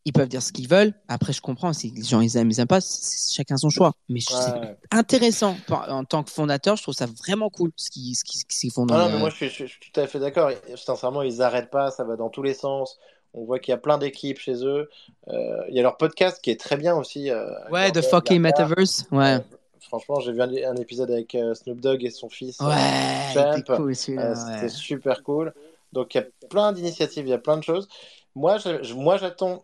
ils 0.06 0.14
peuvent 0.14 0.28
dire 0.28 0.42
ce 0.42 0.52
qu'ils 0.52 0.68
veulent. 0.68 0.94
Après, 1.08 1.32
je 1.34 1.42
comprends 1.42 1.74
si 1.74 1.92
les 1.92 2.04
gens 2.04 2.22
ils 2.22 2.36
aiment, 2.38 2.50
ils 2.50 2.60
aiment 2.60 2.68
pas, 2.68 2.82
c'est 2.82 3.34
chacun 3.36 3.58
son 3.58 3.70
choix. 3.70 3.94
Mais 4.10 4.20
je- 4.20 4.28
c'est 4.28 4.52
Ouais. 4.60 4.76
intéressant 4.92 5.56
en 5.70 6.04
tant 6.04 6.24
que 6.24 6.32
fondateur. 6.32 6.76
Je 6.76 6.82
trouve 6.84 6.96
ça 6.96 7.06
vraiment 7.06 7.50
cool 7.50 7.72
ce 7.76 7.90
qu'ils 7.90 8.16
ce 8.16 8.68
font 8.74 8.86
dans 8.86 8.96
Non, 8.96 9.00
non, 9.02 9.06
le- 9.08 9.14
mais 9.14 9.20
moi 9.20 9.30
je 9.30 9.36
suis, 9.36 9.50
je 9.50 9.66
tout 9.66 10.00
à 10.00 10.08
fait 10.08 10.20
d'accord. 10.20 10.50
Sincèrement, 10.76 11.22
ils 11.22 11.38
n'arrêtent 11.38 11.70
pas, 11.70 11.92
ça 11.92 12.04
va 12.04 12.16
dans 12.16 12.30
tous 12.30 12.44
les 12.44 12.54
sens. 12.54 12.98
On 13.34 13.46
voit 13.46 13.60
qu'il 13.60 13.72
y 13.72 13.76
a 13.76 13.78
plein 13.78 13.98
d'équipes 13.98 14.40
chez 14.40 14.66
eux. 14.66 14.90
Euh, 15.30 15.58
il 15.70 15.76
y 15.76 15.80
a 15.80 15.84
leur 15.84 15.96
podcast 15.98 16.40
qui 16.42 16.50
est 16.50 16.60
très 16.60 16.76
bien 16.78 16.96
aussi. 16.96 17.30
euh, 17.30 17.46
Ouais, 17.70 17.92
The 17.92 18.02
Fucking. 18.02 18.42
Metaverse. 18.42 19.06
Ouais. 19.12 19.36
Euh, 19.36 19.40
franchement, 19.80 20.20
j'ai 20.20 20.34
vu 20.34 20.42
un, 20.42 20.50
un 20.72 20.76
épisode 20.76 21.12
avec 21.12 21.34
euh, 21.36 21.54
Snoop 21.54 21.80
Dogg 21.80 22.04
et 22.04 22.10
son 22.10 22.28
fils. 22.28 22.58
euh, 22.62 22.66
Ouais, 22.66 23.64
cool 23.68 23.92
Euh. 23.92 23.94
C'était 23.94 24.62
ouais. 24.64 24.68
super 24.70 25.24
cool. 25.24 25.54
Donc 25.94 26.16
il 26.16 26.18
y 26.18 26.22
a 26.22 26.26
plein 26.50 26.72
d'initiatives, 26.74 27.26
il 27.26 27.30
y 27.30 27.34
a 27.34 27.38
plein 27.38 27.58
de 27.58 27.64
choses. 27.64 27.88
Moi, 28.36 28.58
je- 28.58 28.94
moi 28.94 29.18
j'attends. 29.18 29.64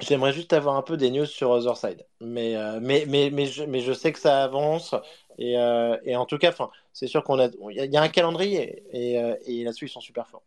J'aimerais 0.00 0.32
juste 0.32 0.52
avoir 0.52 0.76
un 0.76 0.82
peu 0.82 0.96
des 0.96 1.10
news 1.10 1.26
sur 1.26 1.50
Other 1.50 1.76
Side. 1.76 2.04
Mais, 2.20 2.56
euh, 2.56 2.80
mais, 2.82 3.04
mais, 3.08 3.30
mais, 3.30 3.46
je, 3.46 3.62
mais 3.64 3.80
je 3.80 3.92
sais 3.92 4.12
que 4.12 4.18
ça 4.18 4.42
avance. 4.42 4.94
Et, 5.38 5.56
euh, 5.58 5.96
et 6.04 6.16
en 6.16 6.26
tout 6.26 6.38
cas, 6.38 6.52
c'est 6.92 7.06
sûr 7.06 7.22
qu'on 7.24 7.38
a, 7.38 7.46
il 7.70 7.76
y 7.76 7.80
a- 7.80 7.84
il 7.84 7.92
y 7.92 7.96
a 7.96 8.02
un 8.02 8.08
calendrier. 8.08 8.82
Et, 8.92 9.18
euh, 9.20 9.36
et 9.46 9.62
là-dessus, 9.64 9.86
ils 9.86 9.90
sont 9.90 10.00
super 10.00 10.26
forts. 10.28 10.42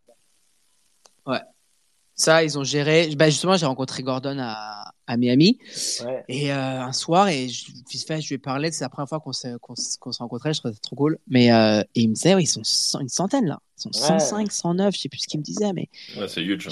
Ça, 2.17 2.45
ils 2.45 2.57
ont 2.57 2.63
géré. 2.63 3.13
Bah, 3.17 3.29
justement, 3.29 3.57
j'ai 3.57 3.65
rencontré 3.65 4.01
Gordon 4.01 4.37
à, 4.39 4.93
à 5.05 5.17
Miami. 5.17 5.59
Ouais. 6.05 6.23
Et 6.29 6.49
euh, 6.53 6.81
un 6.81 6.93
soir, 6.93 7.27
et 7.27 7.49
je, 7.49 7.65
fait, 8.07 8.21
je 8.21 8.29
lui 8.29 8.35
ai 8.35 8.37
parlé, 8.37 8.71
c'est 8.71 8.85
la 8.85 8.89
première 8.89 9.09
fois 9.09 9.19
qu'on 9.19 9.33
s'est 9.33 9.51
qu'on 9.59 9.73
s- 9.73 9.97
qu'on 9.99 10.13
s'est 10.13 10.23
rencontrés, 10.23 10.53
je 10.53 10.59
trouvais 10.59 10.73
ça 10.73 10.79
trop 10.81 10.95
cool. 10.95 11.19
Mais 11.27 11.51
euh, 11.51 11.81
et 11.93 12.01
il 12.03 12.07
me 12.09 12.13
disait, 12.13 12.33
ouais, 12.33 12.43
ils 12.43 12.47
sont 12.47 12.63
cent- 12.63 13.01
une 13.01 13.09
centaine 13.09 13.47
là. 13.47 13.59
Ils 13.77 13.81
sont 13.81 13.91
105, 13.91 14.49
109, 14.49 14.95
je 14.95 15.01
sais 15.01 15.09
plus 15.09 15.19
ce 15.19 15.27
qu'il 15.27 15.41
me 15.41 15.43
disait, 15.43 15.73
mais 15.73 15.89
Ouais, 16.15 16.29
c'est 16.29 16.41
huge. 16.41 16.69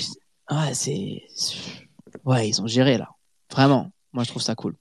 ouais, 0.50 0.74
c'est. 0.74 1.24
Ouais, 2.26 2.48
ils 2.48 2.62
ont 2.62 2.68
géré 2.68 2.98
là. 2.98 3.10
Vraiment. 3.52 3.92
Moi, 4.14 4.24
je 4.24 4.30
trouve 4.30 4.42
ça 4.42 4.56
cool. 4.56 4.76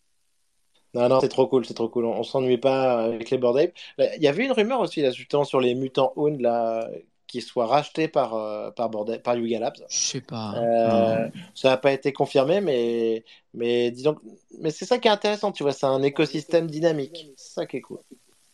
Non, 0.94 1.08
non, 1.08 1.20
c'est 1.20 1.28
trop 1.28 1.46
cool, 1.46 1.64
c'est 1.64 1.74
trop 1.74 1.88
cool. 1.88 2.04
On, 2.04 2.18
on 2.18 2.22
s'ennuie 2.22 2.58
pas 2.58 3.04
avec 3.04 3.30
les 3.30 3.38
Bored. 3.38 3.72
Là, 3.96 4.16
Il 4.16 4.22
y 4.22 4.28
avait 4.28 4.44
une 4.44 4.52
rumeur 4.52 4.80
aussi, 4.80 5.00
là, 5.00 5.10
justement, 5.10 5.44
sur 5.44 5.60
les 5.60 5.74
mutants 5.74 6.12
Hound, 6.16 6.40
là, 6.40 6.86
qui 7.26 7.40
soient 7.40 7.66
rachetés 7.66 8.08
par, 8.08 8.34
euh, 8.34 8.70
par, 8.70 8.90
par 9.24 9.36
Yuga 9.36 9.58
Labs. 9.58 9.76
Je 9.88 9.96
sais 9.96 10.20
pas. 10.20 10.54
Euh, 10.56 11.28
ça 11.54 11.70
n'a 11.70 11.76
pas 11.78 11.92
été 11.92 12.12
confirmé, 12.12 12.60
mais, 12.60 13.24
mais 13.54 13.90
disons, 13.90 14.16
mais 14.60 14.70
c'est 14.70 14.84
ça 14.84 14.98
qui 14.98 15.08
est 15.08 15.10
intéressant, 15.10 15.50
tu 15.50 15.62
vois, 15.62 15.72
c'est 15.72 15.86
un 15.86 16.02
écosystème 16.02 16.66
dynamique. 16.66 17.30
C'est 17.36 17.54
ça 17.54 17.66
qui 17.66 17.78
est 17.78 17.80
cool. 17.80 18.00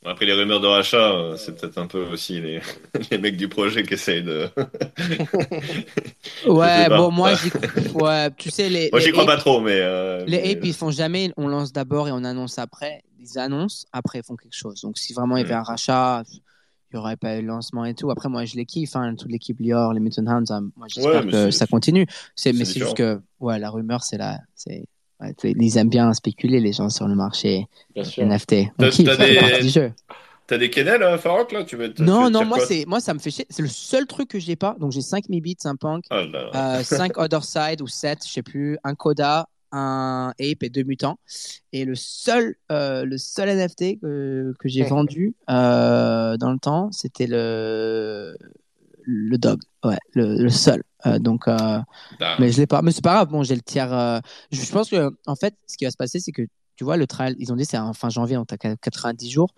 Après 0.05 0.27
les 0.27 0.33
rumeurs 0.33 0.61
de 0.61 0.67
rachat, 0.69 1.11
euh, 1.13 1.37
c'est 1.37 1.59
peut-être 1.61 1.77
un 1.77 1.87
peu 1.87 2.03
aussi 2.07 2.41
les, 2.41 2.61
les 3.11 3.19
mecs 3.19 3.37
du 3.37 3.49
projet 3.49 3.83
qui 3.83 3.95
essayent 3.95 4.23
de. 4.23 4.49
Ouais, 6.47 6.89
bon, 6.89 7.11
moi, 7.11 7.33
ouais, 7.95 8.31
tu 8.37 8.51
sais, 8.51 8.69
les. 8.69 8.89
Moi, 8.93 9.01
j'y 9.01 9.11
crois 9.13 9.25
apes- 9.25 9.27
pas 9.29 9.37
trop, 9.37 9.61
mais. 9.61 9.79
euh, 9.81 10.25
Les 10.27 10.39
mais- 10.41 10.51
apes, 10.57 10.65
ils 10.65 10.75
font 10.75 10.91
jamais, 10.91 11.33
on 11.37 11.49
lance 11.49 11.73
d'abord 11.73 12.09
et 12.09 12.13
on 12.13 12.25
annonce 12.25 12.59
après. 12.59 13.03
Ils 13.21 13.39
annoncent, 13.39 13.87
après 13.93 14.21
ils 14.21 14.25
font 14.25 14.37
quelque 14.37 14.55
chose. 14.55 14.81
Donc 14.83 14.97
si 14.99 15.13
vraiment 15.13 15.37
il 15.37 15.41
y 15.41 15.45
avait 15.45 15.55
un 15.55 15.63
rachat, 15.65 16.23
il 16.31 16.41
n'y 16.95 16.99
aurait 17.01 17.17
pas 17.17 17.37
eu 17.37 17.43
le 17.43 17.49
lancement 17.49 17.85
et 17.85 17.95
tout. 17.95 18.11
Après, 18.11 18.29
moi, 18.29 18.45
je 18.45 18.55
les 18.57 18.65
kiffe, 18.65 18.95
hein, 18.95 19.15
toute 19.17 19.31
l'équipe 19.31 19.59
Lior, 19.59 19.93
les 19.93 20.01
Mutant 20.01 20.25
Hounds. 20.27 20.71
Moi, 20.77 20.87
j'espère 20.89 21.25
Ouais, 21.25 21.31
que 21.31 21.51
ça 21.51 21.67
continue. 21.67 22.07
C'est, 22.37 22.53
mais 22.53 22.65
c'est 22.65 22.79
juste 22.81 22.97
que, 22.97 23.21
ouais, 23.41 23.59
la 23.59 23.71
rumeur, 23.71 24.05
c'est 24.05 24.17
là. 24.19 24.39
C'est, 24.55 24.85
ouais, 25.21 25.35
tu 25.35 25.49
sais, 25.49 25.55
ils 25.59 25.77
aiment 25.79 25.89
bien 25.89 26.13
spéculer, 26.15 26.61
les 26.61 26.73
gens 26.73 26.89
sur 26.91 27.09
le 27.09 27.15
marché 27.15 27.67
Bien 27.95 28.05
sûr. 28.05 28.25
NFT. 28.25 28.71
T'as- 28.79 28.91
des- 28.91 29.05
partie 29.37 29.63
du 29.63 29.69
jeu. 29.69 29.93
T'as 30.47 30.57
des 30.57 30.71
Kennel, 30.71 31.03
euh, 31.03 31.19
Farok, 31.19 31.53
là? 31.53 31.63
Tu 31.65 31.77
veux, 31.77 31.93
tu 31.93 32.03
Non, 32.03 32.25
veux 32.25 32.31
non, 32.31 32.45
moi, 32.47 32.59
c'est, 32.61 32.87
moi, 32.87 33.01
ça 33.01 33.13
me 33.13 33.19
fait 33.19 33.31
chier. 33.31 33.47
C'est 33.51 33.61
le 33.61 33.69
seul 33.69 34.07
truc 34.07 34.29
que 34.31 34.39
j'ai 34.39 34.57
pas. 34.57 34.77
Donc, 34.81 34.93
j'ai 34.93 35.03
5 35.03 35.29
Mi 35.29 35.43
Beats, 35.43 35.67
un 35.67 35.77
Punk, 35.77 36.05
là. 36.11 36.83
5 36.83 37.19
Other 37.19 37.45
Side 37.45 37.83
ou 37.83 37.87
7, 37.87 38.21
je 38.27 38.33
sais 38.33 38.43
plus, 38.43 38.79
un 38.83 38.95
Coda, 38.95 39.47
un 39.73 40.33
Ape 40.41 40.63
et 40.63 40.71
deux 40.71 40.85
mutants. 40.85 41.19
Et 41.75 41.85
le 41.85 41.95
seul, 41.95 42.55
euh, 42.73 43.05
le 43.05 43.19
seul 43.19 43.51
NFT 43.51 44.01
que, 44.01 44.55
que 44.59 44.69
j'ai 44.71 44.85
Ouais. 44.85 44.89
vendu 44.89 45.35
euh, 45.51 46.39
dans 46.39 46.51
le 46.53 46.59
temps, 46.59 46.91
c'était 46.93 47.27
le, 47.27 48.35
le 49.03 49.37
Dog. 49.37 49.61
Ouais, 49.85 49.99
le, 50.15 50.43
le 50.43 50.49
seul. 50.49 50.83
Euh, 51.07 51.19
donc, 51.19 51.47
euh, 51.49 51.57
Ah. 52.21 52.37
mais 52.39 52.51
je 52.51 52.59
l'ai 52.59 52.67
pas. 52.67 52.83
Mais 52.83 52.91
c'est 52.93 53.03
pas 53.05 53.15
grave. 53.15 53.29
Bon, 53.29 53.43
j'ai 53.43 53.55
le 53.55 53.61
tiers. 53.63 53.93
euh, 53.93 54.21
je, 54.51 54.61
je 54.63 54.71
pense 54.73 54.91
que, 54.91 55.17
en 55.27 55.37
fait, 55.37 55.55
ce 55.67 55.77
qui 55.77 55.85
va 55.85 55.91
se 55.91 55.97
passer, 55.97 56.19
c'est 56.21 56.33
que, 56.33 56.43
tu 56.77 56.85
vois, 56.85 56.97
le 56.97 57.07
trial, 57.07 57.35
ils 57.39 57.53
ont 57.53 57.57
dit 57.57 57.65
c'est 57.65 57.79
en 57.79 57.93
fin 57.93 58.09
janvier, 58.09 58.37
donc 58.37 58.47
t'as 58.49 58.57
90 58.77 59.31
jours. 59.31 59.51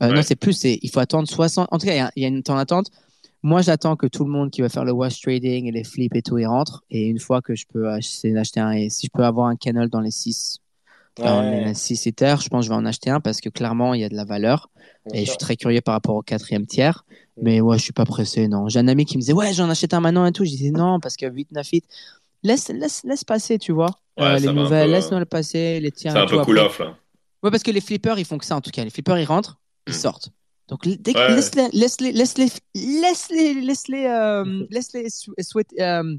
Ouais. 0.00 0.12
Non, 0.12 0.22
c'est 0.22 0.36
plus, 0.36 0.52
c'est, 0.52 0.78
il 0.82 0.90
faut 0.90 1.00
attendre 1.00 1.28
60. 1.28 1.68
En 1.70 1.78
tout 1.78 1.86
cas, 1.86 1.92
il 1.94 1.98
y 1.98 2.00
a- 2.00 2.12
y, 2.16 2.24
une 2.28 2.42
temps 2.42 2.56
d'attente. 2.56 2.88
Moi, 3.42 3.60
j'attends 3.62 3.94
que 3.96 4.06
tout 4.06 4.24
le 4.24 4.30
monde 4.30 4.50
qui 4.50 4.62
va 4.62 4.68
faire 4.68 4.84
le 4.84 4.92
wash 4.92 5.20
trading 5.20 5.66
et 5.66 5.70
les 5.72 5.84
flips 5.84 6.14
et 6.16 6.22
tout, 6.22 6.38
il 6.38 6.46
rentre. 6.46 6.82
Et 6.90 7.06
une 7.08 7.18
fois 7.18 7.42
que 7.42 7.54
je 7.54 7.66
peux 7.70 7.90
acheter, 7.90 8.36
acheter 8.36 8.60
un, 8.60 8.70
et 8.72 8.88
si 8.90 9.06
je 9.06 9.10
peux 9.12 9.24
avoir 9.24 9.48
un 9.48 9.56
kennel 9.56 9.88
dans 9.88 10.00
les 10.00 10.10
6 10.10 10.58
dans 11.16 11.40
Ouais, 11.42 11.64
les 11.66 11.74
6 11.74 12.06
éthers, 12.06 12.40
je 12.40 12.48
pense 12.48 12.60
que 12.60 12.64
je 12.66 12.70
vais 12.70 12.76
en 12.76 12.84
acheter 12.86 13.10
un 13.10 13.20
parce 13.20 13.40
que 13.40 13.48
clairement, 13.48 13.94
il 13.94 14.00
y 14.00 14.04
a 14.04 14.08
de 14.08 14.14
la 14.16 14.24
valeur. 14.24 14.70
bien 15.06 15.14
Et 15.14 15.20
je 15.20 15.24
sûr. 15.30 15.32
suis 15.32 15.38
très 15.38 15.56
curieux 15.56 15.80
par 15.80 15.94
rapport 15.94 16.16
au 16.16 16.22
quatrième 16.22 16.66
tiers. 16.66 17.04
Mm. 17.36 17.40
Mais 17.42 17.60
ouais, 17.60 17.78
je 17.78 17.84
suis 17.84 17.92
pas 17.92 18.04
pressé, 18.04 18.48
non. 18.48 18.68
J'ai 18.68 18.78
un 18.80 18.88
ami 18.88 19.04
qui 19.04 19.16
me 19.16 19.20
disait, 19.20 19.32
ouais, 19.32 19.52
j'en 19.52 19.68
achète 19.70 19.94
un 19.94 20.00
maintenant 20.00 20.26
et 20.26 20.32
tout. 20.32 20.44
Je 20.44 20.50
disais, 20.50 20.70
non, 20.70 20.98
parce 21.00 21.16
que 21.16 21.26
8, 21.26 21.52
9, 21.52 21.66
8. 21.68 21.84
Laisse, 22.42 22.68
laisse, 22.68 23.02
laisse 23.04 23.24
passer, 23.24 23.58
tu 23.58 23.72
vois. 23.72 23.90
Ouais, 24.18 24.24
Euh, 24.26 24.38
les 24.38 24.52
nouvelles, 24.52 24.86
peu, 24.88 24.92
laisse-nous 24.92 25.18
le 25.18 25.24
passer, 25.24 25.80
les 25.80 25.90
tiers 25.90 26.12
C'est 26.12 26.18
un 26.18 26.26
tout. 26.26 26.36
peu 26.38 26.44
cool 26.44 26.58
off, 26.58 26.78
là. 26.78 26.96
Ouais, 27.42 27.50
parce 27.50 27.62
que 27.62 27.70
les 27.70 27.80
flippers, 27.80 28.18
ils 28.18 28.24
font 28.24 28.38
que 28.38 28.44
ça 28.44 28.56
en 28.56 28.60
tout 28.60 28.70
cas. 28.70 28.82
Les 28.84 28.90
flippers, 28.90 29.18
ils 29.18 29.24
rentrent, 29.24 29.58
ils 29.86 29.92
Mm. 29.92 29.96
sortent. 29.96 30.28
Donc 30.68 30.86
dès 30.86 31.12
que- 31.12 31.18
Ouais. 31.18 31.34
laisse-les, 31.34 31.68
laisse-les, 31.72 32.12
laisse-les, 32.12 32.48
laisse-les, 32.74 33.60
laisse-les, 33.60 34.06
euh, 34.06 34.66
laisse-les 34.70 35.08
sweat, 35.40 35.66
euh, 35.78 36.16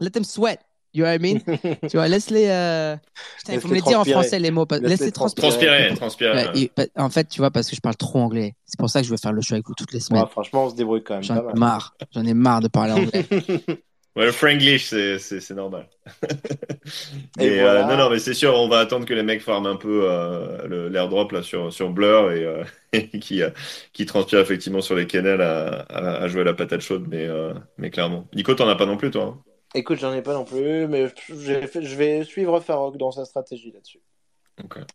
let 0.00 0.10
them 0.10 0.24
sweat. 0.24 0.60
You 0.96 1.04
know 1.04 1.10
what 1.10 1.16
I 1.16 1.18
mean? 1.18 1.40
tu 1.90 1.96
vois, 1.98 2.08
laisse-les. 2.08 2.46
Euh... 2.48 2.96
Putain, 3.38 3.52
il 3.52 3.60
faut 3.60 3.68
me 3.68 3.74
les 3.74 3.82
dire 3.82 4.00
en 4.00 4.04
français 4.04 4.38
les 4.38 4.50
mots. 4.50 4.64
pas- 4.64 4.78
Laisse-les 4.78 5.12
transpirer. 5.12 5.48
Transpirer, 5.48 5.94
transpirer. 5.94 6.32
Ouais, 6.32 6.46
ouais. 6.46 6.58
et, 6.58 6.72
bah, 6.74 6.84
en 6.96 7.10
fait, 7.10 7.28
tu 7.28 7.40
vois, 7.40 7.50
parce 7.50 7.68
que 7.68 7.76
je 7.76 7.82
parle 7.82 7.96
trop 7.96 8.20
anglais. 8.20 8.54
C'est 8.64 8.78
pour 8.78 8.88
ça 8.88 9.00
que 9.00 9.06
je 9.06 9.10
veux 9.10 9.18
faire 9.18 9.32
le 9.34 9.42
show 9.42 9.54
avec 9.54 9.66
vous 9.66 9.74
toutes 9.74 9.92
les 9.92 10.00
semaines. 10.00 10.22
Ouais, 10.22 10.28
franchement, 10.30 10.64
on 10.64 10.70
se 10.70 10.74
débrouille 10.74 11.04
quand 11.04 11.14
même 11.14 11.22
J'en 11.22 11.50
ai 11.50 11.52
marre. 11.54 11.94
J'en 12.14 12.24
ai 12.24 12.32
marre 12.32 12.60
de 12.60 12.68
parler 12.68 12.92
anglais. 12.94 13.26
Ouais, 14.16 14.24
le 14.24 14.32
Franglish, 14.32 14.86
c'est, 14.86 15.50
normal. 15.50 15.90
Et 17.38 17.44
Et, 17.44 17.60
voilà. 17.60 17.86
euh, 17.86 17.90
non, 17.96 18.04
non, 18.04 18.10
mais 18.10 18.18
c'est 18.18 18.32
sûr, 18.32 18.54
on 18.54 18.66
va 18.66 18.78
attendre 18.78 19.04
que 19.04 19.12
les 19.12 19.22
mecs 19.22 19.42
forment 19.42 19.66
un 19.66 19.76
peu 19.76 20.08
euh, 20.10 20.66
le- 20.66 20.88
l'airdrop 20.88 21.32
là 21.32 21.42
sur, 21.42 21.70
sur 21.70 21.90
Blur 21.90 22.32
et, 22.32 22.42
euh, 22.42 22.64
et 22.94 23.18
qui, 23.18 23.42
euh, 23.42 23.50
qui 23.92 24.06
transpire 24.06 24.38
effectivement 24.40 24.80
sur 24.80 24.94
les 24.94 25.06
kennels 25.06 25.42
à, 25.42 25.80
à, 25.90 26.22
à 26.22 26.28
jouer 26.28 26.44
la 26.44 26.54
patate 26.54 26.80
chaude, 26.80 27.04
mais, 27.10 27.26
euh, 27.26 27.52
mais 27.76 27.90
clairement. 27.90 28.26
Nico, 28.34 28.54
t'en 28.54 28.66
as 28.70 28.76
pas 28.76 28.86
non 28.86 28.96
plus, 28.96 29.10
toi 29.10 29.36
hein? 29.36 29.42
Écoute, 29.76 29.98
j'en 29.98 30.12
ai 30.14 30.22
pas 30.22 30.32
non 30.34 30.44
plus, 30.44 30.86
mais 30.88 31.08
fait- 31.08 31.82
je 31.82 31.96
vais 31.96 32.24
suivre 32.24 32.58
Farok 32.60 32.96
dans 32.96 33.10
sa 33.10 33.24
stratégie 33.24 33.70
là-dessus. 33.72 34.00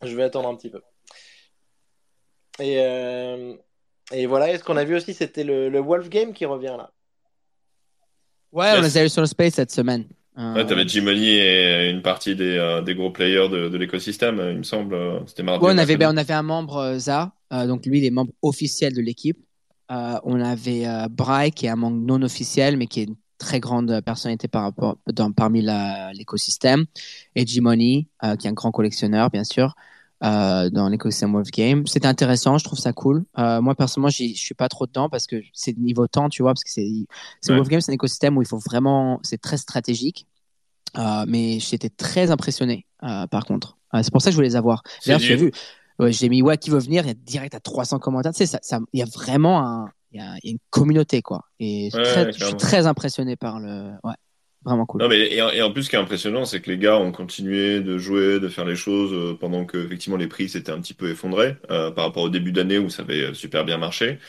Je 0.04 0.16
vais 0.16 0.24
attendre 0.24 0.50
un 0.50 0.56
petit 0.56 0.70
peu. 0.70 0.82
Et, 2.60 2.78
euh, 2.80 3.54
et 4.12 4.26
voilà, 4.26 4.52
et 4.52 4.58
ce 4.58 4.64
qu'on 4.64 4.78
a 4.78 4.84
vu 4.84 4.96
aussi, 4.96 5.14
c'était 5.14 5.44
le, 5.44 5.70
le 5.70 5.80
Wolf 5.80 6.10
Game 6.10 6.34
qui 6.34 6.46
revient 6.46 6.76
là. 6.78 6.92
Ouais, 8.52 8.74
on 8.78 8.82
les 8.82 8.98
a 8.98 9.06
eu 9.06 9.10
sur 9.10 9.22
le 9.22 9.28
space 9.28 9.54
cette 9.54 9.72
semaine. 9.72 10.06
Euh, 10.38 10.56
Ouais, 10.56 10.66
t'avais 10.66 10.88
Jimony 10.88 11.28
et 11.30 11.90
une 11.90 12.02
partie 12.02 12.36
des, 12.36 12.58
euh, 12.58 12.82
des 12.82 12.96
gros 12.96 13.12
players 13.12 13.50
de, 13.50 13.70
de 13.70 13.78
l'écosystème, 13.78 14.38
il 14.52 14.58
me 14.58 14.64
semble. 14.64 14.96
euh, 14.96 15.20
C'était 15.28 15.44
mardi. 15.44 15.64
Ouais, 15.64 15.72
ou 15.72 15.76
on 15.76 15.78
avait, 15.78 15.96
ben, 15.98 16.14
on 16.14 16.18
avait 16.18 16.34
un 16.34 16.42
membre, 16.44 16.78
euh, 16.78 16.98
Za, 16.98 17.34
euh, 17.54 17.68
donc 17.68 17.86
lui, 17.86 18.00
il 18.00 18.06
est 18.06 18.10
membre 18.12 18.34
officiel 18.42 18.94
de 18.94 19.02
l'équipe. 19.02 19.38
Euh, 19.92 20.20
on 20.24 20.40
avait 20.42 20.88
euh, 20.88 21.08
Bry, 21.10 21.52
qui 21.52 21.66
est 21.66 21.70
un 21.70 21.76
membre 21.76 21.98
non 21.98 22.22
officiel, 22.24 22.78
mais 22.78 22.88
qui 22.88 23.02
est 23.02 23.04
une 23.06 23.16
très 23.42 23.60
grande 23.60 24.02
personnalité 24.02 24.48
par 24.48 24.62
rapport, 24.62 24.98
dans, 25.12 25.32
parmi 25.32 25.66
l'écosystème. 26.14 26.86
Et 27.36 27.42
euh, 27.42 28.36
qui 28.36 28.48
est 28.48 28.50
un 28.50 28.54
grand 28.54 28.72
collectionneur, 28.72 29.32
bien 29.32 29.44
sûr, 29.44 29.74
euh, 30.24 30.70
dans 30.70 30.88
l'écosystème 30.88 31.34
Wolf 31.34 31.50
Game. 31.50 31.88
C'était 31.88 32.08
intéressant, 32.08 32.60
je 32.60 32.64
trouve 32.64 32.78
ça 32.78 32.94
cool. 32.94 33.26
Euh, 33.40 33.62
moi, 33.62 33.74
personnellement, 33.74 34.10
je 34.10 34.34
suis 34.36 34.54
pas 34.54 34.70
trop 34.70 34.86
dedans 34.86 35.10
parce 35.10 35.26
que 35.26 35.42
c'est 35.54 35.76
niveau 35.78 36.06
temps, 36.08 36.30
tu 36.30 36.44
vois, 36.44 36.54
parce 36.54 36.64
que 36.64 36.70
c'est, 36.70 36.88
c'est 37.42 37.52
Ouais. 37.52 37.58
Wolf 37.58 37.70
Game, 37.70 37.82
c'est 37.82 37.92
un 37.92 37.96
écosystème 37.96 38.38
où 38.38 38.44
il 38.44 38.48
faut 38.48 38.60
vraiment, 38.60 39.20
c'est 39.24 39.42
très 39.42 39.58
stratégique. 39.58 40.28
Euh, 40.98 41.26
mais 41.28 41.60
j'étais 41.60 41.90
très 41.90 42.32
impressionné, 42.32 42.86
par 43.00 43.46
contre. 43.46 43.78
C'est 44.04 44.12
pour 44.12 44.22
ça 44.22 44.30
que 44.30 44.32
je 44.32 44.38
voulais 44.38 44.50
les 44.50 44.56
avoir. 44.56 44.84
D'ailleurs, 45.06 45.20
j'ai 45.20 45.36
vu, 45.36 45.52
j'ai 46.10 46.30
mis 46.30 46.42
ouais, 46.42 46.58
qui 46.58 46.70
veut 46.70 46.80
venir, 46.80 47.04
il 47.06 47.08
y 47.08 47.12
a 47.12 47.16
direct 47.16 47.56
à 47.56 47.60
300 47.60 48.00
commentaires. 48.00 48.34
Tu 48.34 48.46
sais, 48.46 48.60
ça, 48.62 48.80
il 48.94 49.00
y 49.00 49.04
a 49.04 49.06
vraiment 49.06 49.66
un, 49.66 49.92
y 50.20 50.22
a, 50.22 50.36
il 50.44 50.48
y 50.48 50.50
a 50.50 50.52
une 50.54 50.60
communauté, 50.70 51.22
quoi. 51.22 51.44
Et 51.60 51.86
je 51.86 51.90
suis 51.92 52.00
Ouais, 52.00 52.02
très, 52.02 52.26
ouais, 52.26 52.34
je 52.36 52.46
suis 52.46 52.56
clairement. 52.56 52.56
très 52.56 52.88
impressionné 52.88 53.36
par 53.36 53.60
le, 53.60 53.92
ouais, 54.04 54.14
vraiment 54.66 54.86
cool. 54.86 55.02
Non, 55.02 55.08
mais 55.10 55.32
et, 55.34 55.42
en- 55.42 55.50
et 55.50 55.62
en 55.64 55.72
plus, 55.72 55.84
ce 55.84 55.90
qui 55.90 55.96
est 55.96 56.00
impressionnant, 56.00 56.46
c'est 56.46 56.62
que 56.62 56.70
les 56.70 56.78
gars 56.78 56.98
ont 56.98 57.12
continué 57.12 57.80
de 57.82 57.98
jouer, 57.98 58.40
de 58.40 58.50
faire 58.50 58.66
les 58.66 58.76
choses 58.76 59.12
euh, 59.14 59.36
pendant 59.36 59.66
que 59.66 59.78
effectivement 59.84 60.18
les 60.18 60.28
prix 60.28 60.48
s'étaient 60.50 60.72
un 60.72 60.80
petit 60.82 60.94
peu 60.94 61.10
effondrés 61.10 61.56
euh, 61.72 61.90
par 61.92 62.06
rapport 62.06 62.24
au 62.24 62.30
début 62.30 62.52
d'année 62.52 62.78
où 62.78 62.90
ça 62.90 63.02
avait 63.02 63.34
super 63.34 63.66
bien 63.66 63.78
marché. 63.80 64.20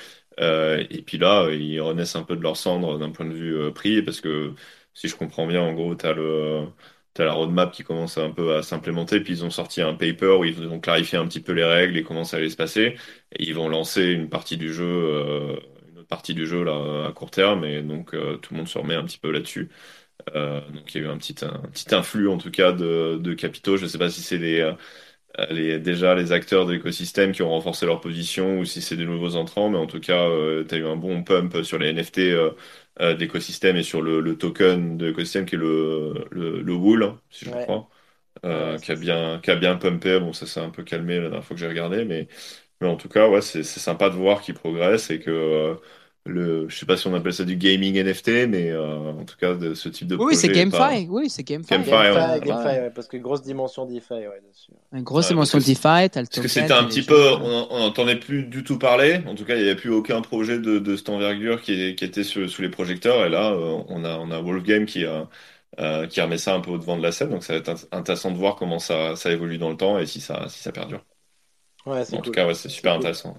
Euh, 0.41 0.83
et 0.89 1.03
puis 1.03 1.19
là, 1.19 1.43
euh, 1.45 1.55
ils 1.57 1.81
renaissent 1.81 2.17
un 2.17 2.23
peu 2.23 2.37
de 2.37 2.43
leur 2.43 2.57
cendre 2.57 2.99
d'un 2.99 3.11
point 3.11 3.27
de 3.27 3.35
vue 3.35 3.55
euh, 3.55 3.71
prix 3.71 4.03
parce 4.03 4.21
que 4.23 4.55
si 4.95 5.09
je 5.09 5.17
comprends 5.17 5.47
bien, 5.47 5.61
en 5.63 5.75
gros, 5.75 5.95
t'as 5.95 6.13
le 6.15 6.67
T'as 7.15 7.27
la 7.27 7.35
roadmap 7.35 7.73
qui 7.73 7.85
commence 7.85 8.17
un 8.17 8.31
peu 8.31 8.57
à 8.57 8.63
s'implémenter, 8.63 9.21
puis 9.21 9.35
ils 9.35 9.45
ont 9.45 9.51
sorti 9.51 9.83
un 9.83 9.93
paper 9.93 10.29
où 10.41 10.45
ils 10.47 10.63
ont 10.67 10.81
clarifié 10.81 11.19
un 11.19 11.27
petit 11.29 11.41
peu 11.41 11.53
les 11.53 11.63
règles 11.65 11.99
et 11.99 12.03
comment 12.05 12.25
ça 12.25 12.39
allait 12.39 12.49
se 12.49 12.57
passer. 12.57 12.97
Et 13.33 13.45
ils 13.45 13.55
vont 13.55 13.69
lancer 13.69 14.05
une 14.13 14.31
partie 14.31 14.57
du 14.57 14.73
jeu, 14.73 14.85
euh, 14.87 15.57
partie 16.13 16.35
du 16.35 16.47
jeu 16.47 16.63
là 16.65 17.07
à 17.09 17.13
court 17.13 17.31
terme, 17.31 17.65
et 17.65 17.83
donc 17.83 18.15
euh, 18.15 18.37
tout 18.39 18.55
le 18.55 18.59
monde 18.59 18.69
se 18.69 18.79
remet 18.79 18.95
un 18.97 19.05
petit 19.05 19.19
peu 19.19 19.31
là-dessus. 19.33 19.71
Euh, 20.37 20.61
donc 20.71 20.95
il 20.95 21.03
y 21.03 21.05
a 21.05 21.09
eu 21.09 21.11
un 21.11 21.19
petit, 21.19 21.35
un 21.45 21.69
petit 21.73 21.95
influx 21.95 22.29
en 22.29 22.39
tout 22.39 22.51
cas 22.53 22.73
de, 22.73 23.19
de 23.21 23.35
capitaux. 23.35 23.77
Je 23.79 23.85
ne 23.85 23.89
sais 23.89 23.99
pas 23.99 24.11
si 24.11 24.23
c'est 24.23 24.39
les, 24.39 24.61
euh, 24.61 24.75
les, 25.51 25.79
déjà 25.81 26.15
les 26.15 26.33
acteurs 26.33 26.67
de 26.67 26.73
l'écosystème 26.75 27.33
qui 27.33 27.43
ont 27.43 27.51
renforcé 27.51 27.87
leur 27.87 28.01
position 28.01 28.59
ou 28.61 28.65
si 28.65 28.83
c'est 28.83 28.97
des 28.97 29.07
nouveaux 29.07 29.37
entrants, 29.37 29.71
mais 29.71 29.79
en 29.79 29.87
tout 29.87 30.01
cas, 30.01 30.29
tu 30.69 30.75
as 30.75 30.79
eu 30.79 30.87
un 30.87 30.97
bon 30.97 31.25
pump 31.25 31.63
sur 31.65 31.79
les 31.79 31.91
NFT 31.91 32.21
de 33.01 33.15
l'écosystème 33.19 33.77
et 33.77 33.83
sur 33.83 34.03
le, 34.03 34.21
le 34.21 34.37
token 34.39 34.97
de 34.99 35.07
l'écosystème 35.07 35.47
qui 35.47 35.55
est 35.57 35.59
le, 35.59 36.27
le, 36.31 36.61
le 36.63 36.75
Wool, 36.75 37.15
si 37.31 37.45
je 37.47 37.51
Ouais. 37.51 37.55
crois, 37.55 37.89
euh, 38.45 38.79
Ouais, 38.79 38.81
qui 38.81 38.93
a 38.93 38.97
bien, 38.97 39.41
qui 39.43 39.51
a 39.51 39.57
bien 39.57 39.77
pumpé. 39.77 40.21
Bon, 40.21 40.33
ça 40.33 40.47
s'est 40.47 40.61
un 40.61 40.71
peu 40.71 40.85
calmé 40.85 41.17
la 41.17 41.23
dernière 41.25 41.45
fois 41.45 41.55
que 41.57 41.61
j'ai 41.61 41.69
regardé, 41.69 42.05
mais, 42.05 42.29
mais 42.81 42.89
en 42.89 42.97
tout 42.97 43.09
cas, 43.09 43.29
ouais, 43.29 43.43
c'est 43.43 43.63
sympa 43.65 44.11
de 44.11 44.17
voir 44.17 44.43
qu'il 44.43 44.55
progresse 44.55 45.11
et 45.11 45.21
que 45.21 45.79
le, 46.27 46.69
je 46.69 46.77
sais 46.79 46.87
pas 46.87 46.97
si 46.97 47.07
on 47.09 47.15
appelle 47.15 47.35
ça 47.35 47.45
du 47.45 47.57
gaming 47.57 47.97
NFT, 47.97 48.47
mais 48.47 48.71
euh, 48.71 49.13
en 49.13 49.25
tout 49.25 49.37
cas, 49.37 49.55
de 49.55 49.75
ce 49.75 49.89
type 49.89 50.09
de 50.09 50.17
Oui, 50.17 50.25
oui, 50.27 50.37
c'est 50.37 50.49
projet 50.49 50.67
pas-. 50.67 51.01
Oui, 51.09 51.31
c'est 51.31 51.43
GameFi. 51.45 51.69
GameFi, 51.69 51.91
GameFi, 51.91 51.93
ouais. 51.93 52.41
GameFi, 52.41 52.51
Ouais. 52.51 52.81
ouais, 52.81 52.91
parce 52.91 53.09
que 53.09 53.17
grosse 53.17 53.43
dimension 53.43 53.87
DeFi, 53.87 54.15
ouais, 54.15 54.41
dessus. 54.49 54.73
Une 54.93 55.03
grosse 55.03 55.31
Ouais, 55.31 55.33
émotion 55.33 55.59
parce 55.59 55.65
que 55.65 55.71
DeFi, 55.71 56.11
t'as 56.11 56.21
le 56.21 56.27
Parce 56.29 56.41
que 56.41 56.49
c'était 56.49 56.73
un 56.73 56.85
petit 56.85 57.03
peu, 57.03 57.33
on 57.35 57.79
n'entendait 57.81 58.19
plus 58.19 58.45
du 58.45 58.65
tout 58.65 58.79
parler. 58.79 59.23
En 59.27 59.35
tout 59.35 59.45
cas, 59.45 59.57
il 59.57 59.63
n'y 59.63 59.69
avait 59.71 59.77
plus 59.81 59.91
aucun 59.91 60.23
projet 60.23 60.59
de, 60.59 60.79
de 60.79 60.97
cette 60.97 61.09
envergure 61.11 61.61
qui, 61.63 61.95
qui 61.97 62.05
était 62.05 62.25
sur- 62.25 62.49
sous 62.51 62.63
les 62.63 62.71
projecteurs. 62.71 63.27
Et 63.27 63.29
là, 63.31 63.53
euh, 63.53 63.83
on 63.89 64.05
a, 64.05 64.19
on 64.19 64.31
a 64.31 64.41
Wolfgame 64.41 64.87
qui, 64.87 65.05
a, 65.07 65.29
euh, 65.81 66.07
qui 66.07 66.21
remet 66.23 66.39
ça 66.39 66.55
un 66.55 66.61
peu 66.61 66.71
au 66.73 66.79
devant 66.79 66.97
de 66.99 67.03
la 67.03 67.13
scène. 67.13 67.31
Donc, 67.31 67.45
ça 67.45 67.55
va 67.55 67.59
être 67.61 67.71
int- 67.71 67.89
intéressant 67.93 68.31
de 68.33 68.39
voir 68.39 68.57
comment 68.57 68.79
ça, 68.79 69.17
ça 69.17 69.31
évolue 69.33 69.59
dans 69.59 69.71
le 69.71 69.77
temps 69.77 69.99
et 69.99 70.07
si 70.07 70.21
ça, 70.21 70.49
si 70.49 70.61
ça 70.61 70.73
perdure. 70.73 71.05
Ouais, 71.87 72.05
En 72.13 72.21
tout 72.23 72.31
cas, 72.31 72.47
ouais, 72.47 72.55
c'est 72.55 72.69
super 72.69 72.93
cool. 72.93 73.01
intéressant. 73.01 73.37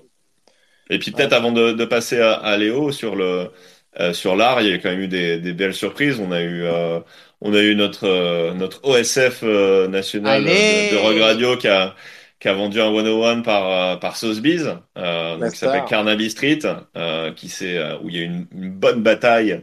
Et 0.89 0.99
puis 0.99 1.11
peut-être 1.11 1.33
avant 1.33 1.51
de, 1.51 1.71
de 1.73 1.85
passer 1.85 2.19
à, 2.19 2.33
à 2.33 2.57
Léo 2.57 2.91
sur 2.91 3.15
le 3.15 3.51
euh, 3.99 4.13
sur 4.13 4.35
l'art, 4.35 4.61
il 4.61 4.69
y 4.69 4.73
a 4.73 4.77
quand 4.79 4.89
même 4.89 5.01
eu 5.01 5.07
des, 5.07 5.39
des 5.39 5.53
belles 5.53 5.73
surprises. 5.75 6.19
On 6.19 6.31
a 6.31 6.41
eu 6.41 6.63
euh, 6.63 6.99
on 7.41 7.53
a 7.53 7.61
eu 7.61 7.75
notre 7.75 8.05
euh, 8.07 8.53
notre 8.53 8.83
OSF 8.85 9.41
euh, 9.43 9.87
national 9.87 10.47
Allez 10.47 10.89
de, 10.89 10.95
de 10.95 10.95
Rogue 10.95 11.19
Radio 11.19 11.57
qui 11.57 11.67
a 11.67 11.95
qui 12.39 12.47
a 12.49 12.53
vendu 12.53 12.81
un 12.81 12.91
101 12.91 13.41
par 13.41 13.93
euh, 13.93 13.95
par 13.97 14.17
Sotheby's, 14.17 14.67
euh, 14.97 15.37
donc 15.37 15.51
qui 15.51 15.57
s'appelle. 15.57 15.85
Carnaby 15.85 16.29
Street, 16.29 16.59
euh, 16.97 17.31
qui 17.33 17.49
c'est 17.49 17.77
euh, 17.77 17.97
où 18.01 18.09
il 18.09 18.15
y 18.15 18.19
a 18.19 18.21
eu 18.23 18.25
une, 18.25 18.47
une 18.53 18.69
bonne 18.71 19.01
bataille 19.03 19.61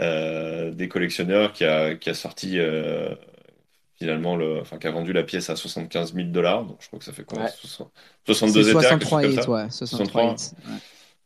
euh, 0.00 0.70
des 0.72 0.88
collectionneurs 0.88 1.52
qui 1.52 1.64
a 1.64 1.94
qui 1.94 2.10
a 2.10 2.14
sorti 2.14 2.58
euh, 2.58 3.14
finalement 3.98 4.36
le 4.36 4.60
enfin 4.60 4.78
qui 4.78 4.86
a 4.86 4.90
vendu 4.90 5.12
la 5.12 5.22
pièce 5.22 5.50
à 5.50 5.56
75 5.56 6.14
000 6.14 6.28
dollars. 6.28 6.64
Donc 6.64 6.78
je 6.80 6.86
crois 6.86 6.98
que 6.98 7.04
ça 7.04 7.12
fait 7.12 7.24
quoi? 7.24 7.42
Ouais. 7.42 7.48
60 7.48 7.92
62 8.26 8.62
C'est 8.62 8.70
éthers, 8.72 8.88
quelque 8.88 9.04
63 9.06 9.22
chose 9.22 9.34
hits, 9.34 9.48
ouais. 9.48 9.70
63 9.70 10.24
hits. 10.24 10.52
Ouais. 10.66 10.78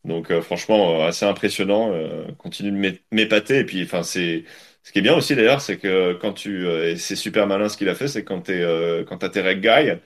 Donc 0.04 0.30
euh, 0.30 0.40
franchement, 0.42 1.02
euh, 1.02 1.06
assez 1.08 1.26
impressionnant. 1.26 1.92
euh, 1.92 2.24
continue 2.38 2.70
de 2.70 2.76
m'é- 2.76 3.00
m'épater. 3.12 3.58
Et 3.60 3.64
puis, 3.64 3.82
enfin, 3.84 4.02
c'est 4.02 4.44
ce 4.82 4.92
qui 4.92 4.98
est 5.00 5.02
bien 5.02 5.14
aussi 5.14 5.36
d'ailleurs, 5.36 5.60
c'est 5.60 5.76
que 5.78 6.14
quand 6.14 6.32
tu, 6.32 6.66
et 6.68 6.96
c'est 6.96 7.16
super 7.16 7.46
malin 7.46 7.68
ce 7.68 7.76
qu'il 7.76 7.88
a 7.88 7.94
fait, 7.94 8.08
c'est 8.08 8.24
quand 8.24 8.40
t'es, 8.42 8.60
euh, 8.62 9.04
quand 9.04 9.18
t'as 9.18 9.28
tes 9.28 9.42
reg 9.42 9.60
guys, 9.60 9.98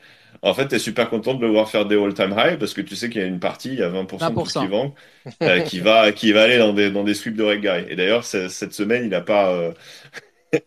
en 0.43 0.53
fait, 0.53 0.67
t'es 0.69 0.79
super 0.81 1.09
content 1.11 1.35
de 1.35 1.41
le 1.41 1.49
voir 1.53 1.71
faire 1.71 1.87
des 1.87 1.97
all-time 1.97 2.35
high 2.37 2.59
parce 2.59 2.75
que 2.75 2.81
tu 2.81 2.97
sais 2.97 3.09
qu'il 3.09 3.21
y 3.21 3.25
a 3.25 3.27
une 3.29 3.39
partie, 3.41 3.69
il 3.71 3.79
y 3.79 3.83
a 3.83 3.89
20% 3.89 4.33
de 4.33 4.41
tout 4.41 4.49
ce 4.49 4.59
20%. 4.59 4.61
qu'il 4.61 4.69
vend, 4.69 4.95
euh, 5.43 5.61
qui 5.61 5.79
va, 5.81 6.12
qui 6.12 6.33
va 6.33 6.43
aller 6.43 6.59
dans 6.59 6.73
des, 6.73 6.91
dans 6.91 7.05
des 7.05 7.15
sweeps 7.15 7.37
de 7.39 7.45
reg 7.45 7.61
guys. 7.62 7.87
Et 7.89 7.97
d'ailleurs, 7.97 8.25
cette 8.25 8.73
semaine, 8.75 9.07
il 9.07 9.15
a 9.15 9.21
pas, 9.21 9.53
euh, 9.53 9.73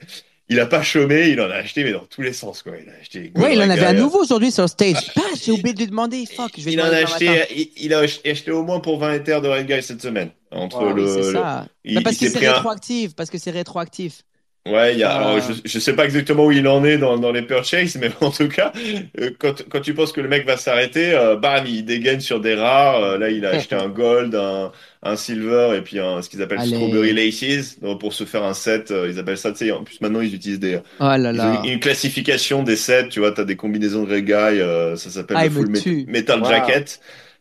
il 0.50 0.60
a 0.60 0.66
pas 0.66 0.82
chômé, 0.82 1.28
il 1.30 1.42
en 1.42 1.50
a 1.50 1.56
acheté 1.56 1.84
mais 1.84 1.92
dans 1.92 2.06
tous 2.06 2.22
les 2.22 2.34
sens 2.34 2.62
quoi. 2.64 2.74
Il 2.82 2.90
a 2.90 2.94
acheté. 3.00 3.32
Ouais, 3.36 3.54
il 3.54 3.62
en 3.62 3.70
avait 3.70 3.94
Guy, 3.94 4.00
nouveau 4.02 4.22
aujourd'hui 4.24 4.52
sur 4.52 4.64
le 4.64 4.68
stage. 4.70 5.12
Ah, 5.18 5.22
j'ai 5.42 5.52
oublié 5.52 5.74
de 5.74 5.80
lui 5.80 5.88
demander. 5.88 6.26
Fuck, 6.26 6.52
je 6.58 6.64
vais 6.64 6.74
il 6.74 6.82
en 6.82 6.86
a 6.86 6.98
acheté, 6.98 7.42
il, 7.56 7.72
il 7.78 7.94
a 7.94 8.00
ach- 8.00 8.22
acheté 8.26 8.52
au 8.52 8.64
moins 8.64 8.80
pour 8.80 9.00
20 9.00 9.14
éthers 9.16 9.42
de 9.42 9.48
Red 9.50 9.68
Guy 9.68 9.82
cette 9.84 10.02
semaine. 10.02 10.30
Entre 10.52 10.84
le, 10.86 11.04
oui, 11.04 11.10
c'est 11.14 11.28
le- 11.28 11.34
ça. 11.34 11.68
il, 11.84 11.96
Bah, 11.96 12.02
parce 12.06 12.22
il 12.22 12.28
que 12.32 12.40
c'est 12.40 12.48
rétroactif. 12.50 13.16
Parce 13.16 13.30
que 13.30 13.38
c'est 13.38 13.52
rétroactif. 13.52 14.24
Ouais, 14.70 14.94
il 14.94 15.00
y 15.00 15.04
a, 15.04 15.12
alors, 15.16 15.40
je, 15.40 15.54
je 15.64 15.80
sais 15.80 15.96
pas 15.96 16.06
exactement 16.06 16.46
où 16.46 16.52
il 16.52 16.68
en 16.68 16.84
est 16.84 16.98
dans, 16.98 17.18
dans 17.18 17.32
les 17.32 17.44
purchases, 17.44 17.96
mais 17.98 18.10
en 18.22 18.32
tout 18.32 18.48
cas, 18.50 18.72
euh, 19.20 19.32
quand, 19.40 19.64
quand 19.70 19.82
tu 19.82 19.94
penses 19.94 20.12
que 20.12 20.22
le 20.22 20.28
mec 20.28 20.46
va 20.46 20.58
s'arrêter, 20.58 21.14
euh, 21.14 21.36
bam, 21.38 21.66
il 21.68 21.86
dégaine 21.86 22.20
sur 22.20 22.40
des 22.42 22.56
rares. 22.56 23.02
Euh, 23.04 23.18
là, 23.18 23.30
il 23.30 23.46
a 23.46 23.52
acheté 23.52 23.76
un 23.76 23.88
gold, 23.90 24.36
un, 24.36 24.72
un 25.04 25.16
silver 25.16 25.76
et 25.78 25.82
puis 25.82 26.00
un, 26.00 26.22
ce 26.22 26.30
qu'ils 26.30 26.42
appellent 26.42 26.60
Allez. 26.60 26.76
strawberry 26.76 27.14
laces 27.14 27.80
donc, 27.80 28.00
pour 28.00 28.14
se 28.14 28.26
faire 28.26 28.44
un 28.44 28.54
set. 28.54 28.92
euh, 28.92 29.08
ils 29.10 29.20
appellent 29.20 29.38
ça, 29.38 29.52
tu 29.52 29.60
sais, 29.60 29.72
en 29.72 29.84
plus 29.84 30.02
maintenant 30.02 30.22
ils 30.22 30.34
utilisent 30.36 30.60
des, 30.60 30.80
Oh 31.00 31.16
là 31.18 31.32
là. 31.34 31.62
une, 31.64 31.72
une 31.74 31.80
classification 31.80 32.64
des 32.64 32.76
sets, 32.76 33.10
tu 33.10 33.20
vois, 33.20 33.32
t'as 33.32 33.44
des 33.44 33.56
combinaisons 33.56 34.04
de 34.04 34.12
reggae, 34.14 34.60
euh, 34.60 34.96
ça 34.96 35.10
s'appelle 35.10 35.38
Ah, 35.38 35.44
le 35.44 35.50
full 35.50 35.68
me 35.70 35.82
metal 36.06 36.40
Wow. 36.42 36.48
jacket. 36.50 37.00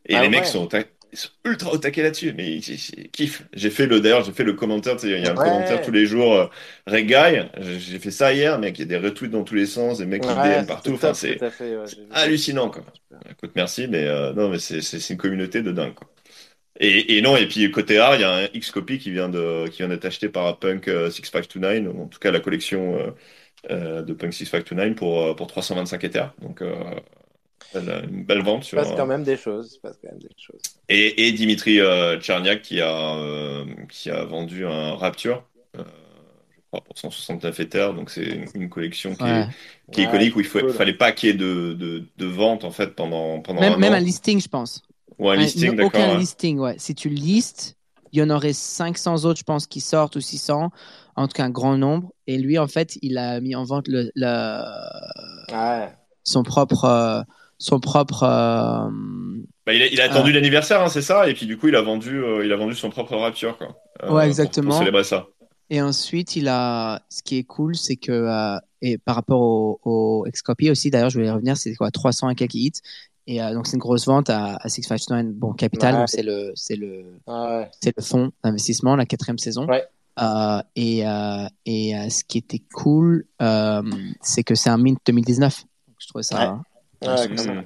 Et 0.09 0.14
Ah 0.14 0.22
les 0.22 0.29
mecs 0.29 0.47
sont, 0.47 0.68
ils 1.17 1.19
sont 1.19 1.29
ultra 1.45 1.73
au 1.73 1.79
taquet 1.79 2.03
là-dessus, 2.03 2.35
mais 2.37 2.57
ils, 2.57 3.11
kiffent. 3.11 3.45
J'ai 3.55 3.71
fait 3.71 3.87
le, 3.87 4.01
d'ailleurs, 4.01 4.23
j'ai 4.23 4.33
fait 4.33 4.45
le 4.45 4.53
commentaire, 4.53 4.97
il 5.03 5.11
y 5.11 5.27
a 5.27 5.33
un 5.33 5.35
commentaire 5.35 5.81
tous 5.81 5.91
les 5.91 6.05
jours, 6.07 6.35
euh, 6.35 6.47
reggae. 6.87 7.49
J'ai 7.79 7.99
fait 7.99 8.11
ça 8.11 8.33
hier, 8.35 8.59
mec, 8.59 8.79
il 8.79 8.83
y 8.83 8.85
a 8.95 8.99
des 8.99 9.09
retweets 9.09 9.31
dans 9.31 9.43
tous 9.43 9.55
les 9.55 9.67
sens, 9.67 9.99
des 9.99 10.07
mecs 10.07 10.23
qui 10.23 10.29
Ouais, 10.29 10.62
DM 10.62 10.67
partout. 10.67 10.93
Enfin, 10.93 11.14
c'est 11.14 11.41
ouais, 11.43 11.85
hallucinant, 12.12 12.71
quoi. 12.71 12.85
Écoute, 13.31 13.53
merci, 13.57 13.89
mais 13.89 14.07
euh, 14.07 14.35
non, 14.35 14.51
mais 14.51 14.59
c'est 14.59 15.11
une 15.11 15.17
communauté 15.17 15.62
de 15.62 15.73
dingue, 15.73 15.95
quoi. 15.95 16.09
Et, 16.79 17.17
et 17.17 17.23
non, 17.23 17.37
et 17.39 17.49
puis 17.49 17.71
côté 17.71 17.99
art, 17.99 18.17
il 18.17 18.21
y 18.21 18.25
a 18.25 18.35
un 18.35 18.49
X-Copy 18.53 18.99
qui 18.99 19.11
vient 19.11 19.31
de 19.31 19.67
qui 19.69 19.79
vient 19.79 19.89
d'être 19.89 20.05
acheté 20.05 20.29
par 20.29 20.59
Punk 20.59 20.89
euh, 20.89 21.09
6529, 21.09 21.95
ou 21.95 22.03
en 22.03 22.07
tout 22.07 22.19
cas 22.19 22.31
la 22.31 22.41
collection 22.41 22.99
euh, 22.99 23.11
euh, 23.71 24.03
de 24.03 24.12
Punk 24.12 24.33
6529 24.33 24.95
pour, 24.95 25.23
euh, 25.23 25.35
pour 25.35 25.47
325 25.49 26.05
Ethers. 26.05 26.35
Donc, 26.41 26.62
euh, 26.62 26.75
belle- 27.81 28.09
une 28.11 28.24
belle 28.24 28.43
vente 28.43 28.64
Il 28.64 28.68
se 28.68 28.77
passe 28.77 28.89
quand 28.97 29.07
même 29.07 29.24
des 29.24 29.37
choses. 29.37 29.79
passe 29.83 29.99
quand 30.03 30.11
même 30.11 30.20
des 30.20 30.29
choses. 30.39 30.61
et, 30.89 31.29
et 31.29 31.33
Dimitri 31.33 31.81
euh, 31.81 32.18
Tcherniak 32.20 32.62
qui 32.62 32.81
a, 32.81 33.16
euh, 33.16 33.64
qui 33.91 34.11
a 34.11 34.24
vendu 34.24 34.66
un 34.66 34.95
Rapture, 34.95 35.45
euh, 35.77 35.85
je 36.51 36.61
crois, 36.70 36.83
pour 36.85 36.99
169 36.99 37.61
Ethers. 37.61 37.95
Donc 37.95 38.11
c'est 38.11 38.49
une, 38.55 38.68
collection 38.68 39.14
qui 39.14 39.22
Ouais. 39.22 39.31
est, 39.31 39.49
qui 39.93 40.01
est 40.03 40.05
Ouais, 40.05 40.11
iconique 40.11 40.37
où 40.37 40.41
il 40.41 40.47
ne 40.47 40.51
cool. 40.61 40.70
fallait 40.70 40.95
pas 40.95 41.12
qu'il 41.12 41.29
y 41.29 41.33
ait 41.33 41.35
de, 41.37 41.72
de, 41.74 42.05
de 42.16 42.27
vente 42.27 42.64
en 42.64 42.70
fait 42.70 42.95
pendant, 42.95 43.41
pendant 43.41 43.61
Même, 43.61 43.74
un 43.74 43.79
même 43.79 43.93
an. 43.93 43.97
un 43.97 44.01
listing, 44.01 44.41
je 44.41 44.49
pense. 44.49 44.83
Ou 45.18 45.29
un 45.31 45.37
listing, 45.37 45.70
Un- 45.70 45.74
d'accord. 45.74 46.01
Aucun 46.01 46.12
ouais. 46.14 46.18
listing, 46.18 46.59
ouais. 46.59 46.74
Si 46.79 46.95
tu 46.95 47.09
listes, 47.09 47.77
il 48.12 48.18
y 48.18 48.22
en 48.22 48.31
aurait 48.31 48.53
500 48.53 49.24
autres, 49.24 49.39
je 49.41 49.45
pense, 49.45 49.66
qui 49.66 49.81
sortent 49.81 50.16
ou 50.16 50.20
600. 50.20 50.70
En 51.16 51.27
tout 51.29 51.33
cas, 51.35 51.45
un 51.45 51.51
grand 51.51 51.77
nombre. 51.79 52.12
Et 52.27 52.39
lui, 52.39 52.59
en 52.59 52.66
fait, 52.68 52.99
il 53.03 53.16
a 53.18 53.41
mis 53.41 53.55
en 53.55 53.64
vente 53.64 53.89
le, 53.89 54.11
le- 54.14 54.62
Ouais. 55.53 55.93
son 56.24 56.43
propre. 56.43 56.85
euh, 56.85 57.22
son 57.59 57.81
propre. 57.81 58.23
euh, 58.23 58.89
Bah, 59.67 59.73
il, 59.75 59.83
a, 59.83 59.87
il 59.87 60.01
a 60.01 60.05
attendu 60.05 60.33
l'anniversaire, 60.33 60.83
hein, 60.83 60.89
c'est 60.89 61.03
ça. 61.03 61.29
Et 61.29 61.35
puis 61.35 61.47
du 61.47 61.57
coup, 61.59 61.69
il 61.69 61.77
a 61.77 61.83
vendu, 61.83 62.23
euh, 62.23 62.45
il 62.45 62.53
a 62.53 62.57
vendu 62.57 62.75
son 62.75 62.91
propre 62.91 63.17
Rapture, 63.17 63.57
quoi. 63.59 63.77
Euh, 64.03 64.13
Ouais, 64.13 64.27
exactement. 64.27 64.71
Pour, 64.71 64.79
célébrer 64.79 65.05
ça. 65.05 65.27
Et 65.71 65.83
ensuite, 65.83 66.37
il 66.37 66.49
a. 66.49 67.01
Ce 67.09 67.23
qui 67.23 67.39
est 67.39 67.45
cool, 67.45 67.75
c'est 67.77 67.97
que. 67.97 68.13
euh, 68.13 68.59
et 68.83 68.99
par 68.99 69.17
rapport 69.17 69.41
au, 69.41 69.81
au 69.85 70.27
Excopy 70.27 70.71
aussi, 70.71 70.91
d'ailleurs, 70.91 71.11
je 71.11 71.17
voulais 71.19 71.29
y 71.29 71.31
revenir, 71.31 71.57
c'est 71.57 71.75
quoi 71.75 71.91
300 71.91 72.29
et 72.31 72.35
quelques 72.35 72.55
hits. 72.55 72.73
Et 73.27 73.43
euh, 73.43 73.53
donc, 73.55 73.67
c'est 73.67 73.73
une 73.73 73.81
grosse 73.81 74.07
vente 74.07 74.31
à, 74.31 74.57
à 74.61 74.69
659, 74.69 75.35
bon, 75.35 75.53
Capital, 75.55 75.95
Ouais. 75.95 76.01
donc 76.01 76.09
c'est 76.09 76.23
le, 76.23 76.53
c'est 76.55 76.77
le, 76.77 77.07
Ah 77.27 77.59
ouais. 77.59 77.69
c'est 77.81 77.93
le 77.97 78.03
fonds 78.03 78.31
d'investissement, 78.45 78.95
la 78.95 79.05
quatrième 79.07 79.39
saison. 79.39 79.67
Ouais. 79.67 79.83
Euh, 80.23 80.61
et 80.77 81.05
euh, 81.07 81.47
et 81.67 81.97
euh, 81.97 82.09
ce 82.09 82.23
qui 82.23 82.39
était 82.39 82.63
cool, 82.73 83.25
euh, 83.43 83.83
c'est 84.23 84.45
que 84.45 84.55
c'est 84.55 84.71
un 84.71 84.79
mint 84.79 84.99
2019. 85.05 85.65
Donc, 85.89 85.97
je 85.99 86.07
trouvais 86.07 86.23
ça. 86.23 86.61
Ouais. 87.03 87.64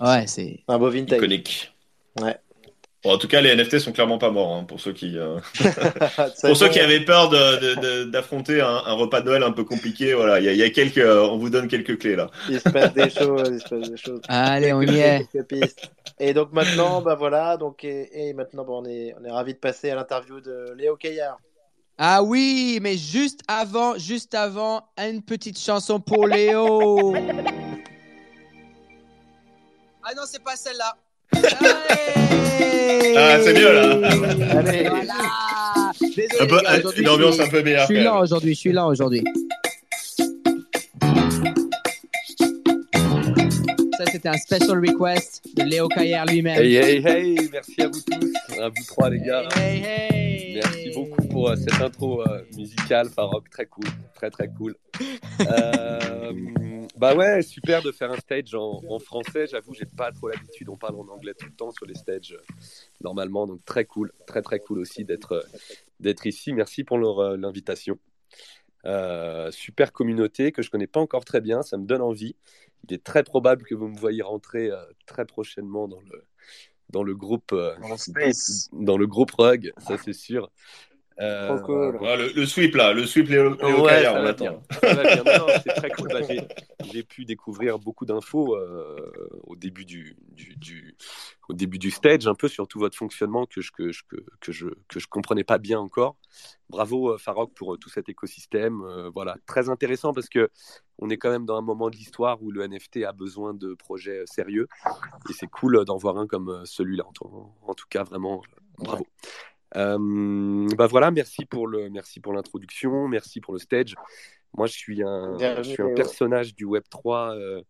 Ouais, 0.00 0.26
c'est. 0.26 0.60
Un 0.68 0.78
beau 0.78 0.90
vintage. 0.90 1.18
Iconique. 1.18 1.72
Ouais. 2.20 2.36
Bon, 3.02 3.12
en 3.12 3.18
tout 3.18 3.28
cas, 3.28 3.42
les 3.42 3.54
NFT 3.54 3.80
sont 3.80 3.92
clairement 3.92 4.16
pas 4.16 4.30
morts 4.30 4.54
hein, 4.56 4.64
pour 4.64 4.80
ceux 4.80 4.92
qui. 4.92 5.18
euh, 5.18 5.38
Pour 6.42 6.56
ceux 6.56 6.68
qui 6.70 6.80
avaient 6.80 7.04
peur 7.04 7.28
d'affronter 8.06 8.62
un, 8.62 8.66
un 8.86 8.92
repas 8.94 9.20
de 9.20 9.26
Noël 9.26 9.42
un 9.42 9.52
peu 9.52 9.64
compliqué, 9.64 10.14
voilà, 10.14 10.40
il 10.40 10.46
y 10.46 10.48
a, 10.48 10.52
il 10.52 10.58
y 10.58 10.62
a 10.62 10.70
quelques, 10.70 10.98
euh, 10.98 11.28
on 11.28 11.36
vous 11.36 11.50
donne 11.50 11.68
quelques 11.68 11.98
clés 11.98 12.16
là. 12.16 12.30
Il 12.48 12.58
se 12.58 12.68
passe 12.70 12.94
des 12.94 13.10
choses, 13.10 13.50
il 13.52 13.60
se 13.60 13.68
passe 13.68 13.90
des 13.90 13.96
choses. 13.98 14.20
Allez, 14.28 14.72
on 14.72 14.80
y 14.80 14.98
est. 15.00 15.28
Et 16.18 16.32
donc 16.32 16.52
maintenant, 16.52 17.02
bah 17.02 17.14
voilà, 17.14 17.58
donc 17.58 17.84
et, 17.84 18.28
et 18.28 18.32
maintenant, 18.32 18.64
bah, 18.64 18.72
on 18.72 18.86
est 18.86 19.14
on 19.20 19.24
est 19.24 19.30
ravi 19.30 19.52
de 19.52 19.58
passer 19.58 19.90
à 19.90 19.96
l'interview 19.96 20.40
de 20.40 20.72
Léo 20.76 20.96
Caillard. 20.96 21.38
Ah 21.98 22.22
oui, 22.22 22.78
mais 22.80 22.96
juste 22.96 23.40
avant, 23.48 23.98
juste 23.98 24.34
avant, 24.34 24.88
une 24.96 25.22
petite 25.22 25.58
chanson 25.60 26.00
pour 26.00 26.26
Léo. 26.26 27.14
Ah 30.06 30.12
non, 30.14 30.22
c'est 30.26 30.42
pas 30.42 30.54
celle-là. 30.56 30.96
Ah, 33.16 33.38
c'est 33.42 33.54
mieux, 33.54 33.72
là. 33.72 34.08
Allez. 34.58 34.88
Voilà. 34.88 35.92
Désolé, 36.00 36.26
Un 36.40 36.46
peu, 36.46 36.56
les 36.58 36.62
gars, 36.62 36.78
aujourd'hui, 36.78 37.02
une 37.02 37.08
ambiance 37.08 37.36
je 37.36 37.42
un 37.42 37.48
peu 37.48 37.62
meilleure. 37.62 37.80
Je 37.80 37.86
suis 37.86 37.94
quand 37.96 38.04
là 38.04 38.12
même. 38.12 38.22
aujourd'hui, 38.22 38.54
je 38.54 38.58
suis 38.60 38.72
là 38.72 38.86
aujourd'hui. 38.86 39.24
Ça, 43.96 44.04
c'était 44.10 44.28
un 44.28 44.36
special 44.36 44.78
request 44.78 45.42
de 45.56 45.62
Léo 45.62 45.88
Caillère 45.88 46.26
lui-même. 46.26 46.60
Hey, 46.60 46.76
hey, 46.76 47.06
hey, 47.06 47.48
merci 47.52 47.80
à 47.80 47.88
vous 47.88 48.00
tous, 48.00 48.32
à 48.60 48.68
vous 48.68 48.84
trois 48.86 49.08
les 49.10 49.20
gars. 49.20 49.48
Hey, 49.56 49.82
hey. 49.84 50.54
Merci 50.56 50.90
beaucoup 50.94 51.22
pour 51.28 51.50
euh, 51.50 51.56
cette 51.56 51.80
intro 51.80 52.22
euh, 52.22 52.42
musicale, 52.56 53.08
Farok, 53.08 53.48
très 53.50 53.66
cool, 53.66 53.86
très 54.14 54.30
très 54.30 54.48
cool. 54.48 54.74
Euh, 55.40 56.32
bah 57.04 57.16
ouais, 57.16 57.42
super 57.42 57.82
de 57.82 57.92
faire 57.92 58.10
un 58.10 58.16
stage 58.16 58.54
en, 58.54 58.80
en 58.88 58.98
français. 58.98 59.46
J'avoue, 59.46 59.74
j'ai 59.74 59.86
pas 59.86 60.10
trop 60.12 60.28
l'habitude. 60.28 60.68
On 60.68 60.76
parle 60.76 60.96
en 60.96 61.08
anglais 61.08 61.34
tout 61.38 61.46
le 61.46 61.52
temps 61.54 61.70
sur 61.70 61.86
les 61.86 61.94
stages 61.94 62.32
euh, 62.32 62.54
normalement, 63.02 63.46
donc 63.46 63.64
très 63.64 63.84
cool, 63.84 64.12
très 64.26 64.42
très 64.42 64.58
cool 64.58 64.78
aussi 64.78 65.04
d'être 65.04 65.32
euh, 65.32 65.42
d'être 66.00 66.26
ici. 66.26 66.52
Merci 66.52 66.84
pour 66.84 66.98
euh, 67.22 67.36
l'invitation. 67.36 67.98
Euh, 68.86 69.50
super 69.50 69.92
communauté 69.92 70.52
que 70.52 70.60
je 70.60 70.70
connais 70.70 70.86
pas 70.86 71.00
encore 71.00 71.24
très 71.24 71.40
bien, 71.40 71.62
ça 71.62 71.78
me 71.78 71.86
donne 71.86 72.02
envie. 72.02 72.36
Il 72.86 72.94
est 72.94 73.02
très 73.02 73.22
probable 73.22 73.64
que 73.64 73.74
vous 73.74 73.88
me 73.88 73.98
voyez 73.98 74.22
rentrer 74.22 74.70
euh, 74.70 74.76
très 75.06 75.24
prochainement 75.24 75.88
dans 75.88 76.00
le, 76.00 76.24
dans 76.90 77.02
le 77.02 77.14
groupe 77.14 77.52
euh, 77.52 77.74
Dans 77.80 77.88
le 77.88 77.96
space. 77.96 78.68
dans 78.72 78.98
le 78.98 79.06
groupe 79.06 79.30
Rug, 79.30 79.72
ça 79.78 79.96
c'est 79.96 80.12
sûr. 80.12 80.50
Euh, 81.20 81.56
Trop 81.56 81.64
cool. 81.64 81.96
Ouais, 82.02 82.16
le, 82.16 82.32
le 82.34 82.44
sweep 82.44 82.74
là, 82.74 82.92
le 82.92 83.06
sweep 83.06 83.28
Ouais, 83.28 83.56
Carrière, 83.56 84.12
ça 84.12 84.18
on 84.18 84.22
va 84.24 84.28
attend. 84.30 84.62
Ça 84.80 84.94
va 84.94 85.02
bien. 85.02 85.16
Non, 85.38 85.46
non, 85.46 85.52
c'est 85.62 85.74
très 85.74 85.90
cool. 85.90 86.08
Bah, 86.08 86.22
j'ai, 86.28 86.40
j'ai 86.92 87.02
pu 87.04 87.24
découvrir 87.24 87.78
beaucoup 87.78 88.04
d'infos 88.04 88.56
euh, 88.56 89.12
au 89.44 89.54
début 89.54 89.84
du, 89.84 90.16
du, 90.32 90.56
du- 90.56 90.96
au 91.48 91.52
début 91.52 91.78
du 91.78 91.90
stage, 91.92 92.26
un 92.26 92.34
peu 92.34 92.48
sur 92.48 92.66
tout 92.66 92.78
votre 92.80 92.96
fonctionnement 92.96 93.46
que 93.46 93.60
je 93.60 93.70
que 93.70 93.92
je 93.92 94.02
que, 94.08 94.16
que 94.40 94.50
je 94.50 94.66
que 94.88 94.98
je 94.98 95.06
comprenais 95.06 95.44
pas 95.44 95.58
bien 95.58 95.78
encore. 95.78 96.16
Bravo 96.68 97.12
euh, 97.12 97.18
Farok 97.18 97.52
pour 97.54 97.78
tout 97.78 97.90
cet 97.90 98.08
écosystème. 98.08 98.82
Euh, 98.82 99.08
voilà, 99.14 99.36
très 99.46 99.68
intéressant 99.68 100.12
parce 100.14 100.28
que 100.28 100.50
on 100.98 101.10
est 101.10 101.16
quand 101.16 101.30
même 101.30 101.44
dans 101.46 101.56
un 101.56 101.62
moment 101.62 101.90
de 101.90 101.96
l'histoire 101.96 102.42
où 102.42 102.50
le 102.50 102.66
NFT 102.66 103.04
a 103.04 103.12
besoin 103.12 103.54
de 103.54 103.74
projets 103.74 104.22
sérieux 104.26 104.66
et 105.30 105.32
c'est 105.32 105.46
cool 105.46 105.84
d'en 105.84 105.96
voir 105.96 106.18
un 106.18 106.26
comme 106.26 106.62
celui-là. 106.64 107.04
En, 107.06 107.12
tout- 107.12 107.52
en 107.62 107.74
tout 107.74 107.86
cas, 107.88 108.02
vraiment 108.02 108.42
bravo. 108.78 109.06
Bah 109.74 110.86
voilà, 110.86 111.10
merci 111.10 111.44
pour 111.44 111.66
le, 111.66 111.90
merci 111.90 112.20
pour 112.20 112.32
l'introduction, 112.32 113.08
merci 113.08 113.40
pour 113.40 113.52
le 113.52 113.58
stage. 113.58 113.94
Moi, 114.56 114.66
je 114.66 114.72
suis 114.72 115.02
un, 115.02 115.36
je 115.38 115.68
suis 115.68 115.82
un 115.82 115.94
personnage 115.94 116.54
du 116.54 116.64
Web 116.64 116.84
3 116.88 117.36
euh, 117.36 117.62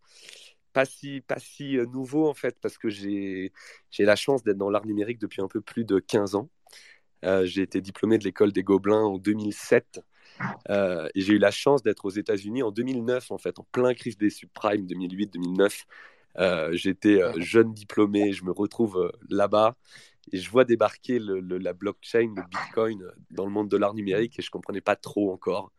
pas 0.74 0.84
si, 0.84 1.22
pas 1.22 1.38
si 1.38 1.78
euh, 1.78 1.86
nouveau 1.86 2.28
en 2.28 2.34
fait, 2.34 2.56
parce 2.60 2.76
que 2.76 2.90
j'ai, 2.90 3.52
j'ai 3.90 4.04
la 4.04 4.16
chance 4.16 4.42
d'être 4.42 4.58
dans 4.58 4.68
l'art 4.68 4.84
numérique 4.84 5.18
depuis 5.18 5.40
un 5.40 5.48
peu 5.48 5.62
plus 5.62 5.84
de 5.84 5.98
15 5.98 6.34
ans. 6.34 6.50
Euh, 7.24 7.46
j'ai 7.46 7.62
été 7.62 7.80
diplômé 7.80 8.18
de 8.18 8.24
l'école 8.24 8.52
des 8.52 8.62
Gobelins 8.62 9.04
en 9.04 9.16
2007 9.16 10.00
euh, 10.68 11.08
et 11.14 11.20
j'ai 11.22 11.34
eu 11.34 11.38
la 11.38 11.50
chance 11.50 11.82
d'être 11.82 12.04
aux 12.04 12.10
États-Unis 12.10 12.62
en 12.62 12.70
2009 12.70 13.30
en 13.30 13.38
fait, 13.38 13.58
en 13.58 13.66
plein 13.72 13.94
crise 13.94 14.18
des 14.18 14.28
subprimes 14.28 14.86
2008-2009. 14.86 15.84
Euh, 16.38 16.70
j'étais 16.72 17.22
euh, 17.22 17.32
jeune 17.38 17.72
diplômé, 17.72 18.32
je 18.32 18.44
me 18.44 18.50
retrouve 18.50 18.98
euh, 18.98 19.12
là-bas 19.30 19.76
et 20.32 20.38
je 20.38 20.50
vois 20.50 20.64
débarquer 20.64 21.18
le- 21.18 21.40
la 21.58 21.72
blockchain, 21.72 22.32
le 22.36 22.42
Bitcoin 22.48 23.04
dans 23.30 23.44
le 23.44 23.52
monde 23.52 23.68
de 23.68 23.76
l'art 23.76 23.94
numérique 23.94 24.38
et 24.38 24.42
je 24.42 24.50
comprenais 24.50 24.80
pas 24.80 24.96
trop 24.96 25.32
encore. 25.32 25.72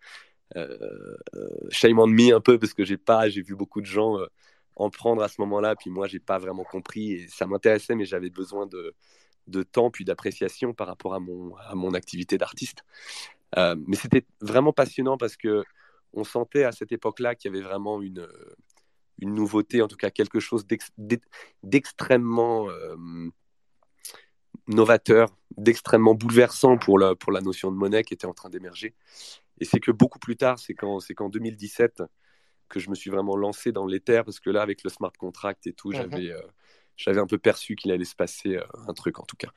Euh, 0.55 1.17
euh, 1.35 1.49
shame 1.69 1.97
on 1.99 2.07
me 2.07 2.33
un 2.33 2.39
peu 2.39 2.59
parce 2.59 2.73
que 2.73 2.85
j'ai 2.85 2.97
pas, 2.97 3.29
j'ai 3.29 3.41
vu 3.41 3.55
beaucoup 3.55 3.81
de 3.81 3.85
gens 3.85 4.19
euh, 4.19 4.27
en 4.75 4.89
prendre 4.89 5.23
à 5.23 5.27
ce 5.27 5.41
moment-là, 5.41 5.75
puis 5.75 5.89
moi 5.89 6.07
j'ai 6.07 6.19
pas 6.19 6.37
vraiment 6.37 6.63
compris 6.63 7.13
et 7.13 7.27
ça 7.27 7.47
m'intéressait, 7.47 7.95
mais 7.95 8.05
j'avais 8.05 8.29
besoin 8.29 8.67
de, 8.67 8.93
de 9.47 9.63
temps 9.63 9.89
puis 9.89 10.05
d'appréciation 10.05 10.73
par 10.73 10.87
rapport 10.87 11.13
à 11.13 11.19
mon, 11.19 11.55
à 11.57 11.75
mon 11.75 11.93
activité 11.93 12.37
d'artiste. 12.37 12.83
Euh, 13.57 13.75
mais 13.87 13.95
c'était 13.95 14.25
vraiment 14.41 14.73
passionnant 14.73 15.17
parce 15.17 15.37
que 15.37 15.63
on 16.13 16.23
sentait 16.23 16.63
à 16.63 16.71
cette 16.71 16.91
époque-là 16.91 17.35
qu'il 17.35 17.51
y 17.51 17.55
avait 17.55 17.65
vraiment 17.65 18.01
une, 18.01 18.27
une 19.19 19.33
nouveauté, 19.33 19.81
en 19.81 19.87
tout 19.87 19.97
cas 19.97 20.09
quelque 20.09 20.39
chose 20.39 20.65
d'ex- 20.65 20.91
d'ex- 20.97 21.27
d'extrêmement 21.63 22.69
novateur, 24.67 25.29
d'extrêmement 25.57 26.15
bouleversant 26.15 26.77
pour 26.77 26.99
la, 26.99 27.15
pour 27.15 27.31
la 27.31 27.41
notion 27.41 27.71
de 27.71 27.77
monnaie 27.77 28.03
qui 28.03 28.13
était 28.13 28.25
en 28.27 28.33
train 28.33 28.49
d'émerger. 28.49 28.93
Et 29.59 29.65
c'est 29.65 29.79
que 29.79 29.91
beaucoup 29.91 30.19
plus 30.19 30.35
tard, 30.35 30.59
c'est 30.59 30.73
qu'en 30.73 30.99
qu'en 31.15 31.29
2017 31.29 32.03
que 32.67 32.79
je 32.79 32.89
me 32.89 32.95
suis 32.95 33.11
vraiment 33.11 33.35
lancé 33.37 33.71
dans 33.71 33.85
l'éther, 33.85 34.25
parce 34.25 34.39
que 34.39 34.49
là, 34.49 34.61
avec 34.63 34.83
le 34.83 34.89
smart 34.89 35.11
contract 35.17 35.67
et 35.67 35.73
tout, 35.73 35.91
Mhm. 35.91 35.97
j'avais 35.97 36.31
euh, 36.31 36.41
j'avais 36.97 37.19
un 37.19 37.27
peu 37.27 37.37
perçu 37.37 37.75
qu'il 37.75 37.91
allait 37.91 38.05
se 38.05 38.15
passer 38.15 38.55
euh, 38.55 38.63
un 38.87 38.93
truc, 38.93 39.19
en 39.19 39.23
tout 39.23 39.35
cas. 39.37 39.49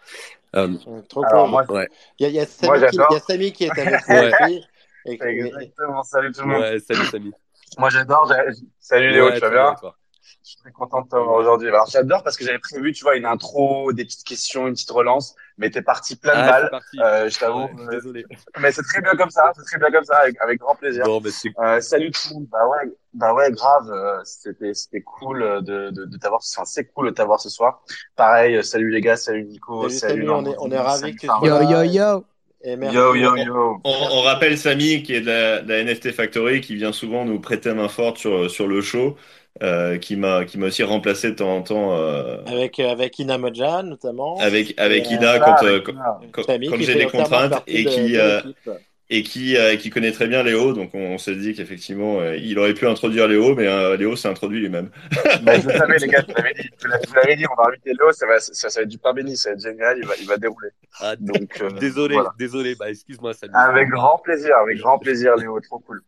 Euh, 0.56 0.68
Trop 1.09 1.24
Alors, 1.24 1.44
cool. 1.44 1.50
moi, 1.52 1.72
ouais, 1.72 1.88
Il 2.18 2.24
y 2.24 2.26
a, 2.26 2.28
il 2.28 2.34
y 2.34 2.40
a 2.40 2.46
Moi, 2.62 2.78
Samy 2.78 2.90
qui, 2.90 2.96
j'adore. 2.96 3.09
il 3.11 3.14
y 3.14 3.16
a 3.16 3.20
Samy 3.20 3.52
qui 3.52 3.64
est 3.64 3.78
avec 3.78 4.00
nous 5.42 5.46
Exactement. 5.56 6.02
Salut 6.02 6.32
tout 6.32 6.40
le 6.42 6.46
monde. 6.46 6.61
ouais, 6.61 6.78
salut 6.80 7.06
Samy. 7.06 7.32
Moi, 7.78 7.90
j'adore. 7.90 8.32
Salut 8.80 9.11
Léo, 9.11 9.26
Ouais, 9.26 9.34
tu 9.34 9.40
vas 9.40 9.50
bien? 9.50 9.76
Je 10.45 10.51
suis 10.51 10.59
très 10.59 10.72
content 10.72 11.03
de 11.03 11.09
t'avoir 11.09 11.33
aujourd'hui. 11.37 11.68
Alors, 11.68 11.87
j'adore 11.91 12.22
parce 12.22 12.37
que 12.37 12.45
j'avais 12.45 12.59
prévu, 12.59 12.93
tu 12.93 13.03
vois, 13.05 13.16
une 13.16 13.26
intro, 13.26 13.93
des 13.93 14.05
petites 14.05 14.24
questions, 14.24 14.66
une 14.66 14.74
petite 14.74 14.91
relance, 14.91 15.35
mais 15.59 15.70
t'es 15.70 15.83
parti 15.83 16.16
plein 16.16 16.37
de 16.37 16.41
Ah, 16.41 16.47
balles. 16.47 16.68
parti. 16.70 16.99
Euh, 17.01 17.29
je 17.29 17.39
t'avoue. 17.39 17.64
Ouais, 17.64 17.74
euh, 17.79 17.91
désolé. 17.91 18.24
mais 18.61 18.72
c'est 18.72 18.83
très 18.83 19.01
bien 19.03 19.12
comme 19.16 19.31
ça. 19.31 19.53
C'est 19.57 19.64
très 19.64 19.79
bien 19.79 19.91
comme 19.91 20.05
ça, 20.05 20.16
avec, 20.18 20.37
avec 20.41 20.59
grand 20.61 20.74
plaisir. 20.76 21.05
Bon, 21.05 21.20
mais 21.20 21.31
Euh, 21.61 21.81
salut 21.81 22.11
tout 22.11 22.20
le 22.31 22.35
monde. 22.35 22.47
Bah 22.51 22.66
ouais, 22.68 22.91
bah 23.14 23.35
ouais, 23.35 23.51
grave. 23.53 23.91
euh, 23.91 24.20
C'était, 24.24 24.74
c'était 24.74 25.03
cool 25.03 25.41
de, 25.64 25.91
de, 25.91 26.05
de 26.05 26.16
t'avoir. 26.18 26.41
Enfin, 26.55 26.64
c'est 26.64 26.87
cool 26.87 27.07
de 27.09 27.14
t'avoir 27.14 27.41
ce 27.41 27.49
soir. 27.49 27.83
Pareil. 28.16 28.62
Salut 28.64 28.91
les 28.91 29.01
gars. 29.01 29.16
Salut 29.16 29.45
Nico. 29.45 29.89
Salut, 29.89 30.31
on 30.31 30.45
est- 30.47 30.57
on 30.59 30.70
est 30.70 30.79
ravis 30.79 31.12
que 31.14 31.20
tu 31.20 31.26
Farah. 31.26 31.47
sois 31.49 31.49
Yo, 31.49 31.62
yo, 31.62 31.83
yo. 31.83 32.24
et 32.62 32.76
merci. 32.76 32.99
Yo, 33.01 33.14
yo, 33.16 33.37
yo. 33.37 33.81
On, 33.85 33.91
on 34.12 34.22
rappelle 34.22 34.57
Samy 34.59 35.03
qui 35.03 35.14
est 35.14 35.20
de 35.22 35.26
la, 35.26 35.62
de 35.62 35.68
la 35.68 35.79
NFT 35.81 36.12
Factory 36.12 36.61
qui 36.61 36.76
vient 36.76 36.93
souvent 36.93 37.24
nous 37.24 37.41
prêter 37.41 37.74
main 37.74 37.89
forte 37.89 38.18
sur, 38.18 38.51
sur 38.51 38.68
le 38.68 38.81
show, 38.83 39.16
euh, 39.62 39.98
qui 39.98 40.16
m'a 40.16 40.44
qui 40.44 40.59
m'a 40.59 40.66
aussi 40.66 40.82
remplacé 40.82 41.30
de 41.30 41.36
temps 41.36 41.56
en 41.56 41.62
temps 41.62 41.96
euh, 41.96 42.38
Avec, 42.46 42.78
euh, 42.80 42.88
avec 42.90 43.18
Ina 43.18 43.38
Modjan, 43.38 43.82
notamment. 43.82 44.38
avec 44.38 44.74
avec 44.78 45.04
quand, 45.04 45.62
euh, 45.62 45.76
avec 45.76 45.88
Ina. 45.88 46.20
quand- 46.32 46.42
quand 46.46 46.76
j'ai 46.80 46.94
des 46.94 47.06
contraintes 47.06 47.62
et 47.66 47.84
qui 47.84 48.12
de 48.12 48.18
euh. 48.18 48.40
Et 49.11 49.22
qui 49.22 49.56
euh, 49.56 49.76
qui 49.76 49.90
connaît 49.90 50.12
très 50.12 50.26
bien 50.26 50.42
Léo 50.42 50.72
donc 50.74 50.90
on, 50.94 51.16
s'est 51.18 51.34
dit 51.34 51.54
qu'effectivement 51.54 52.20
euh, 52.20 52.36
il 52.36 52.59
aurait 52.59 52.74
pu 52.74 52.86
introduire 52.86 53.26
Léo 53.26 53.54
mais 53.54 53.66
euh, 53.66 53.96
Léo 53.96 54.16
s'est 54.16 54.28
introduit 54.28 54.61
lui-même. 54.61 54.90
Bah, 55.42 55.59
je 55.61 55.68
le 55.68 55.72
savais, 55.72 55.98
les 55.98 56.09
gars, 56.09 56.20
je 56.20 56.26
vous 56.26 56.36
l'avais 56.36 56.54
dit. 56.54 56.68
Je 56.80 57.14
l'avais 57.14 57.36
dit, 57.36 57.44
on 57.50 57.54
va 57.54 57.68
inviter 57.68 57.90
Léo, 57.90 58.11
ça 58.12 58.26
va, 58.26 58.40
ça, 58.40 58.68
ça 58.68 58.80
va 58.80 58.82
être 58.82 58.88
du 58.88 58.98
pain 58.98 59.12
béni, 59.12 59.36
ça 59.36 59.50
va 59.50 59.54
être 59.54 59.62
génial, 59.62 59.98
il 59.98 60.06
va, 60.06 60.14
il 60.20 60.26
va 60.26 60.36
dérouler. 60.36 60.70
ah, 61.00 61.14
Donc, 61.16 61.59
euh, 61.62 61.70
désolé, 61.70 62.14
voilà. 62.14 62.34
désolé. 62.38 62.74
Bah, 62.74 62.90
excuse-moi, 62.90 63.32
Samy. 63.34 63.52
Avec 63.54 63.88
grand 63.88 64.18
plaisir, 64.18 64.56
avec 64.56 64.78
grand 64.78 64.98
plaisir, 64.98 65.36
Léo, 65.36 65.61
trop 65.61 65.78
cool. 65.78 66.02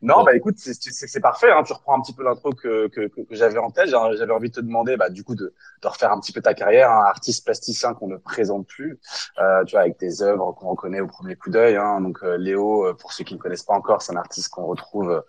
Non, 0.00 0.18
Bon. 0.18 0.24
bah 0.24 0.36
écoute, 0.36 0.54
c'est 0.58 0.74
c'est- 0.74 1.06
c'est 1.08 1.20
parfait, 1.20 1.50
hein, 1.50 1.62
tu 1.66 1.72
reprends 1.72 1.98
un 1.98 2.00
petit 2.02 2.14
peu 2.14 2.22
l'intro 2.22 2.52
que, 2.52 2.86
que, 2.88 3.08
que, 3.08 3.20
que 3.22 3.34
j'avais 3.34 3.58
en 3.58 3.70
tête. 3.70 3.88
J'avais 3.88 4.16
j'avais 4.16 4.32
envie 4.32 4.50
de 4.50 4.54
te 4.54 4.60
demander, 4.60 4.96
bah, 4.96 5.10
du 5.10 5.24
coup, 5.24 5.34
de, 5.34 5.52
de 5.82 5.88
refaire 5.88 6.12
un 6.12 6.20
petit 6.20 6.32
peu 6.32 6.40
ta 6.40 6.54
carrière, 6.54 6.90
hein, 6.90 7.02
artiste 7.06 7.44
plasticien 7.44 7.94
qu'on 7.94 8.08
ne 8.08 8.16
présente 8.16 8.66
plus, 8.68 8.98
euh, 9.40 9.64
tu 9.64 9.72
vois, 9.72 9.80
avec 9.80 9.98
tes 9.98 10.22
œuvres 10.22 10.52
qu'on 10.52 10.68
reconnaît 10.70 11.00
au 11.00 11.08
premier 11.08 11.34
coup 11.34 11.50
d'œil. 11.50 11.76
Hein. 11.76 12.00
Donc, 12.00 12.18
euh, 12.22 12.37
Léo, 12.38 12.86
euh, 12.86 12.94
pour 12.94 13.12
ceux 13.12 13.24
qui 13.24 13.34
ne 13.34 13.38
connaissent 13.38 13.62
pas 13.64 13.74
encore, 13.74 14.02
c'est 14.02 14.12
un 14.12 14.16
artiste 14.16 14.48
qu'on 14.50 14.66
retrouve 14.66 15.10
euh, 15.10 15.20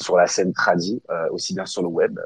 sur 0.00 0.16
la 0.16 0.26
scène 0.26 0.52
tradi, 0.52 1.02
euh, 1.10 1.28
aussi 1.32 1.54
bien 1.54 1.66
sur 1.66 1.82
le 1.82 1.88
web. 1.88 2.18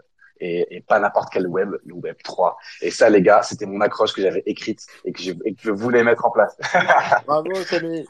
Et, 0.44 0.76
et 0.76 0.80
pas 0.80 0.98
n'importe 0.98 1.32
quel 1.32 1.46
web, 1.46 1.70
le 1.84 1.94
web 1.94 2.16
3. 2.24 2.56
Et 2.80 2.90
ça, 2.90 3.08
les 3.08 3.22
gars, 3.22 3.42
c'était 3.42 3.64
mon 3.66 3.80
accroche 3.80 4.12
que 4.12 4.20
j'avais 4.20 4.42
écrite 4.44 4.84
et 5.04 5.12
que, 5.12 5.22
je, 5.22 5.30
et 5.44 5.54
que 5.54 5.62
je 5.62 5.70
voulais 5.70 6.02
mettre 6.02 6.26
en 6.26 6.30
place. 6.30 6.56
Bravo, 7.26 7.54
Samy. 7.64 8.06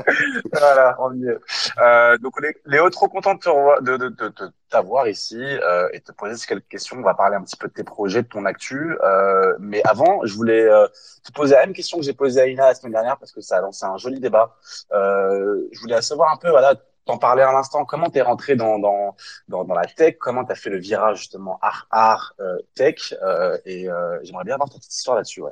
voilà, 0.52 0.96
on 1.00 1.12
y 1.14 1.26
est. 1.26 1.38
Euh, 1.80 2.18
donc 2.18 2.34
Léo, 2.66 2.88
trop 2.90 3.08
content 3.08 3.34
de, 3.34 3.96
de, 3.96 4.08
de, 4.08 4.28
de 4.28 4.52
t'avoir 4.70 5.08
ici 5.08 5.38
euh, 5.38 5.88
et 5.92 6.00
te 6.00 6.12
poser 6.12 6.34
quelques 6.46 6.68
questions. 6.68 6.96
On 6.98 7.02
va 7.02 7.14
parler 7.14 7.36
un 7.36 7.42
petit 7.42 7.56
peu 7.56 7.68
de 7.68 7.72
tes 7.72 7.84
projets, 7.84 8.22
de 8.22 8.28
ton 8.28 8.44
actu. 8.44 8.96
Euh, 9.02 9.54
mais 9.58 9.82
avant, 9.84 10.20
je 10.24 10.34
voulais 10.34 10.64
euh, 10.64 10.86
te 11.24 11.32
poser 11.32 11.54
la 11.54 11.66
même 11.66 11.74
question 11.74 11.98
que 11.98 12.04
j'ai 12.04 12.14
posée 12.14 12.40
à 12.40 12.46
Ina 12.46 12.66
la 12.66 12.74
semaine 12.74 12.92
dernière 12.92 13.18
parce 13.18 13.32
que 13.32 13.40
ça 13.40 13.58
a 13.58 13.60
lancé 13.60 13.84
un 13.84 13.96
joli 13.96 14.20
débat. 14.20 14.56
Euh, 14.92 15.68
je 15.72 15.80
voulais 15.80 16.00
savoir 16.02 16.32
un 16.32 16.36
peu, 16.36 16.50
voilà, 16.50 16.74
t'en 17.04 17.18
parler 17.18 17.42
à 17.42 17.52
l'instant. 17.52 17.84
Comment 17.84 18.10
t'es 18.10 18.22
rentré 18.22 18.56
dans, 18.56 18.78
dans, 18.78 19.16
dans, 19.48 19.74
la 19.74 19.86
tech? 19.86 20.16
Comment 20.18 20.44
t'as 20.44 20.54
fait 20.54 20.70
le 20.70 20.78
virage 20.78 21.18
justement 21.18 21.58
art 21.62 21.86
art 21.90 22.34
euh, 22.40 22.58
tech? 22.74 23.14
Euh, 23.22 23.58
Et 23.64 23.88
euh, 23.88 24.18
j'aimerais 24.22 24.44
bien 24.44 24.54
avoir 24.54 24.70
ta 24.70 24.78
histoire 24.78 25.16
là-dessus. 25.16 25.42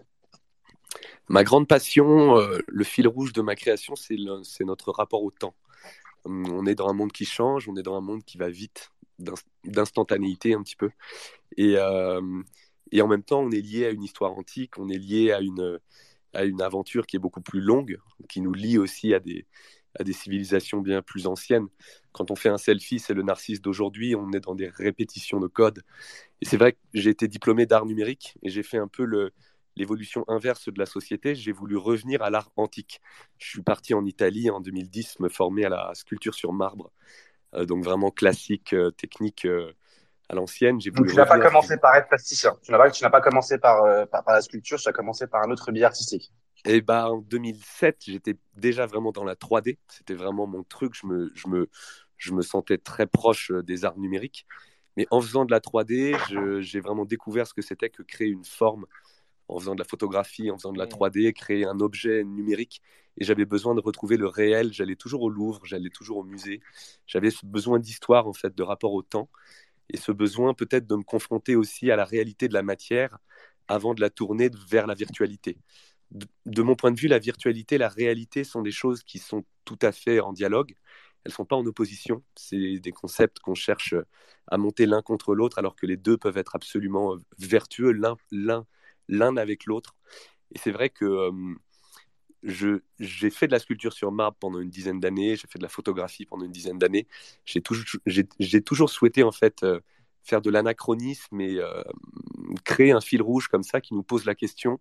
Ma 1.29 1.45
grande 1.45 1.69
passion, 1.69 2.37
le 2.67 2.85
fil 2.85 3.07
rouge 3.07 3.33
de 3.33 3.43
ma 3.43 3.55
création, 3.55 3.95
c'est 3.97 4.65
notre 4.65 4.91
rapport 4.91 5.23
au 5.23 5.31
temps. 5.31 5.55
Hum, 6.25 6.47
On 6.53 6.67
est 6.67 6.75
dans 6.75 6.89
un 6.89 6.93
monde 6.93 7.13
qui 7.13 7.25
change, 7.25 7.69
on 7.69 7.77
est 7.77 7.83
dans 7.83 7.97
un 7.97 8.01
monde 8.01 8.25
qui 8.25 8.37
va 8.37 8.49
vite, 8.49 8.91
d'ins- 9.19 9.35
d'instantanéité 9.65 10.55
un 10.55 10.63
petit 10.63 10.77
peu. 10.77 10.91
Et, 11.57 11.77
et 12.93 13.03
en 13.03 13.07
même 13.07 13.23
temps, 13.23 13.41
on 13.41 13.51
est 13.51 13.61
lié 13.61 13.87
à 13.87 13.91
une 13.91 14.03
histoire 14.03 14.33
antique, 14.33 14.79
on 14.79 14.89
est 14.89 14.99
lié 14.99 15.33
à 15.33 15.41
une, 15.41 15.79
à 16.35 16.45
une 16.45 16.63
aventure 16.63 17.07
qui 17.07 17.17
est 17.17 17.21
beaucoup 17.21 17.41
plus 17.41 17.61
longue, 17.61 17.99
qui 18.29 18.41
nous 18.41 18.53
lie 18.53 18.79
aussi 18.79 19.15
à 19.15 19.21
des, 19.21 19.47
à 19.99 20.05
des 20.05 20.12
civilisations 20.12 20.80
bien 20.80 21.03
plus 21.03 21.26
anciennes. 21.26 21.66
Quand 22.12 22.30
on 22.30 22.36
fait 22.36 22.49
un 22.49 22.59
selfie, 22.59 22.99
c'est 22.99 23.14
le 23.14 23.22
narcisse 23.22 23.61
d'aujourd'hui, 23.61 24.14
on 24.14 24.30
est 24.32 24.41
dans 24.41 24.55
des 24.55 24.68
répétitions 24.68 25.41
de 25.41 25.49
code. 25.49 25.82
Et 26.41 26.45
c'est 26.45 26.57
vrai 26.57 26.72
que 26.72 26.78
j'ai 26.95 27.11
été 27.11 27.28
diplômé 27.28 27.66
d'art 27.66 27.86
numérique 27.86 28.36
et 28.43 28.51
j'ai 28.51 28.62
fait 28.62 28.78
un 28.78 28.88
peu 28.88 29.05
le, 29.05 29.32
l'évolution 29.76 30.24
inverse 30.28 30.68
de 30.68 30.78
la 30.78 30.86
société, 30.86 31.34
j'ai 31.34 31.53
voulu 31.53 31.76
revenir 31.76 32.22
à 32.22 32.30
l'art 32.30 32.51
antique. 32.57 33.01
Je 33.38 33.49
suis 33.49 33.62
parti 33.62 33.95
en 33.95 34.05
Italie 34.05 34.51
en 34.51 34.61
2010 34.61 35.20
me 35.20 35.28
former 35.28 35.64
à 35.64 35.68
la 35.68 35.91
sculpture 35.95 36.34
sur 36.34 36.53
marbre, 36.53 36.93
Euh, 37.53 37.64
donc 37.64 37.82
vraiment 37.82 38.12
classique, 38.12 38.72
euh, 38.74 38.93
technique 38.93 39.45
euh, 39.45 39.72
à 40.28 40.36
l'ancienne. 40.36 40.80
J'ai 40.80 40.91
Donc 40.91 40.99
voulu 40.99 41.11
tu 41.11 41.16
n'as 41.16 41.26
pas 41.26 41.41
commencé 41.41 41.76
par 41.78 41.97
être 41.97 42.07
plasticien. 42.07 42.57
Tu 42.62 42.70
n'as 42.70 42.78
pas, 42.78 42.91
tu 42.93 43.03
n'as 43.03 43.11
pas 43.11 43.20
commencé 43.20 43.59
par, 43.59 43.82
par, 44.09 44.22
par 44.22 44.34
la 44.34 44.41
sculpture, 44.41 44.78
tu 44.78 44.88
as 44.88 44.93
commencé 44.93 45.26
par 45.26 45.43
un 45.43 45.51
autre 45.51 45.72
biais 45.72 45.82
artistique. 45.82 46.32
Et 46.67 46.81
bah, 46.83 47.11
en 47.11 47.19
2007, 47.19 48.05
j'étais 48.07 48.37
déjà 48.57 48.87
vraiment 48.87 49.13
dans 49.13 49.25
la 49.25 49.37
3D. 49.37 49.79
C'était 49.89 50.15
vraiment 50.15 50.47
mon 50.47 50.63
truc. 50.63 50.95
Je 50.95 51.07
me, 51.07 51.33
je, 51.35 51.49
me, 51.49 51.69
je 52.19 52.33
me 52.33 52.43
sentais 52.43 52.79
très 52.79 53.07
proche 53.07 53.51
euh, 53.51 53.63
des 53.63 53.85
arts 53.85 53.99
numériques. 53.99 54.47
Mais 54.97 55.07
en 55.11 55.21
faisant 55.21 55.45
de 55.47 55.51
la 55.53 55.61
3D, 55.61 56.15
je- 56.29 56.61
j'ai 56.61 56.81
vraiment 56.81 57.05
découvert 57.07 57.47
ce 57.47 57.55
que 57.55 57.63
c'était 57.63 57.91
que 57.91 58.03
créer 58.03 58.29
une 58.29 58.45
forme 58.45 58.87
en 59.49 59.59
faisant 59.59 59.75
de 59.75 59.81
la 59.81 59.85
photographie, 59.87 60.51
en 60.51 60.57
faisant 60.59 60.73
de 60.73 60.79
la 60.79 60.87
3D, 60.87 61.33
créer 61.33 61.65
un 61.67 61.81
objet 61.81 62.25
numérique. 62.25 62.83
et 63.19 63.25
j'avais 63.25 63.45
besoin 63.45 63.75
de 63.75 63.81
retrouver 63.81 64.17
le 64.17 64.27
réel. 64.29 64.73
J'allais 64.73 64.97
toujours 64.97 65.23
au 65.23 65.31
Louvre, 65.31 65.61
j'allais 65.65 65.91
toujours 65.91 66.19
au 66.19 66.25
musée. 66.25 66.61
J'avais 67.07 67.31
ce 67.31 67.45
besoin 67.47 67.79
d'histoire, 67.79 68.27
en 68.29 68.33
fait, 68.33 68.55
de 68.57 68.63
rapport 68.63 68.93
au 68.95 69.03
temps, 69.03 69.29
et 69.91 69.97
ce 69.97 70.13
besoin 70.13 70.55
peut-être 70.55 70.87
de 70.87 70.97
me 70.97 71.03
confronter 71.03 71.57
aussi 71.57 71.91
à 71.91 71.97
la 71.97 72.05
réalité 72.05 72.49
de 72.49 72.55
la 72.55 72.63
matière 72.63 73.19
avant 73.69 73.95
de 73.95 74.01
la 74.01 74.11
tourner 74.11 74.51
vers 74.69 74.87
la 74.87 74.95
virtualité. 74.95 75.59
De, 76.11 76.63
mon 76.63 76.75
point 76.75 76.91
de 76.91 76.99
vue, 76.99 77.09
la 77.09 77.19
virtualité 77.19 77.79
la 77.79 77.89
réalité 77.89 78.43
sont 78.45 78.63
des 78.63 78.73
choses 78.73 79.03
qui 79.05 79.19
sont 79.19 79.45
tout 79.65 79.79
à 79.83 79.93
fait 79.93 80.21
en 80.21 80.33
dialogue. 80.33 80.75
Elles 81.25 81.31
ne 81.31 81.35
sont 81.35 81.45
pas 81.45 81.57
en 81.57 81.65
opposition. 81.67 82.23
C'est 82.35 82.79
des 82.79 82.93
concepts 82.93 83.39
qu'on 83.41 83.55
cherche 83.55 83.95
à 84.49 84.57
monter 84.57 84.87
l'un 84.87 85.03
contre 85.03 85.35
l'autre, 85.35 85.59
alors 85.59 85.77
que 85.77 85.87
les 85.87 85.97
deux 85.97 86.17
peuvent 86.17 86.39
être 86.39 86.57
absolument 86.57 87.17
vertueux 87.39 87.93
l'un 88.33 89.37
avec 89.37 89.67
l'autre. 89.67 89.95
Et 90.53 90.59
c'est 90.59 90.73
vrai 90.73 90.91
que 90.91 91.05
euh, 91.05 91.31
j'ai 92.43 93.31
fait 93.31 93.47
de 93.47 93.53
la 93.53 93.59
sculpture 93.59 93.93
sur 93.93 94.11
marbre 94.13 94.37
pendant 94.41 94.61
une 94.61 94.71
dizaine 94.71 95.01
d'années, 95.01 95.37
j'ai 95.37 95.47
fait 95.47 95.59
de 95.59 95.63
la 95.63 95.69
photographie 95.69 96.27
pendant 96.27 96.45
une 96.45 96.53
dizaine 96.53 96.79
d'années. 96.79 97.07
J'ai 97.45 97.61
toujours, 97.61 98.91
souhaité 98.91 99.23
en 99.23 99.33
fait 99.33 99.63
euh, 99.63 99.81
faire 100.23 100.41
de 100.41 100.51
l'anachronisme 100.51 101.41
et 101.41 101.59
euh, 101.59 101.83
créer 102.65 102.93
un 102.93 103.01
fil 103.01 103.23
rouge 103.23 103.49
comme 103.49 103.63
ça 103.63 103.81
qui 103.81 103.95
nous 103.95 104.03
pose 104.03 104.25
la 104.25 104.35
question 104.35 104.81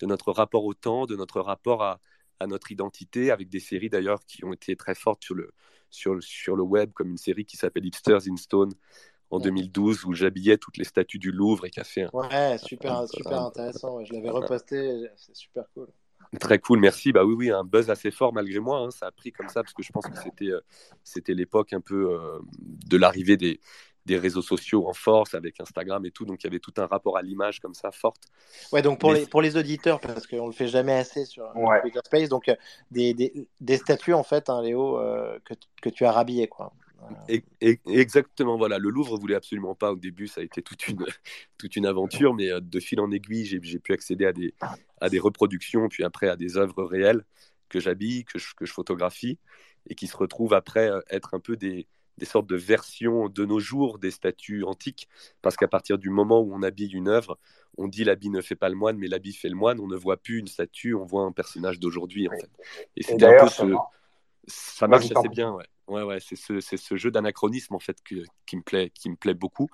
de 0.00 0.06
notre 0.06 0.32
rapport 0.32 0.64
au 0.64 0.74
temps, 0.74 1.06
de 1.06 1.16
notre 1.16 1.40
rapport 1.40 1.82
à, 1.82 2.00
à 2.40 2.46
notre 2.46 2.72
identité, 2.72 3.30
avec 3.30 3.48
des 3.48 3.60
séries 3.60 3.88
d'ailleurs 3.90 4.20
qui 4.26 4.44
ont 4.44 4.52
été 4.52 4.76
très 4.76 4.94
fortes 4.94 5.24
sur 5.24 5.34
le, 5.34 5.52
sur, 5.90 6.22
sur 6.22 6.56
le 6.56 6.62
web, 6.62 6.92
comme 6.92 7.10
une 7.10 7.16
série 7.16 7.44
qui 7.44 7.56
s'appelle 7.56 7.84
Hipsters 7.86 8.28
in 8.28 8.36
Stone 8.36 8.72
en 9.30 9.38
Ouais. 9.38 9.44
2012 9.44 10.04
où 10.04 10.12
j'habillais 10.12 10.56
toutes 10.58 10.76
les 10.76 10.84
statues 10.84 11.18
du 11.18 11.32
Louvre 11.32 11.66
et 11.66 11.70
qui 11.70 11.80
a 11.80 11.84
fait 11.84 12.02
un, 12.04 12.10
Ouais, 12.12 12.58
super, 12.58 12.92
un- 12.98 13.06
super 13.06 13.32
un- 13.38 13.46
intéressant. 13.46 14.04
Je 14.04 14.12
l'avais 14.12 14.30
reposté, 14.30 15.08
c'est 15.16 15.34
super 15.34 15.64
cool. 15.74 15.88
Très 16.40 16.58
cool, 16.58 16.80
merci. 16.80 17.12
Bah 17.12 17.24
oui, 17.24 17.34
oui, 17.36 17.50
un 17.50 17.64
buzz 17.64 17.88
assez 17.88 18.10
fort 18.10 18.32
malgré 18.32 18.58
moi. 18.58 18.78
hein. 18.80 18.90
Ça 18.90 19.06
a 19.06 19.12
pris 19.12 19.32
comme 19.32 19.48
ça 19.48 19.62
parce 19.62 19.72
que 19.72 19.82
je 19.82 19.92
pense 19.92 20.06
que 20.06 20.16
c'était 20.22 20.50
euh, 20.50 20.60
c'était 21.04 21.34
l'époque 21.34 21.72
un 21.72 21.80
peu 21.80 22.10
euh, 22.12 22.38
de 22.58 22.96
l'arrivée 22.96 23.36
des, 23.36 23.60
des 24.06 24.16
réseaux 24.18 24.40
sociaux 24.42 24.88
en 24.88 24.94
force 24.94 25.34
avec 25.34 25.60
Instagram 25.60 26.04
et 26.06 26.10
tout. 26.10 26.24
Donc 26.24 26.42
il 26.42 26.46
y 26.46 26.48
avait 26.48 26.60
tout 26.60 26.72
un 26.78 26.86
rapport 26.86 27.18
à 27.18 27.22
l'image 27.22 27.60
comme 27.60 27.74
ça 27.74 27.90
forte. 27.90 28.22
Ouais, 28.72 28.80
donc 28.80 28.98
pour 29.00 29.12
Mais- 29.12 29.20
les, 29.20 29.26
pour 29.26 29.42
les 29.42 29.56
auditeurs, 29.56 30.00
parce 30.00 30.26
qu'on 30.26 30.46
le 30.46 30.52
fait 30.52 30.68
jamais 30.68 30.92
assez 30.94 31.24
sur 31.26 31.50
Ouais. 31.56 31.80
Twitter 31.82 32.00
Space, 32.04 32.28
donc 32.28 32.48
euh, 32.48 32.54
des, 32.90 33.12
des, 33.12 33.32
des 33.60 33.76
statues 33.76 34.14
en 34.14 34.22
fait, 34.22 34.48
hein, 34.48 34.62
Léo, 34.62 34.98
euh, 34.98 35.38
que, 35.44 35.54
que 35.82 35.88
tu 35.90 36.04
as 36.06 36.12
rhabillées 36.12 36.48
quoi. 36.48 36.72
Et, 37.28 37.44
et- 37.60 37.78
exactement, 37.86 38.56
voilà. 38.56 38.78
Le 38.78 38.88
Louvre 38.88 39.16
voulait 39.18 39.34
absolument 39.36 39.74
pas 39.76 39.92
au 39.92 39.96
début. 39.96 40.26
Ça 40.26 40.40
a 40.40 40.44
été 40.44 40.62
toute 40.62 40.88
une 40.88 41.04
toute 41.58 41.76
une 41.76 41.86
aventure, 41.86 42.32
mais 42.34 42.50
euh, 42.50 42.60
de 42.60 42.80
fil 42.80 43.00
en 43.00 43.10
aiguille, 43.10 43.44
j'ai 43.44 43.60
j'ai 43.62 43.78
pu 43.78 43.92
accéder 43.92 44.26
à 44.26 44.32
des 44.32 44.54
à 45.00 45.08
des 45.08 45.18
reproductions, 45.18 45.88
puis 45.88 46.02
après 46.04 46.28
à 46.28 46.36
des 46.36 46.56
œuvres 46.56 46.84
réelles 46.84 47.24
que 47.68 47.80
j'habille, 47.80 48.24
que 48.24 48.38
je, 48.38 48.54
que 48.54 48.64
je 48.64 48.72
photographie, 48.72 49.38
et 49.88 49.94
qui 49.94 50.06
se 50.06 50.16
retrouvent 50.16 50.54
après 50.54 50.88
euh, 50.90 51.00
être 51.10 51.34
un 51.34 51.40
peu 51.40 51.56
des, 51.56 51.86
des 52.18 52.26
sortes 52.26 52.46
de 52.46 52.56
versions 52.56 53.28
de 53.28 53.44
nos 53.44 53.60
jours 53.60 53.98
des 53.98 54.10
statues 54.10 54.64
antiques, 54.64 55.08
parce 55.42 55.56
qu'à 55.56 55.68
partir 55.68 55.98
du 55.98 56.10
moment 56.10 56.40
où 56.40 56.54
on 56.54 56.62
habille 56.62 56.92
une 56.92 57.08
œuvre, 57.08 57.38
on 57.76 57.88
dit 57.88 58.04
l'habit 58.04 58.30
ne 58.30 58.40
fait 58.40 58.56
pas 58.56 58.68
le 58.68 58.74
moine, 58.74 58.96
mais 58.98 59.06
l'habit 59.08 59.34
fait 59.34 59.48
le 59.48 59.54
moine. 59.54 59.80
On 59.80 59.86
ne 59.86 59.96
voit 59.96 60.16
plus 60.16 60.38
une 60.38 60.46
statue, 60.46 60.94
on 60.94 61.04
voit 61.04 61.22
un 61.24 61.32
personnage 61.32 61.78
d'aujourd'hui 61.78 62.28
en 62.28 62.32
Oui. 62.32 62.38
fait. 62.40 62.50
Et 62.96 63.02
c'était 63.02 63.26
un 63.26 63.34
peu 63.38 63.48
ce, 63.48 63.64
ça 64.46 64.86
marche. 64.88 65.10
assez 65.10 65.28
bien, 65.28 65.52
ouais. 65.52 65.64
Ouais, 65.88 66.02
ouais, 66.02 66.18
c'est 66.20 66.36
ce, 66.36 66.60
c'est 66.60 66.76
ce 66.76 66.96
jeu 66.96 67.10
d'anachronisme 67.12 67.74
en 67.74 67.78
fait 67.78 67.96
que- 68.02 68.24
qui 68.46 68.56
me 68.56 68.62
plaît, 68.62 68.90
qui 68.90 69.08
me 69.08 69.14
plaît 69.16 69.34
beaucoup, 69.34 69.68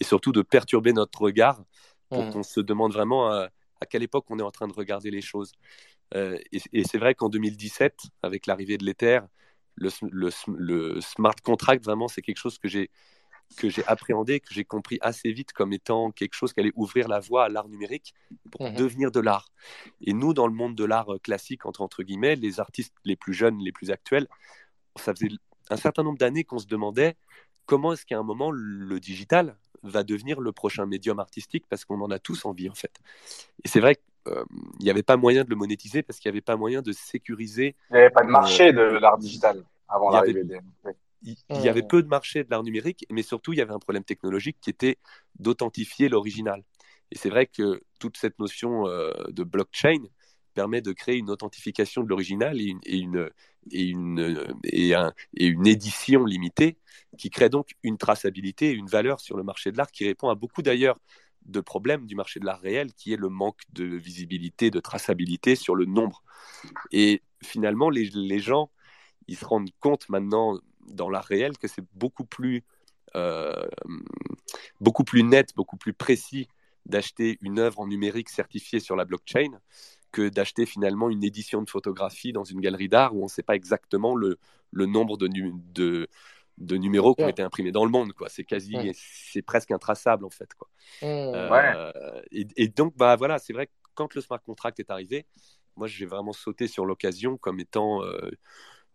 et 0.00 0.04
surtout 0.04 0.32
de 0.32 0.40
perturber 0.42 0.92
notre 0.94 1.20
regard 1.20 1.62
pour 2.08 2.24
Mhm. 2.24 2.32
qu'on 2.32 2.42
se 2.42 2.60
demande 2.60 2.92
vraiment 2.92 3.28
à, 3.30 3.48
à 3.80 3.86
quelle 3.86 4.02
époque 4.02 4.24
on 4.30 4.38
est 4.38 4.42
en 4.42 4.50
train 4.50 4.66
de 4.66 4.72
regarder 4.72 5.10
les 5.10 5.20
choses. 5.20 5.52
Euh, 6.14 6.38
et 6.52 6.60
et 6.72 6.84
c'est 6.84 6.98
vrai 6.98 7.14
qu'en 7.14 7.28
2017, 7.28 7.98
avec 8.22 8.46
l'arrivée 8.46 8.78
de 8.78 8.84
l'Ether, 8.84 9.20
le, 9.80 11.00
smart 11.00 11.34
contract, 11.42 11.84
vraiment, 11.84 12.08
c'est 12.08 12.22
quelque 12.22 12.38
chose 12.38 12.58
que 12.58 12.68
j'ai 12.68 12.90
que 13.56 13.70
j'ai 13.70 13.82
appréhendé, 13.86 14.40
que 14.40 14.52
j'ai 14.52 14.64
compris 14.64 14.98
assez 15.00 15.32
vite 15.32 15.54
comme 15.54 15.72
étant 15.72 16.10
quelque 16.10 16.34
chose 16.34 16.52
qui 16.52 16.60
allait 16.60 16.72
ouvrir 16.74 17.08
la 17.08 17.18
voie 17.18 17.46
à 17.46 17.48
l'art 17.48 17.66
numérique 17.66 18.12
pour 18.50 18.68
Mhm. 18.68 18.76
devenir 18.76 19.10
de 19.10 19.20
l'art. 19.20 19.48
Et 20.02 20.12
nous, 20.12 20.34
dans 20.34 20.46
le 20.46 20.52
monde 20.52 20.74
de 20.74 20.84
l'art 20.84 21.14
euh, 21.14 21.18
classique, 21.18 21.64
entre, 21.64 21.80
entre 21.80 22.02
guillemets, 22.02 22.36
les 22.36 22.60
artistes 22.60 22.92
les 23.06 23.16
plus 23.16 23.32
jeunes, 23.32 23.58
les 23.60 23.72
plus 23.72 23.90
actuels, 23.90 24.28
ça 24.96 25.14
faisait 25.14 25.30
un 25.70 25.76
certain 25.78 26.02
nombre 26.02 26.18
d'années 26.18 26.44
qu'on 26.44 26.58
se 26.58 26.66
demandait 26.66 27.16
comment 27.64 27.94
est-ce 27.94 28.04
qu'à 28.04 28.18
un 28.18 28.22
moment 28.22 28.50
le 28.50 29.00
digital 29.00 29.56
va 29.82 30.02
devenir 30.02 30.40
le 30.40 30.52
prochain 30.52 30.86
médium 30.86 31.18
artistique 31.18 31.64
parce 31.68 31.84
qu'on 31.84 32.00
en 32.00 32.10
a 32.10 32.18
tous 32.18 32.44
envie 32.44 32.68
en 32.68 32.74
fait. 32.74 32.98
Et 33.64 33.68
c'est 33.68 33.80
vrai 33.80 33.96
qu'il 34.76 34.84
n'y 34.84 34.90
avait 34.90 35.02
pas 35.02 35.16
moyen 35.16 35.44
de 35.44 35.50
le 35.50 35.56
monétiser 35.56 36.02
parce 36.02 36.18
qu'il 36.18 36.30
n'y 36.30 36.34
avait 36.34 36.40
pas 36.42 36.56
moyen 36.56 36.82
de 36.82 36.92
sécuriser. 36.92 37.76
Il 37.90 37.94
n'y 37.94 37.98
avait 38.00 38.10
pas 38.10 38.22
de 38.24 38.30
marché 38.30 38.72
de 38.72 38.80
l'art 38.80 39.18
digital 39.18 39.64
avant 39.88 40.10
Il 40.10 40.14
y 40.14 40.16
avait- 40.18 40.32
l'arrivée 40.32 40.44
des. 40.44 40.60
Oui. 40.84 40.92
Il, 41.24 41.36
il 41.50 41.60
y 41.62 41.68
avait 41.68 41.82
Mhm. 41.82 41.88
peu 41.88 42.02
de 42.02 42.08
marché 42.08 42.44
de 42.44 42.50
l'art 42.50 42.62
numérique, 42.62 43.04
mais 43.10 43.22
surtout 43.22 43.52
il 43.52 43.58
y 43.58 43.60
avait 43.62 43.72
un 43.72 43.80
problème 43.80 44.04
technologique 44.04 44.56
qui 44.60 44.70
était 44.70 44.98
d'authentifier 45.38 46.08
l'original. 46.08 46.62
Et 47.10 47.18
c'est 47.18 47.30
vrai 47.30 47.46
que 47.46 47.80
toute 47.98 48.16
cette 48.16 48.38
notion 48.38 48.86
euh, 48.86 49.12
de 49.30 49.42
blockchain 49.42 50.02
permet 50.54 50.80
de 50.80 50.92
créer 50.92 51.16
une 51.16 51.30
authentification 51.30 52.02
de 52.02 52.08
l'original 52.08 52.60
et 52.60 52.64
une, 52.64 52.80
et 52.84 52.96
une, 52.98 53.30
et 53.72 53.82
une, 53.84 54.54
et 54.64 54.94
un- 54.94 55.12
et 55.34 55.46
une 55.46 55.66
édition 55.66 56.24
limitée 56.24 56.76
qui 57.16 57.30
crée 57.30 57.48
donc 57.48 57.70
une 57.82 57.96
traçabilité 57.98 58.70
et 58.70 58.72
une 58.74 58.86
valeur 58.88 59.20
sur 59.20 59.36
le 59.36 59.42
marché 59.42 59.72
de 59.72 59.76
l'art 59.76 59.90
qui 59.90 60.04
répond 60.04 60.28
à 60.28 60.34
beaucoup 60.34 60.62
d'ailleurs 60.62 60.98
de 61.48 61.60
problèmes 61.60 62.06
du 62.06 62.14
marché 62.14 62.40
de 62.40 62.46
l'art 62.46 62.60
réel 62.60 62.92
qui 62.92 63.12
est 63.12 63.16
le 63.16 63.28
manque 63.28 63.60
de 63.72 63.84
visibilité, 63.84 64.70
de 64.70 64.80
traçabilité 64.80 65.56
sur 65.56 65.74
le 65.74 65.86
nombre. 65.86 66.22
Et 66.92 67.22
finalement, 67.42 67.90
les, 67.90 68.38
gens, 68.38 68.70
ils 69.26 69.36
se 69.36 69.44
rendent 69.44 69.70
compte 69.80 70.08
maintenant 70.08 70.58
dans 70.86 71.08
l'art 71.08 71.24
réel 71.24 71.56
que 71.58 71.68
c'est 71.68 71.84
beaucoup 71.94 72.24
plus, 72.24 72.64
euh, 73.16 73.66
beaucoup 74.80 75.04
plus 75.04 75.22
net, 75.22 75.54
beaucoup 75.56 75.76
plus 75.76 75.94
précis 75.94 76.48
d'acheter 76.86 77.38
une 77.40 77.58
œuvre 77.58 77.80
en 77.80 77.86
numérique 77.86 78.28
certifiée 78.28 78.80
sur 78.80 78.96
la 78.96 79.04
blockchain 79.04 79.58
que 80.12 80.28
d'acheter 80.28 80.64
finalement 80.64 81.10
une 81.10 81.22
édition 81.22 81.62
de 81.62 81.68
photographie 81.68 82.32
dans 82.32 82.44
une 82.44 82.60
galerie 82.60 82.88
d'art 82.88 83.14
où 83.14 83.20
on 83.20 83.24
ne 83.24 83.30
sait 83.30 83.42
pas 83.42 83.56
exactement 83.56 84.14
le, 84.14 84.38
nombre 84.72 85.18
de, 85.18 85.28
de, 85.74 86.08
de 86.60 86.76
numéros 86.76 87.14
qui 87.14 87.22
ont 87.22 87.26
Ouais. 87.26 87.30
été 87.30 87.42
imprimés 87.42 87.72
dans 87.72 87.84
le 87.84 87.90
monde. 87.90 88.12
Quoi. 88.12 88.28
C'est 88.28 88.44
quasi, 88.44 88.76
Ouais. 88.76 88.92
c'est 88.94 89.42
presque 89.42 89.70
intraçable 89.70 90.24
en 90.24 90.30
fait. 90.30 90.52
Quoi. 90.54 90.68
Mhm. 91.02 91.08
Euh, 91.34 92.22
et, 92.32 92.46
et 92.56 92.68
donc, 92.68 92.96
bah 92.96 93.16
voilà, 93.16 93.38
c'est 93.38 93.52
vrai 93.52 93.66
que 93.66 93.72
quand 93.94 94.14
le 94.14 94.20
smart 94.20 94.42
contract 94.42 94.78
est 94.80 94.90
arrivé, 94.90 95.26
moi 95.76 95.86
j'ai 95.86 96.06
vraiment 96.06 96.32
sauté 96.32 96.66
sur 96.68 96.84
l'occasion 96.86 97.36
comme 97.36 97.60
étant 97.60 98.02
euh, 98.04 98.30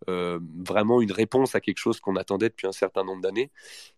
euh, 0.10 0.40
vraiment 0.66 1.02
une 1.02 1.12
réponse 1.12 1.56
à 1.56 1.62
quelque 1.62 1.78
chose 1.78 2.00
qu'on 2.02 2.16
attendait 2.18 2.50
depuis 2.50 2.68
un 2.68 2.72
certain 2.74 3.04
nombre 3.04 3.22
d'années. 3.22 3.52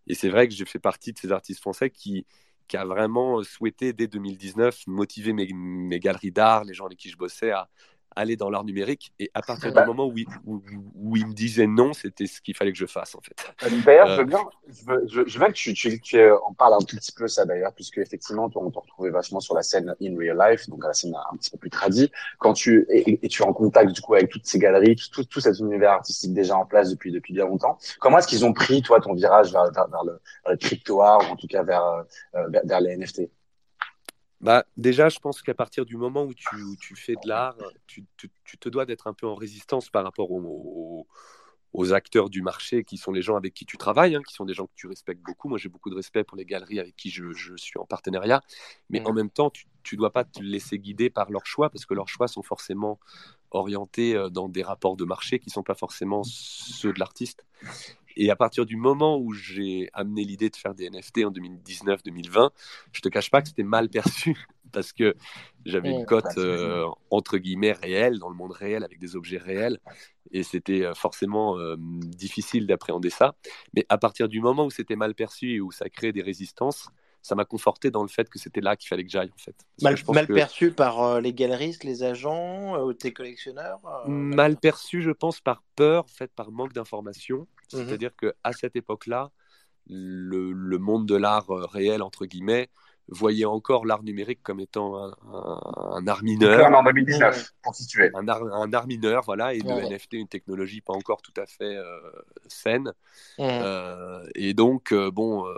Et 0.06 0.14
c'est 0.14 0.28
vrai 0.28 0.46
que 0.48 0.54
j'ai 0.54 0.64
fait 0.64 0.78
partie 0.78 1.12
de 1.12 1.18
ces 1.18 1.32
artistes 1.32 1.60
français 1.60 1.90
qui, 1.90 2.26
qui 2.68 2.76
a 2.76 2.84
vraiment 2.84 3.42
souhaité 3.42 3.92
dès 3.92 4.06
2019 4.06 4.86
motiver 4.86 5.32
mes, 5.32 5.48
mes 5.52 5.98
galeries 6.00 6.32
d'art, 6.32 6.64
les 6.64 6.74
gens 6.74 6.86
avec 6.86 6.98
qui 6.98 7.10
je 7.10 7.16
bossais 7.16 7.50
à 7.50 7.68
aller 8.16 8.36
dans 8.36 8.50
l'art 8.50 8.64
numérique. 8.64 9.12
Et 9.18 9.30
à 9.34 9.42
partir 9.42 9.72
Bah. 9.72 9.82
du 9.82 9.86
moment 9.88 10.06
où, 10.06 10.16
ils- 10.18 10.26
où, 10.46 10.62
où 10.96 11.16
ils 11.16 11.26
me 11.26 11.32
disaient 11.34 11.66
non, 11.66 11.92
c'était 11.92 12.26
ce 12.26 12.40
qu'il 12.40 12.56
fallait 12.56 12.72
que 12.72 12.78
je 12.78 12.86
fasse 12.86 13.14
en 13.14 13.20
fait. 13.20 13.36
D'ailleurs, 13.84 14.08
Euh, 14.10 14.16
je 14.16 14.20
veux 14.22 14.26
bien, 14.26 14.40
je 14.68 14.84
veux, 14.86 15.04
je, 15.06 15.20
je 15.26 15.38
veux 15.38 15.46
que 15.46 15.52
tu, 15.52 15.74
tu, 15.74 16.00
tu 16.00 16.18
euh, 16.18 16.36
en 16.44 16.54
parles 16.54 16.74
un 16.74 16.78
tout 16.84 16.96
petit 16.96 17.12
peu 17.12 17.28
ça 17.28 17.44
d'ailleurs, 17.44 17.72
puisque 17.74 17.98
effectivement, 17.98 18.48
toi, 18.48 18.62
on 18.64 18.70
t'a 18.70 18.80
retrouvé 18.80 19.10
vachement 19.10 19.40
sur 19.40 19.54
la 19.54 19.62
scène 19.62 19.94
in 20.02 20.16
real 20.18 20.36
life, 20.50 20.68
donc 20.68 20.84
à 20.84 20.88
la 20.88 20.94
scène 20.94 21.14
un 21.14 21.36
petit 21.36 21.50
peu 21.50 21.58
plus 21.58 21.70
tradie. 21.70 22.10
Quand 22.38 22.54
tu 22.54 22.86
et, 22.90 23.24
et 23.24 23.28
tu 23.28 23.42
es 23.42 23.46
en 23.46 23.52
contact 23.52 23.92
du 23.92 24.00
coup 24.00 24.14
avec 24.14 24.30
toutes 24.30 24.46
ces 24.46 24.58
galeries, 24.58 24.96
tout, 25.12 25.24
tout 25.24 25.40
cet 25.40 25.58
univers 25.58 25.92
artistique 25.92 26.32
déjà 26.34 26.56
en 26.56 26.64
place 26.66 26.90
depuis 26.90 27.12
depuis 27.12 27.34
bien 27.34 27.44
longtemps. 27.46 27.78
Comment 28.00 28.18
est-ce 28.18 28.26
qu'ils 28.28 28.44
ont 28.44 28.52
pris 28.52 28.82
toi 28.82 29.00
ton 29.00 29.12
virage 29.14 29.52
vers, 29.52 29.70
vers, 29.72 29.88
vers 29.88 30.04
le, 30.04 30.12
vers 30.44 30.52
le 30.52 30.56
crypto 30.56 31.02
art 31.02 31.20
ou 31.28 31.32
en 31.32 31.36
tout 31.36 31.46
cas 31.46 31.62
vers 31.62 31.84
euh, 31.84 32.48
vers, 32.48 32.62
vers 32.64 32.80
les 32.80 32.96
NFT 32.96 33.22
Bah, 34.46 34.64
déjà, 34.76 35.08
je 35.08 35.18
pense 35.18 35.42
qu'à 35.42 35.54
partir 35.54 35.84
du 35.84 35.96
moment 35.96 36.22
où 36.22 36.32
tu, 36.32 36.62
où 36.62 36.76
tu 36.76 36.94
fais 36.94 37.14
de 37.16 37.26
l'art, 37.26 37.56
tu, 37.88 38.04
tu- 38.16 38.30
tu 38.44 38.56
te 38.56 38.68
dois 38.68 38.86
d'être 38.86 39.08
un 39.08 39.12
peu 39.12 39.26
en 39.26 39.34
résistance 39.34 39.90
par 39.90 40.04
rapport 40.04 40.30
aux, 40.30 41.04
acteurs 41.92 42.30
du 42.30 42.42
marché 42.42 42.84
qui 42.84 42.96
sont 42.96 43.10
les 43.12 43.22
gens 43.22 43.36
avec 43.36 43.54
qui 43.54 43.66
tu 43.66 43.76
travailles, 43.76 44.14
hein, 44.14 44.22
qui 44.26 44.32
sont 44.32 44.44
des 44.44 44.54
gens 44.54 44.66
que 44.66 44.72
tu 44.76 44.86
respectes 44.86 45.20
beaucoup. 45.20 45.48
Moi, 45.48 45.58
j'ai 45.58 45.68
beaucoup 45.68 45.90
de 45.90 45.96
respect 45.96 46.22
pour 46.22 46.36
les 46.36 46.44
galeries 46.44 46.78
avec 46.78 46.94
qui 46.96 47.10
je, 47.10 47.32
je 47.32 47.56
suis 47.56 47.78
en 47.78 47.86
partenariat. 47.86 48.40
Mais 48.88 49.00
Mm. 49.00 49.06
en 49.06 49.12
même 49.12 49.30
temps, 49.30 49.50
tu 49.50 49.66
ne 49.94 49.98
dois 49.98 50.12
pas 50.12 50.22
te 50.24 50.40
laisser 50.40 50.78
guider 50.78 51.10
par 51.10 51.30
leurs 51.30 51.46
choix 51.46 51.68
parce 51.68 51.84
que 51.84 51.94
leurs 51.94 52.08
choix 52.08 52.28
sont 52.28 52.42
forcément 52.42 53.00
orientés 53.50 54.14
euh, 54.14 54.30
dans 54.30 54.48
des 54.48 54.62
rapports 54.62 54.96
de 54.96 55.04
marché 55.04 55.38
qui 55.40 55.48
ne 55.48 55.52
sont 55.52 55.64
pas 55.64 55.74
forcément 55.74 56.22
ceux 56.24 56.92
de 56.92 57.00
l'artiste. 57.00 57.44
Et 58.16 58.30
à 58.30 58.36
partir 58.36 58.66
du 58.66 58.76
moment 58.76 59.18
où 59.18 59.32
j'ai 59.32 59.90
amené 59.92 60.24
l'idée 60.24 60.50
de 60.50 60.56
faire 60.56 60.74
des 60.74 60.88
NFT 60.90 61.24
en 61.24 61.30
2019-2020, 61.30 62.50
je 62.92 63.00
te 63.00 63.08
cache 63.08 63.30
pas 63.30 63.42
que 63.42 63.48
c'était 63.48 63.62
mal 63.62 63.88
perçu 63.88 64.46
parce 64.72 64.92
que 64.92 65.14
j'avais 65.64 65.90
une 65.90 66.06
cote 66.06 66.38
euh, 66.38 66.86
entre 67.10 67.38
guillemets 67.38 67.72
réelle 67.72 68.18
dans 68.18 68.28
le 68.28 68.34
monde 68.34 68.52
réel 68.52 68.84
avec 68.84 68.98
des 68.98 69.16
objets 69.16 69.38
réels 69.38 69.78
et 70.32 70.42
c'était 70.42 70.84
euh, 70.84 70.94
forcément 70.94 71.58
euh, 71.58 71.76
difficile 71.78 72.66
d'appréhender 72.66 73.10
ça. 73.10 73.36
Mais 73.74 73.84
à 73.88 73.98
partir 73.98 74.28
du 74.28 74.40
moment 74.40 74.66
où 74.66 74.70
c'était 74.70 74.96
mal 74.96 75.14
perçu 75.14 75.54
et 75.54 75.60
où 75.60 75.70
ça 75.70 75.88
crée 75.88 76.12
des 76.12 76.22
résistances, 76.22 76.88
ça 77.26 77.34
m'a 77.34 77.44
conforté 77.44 77.90
dans 77.90 78.02
le 78.02 78.08
fait 78.08 78.28
que 78.30 78.38
c'était 78.38 78.60
là 78.60 78.76
qu'il 78.76 78.86
fallait 78.88 79.02
que 79.02 79.10
j'aille 79.10 79.32
en 79.34 79.38
fait. 79.38 79.56
Mal, 79.82 79.96
que- 79.96 80.32
perçu 80.32 80.70
par 80.70 81.02
euh, 81.02 81.20
les 81.20 81.32
galeristes, 81.32 81.82
les 81.82 82.04
agents, 82.04 82.76
euh, 82.76 82.92
tes 82.92 83.12
collectionneurs 83.12 83.80
euh, 83.84 84.08
mal 84.08 84.56
perçu, 84.56 85.02
je 85.02 85.10
pense, 85.10 85.40
par 85.40 85.64
peur, 85.74 86.04
en 86.04 86.08
fait, 86.08 86.30
par 86.32 86.52
manque 86.52 86.72
d'information. 86.72 87.48
Mhm. 87.72 87.86
C'est-à-dire 87.86 88.14
que 88.14 88.32
à 88.44 88.52
cette 88.52 88.76
époque-là, 88.76 89.32
le, 89.88 90.52
le 90.52 90.78
monde 90.78 91.06
de 91.06 91.16
l'art 91.16 91.50
euh, 91.50 91.66
réel 91.66 92.00
entre 92.00 92.26
guillemets 92.26 92.68
voyait 93.08 93.44
encore 93.44 93.86
l'art 93.86 94.02
numérique 94.02 94.40
comme 94.42 94.60
étant 94.60 94.96
un, 94.96 95.14
un- 95.32 95.60
un 95.96 96.06
art 96.08 96.22
mineur. 96.22 96.58
là, 96.58 96.68
on 96.70 96.72
est 96.72 96.76
en 96.76 96.82
2019, 96.84 97.52
pour 97.62 97.74
situer. 97.74 98.10
un 98.14 98.28
art, 98.28 98.42
un 98.42 98.72
art 98.72 98.86
mineur, 98.86 99.22
voilà, 99.24 99.54
et 99.54 99.60
Ouais. 99.62 99.74
le 99.74 99.80
NFT, 99.82 100.12
une 100.14 100.28
technologie 100.28 100.80
pas 100.80 100.92
encore 100.94 101.22
tout 101.22 101.32
à 101.36 101.46
fait 101.46 101.76
euh, 101.76 102.00
saine. 102.48 102.92
Euh, 103.40 104.24
et 104.34 104.54
donc, 104.54 104.92
euh, 104.92 105.10
bon, 105.10 105.46
euh, 105.46 105.54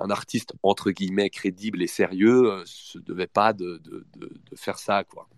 un 0.00 0.10
artiste 0.10 0.54
entre 0.62 0.90
guillemets 0.90 1.30
crédible 1.30 1.82
et 1.82 1.86
sérieux 1.86 2.52
euh, 2.52 2.62
se 2.66 2.98
devait 2.98 3.26
pas 3.26 3.52
de, 3.52 3.80
de, 3.84 4.04
de, 4.18 4.26
de 4.50 4.56
faire 4.56 4.78
ça, 4.78 5.04
quoi. 5.04 5.28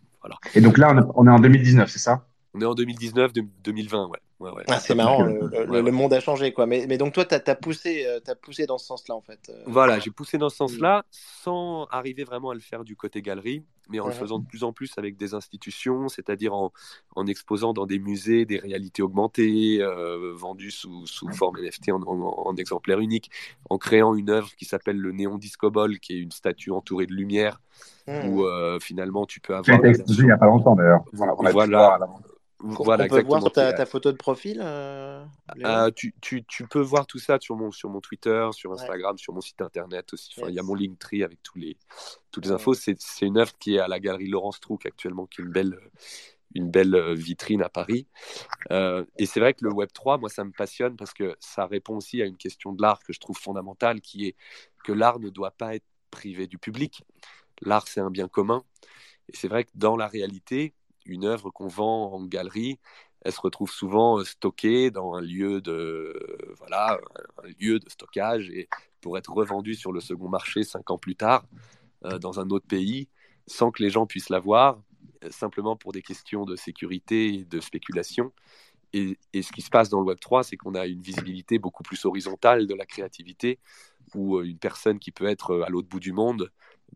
Et 0.55 0.61
donc 0.61 0.79
là, 0.79 0.95
on 1.17 1.27
est 1.27 1.31
en 1.31 1.39
2019, 1.41 1.91
c'est 1.91 1.99
ça? 1.99 2.27
On 2.55 2.61
est 2.61 2.67
en 2.67 2.75
2019, 2.75 3.33
de- 3.33 3.45
2020, 3.65 4.09
ouais. 4.09 4.19
ouais, 4.41 4.51
ouais. 4.51 4.65
Ah, 4.69 4.79
c'est 4.79 4.95
marrant, 4.95 5.23
le, 5.23 5.33
le- 5.33 5.47
Ouais, 5.71 5.79
le 5.79 5.83
ouais. 5.85 5.91
monde 5.91 6.13
a 6.13 6.21
changé, 6.21 6.53
quoi. 6.53 6.67
Mais, 6.67 6.85
mais 6.87 6.99
donc, 6.99 7.15
toi, 7.15 7.25
tu 7.25 7.35
as, 7.35 7.55
poussé, 7.55 8.05
euh, 8.07 8.21
t'as 8.23 8.35
poussé 8.35 8.67
dans 8.67 8.77
ce 8.77 8.85
sens-là, 8.87 9.15
en 9.15 9.23
fait. 9.23 9.41
euh. 9.49 9.63
Voilà, 9.67 9.99
j'ai 9.99 10.11
poussé 10.11 10.37
dans 10.37 10.51
ce 10.51 10.57
sens-là 10.57 11.05
sans 11.11 11.87
arriver 11.91 12.25
vraiment 12.25 12.51
à 12.51 12.55
le 12.55 12.61
faire 12.61 12.85
du 12.85 12.95
côté 12.95 13.23
galerie, 13.23 13.65
mais 13.89 14.01
en 14.01 14.07
le 14.07 14.13
Mhm. 14.13 14.19
faisant 14.19 14.39
de 14.39 14.47
plus 14.47 14.65
en 14.65 14.73
plus 14.75 14.93
avec 14.99 15.17
des 15.17 15.33
institutions, 15.33 16.09
c'est-à-dire 16.09 16.53
en, 16.53 16.73
en 17.17 17.27
exposant 17.27 17.73
dans 17.73 17.87
des 17.87 17.99
musées 17.99 18.45
des 18.45 18.59
réalités 18.59 19.01
augmentées, 19.03 19.79
euh, 19.81 20.35
vendues 20.35 20.71
sous, 20.73 21.07
sous 21.07 21.31
forme 21.31 21.57
NFT 21.57 21.91
en, 21.93 22.03
en, 22.03 22.49
en 22.49 22.57
exemplaire 22.57 23.01
unique, 23.01 23.31
en 23.71 23.79
créant 23.79 24.15
une 24.15 24.29
œuvre 24.29 24.51
qui 24.57 24.67
s'appelle 24.67 24.99
le 24.99 25.13
Néon 25.13 25.39
Disco 25.39 25.71
Ball, 25.71 25.99
qui 26.01 26.13
est 26.17 26.19
une 26.19 26.33
statue 26.33 26.71
entourée 26.71 27.07
de 27.07 27.15
lumière, 27.15 27.63
Mhm. 28.09 28.29
où 28.29 28.45
euh, 28.45 28.79
finalement 28.81 29.25
tu 29.27 29.41
peux 29.41 29.55
avoir... 29.55 29.79
été 29.79 29.89
exposé 29.89 30.23
il 30.23 30.27
n'y 30.27 30.33
a 30.33 30.37
pas 30.37 30.47
longtemps, 30.47 30.75
d'ailleurs. 30.75 31.05
On 31.17 31.23
a, 31.23 31.35
on 31.39 31.45
a 31.47 31.51
Voilà. 31.53 31.99
Voilà, 32.63 33.05
on 33.05 33.09
peut 33.09 33.17
exactement. 33.19 33.41
voir 33.41 33.53
ta, 33.53 33.87
photo 33.87 34.13
de 34.13 34.17
profil 34.17 34.61
euh, 34.63 35.25
Euh, 35.65 35.91
tu, 35.91 36.15
tu, 36.21 36.45
tu 36.45 36.67
peux 36.67 36.81
voir 36.81 37.07
tout 37.07 37.19
ça 37.19 37.39
sur 37.41 37.57
mon, 37.57 37.73
sur 37.73 37.91
mon 37.91 38.01
Twitter, 38.01 38.49
sur 38.53 38.73
Instagram, 38.73 39.19
sur 39.19 39.33
mon 39.33 39.41
site 39.41 39.61
internet 39.61 40.13
aussi. 40.13 40.33
Enfin, 40.37 40.49
Il 40.49 40.55
y 40.55 40.59
a 40.59 40.63
mon 40.63 40.75
Linktree 40.75 41.23
avec 41.25 41.43
tous 41.43 41.59
les, 41.59 41.77
toutes 42.31 42.45
les 42.45 42.51
Ouais. 42.51 42.57
infos. 42.57 42.75
C'est 42.75 42.97
une 43.23 43.39
œuvre 43.39 43.53
qui 43.59 43.77
est 43.77 43.79
à 43.81 43.89
la 43.89 43.99
galerie 44.01 44.29
Laurence 44.29 44.61
Trouc 44.61 44.87
actuellement, 44.87 45.27
qui 45.27 45.41
est 45.41 45.45
une 45.45 45.51
belle, 45.51 45.77
une 46.55 46.71
belle 46.71 46.95
euh, 46.95 47.15
vitrine 47.15 47.63
à 47.63 47.69
Paris. 47.69 48.07
Euh, 48.71 49.05
et 49.19 49.27
c'est 49.27 49.41
vrai 49.41 49.55
que 49.55 49.65
le 49.65 49.71
Web3, 49.73 50.21
moi, 50.21 50.29
ça 50.29 50.45
me 50.45 50.53
passionne 50.53 50.97
parce 50.97 51.13
que 51.13 51.37
ça 51.41 51.67
répond 51.67 51.97
aussi 51.97 52.23
à 52.23 52.27
une 52.27 52.37
question 52.37 52.73
de 52.73 52.81
l'art 52.83 53.03
que 53.03 53.13
je 53.13 53.21
trouve 53.21 53.37
fondamentale, 53.39 54.01
qui 54.01 54.27
est 54.27 54.37
que 54.85 54.93
l'art 54.93 55.19
ne 55.21 55.31
doit 55.31 55.51
pas 55.53 55.75
être 55.75 55.87
privé 56.11 56.47
du 56.47 56.59
public. 56.59 57.03
L'art, 57.63 57.89
c'est 57.89 58.01
un 58.01 58.11
bien 58.11 58.29
commun. 58.29 58.63
Et 59.33 59.37
c'est 59.37 59.49
vrai 59.49 59.65
que 59.65 59.71
dans 59.75 59.97
la 59.97 60.09
réalité, 60.09 60.75
une 61.07 61.25
œuvre 61.25 61.51
qu'on 61.51 61.69
vend 61.69 62.13
en 62.13 62.25
galerie, 62.25 62.79
elle 63.25 63.33
se 63.33 63.41
retrouve 63.41 63.71
souvent 63.71 64.19
euh, 64.19 64.25
stockée 64.25 64.91
dans 64.91 65.15
un 65.15 65.21
lieu 65.21 65.61
de 65.61 66.55
voilà 66.59 66.99
un 67.43 67.49
lieu 67.61 67.79
de 67.79 67.89
stockage 67.89 68.51
et 68.51 68.69
pour 69.01 69.17
être 69.19 69.33
revendue 69.33 69.75
sur 69.75 69.93
le 69.93 70.01
second 70.01 70.29
marché 70.29 70.65
cinq 70.65 70.91
ans 70.91 70.99
plus 70.99 71.17
tard 71.17 71.45
euh, 72.05 72.19
dans 72.19 72.41
un 72.41 72.51
autre 72.51 72.67
pays 72.67 73.09
sans 73.47 73.71
que 73.71 73.83
les 73.83 73.91
gens 73.91 74.07
puissent 74.07 74.31
la 74.31 74.41
voir 74.41 74.81
euh, 75.25 75.31
simplement 75.31 75.77
pour 75.77 75.93
des 75.93 76.03
questions 76.03 76.45
de 76.45 76.57
sécurité 76.57 77.35
et 77.35 77.45
de 77.45 77.61
spéculation. 77.61 78.33
Et, 78.93 79.17
et 79.33 79.43
ce 79.43 79.53
qui 79.53 79.63
se 79.63 79.71
passe 79.71 79.89
dans 79.89 80.01
le 80.01 80.07
Web 80.07 80.21
3 80.21 80.43
c'est 80.43 80.57
qu'on 80.57 80.75
a 80.75 80.87
une 80.87 81.01
visibilité 81.01 81.59
beaucoup 81.59 81.83
plus 81.83 82.05
horizontale 82.05 82.67
de 82.67 82.75
la 82.75 82.87
créativité 82.87 83.59
où 84.15 84.41
une 84.43 84.59
personne 84.59 84.99
qui 84.99 85.13
peut 85.13 85.27
être 85.27 85.63
à 85.63 85.71
l'autre 85.71 85.89
bout 85.89 86.01
du 86.01 86.13
monde 86.13 86.51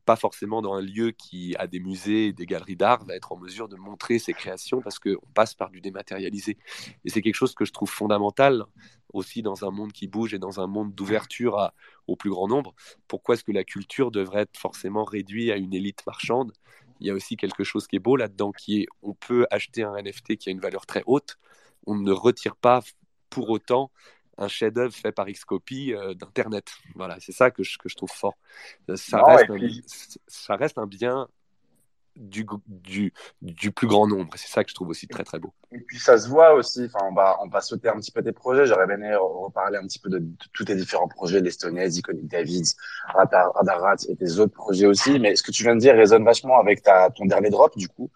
pas 0.05 0.17
forcément 0.17 0.63
dans 0.63 0.75
un 0.75 0.81
lieu 0.81 1.11
qui 1.11 1.57
a 1.59 1.67
des 1.67 1.81
musées 1.81 2.33
des 2.33 2.47
galeries 2.47 2.77
d'art, 2.77 3.05
va 3.05 3.17
être 3.17 3.33
en 3.33 3.37
mesure 3.37 3.69
de 3.69 3.77
montrer 3.77 4.19
ses 4.19 4.33
créations 4.33 4.81
parce 4.81 4.99
qu'on 4.99 5.17
passe 5.35 5.55
par 5.55 5.71
du 5.71 5.81
dématérialisé. 5.81 6.59
Et 7.05 7.11
c'est 7.11 7.23
quelque 7.23 7.35
chose 7.35 7.55
que 7.55 7.65
je 7.65 7.73
trouve 7.73 7.91
fondamental 7.91 8.65
aussi 9.13 9.43
dans 9.43 9.65
un 9.65 9.71
monde 9.71 9.93
qui 9.93 10.09
bouge 10.09 10.35
et 10.35 10.39
dans 10.39 10.61
un 10.61 10.67
monde 10.67 10.95
d'ouverture 10.95 11.73
au 12.07 12.17
plus 12.17 12.31
grand 12.31 12.49
nombre. 12.49 12.75
Pourquoi 13.09 13.35
est-ce 13.35 13.45
que 13.45 13.53
la 13.53 13.65
culture 13.65 14.11
devrait 14.11 14.43
être 14.43 14.57
forcément 14.57 15.05
réduite 15.05 15.51
à 15.51 15.57
une 15.57 15.75
élite 15.75 16.05
marchande? 16.07 16.53
Il 17.01 17.07
y 17.07 17.11
a 17.11 17.15
aussi 17.15 17.37
quelque 17.37 17.65
chose 17.65 17.87
qui 17.87 17.97
est 17.97 18.01
beau 18.01 18.17
là-dedans, 18.17 18.53
qui 18.53 18.83
est 18.83 18.87
on 19.03 19.15
peut 19.15 19.47
acheter 19.51 19.83
un 19.83 19.95
NFT 19.97 20.37
qui 20.37 20.49
a 20.49 20.53
une 20.53 20.61
valeur 20.61 20.87
très 20.87 21.03
haute, 21.07 21.37
on 21.87 21.95
ne 21.95 22.13
retire 22.13 22.57
pas 22.57 22.81
pour 23.31 23.51
autant 23.51 23.91
un 24.39 24.49
chef-d'œuvre 24.49 24.95
fait 24.95 25.13
par 25.13 25.27
Xcopy 25.27 25.95
euh, 25.95 26.15
d'Internet. 26.15 26.73
Voilà, 26.95 27.19
c'est 27.21 27.33
ça 27.33 27.51
que 27.51 27.63
je, 27.63 27.79
que 27.79 27.89
je 27.89 27.97
trouve 27.97 28.11
fort. 28.11 28.37
Euh, 28.91 28.97
Ça, 28.97 29.19
Non, 29.19 29.25
reste 29.25 29.49
et 29.51 29.53
un, 29.53 29.57
puis- 29.57 29.85
ça 30.27 30.57
reste 30.57 30.79
un 30.79 30.87
bien 30.87 31.29
du, 32.17 32.47
du, 32.67 33.13
du 33.43 33.71
plus 33.73 33.87
grand 33.87 34.07
nombre. 34.07 34.33
C'est 34.37 34.49
ça 34.49 34.65
que 34.65 34.71
je 34.71 34.75
trouve 34.75 34.89
aussi 34.89 35.07
très 35.07 35.25
très 35.25 35.39
beau. 35.39 35.53
Et 35.73 35.79
puis 35.81 35.99
ça 35.99 36.17
se 36.19 36.29
voit 36.29 36.55
aussi, 36.55 36.87
enfin 36.87 37.05
on 37.11 37.15
va 37.15 37.37
on 37.43 37.49
va 37.49 37.61
sauter 37.61 37.89
un 37.89 37.97
petit 37.97 38.11
peu 38.11 38.23
tes 38.23 38.33
projets, 38.33 38.67
j'aurais 38.67 38.87
bien 38.87 38.97
aimé 38.97 39.11
re- 39.15 39.45
reparler 39.47 39.79
un 39.79 39.87
petit 39.87 39.99
peu 39.99 40.09
de, 40.09 40.23
tous 40.53 40.65
tes 40.65 40.77
différents 40.77 41.09
projets, 41.09 41.41
l'Estonais, 41.41 41.89
Iconic 41.89 42.27
Davids, 42.29 42.75
Radar, 43.09 43.53
Radarat 43.55 43.97
et 44.09 44.17
tes 44.17 44.39
autres 44.39 44.55
projets 44.55 44.87
aussi, 44.87 45.19
mais 45.19 45.37
ce 45.37 45.43
que 45.43 45.51
tu 45.51 45.65
viens 45.65 45.75
de 45.75 45.81
dire 45.81 45.95
résonne 45.95 46.25
vachement 46.25 46.59
avec 46.59 46.83
ta 46.83 47.11
ton 47.11 47.27
dernier 47.27 47.51
drop 47.51 47.77
du 47.77 47.89
coup, 47.89 48.11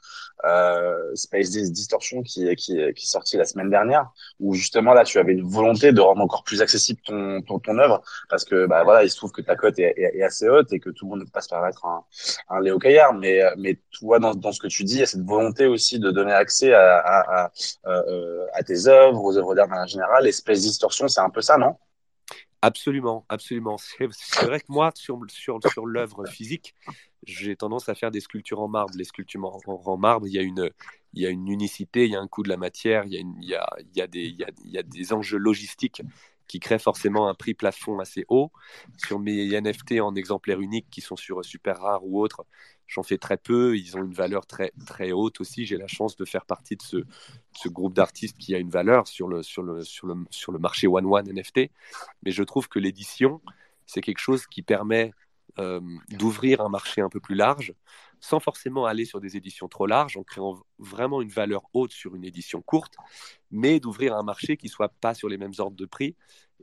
euh, 0.45 1.15
Space 1.15 1.51
Dis- 1.51 1.71
Distortion 1.73 2.23
qui 2.23 2.55
qui 2.57 2.77
qui 2.77 2.79
est 2.79 2.95
sorti 3.11 3.37
la 3.37 3.45
semaine 3.45 3.69
dernière 3.69 4.11
où 4.39 4.55
justement 4.55 4.95
là 4.95 5.05
tu 5.05 5.19
avais 5.19 5.33
une 5.33 5.47
volonté 5.47 5.93
de 5.93 6.01
rendre 6.01 6.23
encore 6.23 6.45
plus 6.45 6.63
accessible 6.63 7.01
ton 7.05 7.43
ton, 7.43 7.59
ton 7.59 7.79
œuvre 7.79 8.01
parce 8.29 8.45
que 8.45 8.67
bah 8.67 8.85
voilà, 8.85 9.05
il 9.05 9.11
se 9.11 9.17
trouve 9.17 9.33
que 9.33 9.43
ta 9.43 9.57
cote 9.57 9.79
est, 9.79 9.95
est, 9.97 10.23
assez 10.23 10.49
haute 10.49 10.73
et 10.73 10.79
que 10.79 10.91
tout 10.91 11.05
le 11.05 11.11
monde 11.11 11.21
ne 11.21 11.25
peut 11.25 11.31
pas 11.33 11.41
se 11.41 11.49
permettre 11.49 11.85
un 11.85 12.05
un 12.49 12.61
Léo 12.61 12.79
Caillard, 12.79 13.15
mais 13.15 13.43
euh, 13.43 13.55
mais 13.91 13.99
toi 13.99 14.19
dans 14.19 14.35
dans 14.35 14.53
ce 14.53 14.61
que 14.61 14.67
tu 14.69 14.85
dis, 14.85 14.95
il 14.95 15.01
y 15.01 15.03
a 15.03 15.07
cette 15.07 15.25
volonté 15.25 15.67
aussi 15.67 15.99
de 15.99 16.11
donner 16.11 16.33
accès 16.33 16.73
à, 16.73 16.99
à, 16.99 17.45
à 17.45 17.53
euh, 17.87 18.47
à 18.55 18.63
tes 18.63 18.87
œuvres, 18.87 19.23
aux 19.23 19.37
œuvres 19.37 19.55
d'art 19.55 19.69
en 19.71 19.87
général. 19.87 20.27
Espèce 20.27 20.63
distorsion, 20.63 21.09
c'est 21.09 21.21
un 21.21 21.31
peu 21.31 21.41
ça, 21.41 21.59
non? 21.59 21.77
Absolument, 22.63 23.25
absolument. 23.29 23.79
C'est 23.79 24.45
vrai 24.45 24.61
que 24.61 24.67
moi, 24.69 24.91
sur, 24.95 25.19
sur, 25.29 25.59
sur 25.71 25.87
l'œuvre 25.87 26.27
physique, 26.27 26.75
j'ai 27.27 27.57
tendance 27.57 27.89
à 27.89 27.95
faire 27.95 28.11
des 28.11 28.21
sculptures 28.21 28.61
en 28.61 28.69
marbre. 28.69 28.93
Les 28.97 29.05
sculptures 29.05 29.43
en, 29.43 29.61
en 29.67 29.97
marbre, 29.97 30.27
il 30.27 30.35
y, 30.35 30.39
a 30.39 30.43
une, 30.43 30.71
il 31.15 31.23
y 31.23 31.27
a 31.27 31.31
une 31.31 31.49
unicité, 31.49 32.05
il 32.05 32.13
y 32.13 32.17
a 32.17 32.21
un 32.21 32.29
coût 32.29 32.43
de 32.43 32.51
la 32.51 32.59
matière, 32.59 33.05
il 33.07 33.25
y 33.43 34.79
a 34.79 34.83
des 34.83 35.13
enjeux 35.15 35.39
logistiques 35.39 36.03
qui 36.51 36.59
créent 36.59 36.81
forcément 36.81 37.29
un 37.29 37.35
prix 37.35 37.55
plafond 37.55 38.01
assez 38.01 38.25
haut. 38.29 38.51
Sur 38.99 39.21
mes 39.21 39.61
NFT 39.61 40.01
en 40.01 40.17
exemplaires 40.17 40.61
uniques 40.61 40.89
qui 40.91 41.01
sont 41.01 41.15
sur 41.15 41.45
super 41.45 41.79
rares 41.79 42.05
ou 42.05 42.21
autres, 42.21 42.45
j'en 42.89 43.05
fais 43.05 43.19
très 43.19 43.37
peu. 43.37 43.79
Ils 43.79 43.97
ont 43.97 44.03
une 44.03 44.13
valeur 44.13 44.47
très, 44.47 44.73
très 44.85 45.13
haute 45.13 45.41
aussi. 45.41 45.65
J'ai 45.65 45.77
la 45.77 45.87
chance 45.87 46.17
de 46.17 46.25
faire 46.25 46.45
partie 46.47 46.75
de 46.75 46.83
ce, 46.83 47.69
groupe 47.69 47.95
d'artistes 47.95 48.37
qui 48.37 48.53
a 48.57 48.59
une 48.59 48.69
valeur 48.69 49.07
sur 49.07 49.29
le, 49.29 49.45
sur 49.45 49.63
le, 49.63 49.85
sur 49.85 50.09
le, 50.09 50.25
sur 50.31 50.51
le 50.51 50.59
marché 50.59 50.89
One 50.89 51.07
One 51.07 51.33
NFT. 51.33 51.71
Mais 52.25 52.33
je 52.33 52.43
trouve 52.43 52.69
que 52.69 52.81
l'édition, 52.81 53.41
c'est 53.87 54.01
quelque 54.01 54.19
chose 54.19 54.49
qui 54.49 54.63
permet 54.63 55.13
euh, 55.59 55.81
d'ouvrir 56.11 56.61
un 56.61 56.69
marché 56.69 57.01
un 57.01 57.09
peu 57.09 57.21
plus 57.21 57.35
large, 57.35 57.75
sans 58.21 58.41
forcément 58.41 58.87
aller 58.87 59.05
sur 59.05 59.21
des 59.21 59.37
éditions 59.37 59.69
trop 59.69 59.87
larges, 59.87 60.17
en 60.17 60.23
créant 60.23 60.61
vraiment 60.79 61.23
une 61.23 61.31
valeur 61.31 61.63
haute 61.73 61.93
sur 61.93 62.15
une 62.15 62.25
édition 62.25 62.61
courte, 62.63 62.95
mais 63.51 63.81
d'ouvrir 63.81 64.15
un 64.15 64.23
marché 64.23 64.57
qui 64.57 64.69
soit 64.69 64.93
pas 65.01 65.15
sur 65.15 65.29
les 65.29 65.39
mêmes 65.39 65.55
ordres 65.59 65.77
de 65.77 65.87
prix. 65.87 66.17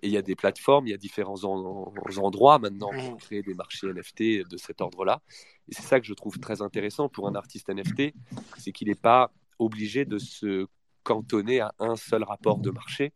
Et 0.04 0.08
il 0.08 0.14
y 0.14 0.18
a 0.18 0.22
des 0.22 0.36
plateformes, 0.36 0.86
il 0.88 0.92
y 0.92 0.94
a 0.94 0.98
différents 0.98 1.44
en- 1.44 1.92
endroits 2.18 2.60
maintenant 2.60 2.92
pour 2.92 3.18
créer 3.18 3.42
des 3.42 3.56
marchés 3.56 3.88
NFT 3.88 4.48
de 4.48 4.58
cet 4.58 4.82
ordre-là. 4.82 5.22
Et 5.70 5.74
c'est 5.74 5.82
ça 5.82 6.00
que 6.00 6.06
je 6.06 6.14
trouve 6.14 6.38
très 6.40 6.62
intéressant 6.62 7.10
pour 7.10 7.28
un 7.28 7.34
artiste 7.34 7.70
NFT, 7.70 8.14
c'est 8.58 8.72
qu'il 8.72 8.90
n'est 8.90 8.96
pas 8.96 9.32
obligé 9.58 10.06
de 10.06 10.20
se 10.20 10.68
cantonner 11.08 11.62
à 11.62 11.74
un 11.80 11.96
seul 11.96 12.24
rapport 12.24 12.60
de 12.60 12.70
marché. 12.70 13.14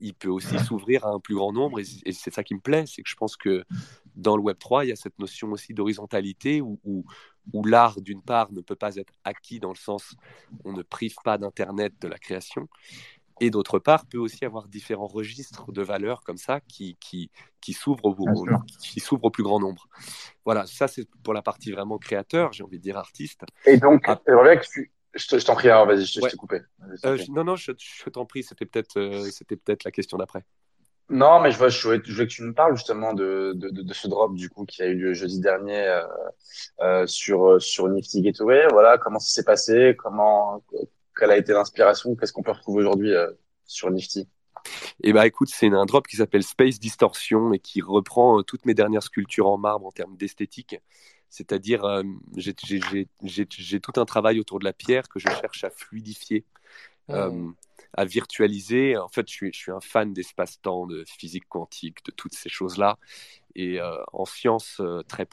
Il 0.00 0.14
peut 0.14 0.30
aussi 0.30 0.58
s'ouvrir 0.58 1.04
à 1.04 1.10
un 1.10 1.20
plus 1.20 1.34
grand 1.34 1.52
nombre. 1.52 1.78
Et 1.80 2.12
c'est 2.12 2.32
ça 2.32 2.42
qui 2.42 2.54
me 2.54 2.60
plaît, 2.60 2.84
c'est 2.86 3.02
que 3.02 3.10
je 3.10 3.14
pense 3.14 3.36
que 3.36 3.62
dans 4.16 4.36
le 4.36 4.42
Web 4.42 4.58
3, 4.58 4.84
il 4.84 4.88
y 4.88 4.92
a 4.92 4.96
cette 4.96 5.18
notion 5.18 5.52
aussi 5.52 5.74
d'horizontalité 5.74 6.60
où, 6.60 6.80
où, 6.84 7.04
où 7.52 7.64
l'art, 7.64 8.00
d'une 8.00 8.22
part, 8.22 8.52
ne 8.52 8.60
peut 8.60 8.74
pas 8.76 8.96
être 8.96 9.12
acquis 9.24 9.60
dans 9.60 9.70
le 9.70 9.76
sens 9.76 10.14
on 10.64 10.72
ne 10.72 10.82
prive 10.82 11.14
pas 11.24 11.38
d'Internet 11.38 11.94
de 12.00 12.08
la 12.08 12.18
création. 12.18 12.68
Et 13.40 13.50
d'autre 13.50 13.78
part, 13.78 14.06
peut 14.06 14.16
aussi 14.18 14.46
avoir 14.46 14.66
différents 14.66 15.06
registres 15.06 15.70
de 15.70 15.82
valeurs 15.82 16.22
comme 16.22 16.38
ça 16.38 16.60
qui, 16.60 16.96
qui, 17.00 17.30
qui 17.60 17.74
s'ouvrent 17.74 18.06
au, 18.06 18.46
qui 18.80 19.02
plus 19.30 19.42
grand 19.42 19.60
nombre. 19.60 19.86
Voilà, 20.46 20.66
ça 20.66 20.88
c'est 20.88 21.06
pour 21.22 21.34
la 21.34 21.42
partie 21.42 21.70
vraiment 21.70 21.98
créateur, 21.98 22.54
j'ai 22.54 22.64
envie 22.64 22.78
de 22.78 22.82
dire 22.82 22.96
artiste. 22.96 23.42
Et 23.66 23.76
donc, 23.76 24.04
Ah. 24.06 24.18
tu... 24.62 24.90
Je 25.14 25.28
te- 25.28 25.38
je 25.38 25.46
t'en 25.46 25.54
prie, 25.54 25.70
alors 25.70 25.86
vas-y, 25.86 26.04
je, 26.04 26.12
je 26.12 26.20
Ouais. 26.20 26.30
t'ai 26.30 26.36
coupé. 26.36 26.60
Euh, 27.06 27.16
non, 27.30 27.42
non, 27.42 27.56
je, 27.56 27.72
je 27.78 28.10
t'en 28.10 28.26
prie, 28.26 28.42
c'était 28.42 28.66
peut-être 28.66 28.98
euh, 28.98 29.30
c'était 29.30 29.56
peut-être 29.56 29.84
la 29.84 29.90
question 29.90 30.18
d'après. 30.18 30.44
Non, 31.08 31.40
mais 31.40 31.52
je 31.52 31.58
vois, 31.58 31.68
je 31.68 31.80
voulais, 31.86 32.00
je 32.04 32.12
voulais 32.12 32.26
que 32.26 32.32
tu 32.32 32.42
me 32.42 32.52
parles 32.52 32.76
justement 32.76 33.12
de, 33.12 33.52
de, 33.54 33.68
de, 33.70 33.82
de 33.82 33.94
ce 33.94 34.08
drop 34.08 34.34
du 34.34 34.50
coup 34.50 34.64
qui 34.64 34.82
a 34.82 34.86
eu 34.86 34.94
lieu 34.94 35.12
jeudi 35.12 35.40
dernier 35.40 35.86
euh, 35.86 36.06
euh, 36.80 37.06
sur 37.06 37.62
sur 37.62 37.88
Nifty 37.88 38.22
Gateway. 38.22 38.66
Voilà, 38.70 38.98
comment 38.98 39.20
ça 39.20 39.28
s'est 39.28 39.44
passé, 39.44 39.94
comment 39.96 40.64
quelle 41.16 41.30
a 41.30 41.36
été 41.36 41.52
l'inspiration, 41.52 42.16
qu'est-ce 42.16 42.32
qu'on 42.32 42.42
peut 42.42 42.52
retrouver 42.52 42.80
aujourd'hui 42.80 43.14
euh, 43.14 43.30
sur 43.64 43.90
Nifty? 43.90 44.28
Et 45.04 45.12
bah 45.12 45.26
écoute, 45.26 45.48
c'est 45.48 45.68
un 45.68 45.86
drop 45.86 46.06
qui 46.08 46.16
s'appelle 46.16 46.42
Space 46.42 46.80
Distortion 46.80 47.52
et 47.52 47.60
qui 47.60 47.80
reprend 47.80 48.40
euh, 48.40 48.42
toutes 48.42 48.66
mes 48.66 48.74
dernières 48.74 49.04
sculptures 49.04 49.46
en 49.46 49.58
marbre 49.58 49.86
en 49.86 49.92
termes 49.92 50.16
d'esthétique. 50.16 50.80
C'est-à-dire, 51.28 51.84
euh, 51.84 52.02
j'ai 52.36 53.80
tout 53.80 53.92
un 53.96 54.04
travail 54.04 54.40
autour 54.40 54.58
de 54.58 54.64
la 54.64 54.72
pierre 54.72 55.08
que 55.08 55.18
je 55.18 55.28
cherche 55.28 55.64
à 55.64 55.70
fluidifier, 55.70 56.44
euh, 57.10 57.30
à 57.94 58.04
virtualiser. 58.04 58.96
En 58.96 59.08
fait, 59.08 59.28
je 59.28 59.50
suis, 59.52 59.70
un 59.70 59.80
fan 59.80 60.12
d'espace-temps, 60.12 60.86
de 60.86 61.04
physique 61.06 61.48
quantique, 61.48 62.04
de 62.04 62.10
toutes 62.10 62.34
ces 62.34 62.48
choses-là. 62.48 62.98
Et 63.54 63.80
euh, 63.80 63.96
en 64.12 64.24
sciences 64.24 64.80
euh, 64.80 65.02
très 65.08 65.26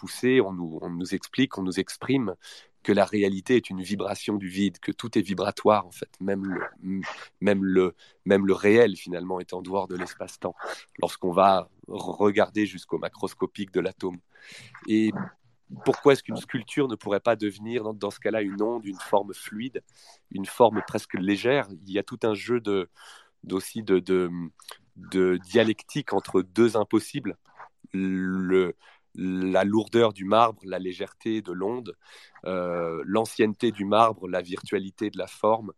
nous, 0.54 0.80
on 0.82 0.90
nous 0.90 1.14
explique, 1.16 1.58
on 1.58 1.64
nous 1.64 1.80
exprime 1.80 2.36
que 2.84 2.92
la 2.92 3.06
réalité 3.06 3.56
est 3.56 3.70
une 3.70 3.82
vibration 3.82 4.36
du 4.36 4.50
vide, 4.50 4.78
que 4.80 4.92
tout 4.92 5.18
est 5.18 5.22
vibratoire 5.22 5.88
en 5.88 5.92
fait, 5.92 6.10
même 6.20 6.46
le, 6.46 7.02
même 7.42 7.64
le, 7.64 7.96
même 8.26 8.46
le 8.46 8.54
réel 8.54 8.98
finalement 8.98 9.40
est 9.40 9.54
en 9.54 9.62
dehors 9.62 9.88
de 9.88 9.96
l'espace-temps, 9.96 10.56
lorsqu'on 11.02 11.32
va 11.32 11.70
regarder 11.88 12.66
jusqu'au 12.66 12.98
macroscopique 12.98 13.72
de 13.72 13.80
l'atome. 13.80 14.20
Et 14.88 15.12
pourquoi 15.86 16.14
est-ce 16.14 16.24
qu'une 16.24 16.38
sculpture 16.38 16.88
ne 16.88 16.96
pourrait 16.96 17.20
pas 17.20 17.36
devenir 17.36 17.94
dans, 17.94 18.12
ce 18.12 18.20
cas-là 18.20 18.42
une 18.42 18.62
onde, 18.62 18.86
une 18.86 19.00
forme 19.00 19.34
fluide, 19.34 19.84
une 20.32 20.46
forme 20.46 20.82
presque 20.86 21.16
légère? 21.16 21.68
Il 21.72 21.92
y 21.92 22.00
a 22.00 22.04
tout 22.04 22.20
un 22.24 22.34
jeu 22.34 22.60
de, 22.60 22.90
aussi 23.52 23.84
de, 23.84 24.30
dialectique 25.50 26.14
entre 26.14 26.42
deux 26.42 26.78
impossibles. 26.78 27.38
Le, 27.92 28.76
la 29.16 29.64
lourdeur 29.64 30.14
du 30.14 30.26
marbre, 30.26 30.62
la 30.66 30.80
légèreté 30.80 31.42
de 31.42 31.52
l'onde, 31.52 31.96
euh, 32.46 33.04
l'ancienneté 33.06 33.72
du 33.72 33.86
marbre, 33.86 34.28
la 34.28 34.42
virtualité 34.42 35.10
de 35.10 35.18
la 35.18 35.28
forme. 35.28 35.72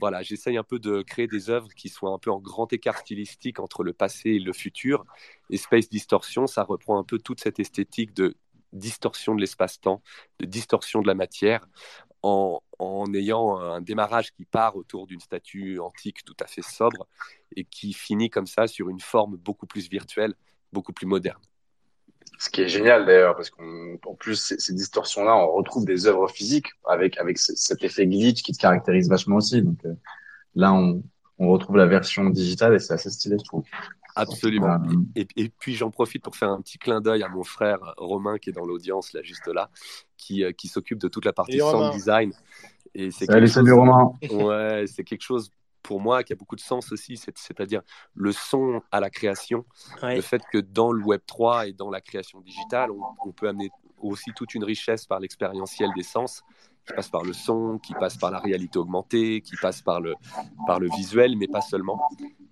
Voilà, 0.00 0.22
j'essaye 0.22 0.56
un 0.56 0.64
peu 0.64 0.78
de 0.78 1.02
créer 1.02 1.28
des 1.28 1.50
œuvres 1.50 1.68
qui 1.74 1.88
soient 1.88 2.10
un 2.10 2.18
peu 2.18 2.30
en 2.30 2.40
grand 2.40 2.72
écart 2.72 2.98
stylistique 2.98 3.60
entre 3.60 3.84
le 3.84 3.92
passé 3.92 4.30
et 4.30 4.38
le 4.40 4.52
futur. 4.52 5.04
Et 5.50 5.56
Space 5.56 5.88
Distortion, 5.88 6.46
ça 6.46 6.64
reprend 6.64 6.98
un 6.98 7.04
peu 7.04 7.18
toute 7.18 7.40
cette 7.40 7.60
esthétique 7.60 8.12
de 8.12 8.36
distorsion 8.74 9.34
de 9.34 9.40
l'espace-temps, 9.40 10.02
de 10.40 10.46
distorsion 10.46 11.00
de 11.00 11.06
la 11.06 11.14
matière, 11.14 11.66
en, 12.22 12.60
en, 12.78 13.12
ayant 13.14 13.58
un 13.58 13.80
démarrage 13.80 14.32
qui 14.32 14.44
part 14.44 14.76
autour 14.76 15.06
d'une 15.06 15.20
statue 15.20 15.78
antique 15.78 16.24
tout 16.24 16.36
à 16.40 16.46
fait 16.46 16.62
sobre 16.62 17.06
et 17.54 17.64
qui 17.64 17.92
finit 17.92 18.30
comme 18.30 18.46
ça 18.46 18.66
sur 18.66 18.88
une 18.88 19.00
forme 19.00 19.36
beaucoup 19.36 19.66
plus 19.66 19.88
virtuelle, 19.90 20.34
beaucoup 20.72 20.92
plus 20.92 21.06
moderne. 21.06 21.40
Ce 22.38 22.50
qui 22.50 22.62
est 22.62 22.68
génial 22.68 23.06
d'ailleurs, 23.06 23.36
parce 23.36 23.50
qu'en 23.50 24.14
plus, 24.18 24.56
ces, 24.58 24.72
distorsions-là, 24.74 25.36
on 25.36 25.52
retrouve 25.52 25.84
des 25.84 26.06
œuvres 26.06 26.28
physiques 26.28 26.68
avec, 26.88 27.18
avec 27.18 27.38
cet 27.38 27.84
effet 27.84 28.06
glitch 28.06 28.42
qui 28.42 28.52
te 28.52 28.58
caractérise 28.58 29.08
vachement 29.08 29.36
aussi. 29.36 29.62
Donc 29.62 29.78
euh, 29.84 29.94
là, 30.54 30.72
on, 30.72 31.02
on 31.38 31.48
retrouve 31.48 31.76
la 31.76 31.86
version 31.86 32.30
digitale 32.30 32.74
et 32.74 32.78
c'est 32.78 32.94
assez 32.94 33.10
stylé, 33.10 33.36
je 33.38 33.44
trouve. 33.44 33.64
Absolument. 34.14 34.78
Et, 35.16 35.26
et, 35.36 35.48
puis 35.48 35.74
j'en 35.74 35.90
profite 35.90 36.22
pour 36.22 36.36
faire 36.36 36.50
un 36.50 36.60
petit 36.60 36.78
clin 36.78 37.00
d'œil 37.00 37.22
à 37.22 37.28
mon 37.28 37.42
frère 37.42 37.94
Romain 37.96 38.38
qui 38.38 38.50
est 38.50 38.52
dans 38.52 38.64
l'audience 38.64 39.12
là 39.12 39.22
juste 39.22 39.46
là, 39.48 39.70
qui, 40.16 40.44
euh, 40.44 40.52
qui 40.52 40.68
s'occupe 40.68 40.98
de 40.98 41.08
toute 41.08 41.24
la 41.24 41.32
partie 41.32 41.58
sound 41.58 41.92
design. 41.92 42.32
Et 42.94 43.10
c'est 43.10 43.26
salut. 43.26 43.72
Romain. 43.72 44.12
Ouais, 44.30 44.84
c'est 44.86 45.04
quelque 45.04 45.22
chose 45.22 45.50
pour 45.82 46.00
moi 46.00 46.22
qui 46.22 46.32
a 46.32 46.36
beaucoup 46.36 46.56
de 46.56 46.60
sens 46.60 46.92
aussi, 46.92 47.16
c'est-à-dire 47.16 47.82
le 48.14 48.32
son 48.32 48.82
à 48.90 49.00
la 49.00 49.10
création, 49.10 49.66
ouais. 50.02 50.16
le 50.16 50.22
fait 50.22 50.42
que 50.50 50.58
dans 50.58 50.92
le 50.92 51.04
Web 51.04 51.20
3 51.26 51.68
et 51.68 51.72
dans 51.72 51.90
la 51.90 52.00
création 52.00 52.40
digitale, 52.40 52.90
on, 52.90 53.02
on 53.28 53.32
peut 53.32 53.48
amener 53.48 53.70
aussi 53.98 54.30
toute 54.34 54.54
une 54.54 54.64
richesse 54.64 55.06
par 55.06 55.20
l'expérientiel 55.20 55.90
des 55.94 56.02
sens 56.02 56.42
qui 56.86 56.92
passe 56.92 57.08
par 57.08 57.22
le 57.22 57.32
son, 57.32 57.78
qui 57.78 57.94
passe 57.94 58.16
par 58.16 58.30
la 58.30 58.38
réalité 58.38 58.78
augmentée, 58.78 59.40
qui 59.40 59.56
passe 59.60 59.82
par 59.82 60.00
le, 60.00 60.14
par 60.66 60.80
le 60.80 60.88
visuel, 60.96 61.36
mais 61.36 61.48
pas 61.48 61.60
seulement. 61.60 62.00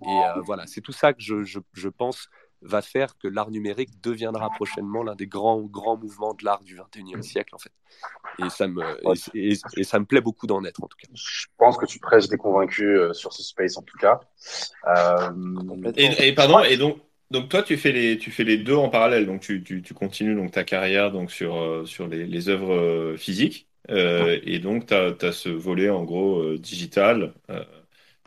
Et 0.04 0.08
euh, 0.08 0.40
voilà, 0.42 0.66
c'est 0.66 0.80
tout 0.80 0.92
ça 0.92 1.12
que 1.12 1.20
je, 1.22 1.42
je, 1.42 1.58
je, 1.72 1.88
pense 1.88 2.28
va 2.62 2.80
faire 2.80 3.18
que 3.18 3.28
l'art 3.28 3.50
numérique 3.50 3.90
deviendra 4.02 4.48
prochainement 4.50 5.02
l'un 5.02 5.14
des 5.14 5.26
grands, 5.26 5.60
grands 5.60 5.96
mouvements 5.96 6.34
de 6.34 6.44
l'art 6.44 6.62
du 6.62 6.76
21e 6.76 7.22
siècle, 7.22 7.54
en 7.54 7.58
fait. 7.58 7.72
Et 8.38 8.48
ça 8.50 8.68
me, 8.68 8.82
et, 9.34 9.52
et, 9.52 9.58
et 9.76 9.84
ça 9.84 9.98
me 9.98 10.04
plaît 10.04 10.20
beaucoup 10.20 10.46
d'en 10.46 10.64
être, 10.64 10.82
en 10.82 10.86
tout 10.86 10.96
cas. 10.96 11.08
Je 11.14 11.46
pense 11.58 11.76
que 11.76 11.86
tu 11.86 11.98
prêches 11.98 12.28
des 12.28 12.36
convaincus 12.36 12.98
euh, 12.98 13.12
sur 13.12 13.32
ce 13.32 13.42
space, 13.42 13.76
en 13.76 13.82
tout 13.82 13.98
cas. 13.98 14.20
Euh... 14.86 15.30
Et, 15.96 16.28
et, 16.28 16.34
pardon, 16.34 16.60
et 16.60 16.76
donc, 16.76 16.98
donc 17.30 17.48
toi, 17.48 17.62
tu 17.62 17.76
fais 17.76 17.92
les, 17.92 18.16
tu 18.16 18.30
fais 18.30 18.44
les 18.44 18.58
deux 18.58 18.76
en 18.76 18.88
parallèle. 18.88 19.26
Donc 19.26 19.40
tu, 19.40 19.62
tu, 19.62 19.82
tu 19.82 19.92
continues 19.92 20.34
donc 20.34 20.52
ta 20.52 20.64
carrière 20.64 21.10
donc 21.10 21.30
sur, 21.30 21.56
euh, 21.56 21.84
sur 21.84 22.06
les, 22.06 22.26
les 22.26 22.48
œuvres 22.48 23.16
physiques. 23.16 23.68
Euh, 23.90 24.38
et 24.42 24.58
donc, 24.58 24.86
tu 24.86 24.94
as, 24.94 25.14
as, 25.20 25.32
ce 25.32 25.48
volet, 25.48 25.90
en 25.90 26.04
gros, 26.04 26.40
euh, 26.40 26.58
digital, 26.58 27.34
euh, 27.50 27.64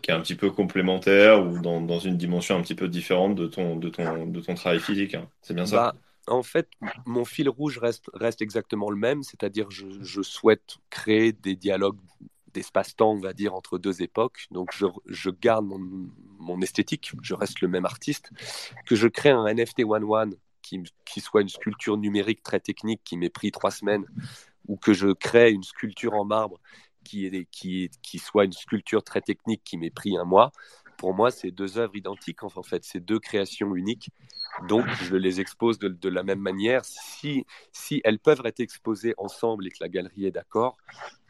qui 0.01 0.11
est 0.11 0.13
un 0.13 0.21
petit 0.21 0.35
peu 0.35 0.51
complémentaire 0.51 1.45
ou 1.45 1.59
dans, 1.59 1.81
dans, 1.81 1.99
une 1.99 2.17
dimension 2.17 2.57
un 2.57 2.61
petit 2.61 2.75
peu 2.75 2.87
différente 2.87 3.35
de 3.35 3.47
ton, 3.47 3.75
de 3.77 3.89
ton, 3.89 4.27
de 4.27 4.41
ton 4.41 4.55
travail 4.55 4.79
physique. 4.79 5.15
Hein. 5.15 5.29
C'est 5.41 5.53
bien 5.53 5.65
ça? 5.65 5.75
Bah, 5.75 5.95
En 6.27 6.43
fait, 6.43 6.67
mon 7.05 7.25
fil 7.25 7.49
rouge 7.49 7.77
reste, 7.77 8.09
reste 8.13 8.41
exactement 8.41 8.89
le 8.89 8.97
même, 8.97 9.23
c'est-à-dire 9.23 9.71
je, 9.71 9.87
je 10.01 10.21
souhaite 10.21 10.77
créer 10.89 11.31
des 11.31 11.55
dialogues 11.55 11.99
d'espace-temps, 12.53 13.11
on 13.11 13.19
va 13.19 13.33
dire, 13.33 13.53
entre 13.53 13.77
deux 13.77 14.01
époques. 14.01 14.47
Donc, 14.51 14.69
je, 14.73 14.85
je 15.07 15.29
garde 15.29 15.65
mon, 15.65 15.79
mon, 16.39 16.61
esthétique, 16.61 17.11
je 17.21 17.33
reste 17.33 17.61
le 17.61 17.67
même 17.67 17.85
artiste, 17.85 18.31
que 18.85 18.95
je 18.95 19.07
crée 19.07 19.29
un 19.29 19.45
NFT 19.53 19.83
one-one 19.85 20.35
qui, 20.61 20.81
qui 21.05 21.21
soit 21.21 21.41
une 21.41 21.49
sculpture 21.49 21.97
numérique 21.97 22.43
très 22.43 22.59
technique 22.59 23.01
qui 23.03 23.17
m'ait 23.17 23.29
pris 23.29 23.51
trois 23.51 23.71
semaines 23.71 24.05
ou 24.68 24.78
que 24.78 24.93
je 24.93 25.09
crée 25.09 25.51
une 25.51 25.63
sculpture 25.63 26.13
en 26.13 26.26
marbre 26.26 26.59
qui, 27.03 27.26
est, 27.26 27.45
qui, 27.51 27.89
qui 28.01 28.20
soit 28.20 28.45
une 28.45 28.53
sculpture 28.53 29.03
très 29.03 29.22
technique 29.22 29.63
qui 29.63 29.78
m'ait 29.78 29.91
pris 29.91 30.18
un 30.18 30.26
mois, 30.26 30.51
pour 30.97 31.13
moi, 31.13 31.30
c'est 31.30 31.51
deux 31.51 31.78
œuvres 31.78 31.95
identiques, 31.95 32.43
en 32.43 32.49
fait, 32.63 32.84
c'est 32.84 32.99
deux 32.99 33.20
créations 33.20 33.76
uniques. 33.76 34.09
Donc, 34.70 34.88
je 35.03 35.16
les 35.16 35.41
expose 35.41 35.78
de, 35.78 35.89
de, 35.89 36.09
la 36.09 36.24
même 36.24 36.39
manière. 36.39 36.86
Si, 36.86 37.45
si 37.74 38.01
elles 38.05 38.20
peuvent 38.20 38.41
être 38.45 38.61
exposées 38.61 39.13
ensemble 39.18 39.68
et 39.68 39.70
que 39.70 39.78
la 39.82 39.89
galerie 39.89 40.26
est 40.26 40.32
d'accord, 40.32 40.78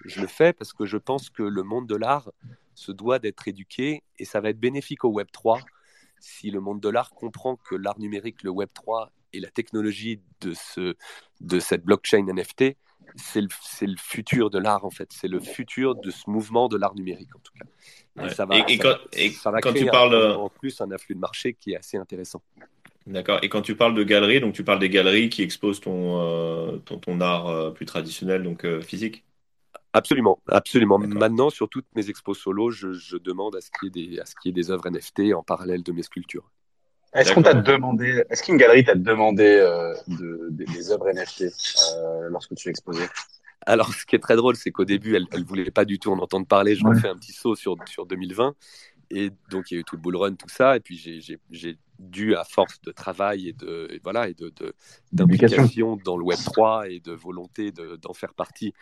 je 0.06 0.22
le 0.22 0.28
fais 0.28 0.54
parce 0.54 0.72
que 0.72 0.86
je 0.86 0.98
pense 0.98 1.32
que 1.32 1.42
le 1.42 1.64
monde 1.64 1.88
de 1.88 1.96
l'art 1.96 2.32
se 2.76 2.92
doit 2.92 3.18
d'être 3.18 3.48
éduqué 3.48 4.04
et 4.20 4.26
ça 4.26 4.40
va 4.40 4.50
être 4.50 4.60
bénéfique 4.60 5.04
au 5.04 5.10
Web 5.10 5.28
3 5.32 5.60
si 6.20 6.50
le 6.50 6.60
monde 6.60 6.80
de 6.80 6.90
l'art 6.90 7.12
comprend 7.12 7.56
que 7.56 7.76
l'art 7.76 8.00
numérique, 8.00 8.44
le 8.44 8.50
Web 8.50 8.70
3 8.74 9.12
et 9.34 9.40
la 9.40 9.50
technologie 9.50 10.22
de, 10.42 10.54
ce, 10.54 10.96
de 11.42 11.60
cette 11.60 11.84
blockchain 11.84 12.26
NFT 12.26 12.78
c'est 13.16 13.42
le, 13.42 13.48
le, 13.82 13.96
futur 13.98 14.50
de 14.50 14.60
l'art 14.60 14.86
en 14.86 14.90
fait, 14.90 15.12
c'est 15.12 15.28
le 15.28 15.40
futur 15.40 15.96
de 15.96 16.12
ce 16.12 16.30
mouvement 16.30 16.68
de 16.68 16.78
l'art 16.78 16.96
numérique 16.96 17.36
en 17.36 17.40
tout 17.40 17.54
cas. 17.54 18.26
Et, 18.26 18.30
ça 18.30 18.46
va, 18.46 18.58
et, 18.58 18.64
et, 18.68 18.78
ça, 18.78 18.84
quand, 18.84 19.18
et 19.18 19.30
ça 19.30 19.52
va 19.52 19.62
quand, 19.62 19.74
tu 19.74 19.86
parles 19.86 20.16
un, 20.16 20.36
en 20.36 20.50
plus 20.50 20.80
un 20.82 20.92
afflux 20.92 21.16
de 21.16 21.20
marché 21.20 21.54
qui 21.54 21.74
est 21.74 21.78
assez 21.78 21.98
intéressant. 21.98 22.42
D'accord. 23.08 23.40
Et 23.44 23.50
quand 23.50 23.62
tu 23.62 23.76
parles 23.76 23.94
de 23.94 24.04
galeries, 24.04 24.42
donc 24.42 24.54
tu 24.54 24.64
parles 24.64 24.80
des 24.80 24.90
galeries 24.90 25.30
qui 25.30 25.44
exposent 25.44 25.80
ton, 25.80 26.22
euh, 26.22 26.78
ton, 26.78 26.98
ton, 26.98 27.22
art 27.22 27.48
euh, 27.48 27.70
plus 27.72 27.86
traditionnel, 27.86 28.44
donc 28.44 28.66
euh, 28.66 28.82
physique 28.82 29.24
Absolument, 29.94 30.40
absolument. 30.48 30.98
Maintenant, 31.00 31.50
sur 31.50 31.70
toutes 31.70 31.86
mes 31.96 32.10
expos 32.10 32.38
solo, 32.38 32.70
je, 32.70 32.92
je 32.92 33.16
demande 33.16 33.56
à 33.56 33.62
ce 33.62 33.70
qu'il 33.72 33.96
y, 33.96 34.18
qu 34.18 34.48
y, 34.48 34.50
ait 34.50 34.52
des 34.52 34.70
œuvres 34.70 34.90
NFT 34.90 35.34
en 35.34 35.42
parallèle 35.42 35.84
de 35.84 35.92
mes 35.94 36.04
sculptures. 36.04 36.52
Est-ce 37.16 37.34
qu'on 37.34 37.42
t'a 37.42 37.54
demandé, 37.54 38.24
est-ce 38.30 38.44
qu'une 38.44 38.58
galerie 38.58 38.84
t'a 38.84 38.96
demandé 38.96 39.46
euh, 39.46 39.94
de, 40.08 40.50
de, 40.52 40.66
des 40.66 40.92
œuvres 40.92 41.10
NFT 41.12 41.44
euh, 41.44 42.28
lorsque 42.30 42.56
tu 42.56 42.70
exposais? 42.70 43.08
Alors, 43.66 43.94
ce 43.94 44.06
qui 44.06 44.16
est 44.16 44.20
très 44.20 44.36
drôle, 44.36 44.56
c'est 44.56 44.72
qu'au 44.72 44.86
début, 44.86 45.16
elle, 45.16 45.26
elle 45.32 45.44
voulait 45.44 45.72
pas 45.72 45.86
du 45.86 45.98
tout 45.98 46.12
en 46.12 46.20
entendre 46.20 46.46
parler. 46.46 46.76
Je 46.76 46.84
ouais. 46.84 46.94
refais 46.94 47.08
un 47.08 47.16
petit 47.16 47.32
saut 47.32 47.56
sur 47.56 47.76
sur 47.88 48.06
2020, 48.06 48.54
et 49.12 49.32
donc 49.50 49.72
il 49.72 49.76
y 49.76 49.78
a 49.78 49.80
eu 49.82 49.84
tout 49.84 49.96
le 49.96 50.02
bull 50.02 50.16
run, 50.18 50.36
tout 50.36 50.50
ça, 50.50 50.76
et 50.76 50.80
puis 50.80 50.98
j'ai 50.98 51.78
dû 52.00 52.36
à 52.36 52.44
force 52.44 52.82
de 52.82 52.92
travail 52.92 53.48
et 53.48 53.54
de 53.54 53.88
et 53.92 54.02
voilà 54.04 54.28
et 54.28 54.34
de 54.34 54.52
d'implication 55.14 55.98
dans 56.04 56.18
le 56.18 56.24
Web 56.24 56.40
3 56.44 56.90
et 56.90 57.00
de 57.00 57.14
volonté 57.14 57.72
d'en 57.72 57.86
de, 57.86 58.18
faire 58.18 58.34
partie 58.34 58.74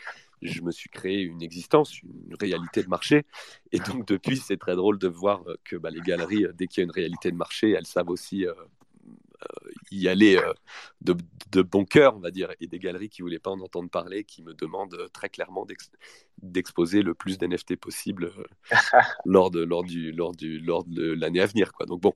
je 0.44 0.62
me 0.62 0.72
suis 0.72 0.90
créé 0.90 1.22
une 1.22 1.42
existence, 1.42 2.02
une 2.02 2.36
réalité 2.40 2.84
de 2.84 2.90
marché. 2.90 3.26
Et 3.72 3.80
donc, 3.80 4.08
depuis, 4.08 4.38
c'est 4.38 4.58
très 4.58 4.76
drôle 4.76 5.00
de 5.00 5.08
voir 5.08 5.44
que 5.64 5.76
bah, 5.76 5.90
les 5.90 6.02
galeries, 6.02 6.46
dès 6.54 6.68
qu'il 6.68 6.82
y 6.82 6.84
a 6.84 6.86
une 6.86 6.92
réalité 6.92 7.32
de 7.32 7.38
marché, 7.38 7.72
elles 7.72 7.86
savent 7.86 8.10
aussi 8.10 8.46
euh, 8.46 8.54
euh, 9.42 9.72
y 9.92 10.08
aller 10.08 10.38
euh, 10.38 10.54
de, 11.02 11.62
bon 11.62 11.86
cœur, 11.86 12.16
on 12.16 12.20
va 12.20 12.32
dire. 12.32 12.50
Et 12.60 12.68
des 12.68 12.80
galeries 12.80 13.10
qui 13.10 13.22
ne 13.22 13.26
voulaient 13.26 13.40
pas 13.40 13.52
en 13.52 13.60
entendre 13.60 13.90
parler, 13.90 14.24
qui 14.24 14.42
me 14.44 14.54
demandent 14.54 15.10
très 15.14 15.30
clairement 15.30 15.66
d'exposer 16.42 17.02
le 17.02 17.14
plus 17.14 17.38
d'NFT 17.38 17.76
possible 17.76 18.32
lors 19.26 19.52
de, 19.52 19.64
l'année 21.14 21.42
à 21.42 21.46
venir. 21.46 21.72
Donc, 21.88 22.02
bon, 22.02 22.14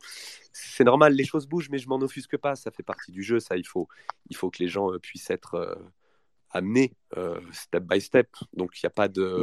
c'est 0.52 0.84
normal, 0.84 1.14
les 1.14 1.26
choses 1.26 1.48
bougent, 1.48 1.70
mais 1.70 1.78
je 1.78 1.88
m'en 1.88 1.98
offusque 1.98 2.38
pas. 2.38 2.56
Ça 2.56 2.72
fait 2.72 2.84
partie 2.84 3.12
du 3.12 3.24
jeu. 3.24 3.40
Ça, 3.40 3.58
il 3.58 3.68
faut, 3.68 3.88
il 4.30 4.36
faut 4.36 4.50
que 4.50 4.62
les 4.62 4.70
gens 4.70 4.90
puissent 5.00 5.30
être 5.30 5.78
amené 6.52 6.94
euh, 7.18 7.40
step 7.52 7.84
by 7.84 8.02
step. 8.02 8.30
Donc, 8.54 8.72
il 8.76 8.86
n'y 8.86 8.88
a 8.88 8.92
pas 8.92 9.08
de. 9.08 9.42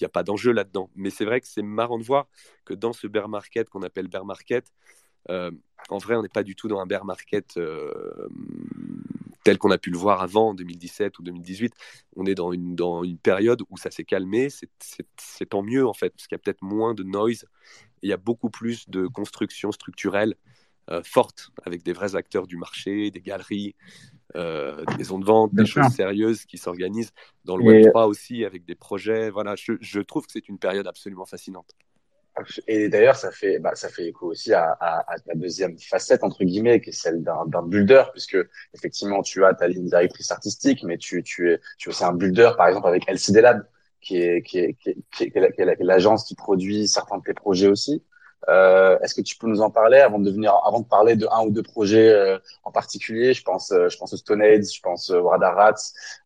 Il 0.00 0.04
n'y 0.04 0.06
a 0.06 0.10
pas 0.10 0.24
d'enjeu 0.24 0.52
là-dedans. 0.52 0.90
Mais 0.96 1.10
c'est 1.10 1.24
vrai 1.24 1.40
que 1.40 1.46
c'est 1.46 1.62
marrant 1.62 1.98
de 1.98 2.02
voir 2.02 2.26
que 2.64 2.74
dans 2.74 2.92
ce 2.92 3.06
bear 3.06 3.28
market 3.28 3.68
qu'on 3.68 3.82
appelle 3.82 4.08
bear 4.08 4.24
market, 4.24 4.72
euh, 5.30 5.50
en 5.88 5.98
vrai, 5.98 6.16
on 6.16 6.22
n'est 6.22 6.28
pas 6.28 6.42
du 6.42 6.56
tout 6.56 6.66
dans 6.66 6.80
un 6.80 6.86
bear 6.86 7.04
market 7.04 7.56
euh, 7.56 8.28
tel 9.44 9.58
qu'on 9.58 9.70
a 9.70 9.78
pu 9.78 9.90
le 9.90 9.98
voir 9.98 10.22
avant 10.22 10.50
en 10.50 10.54
2017 10.54 11.18
ou 11.18 11.22
2018. 11.22 11.74
On 12.16 12.26
est 12.26 12.34
dans 12.34 12.52
une, 12.52 12.74
dans 12.74 13.04
une 13.04 13.18
période 13.18 13.62
où 13.70 13.76
ça 13.76 13.90
s'est 13.90 14.04
calmé. 14.04 14.48
C'est 14.50 15.48
tant 15.48 15.62
mieux, 15.62 15.86
en 15.86 15.94
fait, 15.94 16.10
parce 16.10 16.26
qu'il 16.26 16.34
y 16.34 16.40
a 16.40 16.42
peut-être 16.42 16.62
moins 16.62 16.94
de 16.94 17.02
noise. 17.02 17.44
Et 18.02 18.06
il 18.06 18.08
y 18.08 18.14
a 18.14 18.16
beaucoup 18.16 18.50
plus 18.50 18.88
de 18.88 19.06
construction 19.06 19.70
structurelle 19.72 20.34
euh, 20.90 21.02
forte, 21.04 21.50
avec 21.64 21.84
des 21.84 21.92
vrais 21.92 22.16
acteurs 22.16 22.48
du 22.48 22.56
marché, 22.56 23.12
des 23.12 23.20
galeries, 23.20 23.76
euh, 24.36 24.84
des 24.86 24.96
maisons 24.96 25.18
de 25.18 25.24
vente, 25.24 25.52
Bien 25.52 25.64
des 25.64 25.68
sûr. 25.70 25.82
choses 25.84 25.94
sérieuses 25.94 26.44
qui 26.44 26.58
s'organisent. 26.58 27.12
Dans 27.44 27.56
le 27.56 27.64
Et- 27.64 27.84
Web3 27.86 28.06
aussi, 28.06 28.44
avec 28.44 28.64
des 28.64 28.74
projets. 28.74 29.30
Voilà, 29.30 29.54
je, 29.56 29.72
je 29.80 30.00
trouve 30.00 30.26
que 30.26 30.32
c'est 30.32 30.48
une 30.48 30.58
période 30.58 30.86
absolument 30.86 31.26
fascinante. 31.26 31.70
Et 32.66 32.88
d'ailleurs, 32.88 33.16
ça 33.16 33.30
fait, 33.30 33.58
bah, 33.58 33.74
ça 33.74 33.90
fait 33.90 34.06
écho 34.08 34.30
aussi 34.30 34.54
à, 34.54 34.70
à, 34.80 35.12
à 35.12 35.18
ta 35.18 35.34
deuxième 35.34 35.78
facette, 35.78 36.24
entre 36.24 36.44
guillemets, 36.44 36.80
qui 36.80 36.88
est 36.88 36.92
celle 36.92 37.22
d'un 37.22 37.62
builder, 37.62 38.04
puisque 38.12 38.38
effectivement, 38.72 39.22
tu 39.22 39.44
as 39.44 39.52
ta 39.52 39.68
ligne 39.68 39.84
directrice 39.84 40.30
artistique, 40.30 40.82
mais 40.82 40.96
tu, 40.96 41.22
tu 41.22 41.52
es, 41.52 41.60
tu 41.76 41.88
es 41.88 41.92
aussi 41.92 42.04
un 42.04 42.14
builder, 42.14 42.52
par 42.56 42.68
exemple, 42.68 42.88
avec 42.88 43.06
LCD 43.06 43.42
Lab, 43.42 43.66
qui 44.00 44.16
est, 44.16 44.42
qui 44.42 44.58
est, 44.60 44.72
qui 44.74 44.88
est, 44.90 44.96
qui 45.12 45.24
est, 45.24 45.30
qui 45.30 45.38
est 45.38 45.40
la- 45.42 45.52
qui 45.52 45.60
est 45.60 45.64
la- 45.66 45.76
qui 45.76 45.82
est 45.82 45.86
l'agence 45.86 46.24
qui 46.24 46.34
produit 46.34 46.88
certains 46.88 47.18
de 47.18 47.22
tes 47.22 47.34
projets 47.34 47.68
aussi. 47.68 48.02
Euh, 48.48 48.98
est-ce 49.00 49.14
que 49.14 49.20
tu 49.20 49.36
peux 49.36 49.46
nous 49.46 49.60
en 49.60 49.70
parler 49.70 49.98
avant 49.98 50.18
de 50.18 50.30
venir, 50.30 50.52
avant 50.66 50.80
de 50.80 50.86
parler 50.86 51.16
de 51.16 51.26
un 51.30 51.44
ou 51.46 51.50
deux 51.50 51.62
projets 51.62 52.08
euh, 52.10 52.38
en 52.64 52.72
particulier? 52.72 53.34
Je 53.34 53.42
pense, 53.42 53.70
euh, 53.72 53.88
je 53.88 53.96
pense 53.98 54.12
au 54.12 54.16
Stone 54.16 54.42
Age, 54.42 54.64
je 54.74 54.80
pense 54.80 55.10
au 55.10 55.28
Radar 55.28 55.54
Rats, 55.56 55.74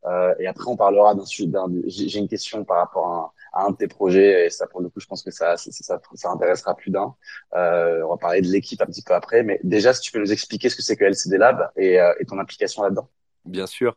euh, 0.06 0.34
et 0.38 0.47
après 0.47 0.66
on 0.68 0.76
parlera 0.76 1.14
d'un 1.14 1.24
d'un- 1.47 1.72
J'ai 1.86 2.09
j'ai 2.09 2.18
une 2.18 2.28
question 2.28 2.64
par 2.64 2.78
rapport 2.78 3.06
à 3.55 3.59
un, 3.59 3.62
à 3.64 3.66
un 3.66 3.70
de 3.70 3.76
tes 3.76 3.88
projets, 3.88 4.47
et 4.47 4.51
ça 4.51 4.66
pour 4.66 4.80
le 4.80 4.88
coup, 4.88 5.01
je 5.01 5.06
pense 5.06 5.22
que 5.22 5.30
ça, 5.30 5.56
ça, 5.56 5.70
ça, 5.72 6.01
ça 6.14 6.30
intéressera 6.30 6.74
plus 6.74 6.90
d'un. 6.90 7.14
Euh, 7.55 8.02
on 8.05 8.10
va 8.10 8.16
parler 8.16 8.40
de 8.43 8.48
l'équipe 8.48 8.80
un 8.82 8.86
petit 8.86 9.02
peu 9.02 9.14
après, 9.14 9.43
mais 9.43 9.60
déjà, 9.62 9.93
si 9.94 10.01
tu 10.02 10.12
peux 10.12 10.18
nous 10.18 10.32
expliquer 10.32 10.68
ce 10.68 10.76
que 10.76 10.82
c'est 10.82 10.97
que 10.97 11.05
LCD 11.05 11.38
Lab 11.38 11.70
et, 11.76 12.01
euh, 12.01 12.12
et 12.20 12.24
ton 12.26 12.38
implication 12.38 12.82
là-dedans. 12.82 13.09
Bien 13.47 13.66
sûr. 13.66 13.97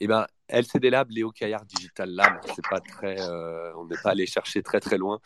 Eh 0.00 0.06
ben, 0.06 0.26
LCD 0.48 0.90
Lab, 0.90 1.10
Léo 1.10 1.30
Caillard 1.30 1.64
Digital 1.64 2.10
Lab, 2.10 2.38
c'est 2.54 2.66
pas 2.68 2.80
très, 2.80 3.20
euh, 3.20 3.74
on 3.76 3.86
n'est 3.86 3.96
pas 4.02 4.10
allé 4.10 4.26
chercher 4.26 4.62
très 4.62 4.80
très 4.80 4.98
loin. 4.98 5.20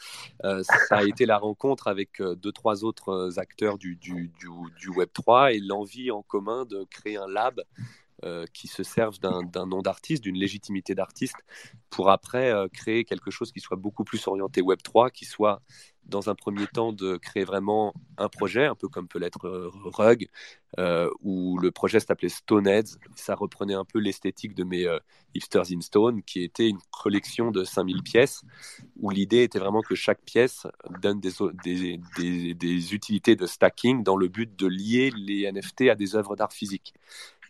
Euh, 0.44 0.62
ça 0.88 0.98
a 0.98 1.04
été 1.04 1.26
la 1.26 1.38
rencontre 1.38 1.88
avec 1.88 2.20
euh, 2.20 2.34
deux 2.34 2.52
trois 2.52 2.84
autres 2.84 3.38
acteurs 3.38 3.78
du, 3.78 3.96
du, 3.96 4.32
du, 4.38 4.48
du 4.78 4.88
Web 4.90 5.08
3 5.12 5.52
et 5.52 5.60
l'envie 5.60 6.10
en 6.10 6.22
commun 6.22 6.64
de 6.64 6.84
créer 6.90 7.16
un 7.16 7.26
lab 7.26 7.60
euh, 8.24 8.46
qui 8.52 8.68
se 8.68 8.82
serve 8.82 9.18
d'un 9.20 9.66
nom 9.66 9.80
d'artiste, 9.80 10.22
d'une 10.22 10.36
légitimité 10.36 10.94
d'artiste, 10.94 11.36
pour 11.90 12.10
après 12.10 12.50
euh, 12.50 12.68
créer 12.68 13.04
quelque 13.04 13.30
chose 13.30 13.52
qui 13.52 13.60
soit 13.60 13.76
beaucoup 13.76 14.04
plus 14.04 14.26
orienté 14.26 14.60
Web 14.60 14.80
3, 14.82 15.10
qui 15.10 15.24
soit 15.24 15.62
dans 16.04 16.30
un 16.30 16.34
premier 16.34 16.66
temps 16.66 16.92
de 16.92 17.16
créer 17.18 17.44
vraiment 17.44 17.92
un 18.16 18.28
projet, 18.28 18.64
un 18.64 18.74
peu 18.74 18.88
comme 18.88 19.08
peut 19.08 19.18
l'être 19.18 19.46
euh, 19.46 19.70
Rug, 19.84 20.28
euh, 20.78 21.10
où 21.20 21.58
le 21.58 21.70
projet 21.70 22.00
s'appelait 22.00 22.30
Stoneheads. 22.30 22.98
Ça 23.14 23.34
reprenait 23.34 23.74
un 23.74 23.84
peu 23.84 23.98
l'esthétique 23.98 24.54
de 24.54 24.64
mes 24.64 24.86
Hipsters 25.34 25.70
in 25.70 25.80
Stone, 25.80 26.22
qui 26.22 26.42
était 26.42 26.68
une 26.68 26.78
collection 26.90 27.50
de 27.50 27.62
5000 27.62 28.02
pièces, 28.02 28.42
où 28.96 29.10
l'idée 29.10 29.42
était 29.42 29.58
vraiment 29.58 29.82
que 29.82 29.94
chaque 29.94 30.22
pièce 30.22 30.66
donne 31.02 31.20
des, 31.20 32.54
des 32.54 32.94
utilités 32.94 33.36
de 33.36 33.46
stacking 33.46 34.02
dans 34.02 34.16
le 34.16 34.28
but 34.28 34.58
de 34.58 34.66
lier 34.66 35.12
les 35.14 35.50
NFT 35.50 35.82
à 35.90 35.94
des 35.94 36.16
œuvres 36.16 36.36
d'art 36.36 36.52
physique. 36.52 36.94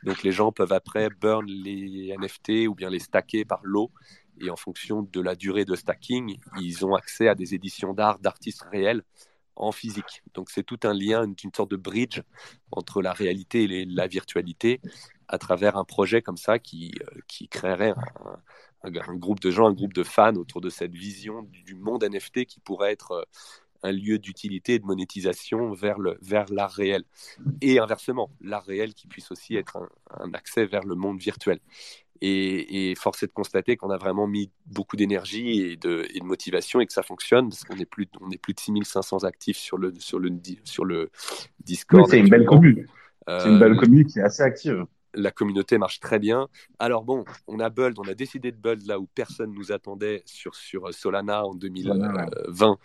Donc 0.05 0.23
les 0.23 0.33
gens 0.33 0.53
peuvent 0.53 0.73
après 0.73 1.09
burn 1.11 1.47
les 1.47 2.15
NFT 2.19 2.69
ou 2.69 2.75
bien 2.75 2.91
les 2.91 2.99
stacker 2.99 3.45
par 3.45 3.61
lot. 3.62 3.91
Et 4.41 4.51
en 4.51 4.57
fonction 4.57 5.03
de 5.03 5.20
la 5.20 5.35
durée 5.35 5.65
de 5.65 5.75
stacking, 5.75 6.39
ils 6.61 6.87
ont 6.87 6.95
accès 6.95 7.29
à 7.29 7.35
des 7.35 7.55
éditions 7.55 7.93
d'art 7.93 8.19
d'artistes 8.20 8.65
réels 8.70 9.03
en 9.57 9.73
physique. 9.73 10.23
Donc 10.35 10.51
c'est 10.51 10.62
tout 10.62 10.79
un 10.85 10.95
lien, 10.95 11.25
une, 11.25 11.55
sorte 11.55 11.70
de 11.70 11.77
bridge 11.77 12.20
entre 12.70 13.03
la 13.03 13.12
réalité 13.12 13.65
et 13.65 13.85
la 13.85 14.07
virtualité 14.07 14.81
à 15.27 15.39
travers 15.39 15.77
un 15.77 15.85
projet 15.85 16.23
comme 16.23 16.37
ça 16.37 16.59
qui, 16.59 16.95
euh, 17.03 17.20
qui 17.27 17.49
créerait 17.49 17.93
un, 18.83 19.16
groupe 19.16 19.41
de 19.41 19.51
gens, 19.51 19.66
un 19.66 19.73
groupe 19.73 19.93
de 19.93 20.05
fans 20.05 20.37
autour 20.37 20.61
de 20.61 20.70
cette 20.70 20.95
vision 20.95 21.43
du, 21.43 21.62
du 21.65 21.75
monde 21.75 22.05
NFT 22.05 22.47
qui 22.47 22.61
pourrait 22.61 22.93
être 22.93 23.12
euh, 23.12 23.23
un 23.82 23.92
lieu 23.92 24.18
d'utilité 24.18 24.74
et 24.74 24.78
de 24.78 24.84
monétisation 24.84 25.72
vers 25.72 25.98
le 25.98 26.18
vers 26.20 26.46
l'art 26.52 26.72
réel 26.72 27.05
et 27.60 27.78
inversement 27.78 28.30
l'art 28.40 28.64
réel 28.64 28.94
qui 28.94 29.06
puisse 29.06 29.30
aussi 29.30 29.56
être 29.56 29.76
un, 29.76 29.88
un 30.20 30.34
accès 30.34 30.66
vers 30.66 30.84
le 30.84 30.94
monde 30.94 31.18
virtuel 31.20 31.60
et, 32.20 32.90
et 32.90 32.94
force 32.94 33.22
est 33.22 33.26
de 33.26 33.32
constater 33.32 33.76
qu'on 33.76 33.90
a 33.90 33.96
vraiment 33.96 34.26
mis 34.26 34.50
beaucoup 34.66 34.96
d'énergie 34.96 35.60
et 35.60 35.76
de, 35.76 36.06
et 36.12 36.20
de 36.20 36.24
motivation 36.24 36.80
et 36.80 36.86
que 36.86 36.92
ça 36.92 37.02
fonctionne 37.02 37.48
parce 37.48 37.64
qu'on 37.64 37.76
est 37.76 37.84
plus 37.84 38.09
on 38.20 38.30
est 38.30 38.38
plus 38.38 38.55
de 38.55 38.60
6500 38.60 39.24
actifs 39.24 39.56
sur 39.56 39.78
le 39.78 39.92
sur 39.98 40.18
le 40.18 40.32
sur 40.64 40.84
le 40.84 41.10
Discord 41.60 42.05
Oui, 42.05 42.10
c'est 42.10 42.18
une 42.18 42.28
belle 42.28 42.46
commune. 42.46 42.86
Euh, 43.28 43.40
C'est 43.40 43.48
une 43.48 43.59
belle 43.59 43.76
commune 43.76 44.06
qui 44.06 44.18
est 44.18 44.22
assez 44.22 44.42
active. 44.42 44.84
La 45.14 45.30
communauté 45.30 45.78
marche 45.78 46.01
très 46.01 46.18
bien. 46.18 46.48
Alors 46.78 47.05
bon, 47.05 47.24
on 47.47 47.60
a 47.60 47.70
Buld, 47.70 47.98
on 47.98 48.09
a 48.09 48.14
décidé 48.14 48.52
de 48.52 48.56
Buld 48.56 48.86
là 48.86 48.98
où 48.98 49.06
personne 49.14 49.52
nous 49.52 49.72
attendait 49.72 50.22
sur, 50.26 50.55
sur 50.55 50.93
Solana 50.94 51.44
en 51.47 51.55
2020 51.55 52.76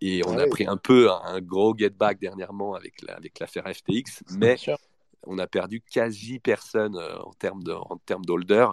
et 0.00 0.22
on 0.26 0.36
Ah 0.38 0.42
a 0.42 0.46
pris 0.48 0.66
un 0.66 0.76
peu 0.76 1.10
un 1.10 1.40
gros 1.40 1.74
get 1.76 1.90
back 1.90 2.18
dernièrement 2.20 2.74
avec 2.74 3.02
la- 3.02 3.14
avec 3.14 3.38
l'affaire 3.38 3.64
FTX, 3.72 4.22
mais 4.38 4.56
on 5.24 5.38
a 5.38 5.46
perdu 5.46 5.80
quasi 5.80 6.40
personne 6.40 6.96
euh, 6.96 7.16
en 7.20 7.32
termes 7.32 7.62
de 7.62 7.72
en 7.72 7.96
termes 8.04 8.24
d'holder 8.24 8.66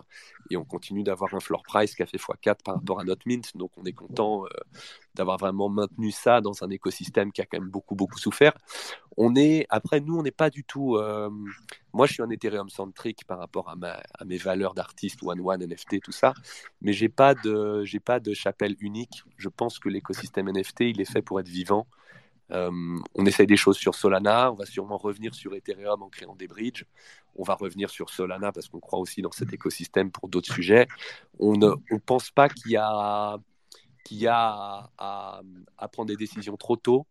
et 0.50 0.58
on 0.58 0.66
continue 0.66 1.04
d'avoir 1.04 1.34
un 1.34 1.40
floor 1.40 1.64
price 1.64 1.96
qui 1.96 2.04
a 2.04 2.06
fait 2.06 2.18
x4 2.18 2.64
par 2.64 2.76
rapport 2.76 3.00
à 3.00 3.04
notre 3.04 3.28
mint. 3.28 3.56
Donc 3.56 3.72
on 3.78 3.84
est 3.84 3.94
content 3.94 4.46
euh, 4.46 4.50
d'avoir 5.16 5.38
vraiment 5.38 5.70
maintenu 5.70 6.12
ça 6.12 6.42
dans 6.42 6.64
un 6.64 6.70
écosystème 6.70 7.32
qui 7.32 7.42
a 7.42 7.46
quand 7.46 7.60
même 7.60 7.70
beaucoup 7.70 7.96
beaucoup 7.96 8.18
souffert. 8.18 8.54
On 9.18 9.36
est 9.36 9.66
après 9.70 10.00
nous 10.00 10.18
on 10.18 10.24
n'est 10.24 10.32
pas 10.32 10.50
du 10.50 10.64
tout 10.64 10.96
euh, 10.96 11.30
moi 11.94 12.08
je 12.08 12.14
suis 12.14 12.24
un 12.24 12.30
Ethereum 12.30 12.70
centrique 12.70 13.26
par 13.26 13.40
rapport 13.40 13.70
à, 13.70 13.76
mes 14.26 14.38
valeurs 14.38 14.74
d'artiste 14.74 15.20
one 15.24 15.42
one 15.42 15.66
NFT 15.66 16.02
tout 16.02 16.12
ça. 16.12 16.34
Mais 16.82 16.94
j'ai 16.94 17.10
pas 17.10 17.36
de 17.36 17.84
j'ai 17.84 18.00
pas 18.00 18.20
de 18.20 18.34
chapelle 18.34 18.76
unique. 18.80 19.24
Je 19.38 19.50
pense 19.50 19.80
que 19.80 19.90
l'écosystème 19.90 20.50
NFT 20.52 20.82
il 20.82 21.02
est 21.02 21.12
fait 21.12 21.22
pour 21.22 21.40
être 21.40 21.50
vivant 21.50 21.88
euh, 22.52 23.00
on 23.16 23.26
essaye 23.26 23.48
des 23.48 23.58
choses 23.58 23.78
sur 23.78 23.96
Solana, 23.96 24.52
on 24.52 24.56
va 24.56 24.66
sûrement 24.66 24.98
revenir 24.98 25.36
sur 25.36 25.54
Ethereum 25.54 26.02
en 26.02 26.10
créant 26.10 26.36
des 26.36 26.48
bridges. 26.48 26.86
On 27.36 27.44
va 27.44 27.56
revenir 27.56 27.90
sur 27.90 28.10
Solana 28.10 28.52
parce 28.52 28.68
qu'on 28.68 28.80
croit 28.80 29.00
aussi 29.00 29.22
dans 29.22 29.32
cet 29.32 29.54
écosystème 29.54 30.12
pour 30.12 30.30
d'autres 30.30 30.54
sujets. 30.54 30.88
On 31.40 31.56
ne 31.56 31.70
on 31.92 32.00
pense 32.00 32.32
pas 32.32 32.50
qu'il 32.50 32.72
y 32.72 32.78
a, 32.78 33.38
qu'il 34.04 34.18
y 34.18 34.28
a 34.28 34.90
à, 34.98 35.42
prendre 35.92 36.08
des 36.08 36.18
décisions 36.18 36.58
trop 36.58 36.76
tôt. 36.76 37.06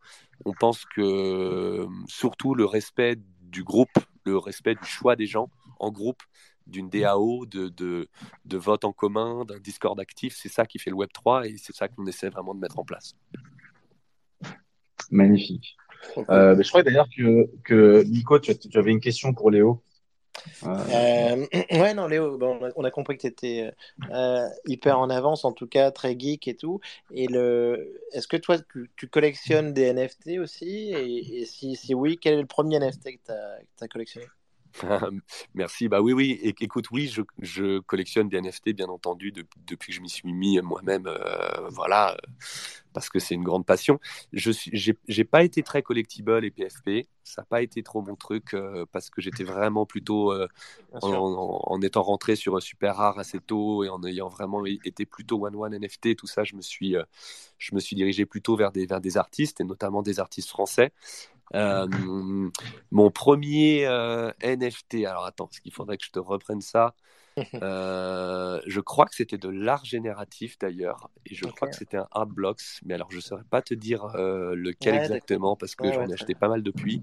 On 0.45 0.53
pense 0.53 0.85
que 0.85 1.87
surtout 2.09 2.55
le 2.55 2.65
respect 2.65 3.17
du 3.43 3.63
groupe, 3.63 3.97
le 4.25 4.37
respect 4.39 4.75
du 4.75 4.87
choix 4.87 5.17
des 5.17 5.27
gens 5.27 5.49
en 5.79 5.91
groupe, 5.91 6.23
d'une 6.67 6.91
DAO, 6.91 7.47
de, 7.47 7.69
de, 7.69 8.09
de 8.45 8.57
vote 8.59 8.85
en 8.85 8.93
commun, 8.93 9.45
d'un 9.47 9.59
Discord 9.59 9.99
actif, 9.99 10.37
c'est 10.37 10.51
ça 10.51 10.67
qui 10.67 10.79
fait 10.79 10.91
le 10.91 10.97
Web3 10.97 11.49
et 11.49 11.57
c'est 11.57 11.75
ça 11.75 11.89
qu'on 11.89 12.07
essaie 12.07 12.29
vraiment 12.29 12.55
de 12.55 12.61
mettre 12.61 12.79
en 12.79 12.85
place. 12.85 13.15
Magnifique. 15.11 15.77
Euh, 16.31 16.55
mais 16.57 16.63
je 16.63 16.69
crois 16.69 16.83
d'ailleurs 16.83 17.09
que, 17.17 17.49
que 17.65 18.03
Nico, 18.05 18.39
tu, 18.39 18.53
avais 18.75 18.91
une 18.91 19.01
question 19.01 19.33
pour 19.35 19.51
Léo. 19.51 19.83
Euh, 20.65 20.79
Euh, 20.91 21.47
ouais, 21.73 21.95
non, 21.95 22.07
Léo, 22.07 22.39
bon, 22.39 22.59
on, 22.61 22.65
a, 22.65 22.71
on 22.77 22.85
a 22.85 22.91
compris 22.91 23.17
que 23.17 23.23
tu 23.23 23.27
étais 23.27 23.73
hyper 24.67 24.99
en 24.99 25.11
avance, 25.11 25.45
en 25.45 25.53
tout 25.53 25.67
cas 25.67 25.91
très 25.91 26.19
geek 26.19 26.49
et 26.49 26.55
tout. 26.55 26.81
Et 27.13 27.27
le, 27.27 28.01
est-ce 28.13 28.29
que 28.29 28.37
toi, 28.37 28.57
tu, 28.59 28.91
tu 28.97 29.09
collectionnes 29.09 29.73
des 29.73 29.93
NFT 29.93 30.39
aussi? 30.39 30.93
Et, 30.93 31.41
et 31.41 31.45
si, 31.45 31.77
si 31.77 31.95
oui, 31.95 32.19
quel 32.21 32.35
est 32.35 32.41
le 32.41 32.47
premier 32.47 32.79
NFT 32.79 33.17
que 33.17 33.27
tu 33.27 33.85
as, 33.85 33.89
collectionné? 33.89 34.27
Merci. 35.55 35.89
Bah 35.89 36.01
oui, 36.01 36.13
oui. 36.13 36.39
É- 36.43 36.55
écoute, 36.61 36.91
oui, 36.91 37.09
je, 37.09 37.23
je 37.41 37.81
collectionne 37.81 38.29
des 38.29 38.39
NFT, 38.39 38.73
bien 38.73 38.89
entendu, 38.89 39.33
de- 39.33 39.47
depuis 39.67 39.89
que 39.93 39.97
je 39.97 40.01
m'y 40.03 40.09
suis 40.09 40.33
mis 40.33 40.61
moi-même. 40.61 41.07
euh, 41.07 41.69
voilà, 41.71 42.17
parce 42.93 43.09
que 43.11 43.19
c'est 43.19 43.35
une 43.35 43.45
grande 43.45 43.67
passion. 43.67 44.01
Je 44.33 44.51
suis, 44.51 44.71
j'ai, 44.75 45.25
pas 45.25 45.43
été 45.45 45.63
très 45.63 45.83
collectible 45.83 46.45
et 46.45 46.51
PFP. 46.51 47.09
Ça 47.25 47.43
n'a 47.43 47.47
pas 47.47 47.63
été 47.63 47.83
trop 47.83 48.01
mon 48.03 48.17
truc 48.17 48.55
euh, 48.55 48.87
parce 48.93 49.11
que 49.11 49.21
j'étais 49.21 49.45
vraiment 49.45 49.85
plutôt 49.87 50.33
euh, 50.33 50.49
en, 51.03 51.09
en- 51.13 51.61
en 51.65 51.81
étant 51.83 52.03
rentré 52.03 52.37
sur 52.37 52.57
un 52.57 52.61
super 52.61 52.97
rare 52.97 53.19
assez 53.19 53.41
tôt 53.41 53.85
et 53.85 53.89
en 53.91 54.03
ayant 54.05 54.29
vraiment 54.29 54.65
été 54.67 55.05
plutôt 55.07 55.45
one 55.47 55.55
one 55.57 55.75
NFT, 55.75 56.17
tout 56.17 56.27
ça, 56.27 56.45
je 56.45 56.57
me 56.57 56.63
suis, 56.63 56.97
je 57.59 57.75
me 57.75 57.81
suis 57.81 57.97
dirigé 57.97 58.27
plutôt 58.27 58.57
vers 58.57 58.73
des, 58.73 58.87
vers 58.87 59.01
des 59.01 59.17
artistes 59.17 59.61
et 59.61 59.65
notamment 59.65 60.03
des 60.03 60.21
artistes 60.21 60.49
français. 60.49 60.93
Euh, 61.55 61.87
mon 62.91 63.11
premier 63.11 63.87
euh, 63.87 64.31
NFT, 64.43 65.07
alors 65.07 65.25
attends, 65.25 65.47
parce 65.47 65.61
qu'il 65.61 65.73
faudrait 65.73 65.97
que 65.97 66.05
je 66.05 66.11
te 66.11 66.19
reprenne 66.19 66.61
ça? 66.61 66.95
Euh, 67.63 68.61
je 68.67 68.81
crois 68.81 69.07
que 69.07 69.15
c'était 69.15 69.39
de 69.39 69.49
l'art 69.49 69.85
génératif 69.85 70.59
d'ailleurs, 70.59 71.11
et 71.27 71.35
je 71.35 71.45
crois 71.45 71.69
que 71.69 71.77
c'était 71.77 71.97
un 71.97 72.09
Art 72.11 72.27
Blocks, 72.27 72.81
mais 72.85 72.95
alors 72.95 73.11
je 73.11 73.17
ne 73.17 73.21
saurais 73.21 73.45
pas 73.49 73.63
te 73.63 73.75
dire 73.75 74.05
euh, 74.17 74.55
lequel 74.55 74.95
Ouais, 74.95 75.03
exactement 75.03 75.57
parce 75.57 75.75
que 75.75 75.87
Ouais, 75.87 75.93
j'en 75.93 76.09
ai 76.09 76.13
acheté 76.13 76.35
pas 76.35 76.49
mal 76.49 76.63
depuis. 76.63 77.03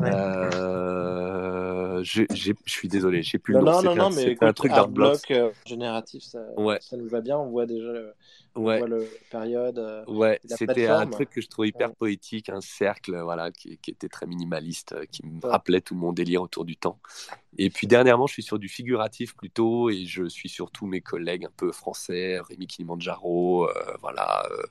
Euh, 0.00 2.02
je, 2.02 2.52
suis 2.66 2.88
désolé, 2.88 3.22
je 3.22 3.30
sais 3.30 3.38
plus 3.38 3.54
Non, 3.54 3.60
le 3.60 3.66
nom. 3.66 3.82
non, 3.82 3.96
non, 3.96 4.06
un, 4.06 4.10
mais 4.10 4.32
écoute, 4.32 4.48
un 4.48 4.52
truc 4.52 4.72
d'Art 4.72 4.88
Blocks. 4.88 5.32
Génératif, 5.64 6.22
ça, 6.22 6.40
ça 6.80 6.96
nous 6.96 7.08
va 7.08 7.20
bien. 7.20 7.38
On 7.38 7.50
voit 7.50 7.66
déjà 7.66 7.86
euh, 7.86 8.12
Ouais. 8.56 8.78
voit 8.78 8.88
le 8.88 9.08
période. 9.30 9.78
euh, 9.78 10.04
Ouais, 10.06 10.40
c'était 10.44 10.86
un 10.86 11.06
truc 11.06 11.30
que 11.30 11.40
je 11.40 11.48
trouvais 11.48 11.68
hyper 11.68 11.88
Ouais. 11.88 11.94
poétique, 11.94 12.48
un 12.48 12.60
cercle, 12.60 13.18
voilà, 13.20 13.50
qui, 13.52 13.78
qui 13.78 13.90
était 13.90 14.08
très 14.08 14.26
minimaliste, 14.26 14.92
euh, 14.92 15.04
qui 15.10 15.24
me 15.26 15.40
Ouais. 15.42 15.50
rappelait 15.50 15.80
tout 15.80 15.94
mon 15.94 16.12
délire 16.12 16.42
autour 16.42 16.64
du 16.64 16.76
temps. 16.76 16.98
Et 17.58 17.70
puis 17.70 17.86
dernièrement, 17.86 18.26
je 18.26 18.34
suis 18.34 18.42
sur 18.42 18.58
du 18.58 18.68
figuratif 18.68 19.34
plutôt, 19.36 19.90
et 19.90 20.04
je 20.06 20.28
suis 20.28 20.48
surtout 20.48 20.86
mes 20.86 21.00
collègues 21.00 21.44
un 21.46 21.50
peu 21.56 21.72
français, 21.72 22.38
Rémi 22.40 22.66
Kilimanjaro, 22.66 23.68
euh, 23.68 23.72
voilà, 24.00 24.46
euh, 24.50 24.62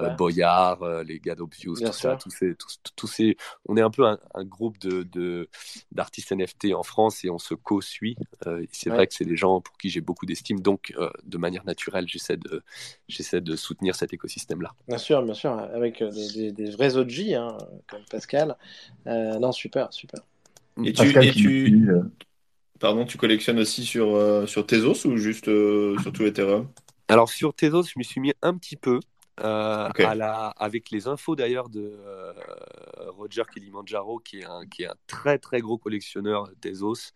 euh, 0.00 0.10
Boyard, 0.10 0.82
euh, 0.82 1.02
les 1.02 1.18
gars 1.20 1.34
d'Obvious, 1.34 1.76
tout 1.76 1.92
ça, 1.92 2.16
tous 2.16 2.30
ces, 2.30 2.54
tous, 2.54 2.78
tous 2.96 3.06
ces, 3.06 3.36
on 3.68 3.76
est 3.76 3.82
un 3.82 3.90
peu 3.90 4.06
un, 4.06 4.18
un 4.34 4.44
groupe 4.44 4.78
de, 4.78 5.48
d'artistes 5.90 6.32
NFT 6.32 6.74
en 6.74 6.82
France 6.82 7.24
et 7.24 7.30
on 7.30 7.38
se 7.38 7.54
co-suit. 7.54 8.16
C'est 8.72 8.90
Ouais. 8.90 8.96
vrai 8.96 9.06
que 9.06 9.14
c'est 9.14 9.24
des 9.24 9.36
gens 9.36 9.60
pour 9.60 9.76
qui 9.76 9.90
j'ai 9.90 10.00
beaucoup 10.00 10.26
d'estime, 10.26 10.60
donc 10.60 10.94
de 11.24 11.38
manière 11.38 11.64
naturelle, 11.64 12.06
j'essaie 12.08 12.36
de, 12.36 12.62
j'essaie 13.08 13.40
de 13.40 13.56
soutenir 13.56 13.94
cet 13.94 14.12
écosystème-là. 14.12 14.72
Bien 14.88 14.98
sûr, 14.98 15.22
bien 15.22 15.34
sûr, 15.34 15.52
avec 15.52 16.02
des, 16.02 16.28
des- 16.32 16.52
des 16.52 16.70
vrais 16.70 16.96
OG, 16.96 17.34
hein, 17.34 17.56
comme 17.88 18.04
Pascal. 18.10 18.56
Non, 19.06 19.52
super, 19.52 19.92
super. 19.92 20.20
Et 20.84 20.92
tu, 20.92 21.08
et 21.08 21.90
euh, 21.90 22.02
pardon, 22.80 23.04
tu 23.04 23.18
collectionnes 23.18 23.58
aussi 23.58 23.84
sur, 23.84 24.14
euh, 24.14 24.46
sur 24.46 24.66
Tezos 24.66 25.06
ou 25.06 25.16
juste 25.16 25.48
euh, 25.48 25.98
sur 25.98 26.12
tout 26.12 26.24
Ethereum? 26.24 26.68
Alors 27.08 27.28
sur 27.28 27.54
Tezos, 27.54 27.84
je 27.84 27.94
m'y 27.96 28.04
suis 28.04 28.20
mis 28.20 28.32
un 28.42 28.56
petit 28.56 28.76
peu. 28.76 29.00
euh, 29.40 29.88
à 29.98 30.14
la, 30.14 30.48
avec 30.48 30.90
les 30.90 31.08
infos 31.08 31.36
d'ailleurs 31.36 31.68
de 31.68 31.98
euh, 32.06 32.32
Roger 33.16 33.42
Kilimanjaro, 33.52 34.18
qui 34.18 34.40
est, 34.40 34.44
un, 34.44 34.66
qui 34.66 34.82
est 34.82 34.86
un 34.86 34.94
très 35.06 35.38
très 35.38 35.60
gros 35.60 35.78
collectionneur 35.78 36.50
Tezos, 36.60 37.12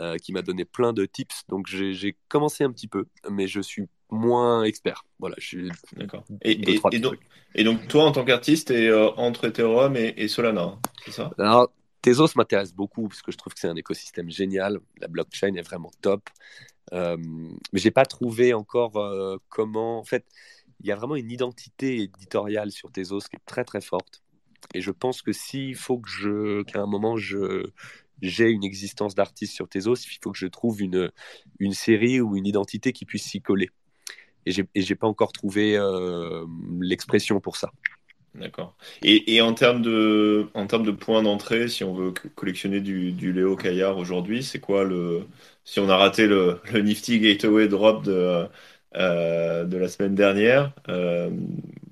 euh, 0.00 0.16
qui 0.16 0.32
m'a 0.32 0.42
donné 0.42 0.64
plein 0.64 0.92
de 0.92 1.06
tips. 1.06 1.44
Donc 1.48 1.66
j'ai 1.66 2.16
commencé 2.28 2.64
un 2.64 2.70
petit 2.70 2.88
peu, 2.88 3.06
mais 3.30 3.48
je 3.48 3.60
suis 3.60 3.86
moins 4.10 4.64
expert. 4.64 5.04
Voilà, 5.18 5.36
je 5.38 5.46
suis 5.46 5.70
D'accord. 5.96 6.24
Et, 6.42 6.52
et, 6.74 6.80
et 6.92 6.98
donc, 6.98 7.18
et 7.54 7.64
toi, 7.88 8.04
en 8.04 8.12
tant 8.12 8.24
qu'artiste, 8.24 8.70
euh, 8.70 9.10
entre 9.16 9.46
Ethereum 9.46 9.96
et, 9.96 10.14
et 10.16 10.28
Solana, 10.28 10.62
hein, 10.62 10.78
c'est 11.04 11.12
ça? 11.12 11.30
Alors, 11.38 11.72
Tezos 12.06 12.36
m'intéresse 12.36 12.72
beaucoup 12.72 13.08
parce 13.08 13.20
que 13.20 13.32
je 13.32 13.36
trouve 13.36 13.52
que 13.52 13.58
c'est 13.58 13.66
un 13.66 13.74
écosystème 13.74 14.30
génial. 14.30 14.78
La 15.00 15.08
blockchain 15.08 15.56
est 15.56 15.62
vraiment 15.62 15.90
top. 16.02 16.30
Euh, 16.92 17.16
mais 17.18 17.80
j'ai 17.80 17.90
pas 17.90 18.04
trouvé 18.04 18.54
encore 18.54 18.96
euh, 18.96 19.38
comment. 19.48 19.98
En 19.98 20.04
fait, 20.04 20.24
il 20.78 20.86
y 20.86 20.92
a 20.92 20.94
vraiment 20.94 21.16
une 21.16 21.32
identité 21.32 22.02
éditoriale 22.02 22.70
sur 22.70 22.92
Tezos 22.92 23.22
qui 23.28 23.34
est 23.34 23.44
très 23.44 23.64
très 23.64 23.80
forte. 23.80 24.22
Et 24.72 24.80
je 24.82 24.92
pense 24.92 25.20
que 25.20 25.32
s'il 25.32 25.74
faut 25.74 25.98
que 25.98 26.08
je, 26.08 26.62
qu'à 26.62 26.80
un 26.80 26.86
moment 26.86 27.16
je 27.16 27.70
j'ai 28.22 28.50
une 28.50 28.62
existence 28.62 29.16
d'artiste 29.16 29.54
sur 29.54 29.68
Tezos, 29.68 29.96
il 29.96 30.18
faut 30.22 30.30
que 30.30 30.38
je 30.38 30.46
trouve 30.46 30.80
une 30.82 31.10
une 31.58 31.72
série 31.72 32.20
ou 32.20 32.36
une 32.36 32.46
identité 32.46 32.92
qui 32.92 33.04
puisse 33.04 33.24
s'y 33.24 33.42
coller. 33.42 33.70
Et 34.46 34.52
j'ai 34.52 34.64
et 34.76 34.82
j'ai 34.82 34.94
pas 34.94 35.08
encore 35.08 35.32
trouvé 35.32 35.76
euh, 35.76 36.46
l'expression 36.80 37.40
pour 37.40 37.56
ça. 37.56 37.72
D'accord. 38.38 38.76
Et, 39.02 39.34
et 39.36 39.40
en 39.40 39.54
termes 39.54 39.80
de, 39.80 40.48
en 40.54 40.66
termes 40.66 40.84
de 40.84 40.90
points 40.90 41.22
d'entrée, 41.22 41.68
si 41.68 41.84
on 41.84 41.94
veut 41.94 42.10
co- 42.12 42.28
collectionner 42.34 42.80
du, 42.80 43.12
du 43.12 43.32
Léo 43.32 43.56
Caillard 43.56 43.96
aujourd'hui, 43.96 44.42
c'est 44.42 44.60
quoi 44.60 44.84
le, 44.84 45.26
si 45.64 45.80
on 45.80 45.88
a 45.88 45.96
raté 45.96 46.26
le, 46.26 46.60
le 46.70 46.80
Nifty 46.82 47.18
Gateway 47.20 47.66
Drop 47.68 48.04
de, 48.04 48.46
euh, 48.96 49.64
de 49.64 49.76
la 49.78 49.88
semaine 49.88 50.14
dernière, 50.14 50.74
euh, 50.88 51.30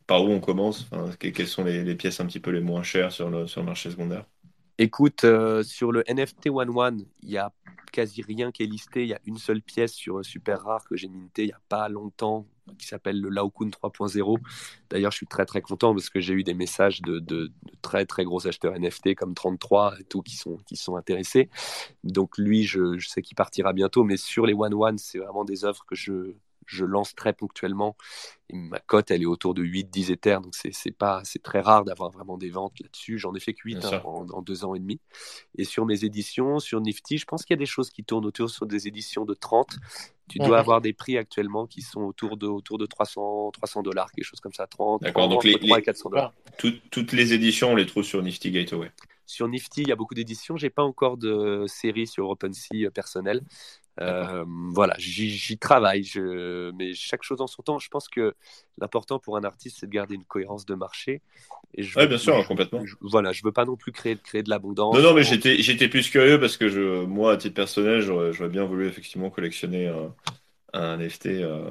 par 0.07 0.23
où 0.25 0.29
on 0.29 0.41
commence? 0.41 0.87
Quelles 1.19 1.49
sont 1.49 1.65
les, 1.65 1.83
les 1.83 1.95
pièces 1.95 2.21
un 2.21 2.27
petit 2.27 2.41
peu 2.41 2.51
les 2.51 2.61
moins 2.61 2.83
chères 2.83 3.11
sur 3.13 3.31
le, 3.31 3.47
sur 3.47 3.61
le 3.63 3.67
marché 3.67 3.91
secondaire? 3.91 4.27
Écoute, 4.79 5.25
euh, 5.25 5.63
sur 5.63 5.93
le 5.93 6.03
NFT 6.09 6.49
One 6.51 6.71
One, 6.77 7.07
il 7.23 7.31
y 7.31 7.39
a 7.39 7.53
quasi 7.93 8.23
rien 8.23 8.51
qui 8.51 8.65
est 8.65 8.67
listé. 8.67 9.03
Il 9.03 9.09
y 9.09 9.15
a 9.15 9.21
une 9.25 9.39
seule 9.39 9.63
pièce 9.63 9.93
sur 9.93 10.19
euh, 10.19 10.23
Super 10.25 10.63
Rare 10.63 10.85
que 10.89 10.97
j'ai 10.97 11.09
minté 11.09 11.43
il 11.45 11.47
n'y 11.47 11.53
a 11.53 11.61
pas 11.69 11.89
longtemps, 11.89 12.47
qui 12.79 12.87
s'appelle 12.89 13.21
le 13.21 13.29
Laokun 13.29 13.69
3.0. 13.71 14.39
D'ailleurs, 14.91 15.13
je 15.13 15.19
suis 15.19 15.27
très 15.29 15.47
très 15.47 15.61
content 15.61 15.95
parce 15.95 16.11
que 16.11 16.19
j'ai 16.19 16.35
eu 16.35 16.43
des 16.43 16.55
messages 16.55 17.03
de, 17.03 17.21
de- 17.21 17.47
de 17.47 17.53
très 17.83 18.05
très 18.05 18.25
gros 18.25 18.47
acheteurs 18.49 18.75
NFT 18.75 19.15
comme 19.15 19.35
33 19.35 19.95
et 20.01 20.05
tout 20.05 20.23
qui 20.23 20.37
sont, 20.37 20.57
qui 20.67 20.75
sont 20.77 20.97
intéressés. 20.97 21.51
Donc 22.03 22.37
lui, 22.39 22.65
je, 22.65 22.99
je 22.99 23.09
sais 23.09 23.23
qu'il 23.23 23.37
partira 23.37 23.73
bientôt, 23.73 24.03
mais 24.05 24.17
sur 24.17 24.45
les 24.47 24.55
One 24.55 24.75
One, 24.75 24.99
c'est 24.99 25.19
vraiment 25.19 25.45
des 25.45 25.65
œuvres 25.65 25.85
que 25.87 25.95
je, 25.95 26.35
je 26.67 26.85
lance 26.85 27.15
très 27.15 27.33
ponctuellement. 27.33 27.97
Et 28.51 28.57
ma 28.57 28.79
cote, 28.79 29.11
elle 29.11 29.23
est 29.23 29.27
autour 29.27 29.55
de 29.55 29.63
8-10 29.63 30.11
Ethers, 30.13 30.41
donc 30.41 30.55
c'est 30.55 30.73
c'est 30.73 30.91
pas, 30.91 31.23
c'est 31.25 31.43
très 31.43 31.61
rare 31.61 31.85
d'avoir 31.85 32.11
vraiment 32.11 32.37
des 32.39 32.51
ventes 32.51 32.79
là-dessus. 32.81 33.19
J'en 33.19 33.35
ai 33.35 33.41
fait 33.41 33.55
que 33.55 33.63
8 33.65 33.79
Bien 33.79 33.93
hein, 33.95 34.03
en, 34.05 34.27
en 34.31 34.43
deux 34.43 34.65
ans 34.65 34.75
et 34.75 34.79
demi. 34.81 35.01
Et 35.57 35.65
sur 35.65 35.87
mes 35.87 36.05
éditions, 36.05 36.59
sur 36.59 36.81
Nifty, 36.81 37.19
je 37.19 37.25
pense 37.25 37.45
qu'il 37.45 37.55
y 37.55 37.59
a 37.59 37.63
des 37.63 37.67
choses 37.67 37.91
qui 37.91 38.05
tournent 38.05 38.27
autour 38.27 38.51
sur 38.51 38.67
des 38.67 38.87
éditions 38.89 39.25
de 39.25 39.35
30. 39.35 39.77
Tu 40.29 40.39
dois 40.47 40.59
avoir 40.59 40.81
des 40.81 40.93
prix 40.95 41.19
actuellement 41.19 41.67
qui 41.67 41.83
sont 41.83 42.01
autour 42.01 42.37
de, 42.39 42.47
autour 42.47 42.79
de 42.79 42.87
300 42.87 43.51
300 43.53 43.83
dollars, 43.83 44.11
quelque 44.13 44.25
chose 44.25 44.41
comme 44.41 44.55
ça, 44.55 44.67
30, 44.67 45.03
D'accord, 45.03 45.25
30, 45.25 45.31
donc 45.35 45.45
les- 45.45 45.55
entre 45.55 45.65
3 45.67 45.77
les- 45.77 45.83
et 45.83 45.85
400 45.85 46.11
dollars. 46.11 46.33
Tout- 46.59 46.81
toutes 46.91 47.13
les 47.13 47.33
éditions, 47.35 47.73
on 47.73 47.77
les 47.77 47.85
trouve 47.87 48.05
sur 48.05 48.23
Nifty 48.23 48.51
Gateway. 48.51 48.91
Sur 49.27 49.49
Nifty, 49.49 49.83
il 49.83 49.89
y 49.89 49.93
a 49.93 49.97
beaucoup 49.97 50.15
d'éditions. 50.15 50.57
J'ai 50.57 50.71
pas 50.71 50.83
encore 50.83 51.17
de 51.17 51.65
série 51.67 52.07
sur 52.07 52.29
OpenSea 52.29 52.85
euh, 52.87 52.91
personnelle. 52.91 53.43
Euh, 54.01 54.45
voilà, 54.49 54.95
j'y 54.99 55.59
travaille, 55.59 56.03
je... 56.05 56.73
mais 56.73 56.95
chaque 56.95 57.23
chose 57.23 57.41
en 57.41 57.47
son 57.47 57.63
temps. 57.63 57.79
Je 57.79 57.89
pense 57.89 58.09
que 58.09 58.35
l'important 58.79 59.19
pour 59.19 59.37
un 59.37 59.45
artiste, 59.45 59.79
c'est 59.81 59.87
de 59.87 59.93
garder 59.93 60.15
une 60.17 60.25
cohérence 60.25 60.67
de 60.67 60.75
marché. 60.75 61.23
Et 61.75 61.83
je 61.85 62.01
Ouais, 62.01 62.07
bien 62.07 62.19
sûr, 62.19 62.47
je- 62.47 62.47
complètement. 62.47 62.85
je- 62.85 62.97
voilà, 63.01 63.33
je 63.33 63.43
veux 63.45 63.53
pas 63.53 63.65
non 63.65 63.77
plus 63.77 63.93
créer, 63.93 64.17
créer 64.19 64.43
de 64.43 64.51
l'abondance. 64.51 64.99
Non, 64.99 65.03
non, 65.03 65.15
mais 65.15 65.25
j'étais, 65.25 65.61
j'étais 65.63 65.89
plus 65.89 66.09
curieux 66.11 66.39
parce 66.39 66.57
que 66.57 66.69
je, 66.69 67.05
moi, 67.05 67.33
à 67.33 67.37
titre 67.37 67.55
personnel, 67.55 68.01
j'aurais, 68.01 68.33
j'aurais 68.33 68.49
bien 68.51 68.65
voulu 68.65 68.87
effectivement 68.87 69.31
collectionner 69.31 69.89
un, 69.89 70.15
un 70.75 70.95
NFT 71.01 71.43
euh, 71.43 71.71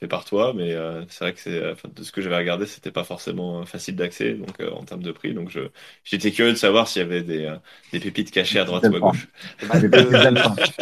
fait 0.00 0.08
par 0.08 0.24
toi, 0.24 0.52
mais 0.56 0.72
euh, 0.72 1.04
c'est 1.10 1.24
vrai 1.24 1.34
que 1.34 1.40
c'est, 1.40 1.70
enfin, 1.70 1.88
de 1.94 2.02
ce 2.02 2.10
que 2.10 2.22
j'avais 2.22 2.36
regardé, 2.38 2.64
c'était 2.66 2.90
pas 2.90 3.04
forcément 3.04 3.60
euh, 3.60 3.64
facile 3.66 3.96
d'accès, 3.96 4.32
donc 4.32 4.58
euh, 4.60 4.70
en 4.70 4.82
termes 4.84 5.02
de 5.02 5.12
prix. 5.12 5.34
Donc, 5.34 5.50
je, 5.50 5.60
j'étais 6.04 6.32
curieux 6.32 6.52
de 6.52 6.56
savoir 6.58 6.88
s'il 6.88 7.02
y 7.02 7.04
avait 7.04 7.22
des, 7.22 7.44
euh, 7.44 7.56
des 7.92 8.00
pépites 8.00 8.30
cachées 8.30 8.58
à 8.58 8.64
droite 8.64 8.84
ou 8.90 8.96
à 8.96 8.98
gauche. 8.98 9.28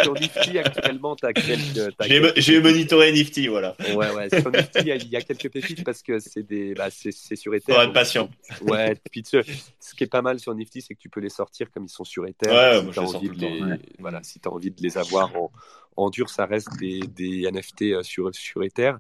Sur 0.03 0.15
Nifty, 0.15 0.59
actuellement, 0.59 1.17
tu 1.17 1.27
as 1.27 1.33
quelques. 1.33 1.97
t'as 1.97 2.07
J'ai, 2.07 2.21
quelques- 2.21 2.39
j'ai 2.41 2.61
monitoré 2.61 3.13
Nifty, 3.13 3.49
voilà. 3.49 3.77
Ouais, 3.95 4.11
ouais, 4.13 4.29
sur 4.41 4.51
Nifty, 4.51 4.79
il 4.81 4.87
y, 4.87 4.93
a- 4.93 4.97
il 4.97 5.09
y 5.09 5.17
a 5.17 5.21
quelques 5.23 5.51
pépites 5.51 5.85
parce 5.85 6.03
que 6.03 6.19
c'est 6.21 6.43
des, 6.45 6.75
bah, 6.75 6.89
c'est, 6.91 7.13
c'est 7.13 7.37
sur 7.37 7.55
Ether. 7.55 7.65
Faudra 7.73 7.83
être 7.83 7.89
donc- 7.89 7.95
patient. 7.95 8.31
Ouais, 8.63 8.95
puis 9.11 9.23
tu- 9.23 9.43
ce 9.81 9.95
qui 9.95 10.05
est 10.05 10.09
pas 10.09 10.23
mal 10.23 10.39
sur 10.39 10.55
Nifty, 10.55 10.81
c'est 10.83 10.95
que 10.95 11.01
tu 11.01 11.09
peux 11.09 11.21
les 11.21 11.29
sortir 11.29 11.71
comme 11.73 11.85
ils 11.85 11.89
sont 11.89 12.05
sur 12.05 12.27
Ether. 12.27 12.51
Ouais, 12.51 12.79
si 12.79 12.85
moi, 12.85 12.93
je 12.93 12.95
t'as 12.95 13.01
les 13.03 13.07
sors 13.09 13.17
envie 13.17 13.29
tout 13.29 13.35
de 13.35 13.41
le 13.41 13.47
temps, 13.49 13.55
les, 13.67 13.73
ouais. 13.73 13.79
voilà, 13.99 14.23
si 14.23 14.39
tu 14.41 14.49
as 14.49 14.53
envie 14.53 14.71
de 14.71 14.81
les 14.83 14.97
avoir 14.99 15.35
en, 15.37 15.51
en 15.99 16.11
dur, 16.11 16.31
ça 16.31 16.47
reste 16.47 16.69
des, 16.79 17.01
des 17.01 17.43
NFT 17.51 17.83
euh, 17.83 18.03
sur, 18.03 18.33
sur 18.35 18.63
Ether. 18.63 18.93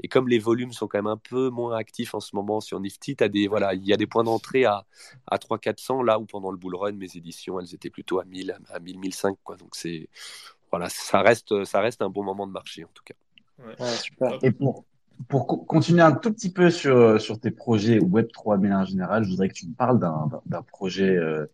Et 0.00 0.08
comme 0.08 0.28
les 0.28 0.38
volumes 0.38 0.72
sont 0.72 0.86
quand 0.86 0.98
même 0.98 1.08
un 1.08 1.16
peu 1.16 1.50
moins 1.50 1.76
actifs 1.76 2.14
en 2.14 2.20
ce 2.20 2.36
moment 2.36 2.60
sur 2.60 2.78
Nifty, 2.78 3.16
t'as 3.16 3.28
des, 3.28 3.48
voilà, 3.48 3.74
il 3.74 3.84
y 3.84 3.92
a 3.92 3.96
des 3.96 4.06
points 4.06 4.22
d'entrée 4.24 4.64
à, 4.64 4.84
à 5.26 5.38
300-400, 5.38 6.04
là 6.04 6.18
où 6.18 6.26
pendant 6.26 6.52
le 6.52 6.56
bull 6.56 6.76
run, 6.76 6.92
mes 6.92 7.16
éditions, 7.16 7.58
elles 7.58 7.74
étaient 7.74 7.90
plutôt 7.90 8.20
à 8.20 8.24
1000, 8.24 8.56
à 8.70 8.78
1000, 8.78 8.98
1005. 9.00 9.36
Quoi. 9.42 9.56
Donc 9.56 9.74
c'est, 9.74 10.08
voilà, 10.70 10.88
ça 10.88 11.22
reste, 11.22 11.64
ça 11.64 11.80
reste 11.80 12.02
un 12.02 12.08
bon 12.08 12.22
moment 12.22 12.46
de 12.46 12.52
marché 12.52 12.84
en 12.84 12.90
tout 12.94 13.04
cas. 13.04 13.14
Ouais, 13.58 13.96
super. 13.96 14.38
Et 14.42 14.52
pour, 14.52 14.84
pour 15.28 15.46
co- 15.46 15.56
continuer 15.58 16.02
un 16.02 16.12
tout 16.12 16.32
petit 16.32 16.52
peu 16.52 16.70
sur, 16.70 17.20
sur 17.20 17.40
tes 17.40 17.50
projets 17.50 17.98
Web3 17.98 18.58
de 18.58 18.62
manière 18.62 18.84
générale, 18.84 19.24
je 19.24 19.30
voudrais 19.30 19.48
que 19.48 19.54
tu 19.54 19.66
me 19.66 19.74
parles 19.74 19.98
d'un, 19.98 20.62
projet 20.62 21.16
euh, 21.16 21.46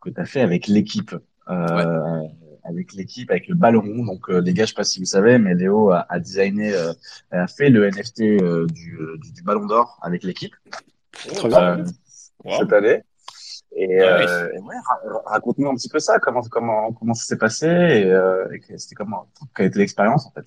que 0.00 0.10
tu 0.10 0.20
as 0.20 0.26
fait 0.26 0.40
avec 0.40 0.66
l'équipe. 0.66 1.14
Euh, 1.48 2.22
Avec 2.68 2.92
l'équipe, 2.94 3.30
avec 3.30 3.46
le 3.48 3.54
ballon 3.54 3.80
rond. 3.80 4.04
Donc, 4.04 4.28
euh, 4.28 4.40
les 4.40 4.52
gars, 4.52 4.64
je 4.64 4.70
sais 4.70 4.74
pas 4.74 4.84
si 4.84 4.98
vous 4.98 5.04
savez, 5.06 5.38
mais 5.38 5.54
Léo 5.54 5.90
a, 5.90 6.04
a 6.08 6.18
designé, 6.18 6.74
euh, 6.74 6.92
a 7.30 7.46
fait 7.46 7.70
le 7.70 7.84
NFT 7.86 8.20
euh, 8.22 8.66
du, 8.66 8.96
euh, 9.00 9.16
du, 9.18 9.32
du 9.32 9.42
ballon 9.42 9.66
d'or 9.66 9.98
avec 10.02 10.22
l'équipe 10.24 10.54
Très 11.12 11.48
bien. 11.48 11.78
euh, 11.78 11.84
Wow. 12.44 12.58
cette 12.60 12.72
année. 12.72 13.02
Et, 13.74 13.86
Nice. 13.88 14.00
euh, 14.00 14.48
et 14.54 14.58
ouais, 14.60 14.74
ra- 14.84 15.22
raconte-nous 15.26 15.68
un 15.68 15.74
petit 15.74 15.88
peu 15.88 15.98
ça. 15.98 16.18
Comment, 16.18 16.42
comment, 16.42 16.92
comment 16.92 17.14
ça 17.14 17.24
s'est 17.24 17.38
passé 17.38 17.66
et, 17.66 18.04
euh, 18.12 18.46
c'était 18.76 18.94
comment, 18.94 19.26
quelle 19.54 19.66
était 19.66 19.78
l'expérience 19.80 20.26
en 20.26 20.30
fait? 20.32 20.46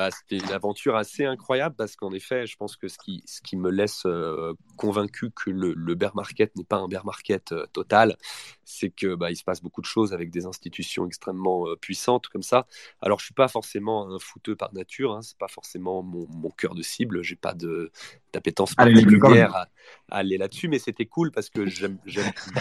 Bah, 0.00 0.08
c'était 0.10 0.42
une 0.42 0.50
aventure 0.50 0.96
assez 0.96 1.26
incroyable 1.26 1.74
parce 1.76 1.94
qu'en 1.94 2.10
effet, 2.12 2.46
je 2.46 2.56
pense 2.56 2.74
que 2.74 2.88
ce 2.88 2.96
qui, 2.96 3.22
me 3.58 3.68
laisse 3.68 4.06
euh, 4.06 4.54
convaincu 4.78 5.30
que 5.30 5.50
le, 5.50 5.74
le 5.74 5.94
bear 5.94 6.16
market 6.16 6.56
n'est 6.56 6.64
pas 6.64 6.78
un 6.78 6.88
bear 6.88 7.04
market 7.04 7.52
euh, 7.52 7.66
total, 7.74 8.16
c'est 8.64 8.88
que 8.88 9.14
bah, 9.14 9.34
se 9.34 9.44
passe 9.44 9.60
beaucoup 9.60 9.82
de 9.82 9.86
choses 9.86 10.14
avec 10.14 10.30
des 10.30 10.46
institutions 10.46 11.04
extrêmement 11.04 11.68
euh, 11.68 11.76
puissantes 11.76 12.28
comme 12.28 12.42
ça. 12.42 12.66
Alors, 13.02 13.18
je 13.18 13.26
suis 13.26 13.34
pas 13.34 13.48
forcément 13.48 14.10
un 14.10 14.18
footeux 14.18 14.56
par 14.56 14.72
nature, 14.72 15.12
hein, 15.12 15.20
c'est 15.20 15.36
pas 15.36 15.48
forcément 15.48 16.02
mon, 16.02 16.26
mon 16.30 16.48
cœur 16.48 16.74
de 16.74 16.80
cible. 16.80 17.22
J'ai 17.22 17.36
pas 17.36 17.52
de 17.52 17.92
d'appétence 18.32 18.74
particulière 18.74 19.54
à, 19.54 19.68
à 20.10 20.18
aller 20.18 20.38
là-dessus, 20.38 20.68
mais 20.68 20.78
c'était 20.78 21.06
cool 21.06 21.30
parce 21.30 21.50
que 21.50 21.66
j'aime 21.66 21.98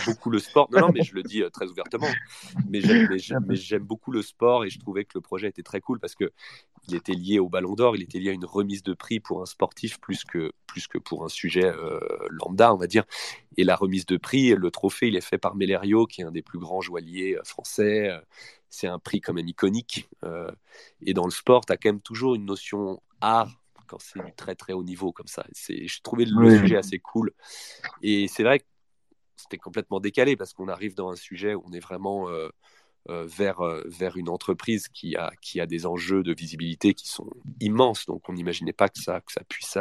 beaucoup 0.05 0.29
le 0.29 0.39
sport. 0.39 0.69
Non, 0.71 0.81
non, 0.81 0.91
mais 0.93 1.03
je 1.03 1.13
le 1.13 1.23
dis 1.23 1.41
euh, 1.41 1.49
très 1.49 1.67
ouvertement. 1.67 2.07
Mais 2.69 2.81
j'aime 2.81 3.83
beaucoup 3.83 4.11
le 4.11 4.21
sport 4.21 4.65
et 4.65 4.69
je 4.69 4.79
trouvais 4.79 5.05
que 5.05 5.11
le 5.15 5.21
projet 5.21 5.47
était 5.47 5.63
très 5.63 5.81
cool 5.81 5.99
parce 5.99 6.15
que 6.15 6.31
il 6.87 6.95
était 6.95 7.13
lié 7.13 7.39
au 7.39 7.49
Ballon 7.49 7.75
d'Or, 7.75 7.95
il 7.95 8.01
était 8.01 8.19
lié 8.19 8.29
à 8.29 8.33
une 8.33 8.45
remise 8.45 8.83
de 8.83 8.93
prix 8.93 9.19
pour 9.19 9.41
un 9.41 9.45
sportif 9.45 9.99
plus 9.99 10.23
que, 10.23 10.51
plus 10.65 10.87
que 10.87 10.97
pour 10.97 11.23
un 11.23 11.29
sujet 11.29 11.65
euh, 11.65 11.99
lambda, 12.29 12.73
on 12.73 12.77
va 12.77 12.87
dire. 12.87 13.03
Et 13.57 13.63
la 13.63 13.75
remise 13.75 14.05
de 14.05 14.17
prix, 14.17 14.55
le 14.55 14.71
trophée, 14.71 15.09
il 15.09 15.15
est 15.15 15.21
fait 15.21 15.37
par 15.37 15.55
Mellerio, 15.55 16.05
qui 16.07 16.21
est 16.21 16.23
un 16.23 16.31
des 16.31 16.41
plus 16.41 16.59
grands 16.59 16.81
joailliers 16.81 17.35
euh, 17.37 17.43
français. 17.43 18.09
C'est 18.69 18.87
un 18.87 18.99
prix 18.99 19.21
quand 19.21 19.33
même 19.33 19.47
iconique. 19.47 20.09
Euh, 20.23 20.51
et 21.01 21.13
dans 21.13 21.25
le 21.25 21.31
sport, 21.31 21.65
tu 21.65 21.73
as 21.73 21.77
quand 21.77 21.89
même 21.89 22.01
toujours 22.01 22.35
une 22.35 22.45
notion 22.45 23.01
art 23.21 23.59
quand 23.89 23.99
c'est 23.99 24.23
du 24.23 24.33
très 24.33 24.55
très 24.55 24.73
haut 24.73 24.83
niveau 24.83 25.11
comme 25.11 25.27
ça. 25.27 25.45
Je 25.51 26.01
trouvais 26.01 26.25
le 26.25 26.45
Oui. 26.45 26.59
sujet 26.59 26.77
assez 26.77 26.99
cool. 26.99 27.33
Et 28.01 28.27
c'est 28.27 28.43
vrai 28.43 28.59
que 28.59 28.65
c'était 29.35 29.57
complètement 29.57 29.99
décalé 29.99 30.35
parce 30.35 30.53
qu'on 30.53 30.67
arrive 30.67 30.95
dans 30.95 31.09
un 31.09 31.15
sujet 31.15 31.55
où 31.55 31.63
on 31.65 31.71
est 31.71 31.79
vraiment 31.79 32.29
euh, 32.29 32.49
euh, 33.09 33.25
vers, 33.25 33.61
euh, 33.61 33.81
vers 33.87 34.17
une 34.17 34.29
entreprise 34.29 34.87
qui 34.89 35.15
a, 35.15 35.31
qui 35.41 35.61
a 35.61 35.65
des 35.65 35.85
enjeux 35.85 36.23
de 36.23 36.33
visibilité 36.33 36.93
qui 36.93 37.07
sont 37.07 37.29
immenses. 37.59 38.05
Donc 38.05 38.27
on 38.29 38.33
n'imaginait 38.33 38.73
pas 38.73 38.89
que 38.89 38.99
ça, 38.99 39.21
que 39.21 39.31
ça 39.31 39.41
puisse 39.47 39.77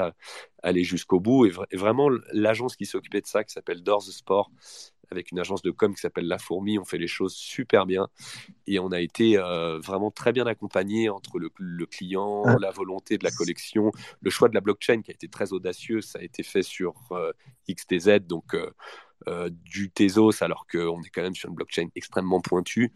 aller 0.62 0.84
jusqu'au 0.84 1.20
bout. 1.20 1.46
Et, 1.46 1.50
vra- 1.50 1.66
et 1.70 1.76
vraiment, 1.76 2.08
l'agence 2.32 2.76
qui 2.76 2.86
s'occupait 2.86 3.20
de 3.20 3.26
ça, 3.26 3.44
qui 3.44 3.52
s'appelle 3.52 3.82
Doors 3.82 4.04
Sport, 4.04 4.50
avec 5.10 5.30
une 5.32 5.38
agence 5.38 5.62
de 5.62 5.70
com 5.70 5.94
qui 5.94 6.00
s'appelle 6.00 6.26
La 6.26 6.38
Fourmi, 6.38 6.78
on 6.78 6.84
fait 6.84 6.98
les 6.98 7.06
choses 7.08 7.34
super 7.34 7.86
bien. 7.86 8.08
Et 8.66 8.78
on 8.78 8.88
a 8.92 9.00
été 9.00 9.38
euh, 9.38 9.78
vraiment 9.80 10.10
très 10.10 10.32
bien 10.32 10.46
accompagné 10.46 11.08
entre 11.08 11.38
le, 11.38 11.50
le 11.58 11.86
client, 11.86 12.42
Ah. 12.46 12.56
la 12.60 12.70
volonté 12.70 13.18
de 13.18 13.24
la 13.24 13.30
collection, 13.30 13.90
le 14.20 14.30
choix 14.30 14.48
de 14.48 14.54
la 14.54 14.60
blockchain 14.60 15.02
qui 15.02 15.10
a 15.10 15.14
été 15.14 15.28
très 15.28 15.52
audacieux. 15.52 16.00
Ça 16.00 16.18
a 16.18 16.22
été 16.22 16.42
fait 16.42 16.62
sur 16.62 16.94
euh, 17.12 17.32
XTZ, 17.70 18.20
donc 18.26 18.54
euh, 18.54 19.50
du 19.50 19.90
Tezos, 19.90 20.42
alors 20.42 20.66
qu'on 20.70 21.02
est 21.02 21.10
quand 21.10 21.22
même 21.22 21.34
sur 21.34 21.48
une 21.48 21.54
blockchain 21.54 21.88
extrêmement 21.94 22.40
pointue. 22.40 22.92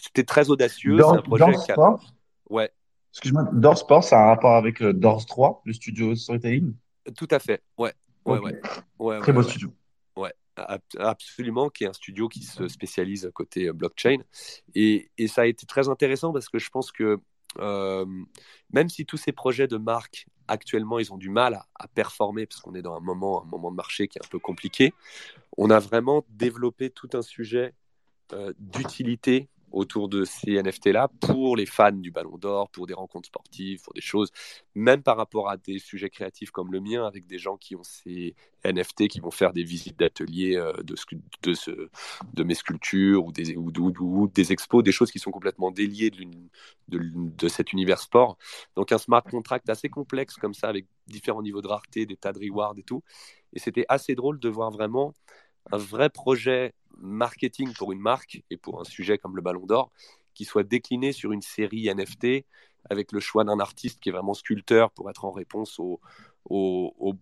C'était 0.00 0.24
très 0.24 0.50
audacieux. 0.50 0.96
C'est 0.98 1.04
un 1.18 1.22
projet 1.22 1.44
a... 1.44 1.52
Sport, 1.54 2.14
Ouais, 2.50 2.70
excuse-moi, 3.12 3.48
Dors 3.52 3.78
Sport, 3.78 4.04
ça 4.04 4.18
a 4.18 4.22
un 4.22 4.26
rapport 4.26 4.54
avec 4.56 4.82
Dors 4.82 5.24
3, 5.24 5.62
le 5.64 5.72
studio 5.72 6.14
storytelling? 6.14 6.74
tout 7.16 7.28
à 7.30 7.38
fait. 7.38 7.62
Ouais, 7.78 7.92
ouais, 8.24 8.38
ouais. 8.38 8.60
ouais, 8.98 9.20
Très 9.20 9.32
beau 9.32 9.42
studio. 9.42 9.70
Absolument, 10.56 11.68
qui 11.68 11.84
est 11.84 11.88
un 11.88 11.92
studio 11.92 12.28
qui 12.28 12.42
se 12.42 12.68
spécialise 12.68 13.30
côté 13.34 13.68
euh, 13.68 13.72
blockchain. 13.72 14.18
Et, 14.74 15.10
ça 15.28 15.42
a 15.42 15.46
été 15.46 15.66
très 15.66 15.88
intéressant 15.88 16.32
parce 16.32 16.48
que 16.48 16.58
je 16.58 16.70
pense 16.70 16.92
que 16.92 17.18
euh, 17.58 18.06
même 18.72 18.88
si 18.88 19.06
tous 19.06 19.16
ces 19.16 19.32
projets 19.32 19.68
de 19.68 19.76
marque 19.76 20.26
actuellement 20.48 20.98
ils 20.98 21.12
ont 21.12 21.16
du 21.16 21.30
mal 21.30 21.54
à, 21.54 21.66
à 21.76 21.86
performer 21.86 22.46
parce 22.46 22.60
qu'on 22.60 22.74
est 22.74 22.82
dans 22.82 22.96
un 22.96 23.00
moment, 23.00 23.44
un 23.44 23.46
moment 23.46 23.70
de 23.70 23.76
marché 23.76 24.08
qui 24.08 24.18
est 24.18 24.24
un 24.24 24.28
peu 24.28 24.40
compliqué, 24.40 24.92
on 25.56 25.70
a 25.70 25.78
vraiment 25.78 26.24
développé 26.30 26.90
tout 26.90 27.08
un 27.14 27.22
sujet 27.22 27.74
euh, 28.32 28.52
d'utilité 28.58 29.48
autour 29.74 30.08
de 30.08 30.24
ces 30.24 30.52
NFT-là 30.52 31.08
pour 31.20 31.56
les 31.56 31.66
fans 31.66 31.92
du 31.92 32.10
Ballon 32.10 32.38
d'Or, 32.38 32.70
pour 32.70 32.86
des 32.86 32.94
rencontres 32.94 33.26
sportives, 33.28 33.82
pour 33.82 33.94
des 33.94 34.00
choses, 34.00 34.30
même 34.74 35.02
par 35.02 35.16
rapport 35.16 35.50
à 35.50 35.56
des 35.56 35.78
sujets 35.78 36.10
créatifs 36.10 36.50
comme 36.50 36.72
le 36.72 36.80
mien, 36.80 37.06
avec 37.06 37.26
des 37.26 37.38
gens 37.38 37.56
qui 37.56 37.76
ont 37.76 37.82
ces 37.82 38.34
NFT, 38.64 39.08
qui 39.08 39.20
vont 39.20 39.30
faire 39.30 39.52
des 39.52 39.64
visites 39.64 39.98
d'ateliers 39.98 40.56
euh, 40.56 40.72
de, 40.82 40.96
ce- 41.54 41.88
de 42.32 42.42
mes 42.44 42.54
sculptures 42.54 43.24
ou 43.24 43.32
des, 43.32 43.56
ou, 43.56 44.28
des 44.28 44.52
expos, 44.52 44.82
des 44.82 44.92
choses 44.92 45.10
qui 45.10 45.18
sont 45.18 45.30
complètement 45.30 45.70
déliées 45.70 46.10
de, 46.10 46.24
de, 46.88 47.00
de 47.14 47.48
cet 47.48 47.72
univers 47.72 47.98
sport. 48.00 48.38
Donc 48.76 48.92
un 48.92 48.98
smart 48.98 49.22
contract 49.22 49.68
assez 49.70 49.88
complexe 49.88 50.36
comme 50.36 50.54
ça, 50.54 50.68
avec 50.68 50.86
différents 51.06 51.42
niveaux 51.42 51.62
de 51.62 51.68
rareté, 51.68 52.06
des 52.06 52.16
tas 52.16 52.32
de 52.32 52.38
rewards 52.38 52.74
et 52.78 52.82
tout. 52.82 53.02
Et 53.52 53.58
c'était 53.58 53.86
assez 53.88 54.14
drôle 54.14 54.38
de 54.40 54.48
voir 54.48 54.70
vraiment 54.70 55.14
un 55.72 55.76
vrai 55.76 56.10
projet 56.10 56.74
marketing 56.98 57.72
pour 57.74 57.92
une 57.92 58.00
marque 58.00 58.42
et 58.50 58.56
pour 58.56 58.80
un 58.80 58.84
sujet 58.84 59.18
comme 59.18 59.36
le 59.36 59.42
Ballon 59.42 59.66
d'Or 59.66 59.90
qui 60.34 60.44
soit 60.44 60.64
décliné 60.64 61.12
sur 61.12 61.32
une 61.32 61.42
série 61.42 61.88
NFT 61.92 62.44
avec 62.90 63.12
le 63.12 63.20
choix 63.20 63.44
d'un 63.44 63.60
artiste 63.60 64.00
qui 64.00 64.10
est 64.10 64.12
vraiment 64.12 64.34
sculpteur 64.34 64.90
pour 64.90 65.08
être 65.10 65.24
en 65.24 65.32
réponse 65.32 65.78
au, 65.78 66.00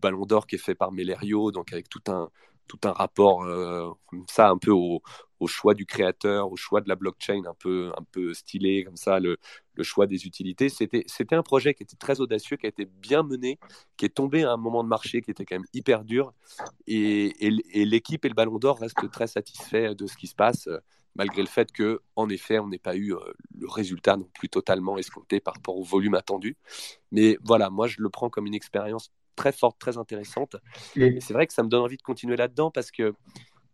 Ballon 0.01 0.27
d'Or 0.27 0.47
qui 0.47 0.57
est 0.57 0.59
fait 0.59 0.75
par 0.75 0.93
Melerio, 0.93 1.53
donc 1.53 1.73
avec 1.73 1.89
tout 1.89 2.03
un, 2.09 2.31
tout 2.67 2.81
un 2.85 2.93
rapport 2.93 3.45
euh, 3.45 3.91
comme 4.07 4.25
ça 4.29 4.49
un 4.49 4.59
peu 4.59 4.73
au, 4.73 5.03
au 5.43 5.47
choix 5.47 5.75
du 5.75 5.87
créateur, 5.87 6.51
au 6.51 6.57
choix 6.57 6.81
de 6.81 6.89
la 6.89 6.95
blockchain 6.95 7.43
un 7.47 7.55
peu, 7.55 7.93
un 7.97 8.05
peu 8.13 8.33
stylé, 8.33 8.85
comme 8.85 8.97
ça, 8.97 9.21
le, 9.21 9.39
le 9.75 9.83
choix 9.83 10.07
des 10.07 10.27
utilités. 10.27 10.69
C'était, 10.69 11.05
c'était 11.07 11.35
un 11.35 11.43
projet 11.43 11.75
qui 11.75 11.83
était 11.83 11.97
très 11.97 12.21
audacieux, 12.21 12.57
qui 12.57 12.67
a 12.67 12.69
été 12.69 12.85
bien 12.85 13.23
mené, 13.23 13.59
qui 13.97 14.05
est 14.05 14.15
tombé 14.15 14.45
à 14.45 14.53
un 14.53 14.57
moment 14.57 14.83
de 14.85 14.89
marché 14.89 15.23
qui 15.23 15.31
était 15.31 15.45
quand 15.45 15.57
même 15.57 15.67
hyper 15.73 16.05
dur. 16.05 16.33
Et, 16.87 17.47
et, 17.47 17.53
et 17.73 17.85
l'équipe 17.85 18.25
et 18.25 18.29
le 18.29 18.35
Ballon 18.35 18.59
d'Or 18.59 18.79
restent 18.79 19.11
très 19.11 19.27
satisfaits 19.27 19.95
de 19.95 20.07
ce 20.07 20.17
qui 20.17 20.27
se 20.27 20.35
passe, 20.35 20.67
euh, 20.67 20.79
malgré 21.15 21.43
le 21.43 21.49
fait 21.49 21.73
que, 21.73 22.01
en 22.17 22.29
effet, 22.29 22.59
on 22.59 22.69
n'ait 22.69 22.79
pas 22.79 22.97
eu 22.97 23.15
euh, 23.15 23.19
le 23.59 23.69
résultat 23.69 24.17
non 24.17 24.29
plus 24.35 24.49
totalement 24.49 24.99
escompté 24.99 25.41
par 25.41 25.55
rapport 25.55 25.77
au 25.77 25.85
volume 25.85 26.15
attendu. 26.15 26.57
Mais 27.11 27.39
voilà, 27.43 27.71
moi, 27.71 27.87
je 27.87 27.97
le 28.01 28.09
prends 28.09 28.31
comme 28.31 28.47
une 28.47 28.55
expérience 28.55 29.13
très 29.37 29.53
forte, 29.53 29.79
très 29.79 29.97
intéressante. 29.97 30.57
Et 30.95 31.21
c'est 31.21 31.33
vrai 31.33 31.47
que 31.47 31.55
ça 31.55 31.63
me 31.63 31.69
donne 31.69 31.83
envie 31.83 31.97
de 31.97 32.03
continuer 32.03 32.37
là-dedans 32.37 32.71
parce 32.71 32.91
que 32.91 33.15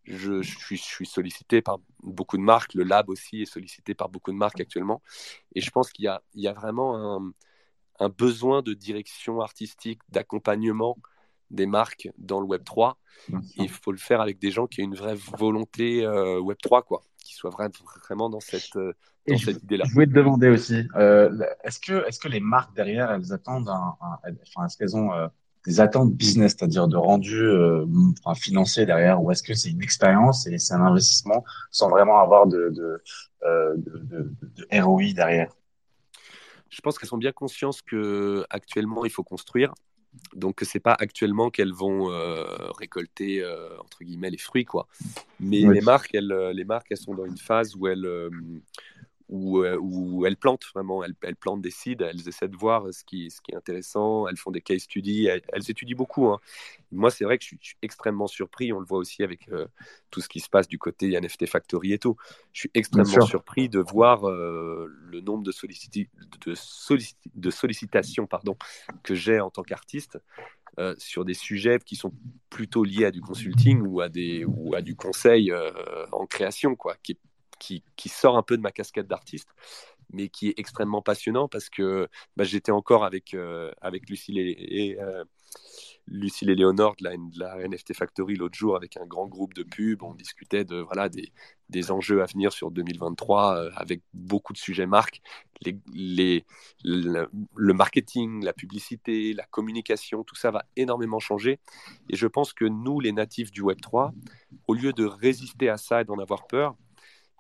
je, 0.09 0.43
je 0.43 0.59
suis, 0.59 0.77
je 0.77 0.83
suis 0.83 1.07
sollicité 1.07 1.63
par 1.63 1.79
beaucoup 2.03 2.37
de 2.37 2.43
marques. 2.43 2.75
Le 2.75 2.85
lab 2.85 3.09
aussi 3.09 3.43
est 3.43 3.47
sollicité 3.47 3.95
par 3.95 4.09
beaucoup 4.09 4.33
de 4.33 4.37
marques 4.37 4.61
actuellement. 4.61 5.03
Et 5.55 5.61
je 5.61 5.71
pense 5.71 5.91
qu'il 5.91 6.05
y 6.05 6.09
a, 6.09 6.23
il 6.35 6.43
y 6.43 6.49
a 6.49 6.53
vraiment 6.53 6.97
un, 6.97 7.33
un 8.01 8.09
besoin 8.09 8.63
de 8.63 8.75
direction 8.75 9.41
artistique, 9.41 10.01
d'accompagnement 10.09 10.97
des 11.51 11.67
marques 11.67 12.11
dans 12.19 12.41
le 12.41 12.47
Web 12.47 12.65
3. 12.65 12.99
Et 13.33 13.35
il 13.59 13.69
faut 13.69 13.93
le 13.93 13.99
faire 13.99 14.21
avec 14.21 14.39
des 14.39 14.51
gens 14.51 14.67
qui 14.67 14.83
ont 14.83 14.85
une 14.85 14.95
vraie 14.95 15.17
volonté 15.17 16.05
euh, 16.05 16.39
Web 16.41 16.59
3, 16.63 16.83
quoi, 16.83 17.03
qui 17.25 17.35
soient 17.35 17.51
vra- 17.51 17.71
vraiment 18.07 18.31
dans 18.31 18.41
cette, 18.41 18.77
euh, 18.77 18.93
dans 19.27 19.39
cette 19.39 19.63
idée-là. 19.63 19.85
je 19.89 19.93
voulais 19.95 20.07
te 20.07 20.13
demander 20.13 20.49
aussi, 20.49 20.87
euh, 20.95 21.45
est-ce 21.65 21.81
que, 21.81 22.29
les 22.29 22.41
marques 22.41 22.75
derrière, 22.77 23.11
elles 23.11 23.33
attendent 23.33 23.69
enfin, 23.69 24.19
est-ce 24.67 24.77
qu'elles 24.77 24.97
ont 24.97 25.11
des 25.67 25.81
attentes 25.81 26.15
business, 26.15 26.55
c'est-à-dire 26.57 26.89
de 26.89 26.97
rendu 26.97 27.43
euh, 27.43 27.85
enfin, 28.25 28.35
financier 28.35 28.87
derrière, 28.87 29.23
ou 29.23 29.31
est-ce 29.31 29.43
que 29.43 29.55
c'est 29.55 29.71
une 29.71 29.83
expérience 29.83 30.47
et 30.47 30.59
c'est 30.59 30.75
un 30.75 30.83
investissement 30.83 31.45
sans 31.71 31.91
vraiment 31.91 32.21
avoir 32.21 32.47
de, 32.47 32.71
de, 32.71 33.03
euh, 33.45 33.75
de, 33.77 33.99
de, 33.99 34.31
de 34.57 34.81
ROI 34.81 35.13
derrière? 35.15 35.53
Je 36.71 36.81
pense 36.81 36.99
qu'elles 36.99 37.09
sont 37.09 37.19
bien 37.19 37.33
conscientes 37.33 37.83
que 37.83 38.45
actuellement 38.51 39.05
il 39.05 39.11
faut 39.11 39.25
construire. 39.25 39.75
Donc 40.35 40.61
c'est 40.63 40.81
pas 40.81 40.97
actuellement 40.99 41.51
qu'elles 41.51 41.73
vont 41.75 42.11
euh, 42.11 42.45
récolter 42.79 43.43
euh, 43.43 43.69
entre 43.81 44.05
guillemets 44.05 44.31
les 44.31 44.39
fruits 44.39 44.65
quoi. 44.65 44.87
Mais 45.39 45.67
Oui. 45.67 45.75
les 45.75 45.81
marques 45.81 46.15
elles 46.15 46.51
les 46.55 46.65
marques 46.65 46.87
elles 46.91 46.97
sont 46.97 47.15
dans 47.15 47.27
une 47.27 47.39
phase 47.39 47.75
où 47.77 47.87
elles 47.87 48.07
où, 49.29 49.59
euh, 49.63 49.77
où 49.81 50.25
elles 50.27 50.37
plantent 50.37 50.65
vraiment, 50.75 51.05
elles, 51.05 51.15
elles 51.23 51.37
plantent 51.37 51.61
des 51.63 51.71
seeds, 51.71 52.03
elles 52.03 52.29
essaient 52.29 52.49
de 52.49 52.57
voir 52.57 52.93
ce 52.93 53.05
qui, 53.05 53.31
ce 53.31 53.41
qui 53.41 53.53
est 53.53 53.57
intéressant, 53.57 54.27
elles 54.29 54.37
font 54.39 54.51
des 54.51 54.63
case 54.63 54.83
studies, 54.83 55.27
elles, 55.27 55.43
elles 55.53 55.71
étudient 55.71 55.97
beaucoup. 55.97 56.29
hein. 56.29 56.41
Moi, 56.91 57.11
c'est 57.11 57.25
vrai 57.25 57.37
que 57.37 57.43
je 57.45 57.49
suis, 57.49 57.59
je 57.61 57.67
suis 57.69 57.79
extrêmement 57.83 58.27
surpris, 58.27 58.73
on 58.73 58.81
le 58.81 58.87
voit 58.87 58.99
aussi 58.99 59.23
avec 59.23 59.49
euh, 59.51 59.67
tout 60.11 60.21
ce 60.23 60.29
qui 60.29 60.41
se 60.41 60.49
passe 60.49 60.67
du 60.69 60.79
côté 60.79 61.13
NFT 61.13 61.47
Factory 61.47 61.93
et 61.93 61.99
tout. 61.99 62.17
Je 62.53 62.61
suis 62.61 62.71
extrêmement 62.75 63.21
surpris 63.27 63.69
de 63.69 63.81
voir 63.81 64.27
euh, 64.29 64.87
le 64.89 65.21
nombre 65.21 65.43
de, 65.45 65.53
solliciti- 65.53 66.09
de, 66.47 66.55
solliciti- 66.55 67.31
de 67.35 67.51
sollicitations 67.51 68.27
pardon, 68.27 68.57
que 69.03 69.15
j'ai 69.15 69.41
en 69.41 69.51
tant 69.51 69.63
qu'artiste. 69.63 70.19
euh, 70.79 70.95
sur 70.99 71.25
des 71.25 71.35
sujets 71.35 71.79
qui 71.85 71.97
sont 71.97 72.13
plutôt 72.51 72.85
liés 72.85 73.07
à 73.07 73.11
du 73.11 73.21
consulting 73.21 73.83
ou 73.83 74.01
à, 74.01 74.09
des, 74.09 74.45
ou 74.45 74.75
à 74.75 74.83
du 74.83 74.95
conseil 74.95 75.51
euh, 75.51 75.73
en 76.13 76.25
création, 76.27 76.77
quoi, 76.77 76.97
qui 77.03 77.13
est 77.13 77.19
qui, 77.59 77.83
sort 78.09 78.37
un 78.37 78.43
peu 78.43 78.57
de 78.57 78.63
ma 78.63 78.73
casquette 78.73 79.07
d'artiste, 79.07 79.49
mais 80.13 80.29
qui 80.29 80.49
est 80.49 80.55
extrêmement 80.59 81.03
passionnant 81.03 81.49
parce 81.49 81.69
que 81.69 82.09
bah, 82.37 82.45
j'étais 82.45 82.73
encore 82.73 83.05
avec, 83.05 83.35
euh, 83.35 83.71
avec 83.81 84.09
Lucille 84.09 84.39
et, 84.39 84.57
et 84.59 85.01
euh, 85.01 85.25
et 86.11 86.55
Léonore 86.55 86.97
de 86.97 87.39
la, 87.39 87.69
NFT 87.69 87.95
Factory 87.95 88.37
l'autre 88.37 88.57
jour 88.57 88.77
avec 88.77 88.97
un 88.97 89.07
grand 89.07 89.27
groupe 89.27 89.55
de 89.55 89.63
pubs. 89.63 90.03
On 90.03 90.15
discutait 90.15 90.65
de, 90.65 90.77
voilà, 90.77 91.09
des, 91.09 91.33
des 91.69 91.91
enjeux 91.91 92.23
à 92.23 92.27
venir 92.27 92.53
sur 92.53 92.71
2023 92.71 93.57
euh, 93.57 93.71
avec 93.75 94.03
beaucoup 94.15 94.53
de 94.53 94.59
sujets 94.59 94.87
marques. 94.87 95.21
Les, 95.93 96.45
le, 96.85 97.29
marketing, 97.73 98.45
la 98.45 98.53
publicité, 98.53 99.35
la 99.35 99.45
communication, 99.45 100.23
tout 100.23 100.37
ça 100.37 100.51
va 100.51 100.65
énormément 100.77 101.19
changer. 101.19 101.59
Et 102.09 102.17
je 102.17 102.27
pense 102.27 102.53
que 102.53 102.65
nous, 102.65 103.01
les 103.01 103.13
natifs 103.13 103.51
du 103.51 103.63
Web3, 103.63 104.13
au 104.67 104.75
lieu 104.75 104.93
de 104.93 105.05
résister 105.05 105.69
à 105.69 105.77
ça 105.77 106.03
et 106.03 106.05
d'en 106.05 106.19
avoir 106.19 106.47
peur, 106.47 106.77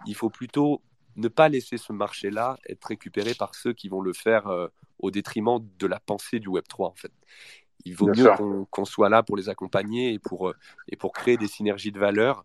il 0.06 0.14
faut 0.14 0.30
plutôt 0.30 0.82
ne 1.16 1.28
pas 1.28 1.48
laisser 1.48 1.76
ce 1.76 1.92
marché-là 1.92 2.58
être 2.68 2.84
récupéré 2.84 3.34
par 3.34 3.54
ceux 3.54 3.72
qui 3.72 3.88
vont 3.88 4.00
le 4.00 4.12
faire 4.12 4.46
euh, 4.46 4.68
au 4.98 5.10
détriment 5.10 5.58
de 5.78 5.86
la 5.86 6.00
pensée 6.00 6.38
du 6.38 6.48
Web3, 6.48 6.86
en 6.86 6.94
fait. 6.94 7.12
Il 7.84 7.94
vaut 7.94 8.10
Bien 8.10 8.24
mieux 8.24 8.66
qu'on 8.70 8.84
qu 8.84 8.90
soit 8.90 9.08
là 9.08 9.22
pour 9.22 9.36
les 9.36 9.48
accompagner 9.48 10.12
et 10.12 10.18
pour, 10.18 10.48
euh, 10.48 10.56
et 10.88 10.96
pour 10.96 11.12
créer 11.12 11.36
des 11.36 11.48
synergies 11.48 11.92
de 11.92 11.98
valeur 11.98 12.44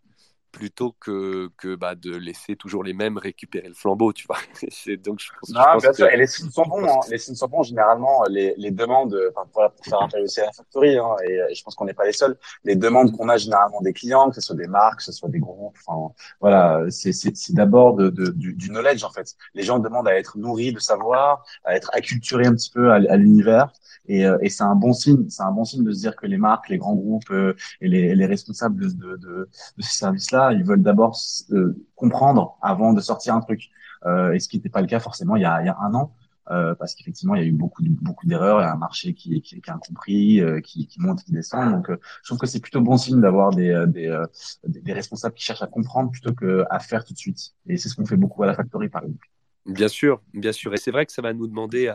plutôt 0.53 0.95
que, 0.99 1.49
que 1.57 1.75
bah, 1.75 1.95
de 1.95 2.15
laisser 2.15 2.55
toujours 2.55 2.83
les 2.83 2.93
mêmes 2.93 3.17
récupérer 3.17 3.67
le 3.67 3.73
flambeau, 3.73 4.13
tu 4.13 4.25
vois. 4.27 4.37
Donc, 5.03 5.19
je 5.19 5.31
pense, 5.39 5.49
non, 5.49 5.61
je 5.61 5.73
pense 5.73 5.81
bien 5.81 5.89
que, 5.89 5.95
sûr. 5.97 6.07
Et 6.07 6.17
les 6.17 6.27
signes 6.27 6.51
sont 6.51 6.63
bons. 6.63 6.85
Hein. 6.87 6.99
Les 7.09 7.17
signes 7.17 7.35
sont 7.35 7.47
bons. 7.47 7.63
Généralement, 7.63 8.23
les, 8.29 8.53
les 8.57 8.71
demandes, 8.71 9.17
enfin, 9.35 9.47
pour, 9.51 9.69
pour 9.71 9.85
faire 9.85 10.01
appel 10.03 10.23
aussi 10.23 10.39
à 10.39 10.45
la 10.45 10.51
factory, 10.51 10.97
hein, 10.97 11.15
et, 11.27 11.33
et, 11.49 11.55
je 11.55 11.63
pense 11.63 11.75
qu'on 11.75 11.85
n'est 11.85 11.93
pas 11.93 12.05
les 12.05 12.13
seuls. 12.13 12.37
Les 12.63 12.75
demandes 12.75 13.11
qu'on 13.11 13.27
a 13.29 13.37
généralement 13.37 13.81
des 13.81 13.93
clients, 13.93 14.29
que 14.29 14.35
ce 14.35 14.41
soit 14.41 14.55
des 14.55 14.67
marques, 14.67 14.99
que 14.99 15.03
ce 15.03 15.11
soit 15.11 15.29
des 15.29 15.39
groupes, 15.39 15.75
enfin, 15.85 16.13
voilà, 16.39 16.85
c'est 16.89 17.11
d'abord 17.53 17.95
de, 17.95 18.09
de, 18.09 18.29
du, 18.29 18.53
du 18.53 18.69
knowledge 18.69 19.03
en 19.03 19.09
fait. 19.09 19.35
Les 19.55 19.63
gens 19.63 19.79
demandent 19.79 20.07
à 20.07 20.15
être 20.15 20.37
nourris 20.37 20.71
de 20.71 20.79
savoir, 20.79 21.43
à 21.65 21.75
être 21.75 21.89
acculturés 21.93 22.45
un 22.45 22.53
petit 22.53 22.69
peu 22.69 22.91
à, 22.91 22.95
à 22.95 23.17
l'univers. 23.17 23.73
Et, 24.07 24.25
euh, 24.25 24.37
et 24.41 24.49
c'est 24.49 24.63
un 24.63 24.75
bon 24.75 24.93
signe. 24.93 25.29
C'est 25.29 25.43
un 25.43 25.51
bon 25.51 25.63
signe 25.65 25.83
de 25.83 25.91
se 25.91 25.99
dire 25.99 26.15
que 26.15 26.27
les 26.27 26.37
marques, 26.37 26.69
les 26.69 26.77
grands 26.77 26.95
groupes 26.95 27.31
euh, 27.31 27.55
et 27.81 27.87
les, 27.87 28.15
les 28.15 28.25
responsables 28.25 28.79
de, 28.81 28.87
de, 28.87 29.15
de, 29.17 29.49
de 29.77 29.81
ces 29.81 29.97
services-là, 29.97 30.42
ils 30.51 30.63
veulent 30.63 30.83
d'abord 30.83 31.17
euh, 31.51 31.75
comprendre 31.95 32.57
avant 32.61 32.93
de 32.93 33.01
sortir 33.01 33.35
un 33.35 33.41
truc. 33.41 33.69
Euh, 34.05 34.33
et 34.33 34.39
ce 34.39 34.49
qui 34.49 34.57
n'était 34.57 34.69
pas 34.69 34.81
le 34.81 34.87
cas 34.87 34.99
forcément 34.99 35.37
il 35.37 35.43
y 35.43 35.45
a, 35.45 35.77
un 35.79 35.93
an. 35.93 36.13
euh, 36.51 36.75
parce 36.75 36.93
qu'effectivement, 36.93 37.35
il 37.35 37.41
y 37.41 37.45
a 37.45 37.47
eu 37.47 37.53
beaucoup, 37.53 37.83
beaucoup 38.01 38.27
d'erreurs, 38.27 38.59
il 38.59 38.63
y 38.63 38.67
a 38.67 38.73
un 38.73 38.77
marché 38.77 39.13
qui, 39.13 39.41
qui, 39.41 39.55
est 39.55 39.69
incompris, 39.69 40.41
qui, 40.63 40.89
monte, 40.99 41.23
qui 41.23 41.31
descend. 41.31 41.71
Donc, 41.71 41.89
je 41.89 42.27
trouve 42.27 42.37
que 42.37 42.47
c'est 42.47 42.59
plutôt 42.59 42.81
bon 42.81 42.97
signe 42.97 43.21
d'avoir 43.21 43.51
des, 43.51 43.85
des, 43.87 44.93
responsables 44.93 45.35
qui 45.35 45.43
cherchent 45.43 45.61
à 45.61 45.67
comprendre 45.67 46.11
plutôt 46.11 46.33
qu'à 46.33 46.79
faire 46.79 47.05
tout 47.05 47.13
de 47.13 47.17
suite. 47.17 47.53
Et 47.67 47.77
c'est 47.77 47.87
ce 47.87 47.95
qu'on 47.95 48.05
fait 48.05 48.17
beaucoup 48.17 48.43
à 48.43 48.47
la 48.47 48.55
Factory, 48.55 48.89
par 48.89 49.03
exemple. 49.03 49.29
Bien 49.65 49.87
sûr, 49.87 50.21
bien 50.33 50.51
sûr. 50.51 50.73
Et 50.73 50.77
c'est 50.77 50.91
vrai 50.91 51.05
que 51.05 51.13
ça 51.13 51.21
va 51.21 51.33
nous 51.33 51.47
demander 51.47 51.93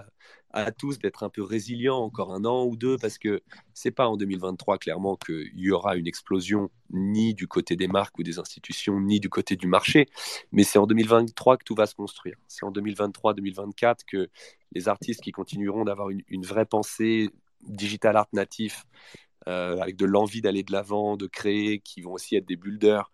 à 0.50 0.72
tous 0.72 0.98
d'être 0.98 1.22
un 1.24 1.28
peu 1.28 1.42
résilients 1.42 1.98
encore 1.98 2.32
un 2.32 2.44
an 2.44 2.64
ou 2.64 2.76
deux, 2.76 2.96
parce 2.96 3.18
que 3.18 3.42
c'est 3.74 3.90
pas 3.90 4.08
en 4.08 4.16
2023 4.16 4.78
clairement 4.78 5.16
qu'il 5.16 5.52
y 5.54 5.70
aura 5.70 5.96
une 5.96 6.06
explosion 6.06 6.70
ni 6.90 7.34
du 7.34 7.46
côté 7.46 7.76
des 7.76 7.88
marques 7.88 8.18
ou 8.18 8.22
des 8.22 8.38
institutions, 8.38 8.98
ni 9.00 9.20
du 9.20 9.28
côté 9.28 9.56
du 9.56 9.66
marché, 9.66 10.06
mais 10.52 10.64
c'est 10.64 10.78
en 10.78 10.86
2023 10.86 11.58
que 11.58 11.64
tout 11.64 11.74
va 11.74 11.86
se 11.86 11.94
construire. 11.94 12.36
C'est 12.48 12.64
en 12.64 12.72
2023-2024 12.72 13.98
que 14.06 14.28
les 14.72 14.88
artistes 14.88 15.20
qui 15.20 15.32
continueront 15.32 15.84
d'avoir 15.84 16.08
une, 16.10 16.44
vraie 16.44 16.66
pensée 16.66 17.30
digital 17.62 18.16
art 18.16 18.28
natif, 18.32 18.86
euh, 19.48 19.78
avec 19.78 19.96
de 19.96 20.06
l'envie 20.06 20.40
d'aller 20.40 20.62
de 20.62 20.72
l'avant, 20.72 21.16
de 21.16 21.26
créer, 21.26 21.80
qui 21.80 22.00
vont 22.00 22.12
aussi 22.12 22.36
être 22.36 22.46
des 22.46 22.56
builders, 22.56 23.10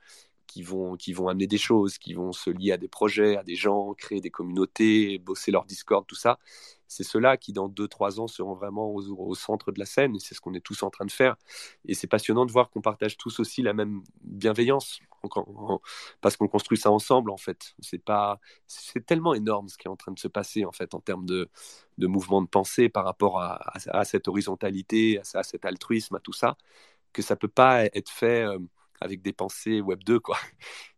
qui 0.47 0.63
vont, 0.63 0.97
qui 0.97 1.13
vont 1.13 1.29
amener 1.29 1.49
des 1.49 1.59
choses, 1.59 1.99
qui 1.99 2.15
vont 2.15 2.33
se 2.33 2.49
lier 2.49 2.71
à 2.73 2.77
des 2.77 2.87
projets, 2.87 3.37
à 3.37 3.43
des 3.43 3.57
gens, 3.57 3.93
créer 3.95 4.21
des 4.21 4.31
communautés, 4.31 5.19
bosser 5.19 5.51
leur 5.51 5.65
Discord, 5.65 6.07
tout 6.07 6.15
ça. 6.15 6.39
C'est 6.95 7.03
ceux-là 7.03 7.37
qui, 7.37 7.53
dans 7.53 7.69
2-3 7.69 8.21
ans, 8.21 8.29
seront 8.29 8.55
vraiment 8.55 8.89
au, 8.93 9.35
centre 9.35 9.73
de 9.73 9.81
la 9.81 9.85
scène. 9.85 10.17
C'est 10.21 10.37
ce 10.37 10.41
qu'on 10.41 10.55
est 10.55 10.61
tous 10.61 10.85
en 10.85 10.91
train 10.91 11.05
de 11.05 11.11
faire. 11.11 11.35
Et 11.87 11.95
c'est 11.95 12.07
passionnant 12.07 12.47
de 12.47 12.53
voir 12.53 12.71
qu'on 12.71 12.81
partage 12.81 13.17
tous 13.17 13.41
aussi 13.41 13.63
la 13.63 13.73
même 13.73 14.03
bienveillance. 14.23 15.01
parce 16.21 16.37
qu'on 16.37 16.47
construit 16.47 16.79
ça 16.79 16.93
ensemble, 16.93 17.31
en 17.33 17.37
fait. 17.37 17.75
C'est 17.81 17.99
pas, 17.99 18.39
c'est 18.69 19.05
tellement 19.05 19.35
énorme 19.35 19.69
ce 19.69 19.77
qui 19.77 19.89
est 19.89 19.91
en 19.91 19.97
train 19.97 20.13
de 20.13 20.21
se 20.21 20.29
passer, 20.29 20.65
en 20.65 20.73
fait, 20.73 20.95
en 20.95 21.01
termes 21.01 21.27
de, 21.27 21.49
de 21.99 22.07
mouvement 22.07 22.43
de 22.43 22.49
pensée 22.49 22.89
par 22.89 23.05
rapport 23.05 23.41
à, 23.41 23.61
à, 23.89 24.05
cette 24.05 24.29
horizontalité, 24.29 25.19
à, 25.19 25.39
à, 25.41 25.43
cet 25.43 25.65
altruisme, 25.65 26.15
à 26.15 26.21
tout 26.21 26.33
ça, 26.33 26.57
que 27.13 27.23
ça 27.23 27.35
peut 27.35 27.49
pas 27.49 27.87
être 27.87 28.11
fait. 28.11 28.45
Euh, 28.45 28.59
avec 29.01 29.23
des 29.23 29.33
pensées 29.33 29.81
Web 29.81 30.03
2, 30.05 30.21
quoi. 30.21 30.39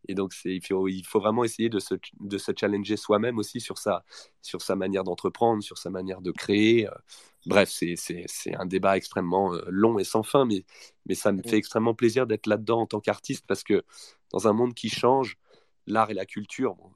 Et 0.09 0.15
donc, 0.15 0.33
il 0.45 0.65
faut, 0.65 0.89
il 0.89 1.05
faut 1.05 1.21
vraiment 1.21 1.45
essayer 1.45 1.69
de 1.69 1.79
se, 1.81 1.95
de 2.21 2.39
se 2.39 2.53
challenger 2.57 2.97
soi-même 2.97 3.39
aussi 3.39 3.61
sur 3.61 3.79
sa, 3.79 4.05
sur 4.41 4.63
sa 4.63 4.77
manière 4.77 5.05
d'entreprendre, 5.05 5.63
sur 5.63 5.79
sa 5.79 5.91
manière 5.91 6.21
de 6.21 6.31
créer. 6.31 6.89
Bref, 7.47 7.71
c'est 7.71 8.55
un 8.55 8.67
débat 8.67 8.97
extrêmement 8.97 9.55
euh, 9.55 9.65
long 9.69 9.99
et 9.99 10.05
sans 10.05 10.23
fin, 10.23 10.45
mais, 10.45 10.65
mais 11.07 11.15
ça 11.15 11.33
me 11.33 11.43
fait 11.43 11.57
extrêmement 11.57 11.95
plaisir 11.95 12.27
d'être 12.27 12.47
là-dedans 12.47 12.83
en 12.83 12.87
tant 12.87 13.01
qu'artiste 13.01 13.45
parce 13.47 13.63
que 13.63 13.85
dans 14.33 14.49
un 14.49 14.53
monde 14.53 14.75
qui 14.75 14.89
change, 14.89 15.37
l'art 15.87 16.11
et 16.11 16.15
la 16.15 16.27
culture, 16.27 16.75
bon, 16.75 16.91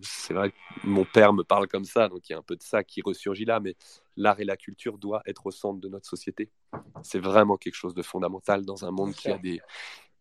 c'est 0.00 0.32
vrai 0.32 0.50
que 0.50 0.56
mon 0.84 1.04
père 1.04 1.34
me 1.34 1.44
parle 1.44 1.68
comme 1.68 1.84
ça, 1.84 2.08
donc 2.08 2.28
il 2.28 2.32
y 2.32 2.34
a 2.34 2.38
un 2.38 2.42
peu 2.42 2.56
de 2.56 2.62
ça 2.62 2.82
qui 2.82 3.02
ressurgit 3.02 3.44
là, 3.44 3.60
mais 3.60 3.76
l'art 4.16 4.40
et 4.40 4.44
la 4.44 4.56
culture 4.56 4.96
doivent 4.96 5.22
être 5.26 5.46
au 5.46 5.50
centre 5.50 5.80
de 5.80 5.88
notre 5.88 6.08
société. 6.08 6.50
C'est 7.02 7.18
vraiment 7.18 7.58
quelque 7.58 7.74
chose 7.74 7.94
de 7.94 8.02
fondamental 8.02 8.64
dans 8.64 8.86
un 8.86 8.90
monde 8.90 9.12
qui 9.12 9.28
a 9.28 9.36
des, 9.36 9.60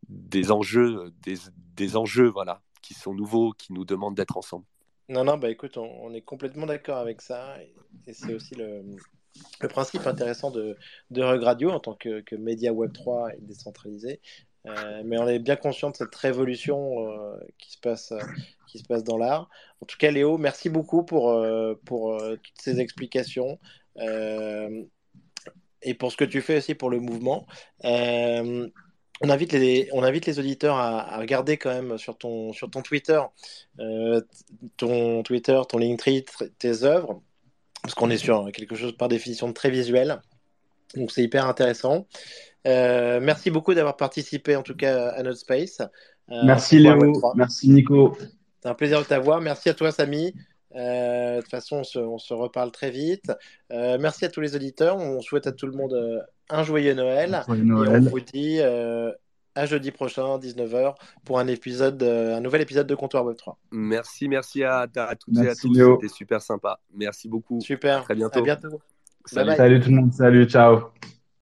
des 0.07 0.51
enjeux, 0.51 1.11
des, 1.21 1.35
des, 1.75 1.95
enjeux 1.95 2.27
voilà, 2.27 2.61
qui 2.81 2.93
sont 2.93 3.13
nouveaux, 3.13 3.51
qui 3.51 3.73
nous 3.73 3.85
demandent 3.85 4.15
d'être 4.15 4.37
ensemble. 4.37 4.65
Non, 5.09 5.23
non, 5.23 5.37
bah 5.37 5.49
écoute, 5.49 5.77
on, 5.77 6.13
est 6.13 6.21
complètement 6.21 6.67
d'accord 6.67 6.97
avec 6.97 7.21
ça. 7.21 7.55
Et, 8.05 8.13
c'est 8.13 8.33
aussi 8.33 8.53
le, 8.53 8.83
le, 9.59 9.67
principe 9.67 10.05
intéressant 10.05 10.51
de, 10.51 10.77
de 11.09 11.21
Radio 11.21 11.71
en 11.71 11.79
tant 11.79 11.95
que, 11.95 12.35
média 12.35 12.71
Web3 12.71 13.35
et 13.35 13.41
décentralisé. 13.41 14.21
Euh, 14.67 15.01
mais 15.05 15.17
on 15.17 15.27
est 15.27 15.39
bien 15.39 15.55
conscient 15.55 15.89
de 15.89 15.95
cette 15.95 16.13
révolution 16.13 17.07
euh, 17.07 17.37
qui, 17.57 17.71
se 17.71 17.79
passe, 17.79 18.13
qui 18.67 18.77
se 18.77 18.83
passe 18.83 19.03
dans 19.03 19.17
l'art. 19.17 19.49
En 19.81 19.85
tout 19.87 19.97
cas, 19.97 20.11
Léo, 20.11 20.37
merci 20.37 20.69
beaucoup 20.69 21.03
pour, 21.03 21.31
euh, 21.31 21.73
pour 21.85 22.21
toutes 22.43 22.61
ces 22.61 22.79
explications 22.79 23.59
et 25.81 25.93
pour 25.93 26.11
ce 26.11 26.17
que 26.17 26.25
tu 26.25 26.41
fais 26.41 26.57
aussi 26.57 26.75
pour 26.75 26.89
le 26.89 26.99
mouvement. 26.99 27.47
On 29.21 29.29
invite, 29.29 29.51
les, 29.51 29.89
on 29.91 30.03
invite 30.03 30.25
les 30.27 30.39
auditeurs 30.39 30.77
à, 30.77 31.15
à, 31.15 31.17
regarder 31.17 31.57
quand 31.57 31.69
même 31.69 31.97
sur 31.97 32.17
ton, 32.17 32.53
sur 32.53 32.69
ton 32.69 32.81
Twitter, 32.81 33.19
euh, 33.79 34.21
ton 34.77 35.23
Twitter, 35.23 35.59
ton 35.67 35.77
Linktree, 35.77 36.23
tes 36.57 36.83
œuvres, 36.83 37.21
parce 37.81 37.93
qu'on 37.95 38.09
est 38.09 38.17
sur 38.17 38.49
quelque 38.53 38.75
chose 38.75 38.95
par 38.95 39.09
définition 39.09 39.49
de 39.49 39.53
très 39.53 39.69
visuel. 39.69 40.21
Donc 40.95 41.11
c'est 41.11 41.21
hyper 41.21 41.45
intéressant. 41.45 42.07
Euh, 42.65 43.19
merci 43.21 43.51
beaucoup 43.51 43.73
d'avoir 43.73 43.97
participé 43.97 44.55
en 44.55 44.63
tout 44.63 44.75
cas 44.75 45.09
à 45.09 45.21
notre 45.21 45.39
space. 45.39 45.81
Euh, 46.31 46.41
merci 46.45 46.79
Léo, 46.79 47.13
merci 47.35 47.69
Nico. 47.69 48.17
C'est 48.61 48.69
un 48.69 48.73
plaisir 48.73 48.99
de 48.99 49.05
t'avoir. 49.05 49.41
Merci 49.41 49.67
à 49.69 49.73
toi 49.73 49.91
Samy. 49.91 50.33
De 50.73 51.41
toute 51.41 51.49
façon, 51.49 51.77
on 51.77 51.83
se, 51.83 51.99
on 51.99 52.19
se 52.19 52.33
reparle 52.33 52.71
très 52.71 52.91
vite. 52.91 53.31
Merci 53.69 54.23
à 54.23 54.29
tous 54.29 54.39
les 54.39 54.55
auditeurs. 54.55 54.97
On 54.97 55.19
souhaite 55.19 55.47
à 55.47 55.51
tout 55.51 55.65
le 55.65 55.73
monde 55.73 56.23
un 56.49 56.63
joyeux 56.63 56.93
Noël. 56.93 57.43
Joyeux 57.47 57.63
Noël. 57.63 58.03
Et 58.03 58.07
on 58.07 58.09
vous 58.09 58.19
dit 58.19 58.59
à 59.55 59.65
jeudi 59.65 59.91
prochain, 59.91 60.37
19h, 60.37 60.95
pour 61.25 61.39
un 61.39 61.47
épisode, 61.47 62.01
un 62.03 62.39
nouvel 62.39 62.61
épisode 62.61 62.87
de 62.87 62.95
Comptoir 62.95 63.25
Web 63.25 63.35
3. 63.35 63.57
Merci, 63.71 64.29
merci 64.29 64.63
à, 64.63 64.87
à 64.95 65.15
toutes 65.15 65.33
merci 65.33 65.47
et 65.47 65.49
à 65.49 65.55
tous. 65.55 65.95
C'était 66.01 66.13
super 66.13 66.41
sympa. 66.41 66.79
Merci 66.93 67.27
beaucoup. 67.27 67.59
Super. 67.59 67.99
À 67.99 68.03
très 68.03 68.15
bientôt. 68.15 68.39
À 68.39 68.43
bientôt. 68.43 68.81
Salut, 69.25 69.47
bye 69.49 69.57
bye. 69.57 69.57
salut 69.57 69.79
tout 69.81 69.89
le 69.89 69.95
monde. 69.95 70.13
Salut, 70.13 70.45
ciao. 70.45 70.91